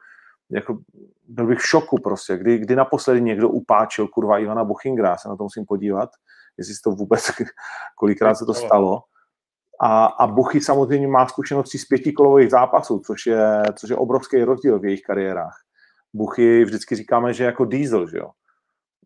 jako, 0.51 0.79
byl 1.29 1.47
bych 1.47 1.59
v 1.59 1.67
šoku 1.67 1.97
prostě, 2.05 2.37
kdy, 2.37 2.59
kdy 2.59 2.77
naposledy 2.77 3.21
někdo 3.21 3.49
upáčil 3.49 4.09
kurva 4.09 4.39
Ivana 4.39 4.65
Buchingra, 4.65 5.17
se 5.17 5.29
na 5.29 5.37
to 5.37 5.43
musím 5.43 5.65
podívat, 5.65 6.11
jestli 6.59 6.75
to 6.85 6.91
vůbec, 6.91 7.31
kolikrát 7.99 8.35
se 8.35 8.45
to 8.45 8.55
stalo. 8.55 9.03
A, 9.81 10.07
a 10.07 10.27
Buchy 10.27 10.61
samozřejmě 10.61 11.09
má 11.09 11.27
zkušenosti 11.27 11.79
z 11.79 11.85
pětikolových 11.85 12.51
zápasů, 12.51 13.03
což 13.07 13.27
je, 13.27 13.63
což 13.79 13.91
je 13.91 13.97
obrovský 13.97 14.45
rozdíl 14.45 14.79
v 14.79 14.85
jejich 14.85 15.03
kariérách. 15.03 15.57
Buchy 16.15 16.65
vždycky 16.65 16.97
říkáme, 16.97 17.33
že 17.33 17.45
jako 17.45 17.65
diesel, 17.65 18.09
že 18.09 18.19
jo. 18.19 18.31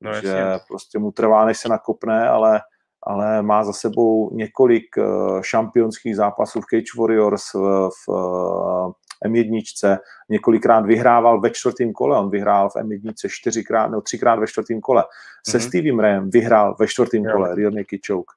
No, 0.03 0.15
že 0.15 0.29
jasně. 0.29 0.65
prostě 0.69 0.99
mu 0.99 1.13
trvá, 1.13 1.45
než 1.45 1.59
se 1.59 1.69
nakopne, 1.69 2.29
ale, 2.29 2.61
ale 3.03 3.43
má 3.43 3.65
za 3.65 3.73
sebou 3.73 4.31
několik 4.33 4.97
uh, 4.97 5.41
šampionských 5.43 6.17
zápasů 6.17 6.61
v 6.61 6.65
Cage 6.65 7.01
Warriors, 7.01 7.55
v, 7.55 7.91
v 7.91 8.09
uh, 8.09 8.93
M1, 9.27 9.99
několikrát 10.29 10.87
vyhrával 10.87 11.41
ve 11.41 11.51
čtvrtém 11.51 11.93
kole, 11.93 12.19
on 12.19 12.31
vyhrál 12.31 12.71
v 12.71 12.75
M1 12.75 13.13
čtyřikrát 13.29 13.89
nebo 13.91 14.03
třikrát 14.03 14.39
ve 14.39 14.47
čtvrtém 14.47 14.81
kole. 14.81 15.03
Mm-hmm. 15.03 15.51
Se 15.51 15.59
mhm. 15.59 15.67
Stevem 15.67 15.99
Rayem 15.99 16.31
vyhrál 16.31 16.77
ve 16.81 16.87
čtvrtém 16.87 17.25
kole, 17.33 17.55
Real 17.55 17.71
Naked 17.71 18.01
Choke. 18.07 18.35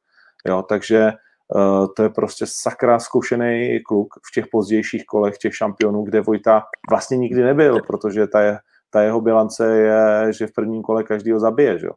Jo, 0.48 0.64
takže 0.70 1.12
uh, 1.56 1.88
to 1.96 2.04
je 2.04 2.10
prostě 2.10 2.46
sakra 2.48 3.00
zkušený 3.00 3.80
kluk 3.86 4.14
v 4.28 4.32
těch 4.34 4.46
pozdějších 4.52 5.06
kolech 5.06 5.38
těch 5.38 5.56
šampionů, 5.56 6.04
kde 6.04 6.22
Vojta 6.22 6.64
vlastně 6.90 7.18
nikdy 7.18 7.42
nebyl, 7.44 7.80
protože 7.88 8.28
ta, 8.28 8.42
je, 8.42 8.58
ta 8.90 9.02
jeho 9.02 9.22
bilance 9.22 9.78
je, 9.78 10.34
že 10.34 10.48
v 10.48 10.54
prvním 10.54 10.82
kole 10.82 11.04
každý 11.04 11.32
ho 11.32 11.40
zabije, 11.40 11.80
že 11.80 11.86
jo. 11.86 11.94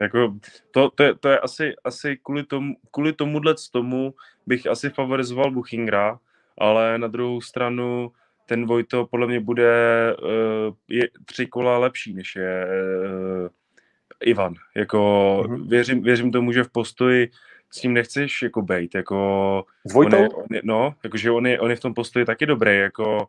Jako, 0.00 0.34
to, 0.70 0.90
to, 0.90 1.02
je, 1.02 1.14
to 1.14 1.28
je 1.28 1.38
asi, 1.38 1.74
asi 1.84 2.18
kvůli, 2.22 2.44
tomu, 2.44 2.74
kvůli 2.90 3.12
tomuhle 3.12 3.54
tomu 3.72 4.14
bych 4.46 4.66
asi 4.66 4.90
favorizoval 4.90 5.50
Buchingra, 5.50 6.18
ale 6.58 6.98
na 6.98 7.06
druhou 7.06 7.40
stranu 7.40 8.12
ten 8.46 8.66
Vojto 8.66 9.06
podle 9.06 9.26
mě 9.26 9.40
bude 9.40 9.72
uh, 10.22 10.74
je 10.88 11.08
tři 11.24 11.46
kola 11.46 11.78
lepší, 11.78 12.14
než 12.14 12.36
je 12.36 12.66
uh, 12.66 13.48
Ivan. 14.20 14.54
Jako 14.74 14.98
mm-hmm. 15.46 15.68
věřím, 15.68 16.02
věřím 16.02 16.32
tomu, 16.32 16.52
že 16.52 16.64
v 16.64 16.72
postoji 16.72 17.30
s 17.70 17.82
ním 17.82 17.92
nechceš 17.92 18.42
jako 18.42 18.62
bejt, 18.62 18.94
jako... 18.94 19.64
S 19.84 19.92
Vojtou? 19.92 20.16
On 20.16 20.22
je, 20.22 20.28
on 20.28 20.46
je, 20.50 20.60
no, 20.64 20.94
jakože 21.04 21.30
on 21.30 21.46
je, 21.46 21.60
on 21.60 21.70
je 21.70 21.76
v 21.76 21.80
tom 21.80 21.94
postoji 21.94 22.24
taky 22.24 22.46
dobrý, 22.46 22.78
jako... 22.78 23.28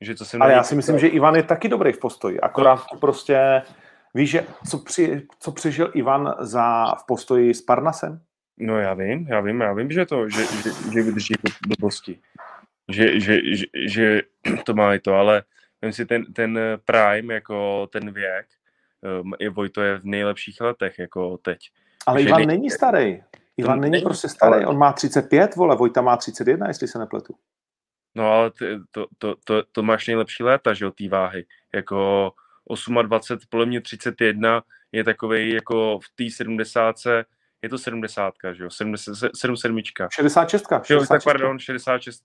Že 0.00 0.14
co 0.14 0.24
jsem 0.24 0.42
Ale 0.42 0.52
já 0.52 0.62
si 0.62 0.74
myslím, 0.74 0.98
že 0.98 1.06
Ivan 1.06 1.34
je 1.34 1.42
taky 1.42 1.68
dobrý 1.68 1.92
v 1.92 2.00
postoji, 2.00 2.40
akorát 2.40 2.80
no. 2.92 2.98
prostě... 2.98 3.62
Víš, 4.14 4.30
že 4.30 4.46
co, 4.68 4.78
při, 4.78 5.26
co 5.40 5.52
přežil 5.52 5.90
Ivan 5.94 6.34
za 6.38 6.94
v 6.94 7.06
postoji 7.06 7.54
s 7.54 7.62
Parnasem? 7.62 8.20
No 8.58 8.78
já 8.78 8.94
vím, 8.94 9.26
já 9.28 9.40
vím, 9.40 9.60
já 9.60 9.72
vím, 9.72 9.90
že 9.90 10.06
to, 10.06 10.28
že, 10.28 10.46
že, 10.46 10.70
že 10.92 11.02
vydrží 11.02 11.34
blbosti 11.68 12.20
že, 12.88 13.20
že, 13.20 13.34
že, 13.54 13.66
že 13.74 14.22
to 14.64 14.74
má 14.74 14.94
i 14.94 14.98
to, 14.98 15.14
ale 15.14 15.42
vím 15.82 15.92
si 15.92 16.06
ten, 16.06 16.32
ten 16.32 16.58
prime, 16.84 17.34
jako 17.34 17.86
ten 17.86 18.12
věk, 18.12 18.46
um, 19.22 19.32
je 19.40 19.50
Vojto 19.50 19.82
je 19.82 19.98
v 19.98 20.04
nejlepších 20.04 20.60
letech, 20.60 20.98
jako 20.98 21.38
teď. 21.38 21.58
Ale 22.06 22.22
že 22.22 22.28
Ivan 22.28 22.38
nej... 22.38 22.46
není 22.46 22.70
starý. 22.70 23.22
Ivan 23.56 23.80
není, 23.80 23.90
není 23.90 24.04
prostě 24.04 24.28
starý, 24.28 24.54
ale... 24.54 24.66
on 24.66 24.78
má 24.78 24.92
35, 24.92 25.56
vole, 25.56 25.76
Vojta 25.76 26.00
má 26.00 26.16
31, 26.16 26.68
jestli 26.68 26.88
se 26.88 26.98
nepletu. 26.98 27.34
No 28.14 28.32
ale 28.32 28.50
ty, 28.50 28.64
to, 28.90 29.06
to, 29.18 29.34
to, 29.44 29.62
to 29.72 29.82
máš 29.82 30.06
nejlepší 30.06 30.42
léta, 30.42 30.74
že 30.74 30.84
jo, 30.84 30.90
té 30.90 31.08
váhy. 31.08 31.46
Jako 31.74 32.32
28, 33.02 33.46
podle 33.48 33.66
mě 33.66 33.80
31 33.80 34.62
je 34.92 35.04
takový 35.04 35.50
jako 35.50 35.98
v 35.98 36.16
té 36.16 36.30
70 36.30 36.96
je 37.62 37.68
to 37.68 37.78
70, 37.78 38.34
že 38.52 38.62
jo, 38.62 38.70
70, 38.70 39.14
77. 39.34 39.78
66. 40.10 40.62
66. 40.62 40.90
Jo, 40.90 41.06
tak 41.06 41.24
pardon, 41.24 41.58
66 41.58 42.22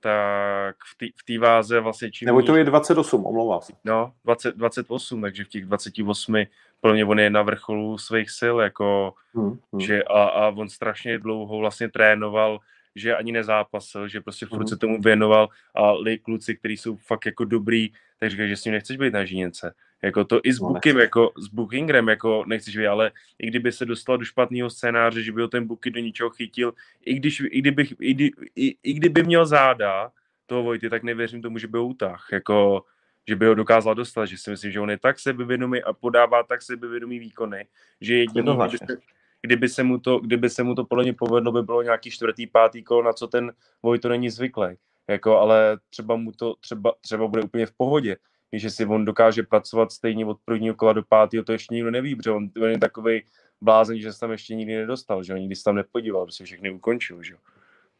tak 0.00 0.76
v 0.96 1.24
té 1.24 1.38
váze 1.38 1.80
vlastně 1.80 2.10
čím... 2.10 2.26
Nebo 2.26 2.42
to 2.42 2.56
je 2.56 2.64
28, 2.64 3.26
omlouvám 3.26 3.60
se. 3.60 3.72
No, 3.84 4.12
20, 4.24 4.56
28, 4.56 5.22
takže 5.22 5.44
v 5.44 5.48
těch 5.48 5.64
28 5.64 6.36
pro 6.80 6.92
mě 6.92 7.04
on 7.04 7.18
je 7.18 7.30
na 7.30 7.42
vrcholu 7.42 7.98
svých 7.98 8.30
sil, 8.38 8.56
jako, 8.60 9.14
hmm, 9.34 9.58
hmm. 9.72 9.80
že 9.80 10.02
a, 10.02 10.22
a 10.22 10.48
on 10.48 10.68
strašně 10.68 11.18
dlouho 11.18 11.58
vlastně 11.58 11.88
trénoval, 11.88 12.58
že 12.96 13.16
ani 13.16 13.32
nezápasil, 13.32 14.08
že 14.08 14.20
prostě 14.20 14.46
furt 14.46 14.58
hmm. 14.58 14.68
se 14.68 14.76
tomu 14.76 15.00
věnoval 15.00 15.48
a 15.74 15.92
kluci, 16.22 16.56
kteří 16.56 16.76
jsou 16.76 16.96
fakt 16.96 17.26
jako 17.26 17.44
dobrý, 17.44 17.92
tak 18.18 18.30
říkají, 18.30 18.48
že 18.48 18.56
s 18.56 18.64
ním 18.64 18.74
nechceš 18.74 18.96
být 18.96 19.12
na 19.12 19.24
žíněnce. 19.24 19.74
Jako 20.02 20.24
to 20.24 20.40
i 20.42 20.52
s 20.52 20.60
no, 20.60 20.68
Bookim, 20.68 20.98
jako 20.98 21.32
s 21.38 21.48
Bookingrem, 21.48 22.08
jako 22.08 22.44
nechceš 22.46 22.76
být, 22.76 22.86
ale 22.86 23.12
i 23.38 23.46
kdyby 23.46 23.72
se 23.72 23.84
dostal 23.84 24.18
do 24.18 24.24
špatného 24.24 24.70
scénáře, 24.70 25.22
že 25.22 25.32
by 25.32 25.42
ho 25.42 25.48
ten 25.48 25.66
Booky 25.66 25.90
do 25.90 26.00
ničeho 26.00 26.30
chytil, 26.30 26.74
i, 27.04 27.14
když, 27.14 27.40
i, 27.40 27.58
kdyby, 27.58 27.88
i, 28.00 28.30
i, 28.56 28.76
i 28.82 28.92
kdyby 28.92 29.22
měl 29.22 29.46
záda 29.46 30.12
toho 30.46 30.62
Vojty, 30.62 30.90
tak 30.90 31.02
nevěřím 31.02 31.42
tomu, 31.42 31.58
že 31.58 31.66
by 31.66 31.78
ho 31.78 31.86
utah, 31.86 32.28
jako, 32.32 32.84
že 33.28 33.36
by 33.36 33.46
ho 33.46 33.54
dokázal 33.54 33.94
dostat, 33.94 34.26
že 34.26 34.38
si 34.38 34.50
myslím, 34.50 34.72
že 34.72 34.80
on 34.80 34.90
je 34.90 34.98
tak 34.98 35.18
sebevědomý 35.18 35.82
a 35.82 35.92
podává 35.92 36.42
tak 36.42 36.62
sebevědomý 36.62 37.18
výkony, 37.18 37.66
že 38.00 38.14
jediný, 38.14 38.56
kdyby 38.56 38.78
se, 38.78 38.96
kdyby 39.42 39.68
se, 39.68 39.82
mu 39.82 39.98
to, 39.98 40.18
kdyby 40.18 40.50
se 40.50 40.62
mu 40.62 40.74
to 40.74 40.84
podle 40.84 41.04
mě 41.04 41.12
povedlo, 41.12 41.52
by 41.52 41.62
bylo 41.62 41.82
nějaký 41.82 42.10
čtvrtý, 42.10 42.46
pátý 42.46 42.82
kolo, 42.82 43.02
na 43.02 43.12
co 43.12 43.26
ten 43.26 43.52
Vojto 43.82 44.08
není 44.08 44.30
zvyklý. 44.30 44.68
Jako, 45.08 45.38
ale 45.38 45.78
třeba 45.90 46.16
mu 46.16 46.32
to 46.32 46.54
třeba, 46.60 46.92
třeba 47.00 47.26
bude 47.26 47.42
úplně 47.42 47.66
v 47.66 47.72
pohodě 47.72 48.16
že 48.52 48.70
si 48.70 48.86
on 48.86 49.04
dokáže 49.04 49.42
pracovat 49.42 49.92
stejně 49.92 50.26
od 50.26 50.38
prvního 50.44 50.74
kola 50.74 50.92
do 50.92 51.02
pátého, 51.02 51.44
to 51.44 51.52
ještě 51.52 51.74
nikdo 51.74 51.90
neví, 51.90 52.16
protože 52.16 52.30
on, 52.30 52.48
on 52.62 52.70
je 52.70 52.78
takový 52.78 53.22
blázen, 53.60 54.00
že 54.00 54.12
se 54.12 54.20
tam 54.20 54.30
ještě 54.30 54.54
nikdy 54.54 54.76
nedostal, 54.76 55.22
že 55.22 55.32
on 55.32 55.38
nikdy 55.38 55.56
se 55.56 55.64
tam 55.64 55.74
nepodíval, 55.74 56.26
že 56.26 56.36
se 56.36 56.44
všechny 56.44 56.70
ukončil, 56.70 57.22
že 57.22 57.34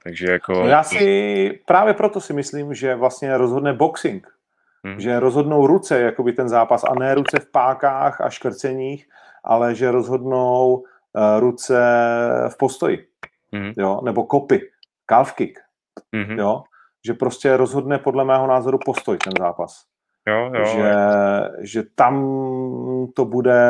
takže 0.03 0.26
jako... 0.26 0.53
No 0.53 0.68
já 0.68 0.82
si 0.82 1.61
právě 1.66 1.95
proto 1.95 2.20
si 2.20 2.32
myslím, 2.32 2.74
že 2.74 2.95
vlastně 2.95 3.36
rozhodne 3.36 3.72
boxing, 3.72 4.28
hmm. 4.84 5.01
že 5.01 5.20
rozhodnou 5.20 5.66
ruce, 5.66 6.01
jakoby 6.01 6.32
ten 6.32 6.49
zápas, 6.49 6.84
a 6.84 6.95
ne 6.95 7.14
ruce 7.14 7.38
v 7.38 7.51
pákách 7.51 8.20
a 8.20 8.30
škrceních, 8.30 9.09
ale 9.45 9.74
že 9.74 9.91
rozhodnou 9.91 10.85
ruce 11.39 11.78
v 12.49 12.57
postoji, 12.59 13.07
hmm. 13.53 13.73
jo, 13.78 14.01
nebo 14.05 14.24
kopy, 14.24 14.61
calf 15.07 15.32
kick, 15.32 15.59
hmm. 16.15 16.39
jo, 16.39 16.62
že 17.07 17.15
prostě 17.15 17.57
rozhodne 17.57 17.99
podle 17.99 18.24
mého 18.24 18.47
názoru 18.47 18.78
postoj 18.85 19.19
ten 19.19 19.32
zápas. 19.39 19.85
Jo, 20.28 20.51
jo, 20.55 20.65
že, 20.65 20.93
že 21.61 21.82
tam 21.95 22.37
to 23.15 23.24
bude, 23.24 23.62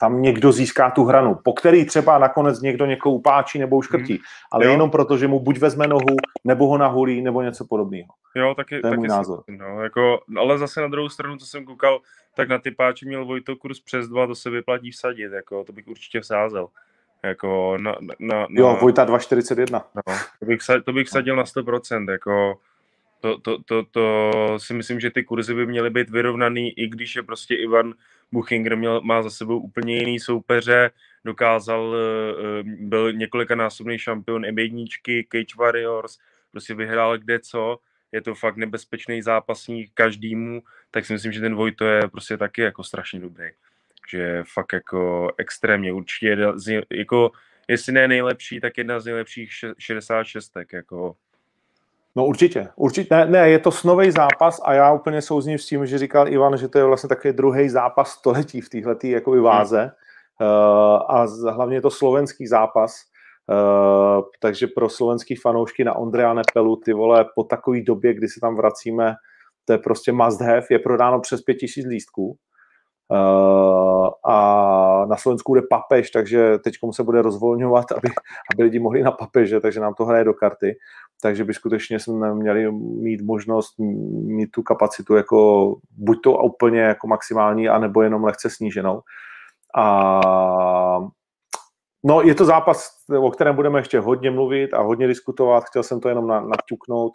tam 0.00 0.22
někdo 0.22 0.52
získá 0.52 0.90
tu 0.90 1.04
hranu, 1.04 1.34
po 1.44 1.52
který 1.52 1.86
třeba 1.86 2.18
nakonec 2.18 2.60
někdo 2.60 2.86
někoho 2.86 3.14
upáčí 3.14 3.58
nebo 3.58 3.76
uškrtí, 3.76 4.12
hmm. 4.12 4.22
ale 4.52 4.64
jo. 4.64 4.70
jenom 4.70 4.90
proto, 4.90 5.16
že 5.16 5.28
mu 5.28 5.40
buď 5.40 5.58
vezme 5.58 5.86
nohu, 5.86 6.16
nebo 6.44 6.66
ho 6.66 6.78
nahulí, 6.78 7.22
nebo 7.22 7.42
něco 7.42 7.64
podobného. 7.64 8.08
Jo, 8.36 8.54
taky, 8.54 8.80
to 8.80 8.86
je 8.86 8.90
taky 8.90 8.96
můj 8.96 9.08
názor. 9.08 9.42
No, 9.48 9.82
jako, 9.82 10.18
ale 10.36 10.58
zase 10.58 10.80
na 10.80 10.88
druhou 10.88 11.08
stranu, 11.08 11.36
co 11.36 11.46
jsem 11.46 11.64
koukal, 11.64 12.00
tak 12.34 12.48
na 12.48 12.58
ty 12.58 12.70
páči 12.70 13.06
měl 13.06 13.24
Vojto 13.24 13.56
kurz 13.56 13.80
přes 13.80 14.08
dva, 14.08 14.26
to 14.26 14.34
se 14.34 14.50
vyplatí 14.50 14.90
vsadit, 14.90 15.32
jako, 15.32 15.64
to 15.64 15.72
bych 15.72 15.88
určitě 15.88 16.20
vsázel. 16.20 16.68
Jako 17.22 17.78
na, 17.78 17.96
na, 18.00 18.14
na, 18.18 18.46
jo, 18.50 18.78
Vojta 18.80 19.06
2,41. 19.06 19.84
No, 19.94 20.02
to 20.38 20.46
bych, 20.46 20.60
to 20.84 20.92
bych 20.92 21.08
sadil 21.08 21.36
na 21.36 21.44
100%, 21.44 22.10
jako 22.10 22.58
to, 23.22 23.38
to, 23.38 23.62
to, 23.62 23.82
to 23.90 24.58
si 24.58 24.74
myslím, 24.74 25.00
že 25.00 25.10
ty 25.10 25.24
kurzy 25.24 25.54
by 25.54 25.66
měly 25.66 25.90
být 25.90 26.10
vyrovnaný, 26.10 26.78
i 26.78 26.88
když 26.88 27.16
je 27.16 27.22
prostě 27.22 27.54
Ivan 27.54 27.94
Buchinger 28.32 28.76
měl, 28.76 29.00
má 29.00 29.22
za 29.22 29.30
sebou 29.30 29.58
úplně 29.58 29.96
jiný 29.96 30.20
soupeře, 30.20 30.90
dokázal, 31.24 31.96
eh, 31.96 32.62
byl 32.62 33.12
několikanásobný 33.12 33.98
šampion 33.98 34.42
M1, 34.42 34.86
Cage 35.28 35.56
Warriors, 35.58 36.18
prostě 36.50 36.74
vyhrál 36.74 37.18
kde 37.18 37.40
co, 37.40 37.78
je 38.12 38.20
to 38.20 38.34
fakt 38.34 38.56
nebezpečný 38.56 39.22
zápasník 39.22 39.90
každému, 39.94 40.62
tak 40.90 41.06
si 41.06 41.12
myslím, 41.12 41.32
že 41.32 41.40
ten 41.40 41.54
Vojto 41.54 41.84
je 41.84 42.08
prostě 42.08 42.36
taky 42.36 42.62
jako 42.62 42.84
strašně 42.84 43.20
dobrý. 43.20 43.48
Že 44.10 44.42
fakt 44.54 44.72
jako 44.72 45.30
extrémně, 45.38 45.92
určitě 45.92 46.36
jako, 46.90 47.30
jestli 47.68 47.92
ne 47.92 48.08
nejlepší, 48.08 48.60
tak 48.60 48.78
jedna 48.78 49.00
z 49.00 49.04
nejlepších 49.04 49.50
66, 49.78 50.52
jako 50.72 51.16
No 52.16 52.26
určitě, 52.26 52.68
určitě. 52.76 53.14
Ne, 53.14 53.26
ne, 53.26 53.50
je 53.50 53.58
to 53.58 53.70
snový 53.70 54.10
zápas 54.10 54.60
a 54.64 54.74
já 54.74 54.92
úplně 54.92 55.22
souzním 55.22 55.58
s 55.58 55.66
tím, 55.66 55.86
že 55.86 55.98
říkal 55.98 56.28
Ivan, 56.28 56.56
že 56.56 56.68
to 56.68 56.78
je 56.78 56.84
vlastně 56.84 57.08
takový 57.08 57.34
druhý 57.34 57.68
zápas 57.68 58.10
století 58.10 58.60
v 58.60 58.68
téhle 58.68 58.96
jakoby 59.04 59.40
váze. 59.40 59.80
Hmm. 59.80 59.90
Uh, 60.48 60.96
a 61.08 61.26
hlavně 61.50 61.76
je 61.76 61.80
to 61.80 61.90
slovenský 61.90 62.46
zápas, 62.46 63.04
uh, 63.48 64.22
takže 64.40 64.66
pro 64.66 64.88
slovenský 64.88 65.36
fanoušky 65.36 65.84
na 65.84 65.94
Ondreja 65.94 66.34
Nepelu, 66.34 66.76
ty 66.76 66.92
vole, 66.92 67.26
po 67.34 67.44
takové 67.44 67.80
době, 67.80 68.14
kdy 68.14 68.28
se 68.28 68.40
tam 68.40 68.56
vracíme, 68.56 69.14
to 69.64 69.72
je 69.72 69.78
prostě 69.78 70.12
must 70.12 70.40
have, 70.40 70.62
je 70.70 70.78
prodáno 70.78 71.20
přes 71.20 71.42
pět 71.42 71.54
tisíc 71.54 71.86
lístků. 71.86 72.36
Uh, 73.08 74.08
a 74.24 75.06
na 75.06 75.16
Slovensku 75.16 75.52
bude 75.52 75.62
papež, 75.70 76.10
takže 76.10 76.58
teď 76.58 76.74
se 76.90 77.02
bude 77.02 77.22
rozvolňovat, 77.22 77.92
aby, 77.92 78.08
aby 78.54 78.62
lidi 78.62 78.78
mohli 78.78 79.02
na 79.02 79.10
papeže, 79.10 79.60
takže 79.60 79.80
nám 79.80 79.94
to 79.94 80.04
hraje 80.04 80.24
do 80.24 80.34
karty. 80.34 80.74
Takže 81.22 81.44
by 81.44 81.54
skutečně 81.54 82.00
jsme 82.00 82.34
měli 82.34 82.72
mít 82.72 83.22
možnost 83.22 83.78
mít 84.26 84.50
tu 84.50 84.62
kapacitu 84.62 85.14
jako 85.14 85.74
buď 85.98 86.18
to 86.22 86.32
úplně 86.32 86.80
jako 86.80 87.06
maximální, 87.06 87.68
anebo 87.68 88.02
jenom 88.02 88.24
lehce 88.24 88.50
sníženou. 88.50 89.00
A 89.76 90.20
no, 92.04 92.22
je 92.22 92.34
to 92.34 92.44
zápas, 92.44 92.90
o 93.20 93.30
kterém 93.30 93.56
budeme 93.56 93.78
ještě 93.78 94.00
hodně 94.00 94.30
mluvit 94.30 94.74
a 94.74 94.82
hodně 94.82 95.06
diskutovat. 95.06 95.64
Chtěl 95.64 95.82
jsem 95.82 96.00
to 96.00 96.08
jenom 96.08 96.26
naťuknout 96.26 97.12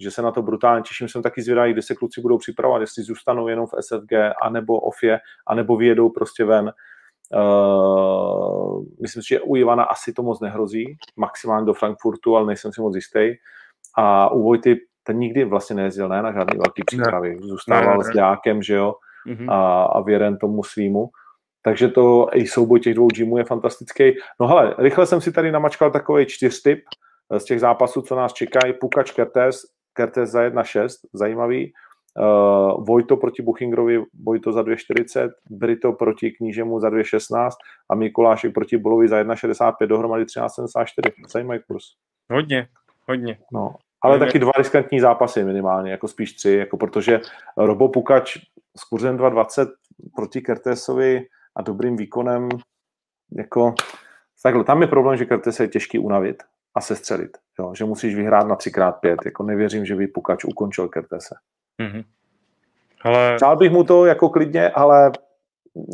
že 0.00 0.10
se 0.10 0.22
na 0.22 0.30
to 0.30 0.42
brutálně 0.42 0.82
těším. 0.82 1.08
Jsem 1.08 1.22
taky 1.22 1.42
zvědavý, 1.42 1.72
kde 1.72 1.82
se 1.82 1.94
kluci 1.94 2.20
budou 2.20 2.38
připravovat, 2.38 2.80
jestli 2.80 3.02
zůstanou 3.02 3.48
jenom 3.48 3.66
v 3.66 3.82
SFG, 3.82 4.12
anebo 4.42 4.80
OFE, 4.80 5.18
anebo 5.46 5.76
vyjedou 5.76 6.10
prostě 6.10 6.44
ven. 6.44 6.72
Uh, 7.34 8.84
myslím 9.02 9.22
si, 9.22 9.28
že 9.28 9.40
u 9.40 9.56
Ivana 9.56 9.84
asi 9.84 10.12
to 10.12 10.22
moc 10.22 10.40
nehrozí, 10.40 10.96
maximálně 11.16 11.66
do 11.66 11.74
Frankfurtu, 11.74 12.36
ale 12.36 12.46
nejsem 12.46 12.72
si 12.72 12.80
moc 12.80 12.94
jistý. 12.94 13.34
A 13.96 14.30
u 14.30 14.42
Vojty 14.42 14.76
ten 15.02 15.18
nikdy 15.18 15.44
vlastně 15.44 15.76
nejezdil, 15.76 16.08
ne, 16.08 16.22
na 16.22 16.32
žádný 16.32 16.58
velký 16.58 16.82
přípravy. 16.86 17.36
Zůstával 17.40 17.98
ne, 17.98 17.98
ne. 17.98 18.04
s 18.04 18.14
dělákem, 18.14 18.62
že 18.62 18.74
jo, 18.74 18.94
mm-hmm. 19.26 19.52
a, 19.52 19.82
a 19.84 20.00
věren 20.00 20.38
tomu 20.38 20.64
svýmu. 20.64 21.08
Takže 21.62 21.88
to 21.88 22.28
i 22.34 22.46
souboj 22.46 22.80
těch 22.80 22.94
dvou 22.94 23.08
gymů 23.08 23.38
je 23.38 23.44
fantastický. 23.44 24.12
No 24.40 24.46
hele, 24.46 24.74
rychle 24.78 25.06
jsem 25.06 25.20
si 25.20 25.32
tady 25.32 25.52
namačkal 25.52 25.90
takový 25.90 26.26
čtyřtyp 26.26 26.84
z 27.38 27.44
těch 27.44 27.60
zápasů, 27.60 28.02
co 28.02 28.16
nás 28.16 28.32
čekají. 28.32 28.72
Pukač 28.72 29.10
Kertes, 29.10 29.60
Kertes 29.92 30.30
za 30.30 30.42
1,6, 30.42 30.88
zajímavý. 31.12 31.72
Uh, 32.18 32.84
Vojto 32.84 33.16
proti 33.16 33.42
Buchingrovi, 33.42 34.04
Vojto 34.24 34.52
za 34.52 34.62
2,40, 34.62 35.30
Brito 35.50 35.92
proti 35.92 36.30
Knížemu 36.30 36.80
za 36.80 36.90
2,16 36.90 37.50
a 37.90 37.94
Mikulášek 37.94 38.54
proti 38.54 38.76
Bolovi 38.76 39.08
za 39.08 39.22
1,65, 39.22 39.86
dohromady 39.86 40.24
13,74. 40.24 41.12
Zajímavý 41.28 41.60
kurz. 41.66 41.84
Hodně, 42.30 42.68
hodně. 43.08 43.38
No, 43.52 43.74
ale 44.02 44.14
hodně. 44.14 44.26
taky 44.26 44.38
dva 44.38 44.52
riskantní 44.58 45.00
zápasy 45.00 45.44
minimálně, 45.44 45.90
jako 45.90 46.08
spíš 46.08 46.32
tři, 46.32 46.52
jako 46.52 46.76
protože 46.76 47.20
Robo 47.56 47.88
Pukač 47.88 48.36
s 48.76 48.84
kurzem 48.84 49.16
2,20 49.16 49.66
proti 50.16 50.40
Kertesovi 50.40 51.26
a 51.58 51.62
dobrým 51.62 51.96
výkonem, 51.96 52.48
jako 53.32 53.74
takhle, 54.42 54.64
tam 54.64 54.82
je 54.82 54.88
problém, 54.88 55.16
že 55.16 55.24
Kertes 55.24 55.60
je 55.60 55.68
těžký 55.68 55.98
unavit 55.98 56.42
a 56.74 56.80
sestřelit. 56.80 57.38
Jo, 57.58 57.74
že 57.74 57.84
musíš 57.84 58.14
vyhrát 58.14 58.46
na 58.46 58.56
3x5. 58.56 59.16
Jako 59.24 59.42
nevěřím, 59.42 59.86
že 59.86 59.94
by 59.94 60.06
Pukač 60.06 60.44
ukončil 60.44 60.88
Kertese. 60.88 61.34
Mm-hmm. 61.82 62.04
Ale... 63.02 63.36
Přál 63.36 63.56
bych 63.56 63.72
mu 63.72 63.84
to 63.84 64.06
jako 64.06 64.28
klidně, 64.28 64.70
ale 64.70 65.12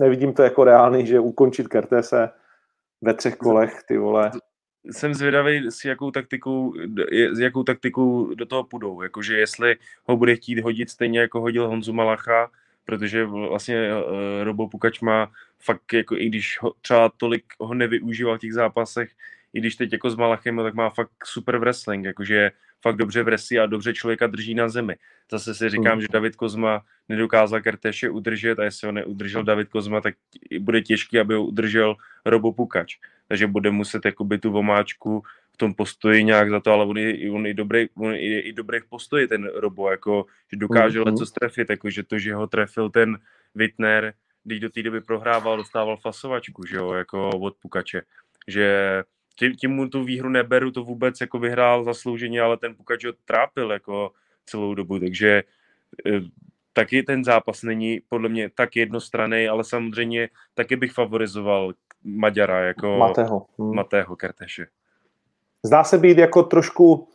nevidím 0.01 0.32
to 0.32 0.43
jako 0.43 0.65
reálný, 0.65 1.07
že 1.07 1.20
ukončit 1.20 1.69
Kertese 1.69 2.31
ve 3.01 3.15
třech 3.15 3.36
kolech, 3.36 3.82
ty 3.89 3.99
vole. 3.99 4.31
Jsem 4.91 5.15
zvědavý, 5.15 5.70
s 5.70 5.85
jakou 5.85 6.11
taktikou, 6.11 6.73
s 7.32 7.41
jakou 7.41 7.62
taktikou 7.62 8.35
do 8.35 8.47
toho 8.47 8.65
půjdou. 8.65 9.03
Jakože 9.03 9.36
jestli 9.36 9.77
ho 10.05 10.16
bude 10.16 10.36
chtít 10.36 10.61
hodit 10.61 10.91
stejně, 10.91 11.20
jako 11.20 11.41
hodil 11.41 11.69
Honzu 11.69 11.93
Malacha, 11.93 12.51
protože 12.85 13.24
vlastně 13.24 13.94
uh, 13.94 14.01
Robo 14.43 14.69
Pukač 14.69 15.01
má 15.01 15.31
fakt, 15.61 15.93
jako 15.93 16.16
i 16.16 16.27
když 16.27 16.59
ho, 16.61 16.74
třeba 16.81 17.09
tolik 17.16 17.44
ho 17.59 17.74
nevyužíval 17.74 18.39
v 18.39 18.40
těch 18.40 18.52
zápasech, 18.52 19.11
i 19.55 19.61
když 19.61 19.77
teď 19.77 19.93
jako 19.93 20.11
s 20.11 20.16
Malachem, 20.16 20.56
tak 20.56 20.74
má 20.74 20.90
fakt 20.90 21.11
super 21.24 21.59
wrestling, 21.59 22.05
jakože 22.05 22.35
je 22.35 22.52
fakt 22.82 22.97
dobře 22.97 23.23
v 23.23 23.28
resi 23.28 23.59
a 23.59 23.66
dobře 23.66 23.94
člověka 23.94 24.27
drží 24.27 24.55
na 24.55 24.69
zemi. 24.69 24.97
Zase 25.31 25.55
si 25.55 25.69
říkám, 25.69 25.94
mm. 25.94 26.01
že 26.01 26.06
David 26.12 26.36
Kozma 26.36 26.82
nedokázal 27.09 27.61
Kertéše 27.61 28.11
udržet 28.11 28.59
a 28.59 28.65
jestli 28.65 28.86
ho 28.86 28.93
neudržel 28.93 29.43
David 29.43 29.69
Kozma, 29.69 30.01
tak 30.01 30.15
bude 30.61 30.82
těžký, 30.82 31.19
aby 31.19 31.35
ho 31.35 31.44
udržel 31.44 31.97
Robo 32.24 32.52
Pukač. 32.52 32.97
Takže 33.28 33.47
bude 33.47 33.70
muset 33.70 34.05
jakoby 34.05 34.39
tu 34.39 34.51
vomáčku 34.51 35.23
v 35.55 35.56
tom 35.56 35.74
postoji 35.74 36.24
nějak 36.24 36.51
za 36.51 36.60
to, 36.60 36.72
ale 36.72 36.85
on 36.85 36.98
je, 36.98 37.31
on 37.31 37.47
je, 37.47 37.55
dobrý, 37.55 37.86
on 37.97 38.12
je 38.12 38.40
i 38.40 38.52
dobrý 38.52 38.81
v 38.81 38.89
postoji 38.89 39.28
ten 39.28 39.51
Robo, 39.55 39.90
jako, 39.90 40.26
že 40.52 40.56
dokáže 40.56 41.01
mm-hmm. 41.01 41.06
leco 41.06 41.26
strefit, 41.26 41.70
jako, 41.70 41.90
že 41.90 42.02
to, 42.02 42.18
že 42.18 42.35
ho 42.35 42.47
trefil 42.47 42.90
ten 42.90 43.18
Wittner, 43.55 44.14
když 44.44 44.60
do 44.60 44.70
té 44.70 44.82
doby 44.82 45.01
prohrával, 45.01 45.56
dostával 45.56 45.97
fasovačku, 45.97 46.66
že 46.66 46.76
jo, 46.76 46.93
jako 46.93 47.31
od 47.31 47.56
Pukače. 47.62 48.02
Že 48.48 49.02
tím, 49.36 49.55
tím 49.55 49.70
mu 49.70 49.89
tu 49.89 50.05
výhru 50.05 50.28
neberu, 50.28 50.70
to 50.70 50.85
vůbec 50.85 51.20
jako 51.20 51.39
vyhrál 51.39 51.85
zaslouženě, 51.85 52.40
ale 52.40 52.56
ten 52.56 52.74
Pukač 52.74 53.05
ho 53.05 53.12
trápil 53.24 53.70
jako 53.72 54.12
celou 54.47 54.74
dobu, 54.74 54.98
takže 54.98 55.43
eh, 56.06 56.20
taky 56.72 57.02
ten 57.02 57.24
zápas 57.24 57.62
není 57.62 58.01
podle 58.09 58.28
mě 58.28 58.51
tak 58.51 58.76
jednostranný, 58.76 59.48
ale 59.48 59.64
samozřejmě 59.64 60.28
taky 60.55 60.76
bych 60.76 60.93
favorizoval 60.93 61.72
Maďara 62.05 62.60
jako 62.60 62.98
Matého, 62.98 63.47
hmm. 63.59 63.74
Matého 63.74 64.16
Kerteše. 64.16 64.66
Zdá 65.65 65.85
se 65.85 65.99
být 65.99 66.19
jako 66.19 66.43
trošku 66.43 67.09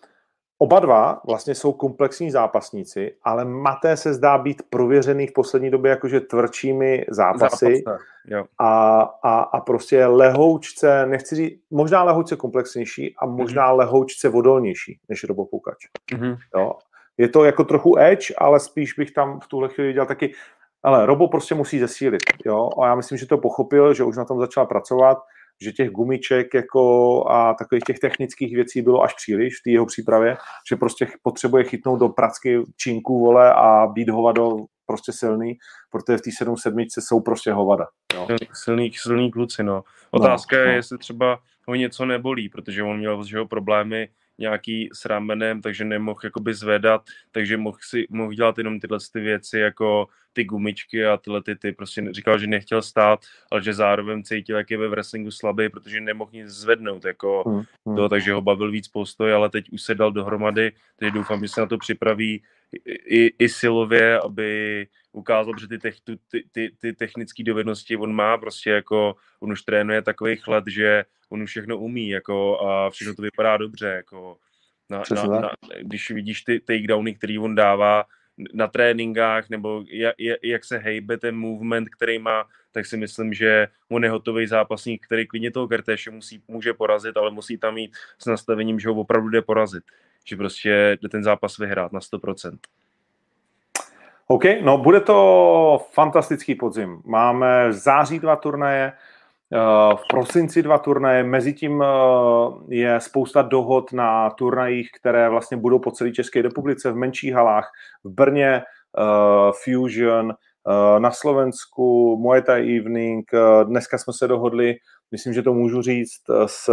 Oba 0.61 0.79
dva 0.79 1.21
vlastně 1.27 1.55
jsou 1.55 1.71
komplexní 1.71 2.31
zápasníci, 2.31 3.15
ale 3.23 3.45
Maté 3.45 3.97
se 3.97 4.13
zdá 4.13 4.37
být 4.37 4.61
prověřený 4.69 5.27
v 5.27 5.33
poslední 5.33 5.69
době 5.69 5.89
jakože 5.89 6.19
tvrdšími 6.19 7.05
zápasy 7.09 7.83
Zápas, 7.85 8.01
jo. 8.27 8.45
a, 8.57 9.01
a, 9.23 9.39
a 9.39 9.59
prostě 9.59 10.05
lehoučce, 10.05 11.05
nechci 11.05 11.35
říct, 11.35 11.61
možná 11.71 12.03
lehoučce 12.03 12.35
komplexnější 12.35 13.15
a 13.17 13.25
možná 13.25 13.71
mm-hmm. 13.71 13.77
lehoučce 13.77 14.29
vodolnější 14.29 14.99
než 15.09 15.23
Robopoukač. 15.23 15.77
Mm-hmm. 16.11 16.37
Jo. 16.57 16.73
Je 17.17 17.29
to 17.29 17.43
jako 17.43 17.63
trochu 17.63 17.99
edge, 17.99 18.33
ale 18.37 18.59
spíš 18.59 18.93
bych 18.93 19.11
tam 19.11 19.39
v 19.39 19.47
tuhle 19.47 19.69
chvíli 19.69 19.93
dělal 19.93 20.07
taky, 20.07 20.33
ale 20.83 21.05
Robo 21.05 21.27
prostě 21.27 21.55
musí 21.55 21.79
zesílit, 21.79 22.21
jo, 22.45 22.69
a 22.81 22.87
já 22.87 22.95
myslím, 22.95 23.17
že 23.17 23.25
to 23.25 23.37
pochopil, 23.37 23.93
že 23.93 24.03
už 24.03 24.17
na 24.17 24.25
tom 24.25 24.39
začal 24.39 24.65
pracovat, 24.65 25.17
že 25.61 25.71
těch 25.71 25.89
gumiček 25.89 26.53
jako 26.53 27.23
a 27.29 27.53
takových 27.53 27.83
těch 27.83 27.99
technických 27.99 28.55
věcí 28.55 28.81
bylo 28.81 29.03
až 29.03 29.13
příliš 29.13 29.59
v 29.59 29.63
té 29.63 29.69
jeho 29.69 29.85
přípravě, 29.85 30.37
že 30.69 30.75
prostě 30.75 31.07
potřebuje 31.23 31.63
chytnout 31.63 31.99
do 31.99 32.09
pracky 32.09 32.61
činku, 32.77 33.19
vole, 33.19 33.53
a 33.53 33.87
být 33.87 34.09
hovado 34.09 34.57
prostě 34.85 35.11
silný, 35.11 35.57
protože 35.91 36.17
v 36.17 36.21
té 36.21 36.31
7 36.31 36.57
sedmičce 36.57 37.01
jsou 37.01 37.19
prostě 37.19 37.51
hovada. 37.51 37.87
Jo. 38.13 38.27
Silný, 38.53 38.91
silný 38.93 39.31
kluci, 39.31 39.63
no. 39.63 39.83
Otázka 40.11 40.55
no, 40.55 40.61
je, 40.61 40.67
no. 40.67 40.73
jestli 40.73 40.97
třeba 40.97 41.39
ho 41.67 41.75
něco 41.75 42.05
nebolí, 42.05 42.49
protože 42.49 42.83
on 42.83 42.97
měl 42.97 43.23
že 43.23 43.37
ho, 43.37 43.47
problémy 43.47 44.09
nějaký 44.39 44.89
s 44.93 45.05
ramenem, 45.05 45.61
takže 45.61 45.85
nemohl 45.85 46.19
jakoby 46.23 46.53
zvedat, 46.53 47.01
takže 47.31 47.57
mohl, 47.57 47.77
si, 47.81 48.05
mohl 48.09 48.33
dělat 48.33 48.57
jenom 48.57 48.79
tyhle 48.79 48.97
ty 49.13 49.19
věci, 49.19 49.59
jako 49.59 50.07
ty 50.33 50.43
gumičky 50.43 51.05
a 51.05 51.17
tyhle 51.17 51.43
ty, 51.43 51.55
ty 51.55 51.71
prostě 51.71 52.07
říkal, 52.11 52.39
že 52.39 52.47
nechtěl 52.47 52.81
stát, 52.81 53.19
ale 53.51 53.63
že 53.63 53.73
zároveň 53.73 54.23
cítil, 54.23 54.57
jak 54.57 54.71
je 54.71 54.77
ve 54.77 54.87
wrestlingu 54.87 55.31
slabý, 55.31 55.69
protože 55.69 56.01
nemohl 56.01 56.31
nic 56.33 56.47
zvednout, 56.47 57.05
jako 57.05 57.43
hmm, 57.47 57.63
hmm. 57.87 57.95
to, 57.95 58.09
takže 58.09 58.33
ho 58.33 58.41
bavil 58.41 58.71
víc 58.71 58.87
postoj, 58.87 59.33
ale 59.33 59.49
teď 59.49 59.69
už 59.69 59.81
se 59.81 59.95
dal 59.95 60.11
dohromady, 60.11 60.71
takže 60.95 61.11
doufám, 61.11 61.41
že 61.41 61.47
se 61.47 61.61
na 61.61 61.67
to 61.67 61.77
připraví 61.77 62.43
i, 63.05 63.33
i 63.39 63.49
silově, 63.49 64.19
aby 64.19 64.87
ukázal, 65.11 65.53
že 65.59 65.67
ty, 65.67 65.79
ty, 65.79 65.91
ty, 66.31 66.43
ty, 66.51 66.75
ty 66.79 66.93
technické 66.93 67.43
dovednosti 67.43 67.97
on 67.97 68.13
má, 68.13 68.37
prostě 68.37 68.69
jako 68.69 69.15
on 69.39 69.51
už 69.51 69.61
trénuje 69.61 70.01
takový 70.01 70.35
chlad, 70.35 70.63
že 70.67 71.05
on 71.29 71.41
už 71.41 71.49
všechno 71.49 71.77
umí, 71.77 72.09
jako 72.09 72.61
a 72.61 72.89
všechno 72.89 73.15
to 73.15 73.21
vypadá 73.21 73.57
dobře, 73.57 73.87
jako 73.87 74.37
na, 74.89 75.03
na, 75.15 75.39
na, 75.39 75.51
když 75.81 76.11
vidíš 76.11 76.41
ty 76.41 76.59
takedowny, 76.59 77.15
který 77.15 77.39
on 77.39 77.55
dává 77.55 78.03
na 78.53 78.67
tréninkách, 78.67 79.49
nebo 79.49 79.83
jak, 79.91 80.15
jak 80.43 80.65
se 80.65 80.77
hejbe 80.77 81.17
ten 81.17 81.35
movement, 81.35 81.89
který 81.89 82.19
má, 82.19 82.47
tak 82.71 82.85
si 82.85 82.97
myslím, 82.97 83.33
že 83.33 83.67
on 83.89 84.03
je 84.03 84.09
hotový 84.09 84.47
zápasník, 84.47 85.05
který 85.05 85.27
klidně 85.27 85.51
toho 85.51 85.67
Kertéše 85.67 86.11
musí, 86.11 86.43
může 86.47 86.73
porazit, 86.73 87.17
ale 87.17 87.31
musí 87.31 87.57
tam 87.57 87.73
mít 87.73 87.95
s 88.19 88.25
nastavením, 88.25 88.79
že 88.79 88.89
ho 88.89 88.95
opravdu 88.95 89.29
jde 89.29 89.41
porazit. 89.41 89.83
Že 90.25 90.35
prostě 90.35 90.97
jde 91.01 91.09
ten 91.09 91.23
zápas 91.23 91.57
vyhrát 91.57 91.93
na 91.93 91.99
100%. 91.99 92.57
OK, 94.31 94.43
no 94.61 94.77
bude 94.77 95.01
to 95.01 95.85
fantastický 95.91 96.55
podzim. 96.55 97.01
Máme 97.05 97.69
v 97.69 97.73
září 97.73 98.19
dva 98.19 98.35
turnaje, 98.35 98.93
eh, 99.53 99.57
v 99.95 100.01
prosinci 100.09 100.63
dva 100.63 100.77
turnaje, 100.77 101.23
mezi 101.23 101.53
tím 101.53 101.81
eh, 101.81 101.87
je 102.67 102.99
spousta 102.99 103.41
dohod 103.41 103.93
na 103.93 104.29
turnajích, 104.29 104.89
které 104.99 105.29
vlastně 105.29 105.57
budou 105.57 105.79
po 105.79 105.91
celé 105.91 106.11
České 106.11 106.41
republice, 106.41 106.91
v 106.91 106.95
menších 106.95 107.33
halách, 107.33 107.71
v 108.03 108.09
Brně, 108.09 108.61
eh, 108.97 109.51
Fusion, 109.63 110.33
na 110.99 111.11
Slovensku, 111.11 112.17
Thai 112.45 112.77
Evening, 112.77 113.31
dneska 113.63 113.97
jsme 113.97 114.13
se 114.13 114.27
dohodli 114.27 114.75
myslím, 115.11 115.33
že 115.33 115.41
to 115.41 115.53
můžu 115.53 115.81
říct, 115.81 116.21
s 116.45 116.69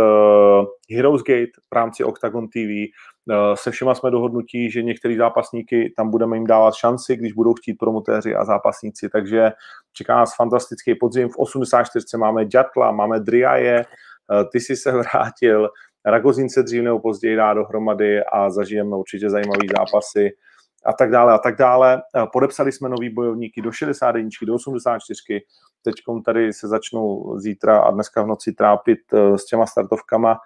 Heroes 0.90 1.22
Gate 1.22 1.52
v 1.72 1.74
rámci 1.74 2.04
Octagon 2.04 2.48
TV. 2.48 2.90
Se 3.54 3.70
všema 3.70 3.94
jsme 3.94 4.10
dohodnutí, 4.10 4.70
že 4.70 4.82
některý 4.82 5.16
zápasníky 5.16 5.92
tam 5.96 6.10
budeme 6.10 6.36
jim 6.36 6.46
dávat 6.46 6.74
šanci, 6.74 7.16
když 7.16 7.32
budou 7.32 7.54
chtít 7.54 7.74
promotéři 7.74 8.34
a 8.34 8.44
zápasníci, 8.44 9.08
takže 9.08 9.50
čeká 9.92 10.16
nás 10.16 10.36
fantastický 10.36 10.94
podzim. 10.94 11.28
V 11.28 11.38
84 11.38 12.16
máme 12.16 12.44
Djatla, 12.44 12.92
máme 12.92 13.20
Driaje, 13.20 13.84
ty 14.52 14.60
si 14.60 14.76
se 14.76 14.92
vrátil, 15.12 15.68
Ragozín 16.06 16.48
se 16.50 16.62
dřív 16.62 16.82
nebo 16.82 17.00
později 17.00 17.36
dá 17.36 17.54
dohromady 17.54 18.24
a 18.24 18.50
zažijeme 18.50 18.96
určitě 18.96 19.30
zajímavý 19.30 19.68
zápasy 19.78 20.30
a 20.86 20.92
tak 20.92 21.10
dále 21.10 21.32
a 21.32 21.38
tak 21.38 21.56
dále. 21.56 22.02
Podepsali 22.32 22.72
jsme 22.72 22.88
nový 22.88 23.10
bojovníky 23.10 23.62
do 23.62 23.72
61, 23.72 24.30
do 24.46 24.54
84. 24.54 25.40
Teď 25.86 25.94
tady 26.24 26.52
se 26.52 26.68
začnou 26.68 27.38
zítra 27.38 27.78
a 27.78 27.90
dneska 27.90 28.22
v 28.22 28.26
noci 28.26 28.52
trápit 28.52 28.98
eh, 29.12 29.38
s 29.38 29.46
těma 29.46 29.66
startovkama. 29.66 30.38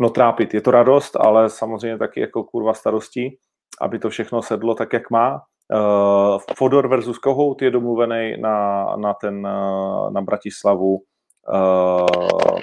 No 0.00 0.10
trápit, 0.10 0.54
je 0.54 0.60
to 0.60 0.70
radost, 0.70 1.16
ale 1.16 1.50
samozřejmě 1.50 1.98
taky 1.98 2.20
jako 2.20 2.44
kurva 2.44 2.74
starostí, 2.74 3.38
aby 3.80 3.98
to 3.98 4.10
všechno 4.10 4.42
sedlo 4.42 4.74
tak, 4.74 4.92
jak 4.92 5.10
má. 5.10 5.42
Uh, 5.72 6.38
Fodor 6.56 6.88
versus 6.88 7.18
Kohout 7.18 7.62
je 7.62 7.70
domluvený 7.70 8.36
na, 8.40 8.86
na, 8.96 9.14
ten, 9.14 9.46
uh, 9.46 10.12
na 10.12 10.20
Bratislavu. 10.20 11.02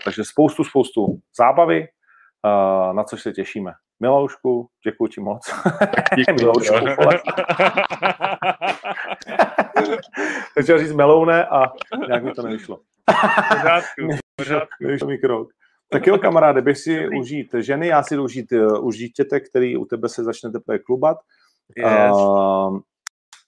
Takže 0.06 0.24
spoustu, 0.24 0.64
spoustu 0.64 1.20
zábavy, 1.38 1.88
na 2.92 3.04
což 3.04 3.22
se 3.22 3.32
těšíme. 3.32 3.72
Miloušku, 4.00 4.68
děkuji 4.86 5.08
ti 5.08 5.22
moc. 5.22 5.54
Miloušku, 6.40 6.76
Chtěl 10.62 10.80
říct 10.80 10.94
meloune 10.94 11.46
a 11.46 11.74
nějak 12.08 12.24
mi 12.24 12.32
to 12.32 12.42
nevyšlo. 12.42 12.80
Nevyšlo 14.82 15.08
mi 15.08 15.18
krok. 15.18 15.50
Tak 15.92 16.08
jo, 16.08 16.18
kamaráde, 16.18 16.62
bych 16.62 16.78
si 16.78 17.08
užít 17.20 17.48
ženy, 17.60 17.88
já 17.88 18.04
si 18.04 18.18
užít 18.18 18.52
uh, 18.52 18.88
už 18.88 18.98
dítěte, 18.98 19.40
který 19.40 19.78
u 19.78 19.86
tebe 19.86 20.10
se 20.10 20.24
začne 20.24 20.52
teprve 20.52 20.80
klubat. 20.80 21.18
Yes. 21.78 22.12
Uh, 22.12 22.80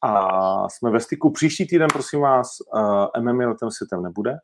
a 0.03 0.69
jsme 0.69 0.91
ve 0.91 0.99
styku. 0.99 1.31
Příští 1.31 1.67
týden, 1.67 1.87
prosím 1.93 2.19
vás, 2.19 2.47
uh, 2.73 3.23
MMA 3.23 3.47
letem 3.47 3.71
světem 3.71 4.03
nebude, 4.03 4.37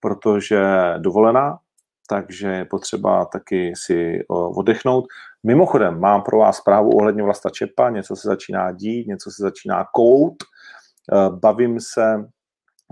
protože 0.00 0.64
dovolená, 0.98 1.58
takže 2.08 2.48
je 2.48 2.64
potřeba 2.64 3.24
taky 3.24 3.72
si 3.76 4.24
oddechnout. 4.28 5.04
Mimochodem, 5.46 6.00
mám 6.00 6.22
pro 6.22 6.38
vás 6.38 6.56
zprávu 6.56 6.90
ohledně 6.90 7.22
Vlasta 7.22 7.50
Čepa, 7.50 7.90
něco 7.90 8.16
se 8.16 8.28
začíná 8.28 8.72
dít, 8.72 9.06
něco 9.06 9.30
se 9.30 9.42
začíná 9.42 9.86
kout, 9.94 10.34
eh, 10.42 10.46
bavím 11.30 11.80
se 11.80 12.14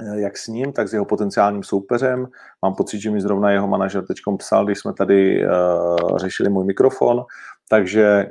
eh, 0.00 0.20
jak 0.20 0.36
s 0.36 0.46
ním, 0.46 0.72
tak 0.72 0.88
s 0.88 0.92
jeho 0.92 1.04
potenciálním 1.04 1.62
soupeřem. 1.62 2.26
Mám 2.62 2.74
pocit, 2.74 3.00
že 3.00 3.10
mi 3.10 3.20
zrovna 3.20 3.50
jeho 3.50 3.68
manažer 3.68 4.06
teď 4.06 4.18
psal, 4.38 4.64
když 4.64 4.78
jsme 4.78 4.92
tady 4.92 5.46
uh, 5.46 6.18
řešili 6.18 6.48
můj 6.48 6.64
mikrofon, 6.64 7.24
takže 7.68 8.26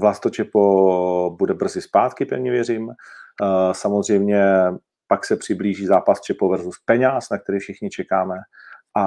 Vlasto 0.00 0.30
Čepo 0.30 1.36
bude 1.38 1.54
brzy 1.54 1.82
zpátky, 1.82 2.24
pevně 2.24 2.50
věřím. 2.50 2.88
Uh, 2.88 3.72
samozřejmě 3.72 4.44
pak 5.08 5.24
se 5.24 5.36
přiblíží 5.36 5.86
zápas 5.86 6.20
Čepo 6.20 6.48
versus 6.48 6.78
Peňáz, 6.84 7.30
na 7.30 7.38
který 7.38 7.58
všichni 7.58 7.90
čekáme. 7.90 8.36
A, 8.96 9.02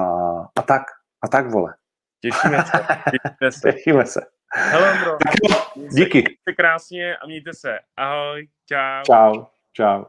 a 0.56 0.62
tak, 0.68 0.82
a 1.22 1.28
tak 1.28 1.52
vole. 1.52 1.74
Těšíme 2.22 2.64
se. 2.66 2.86
Těšíme 3.12 3.52
se. 3.52 3.72
Těšíme 3.72 4.06
se. 4.06 4.22
Hele, 4.54 5.00
bro. 5.04 5.18
Díky. 5.90 6.18
Mějte 6.18 6.54
krásně 6.58 7.18
a 7.18 7.26
mějte 7.26 7.54
se. 7.54 7.80
Ahoj, 7.98 8.48
čau. 8.66 9.04
Čau, 9.06 9.46
čau. 9.74 10.04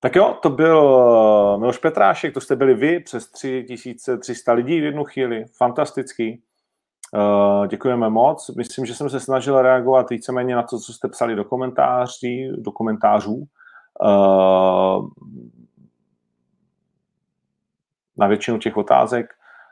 Tak 0.00 0.16
jo, 0.16 0.38
to 0.42 0.50
byl 0.50 0.78
eh, 1.54 1.58
Miloš 1.58 1.78
Petrášek, 1.78 2.34
to 2.34 2.40
jste 2.40 2.56
byli 2.56 2.74
vy, 2.74 3.00
přes 3.00 3.30
3300 3.30 4.52
lidí 4.52 4.80
v 4.80 4.84
jednu 4.84 5.04
chvíli, 5.04 5.44
fantastický. 5.58 6.42
Uh, 7.14 7.66
děkujeme 7.66 8.10
moc. 8.10 8.50
Myslím, 8.56 8.86
že 8.86 8.94
jsem 8.94 9.10
se 9.10 9.20
snažil 9.20 9.62
reagovat 9.62 10.10
víceméně 10.10 10.56
na 10.56 10.62
to, 10.62 10.78
co 10.78 10.92
jste 10.92 11.08
psali 11.08 11.36
do 11.36 11.44
komentáří, 11.44 12.52
do 12.56 12.72
komentářů. 12.72 13.34
Uh, 14.04 15.08
na 18.16 18.26
většinu 18.26 18.58
těch 18.58 18.76
otázek, 18.76 19.26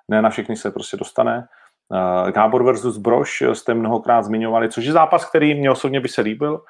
ne 0.09 0.23
na 0.23 0.31
všechny 0.31 0.57
se 0.57 0.71
prostě 0.71 0.97
dostane. 0.97 1.49
Gábor 2.31 2.65
versus 2.65 2.97
Broš 2.97 3.43
jste 3.53 3.75
mnohokrát 3.75 4.23
zmiňovali, 4.23 4.71
což 4.71 4.85
je 4.85 4.93
zápas, 4.93 5.25
který 5.25 5.55
mě 5.55 5.71
osobně 5.71 6.01
by 6.01 6.09
se 6.09 6.21
líbil. 6.21 6.61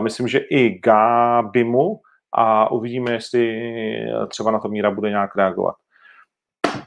Myslím, 0.00 0.28
že 0.28 0.38
i 0.38 0.78
Gábimu 0.78 2.00
a 2.32 2.70
uvidíme, 2.70 3.12
jestli 3.12 3.60
třeba 4.28 4.50
na 4.50 4.58
to 4.58 4.68
Míra 4.68 4.90
bude 4.90 5.10
nějak 5.10 5.36
reagovat. 5.36 5.74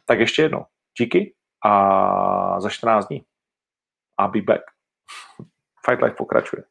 Tak 0.06 0.20
ještě 0.20 0.42
jednou. 0.42 0.66
Díky 1.00 1.34
a 1.66 2.60
za 2.62 2.70
14 2.70 3.08
dní. 3.08 3.24
I'll 4.22 4.32
be 4.32 4.42
back. 4.42 4.62
Fight 5.86 6.02
Life 6.04 6.16
pokračuje. 6.16 6.64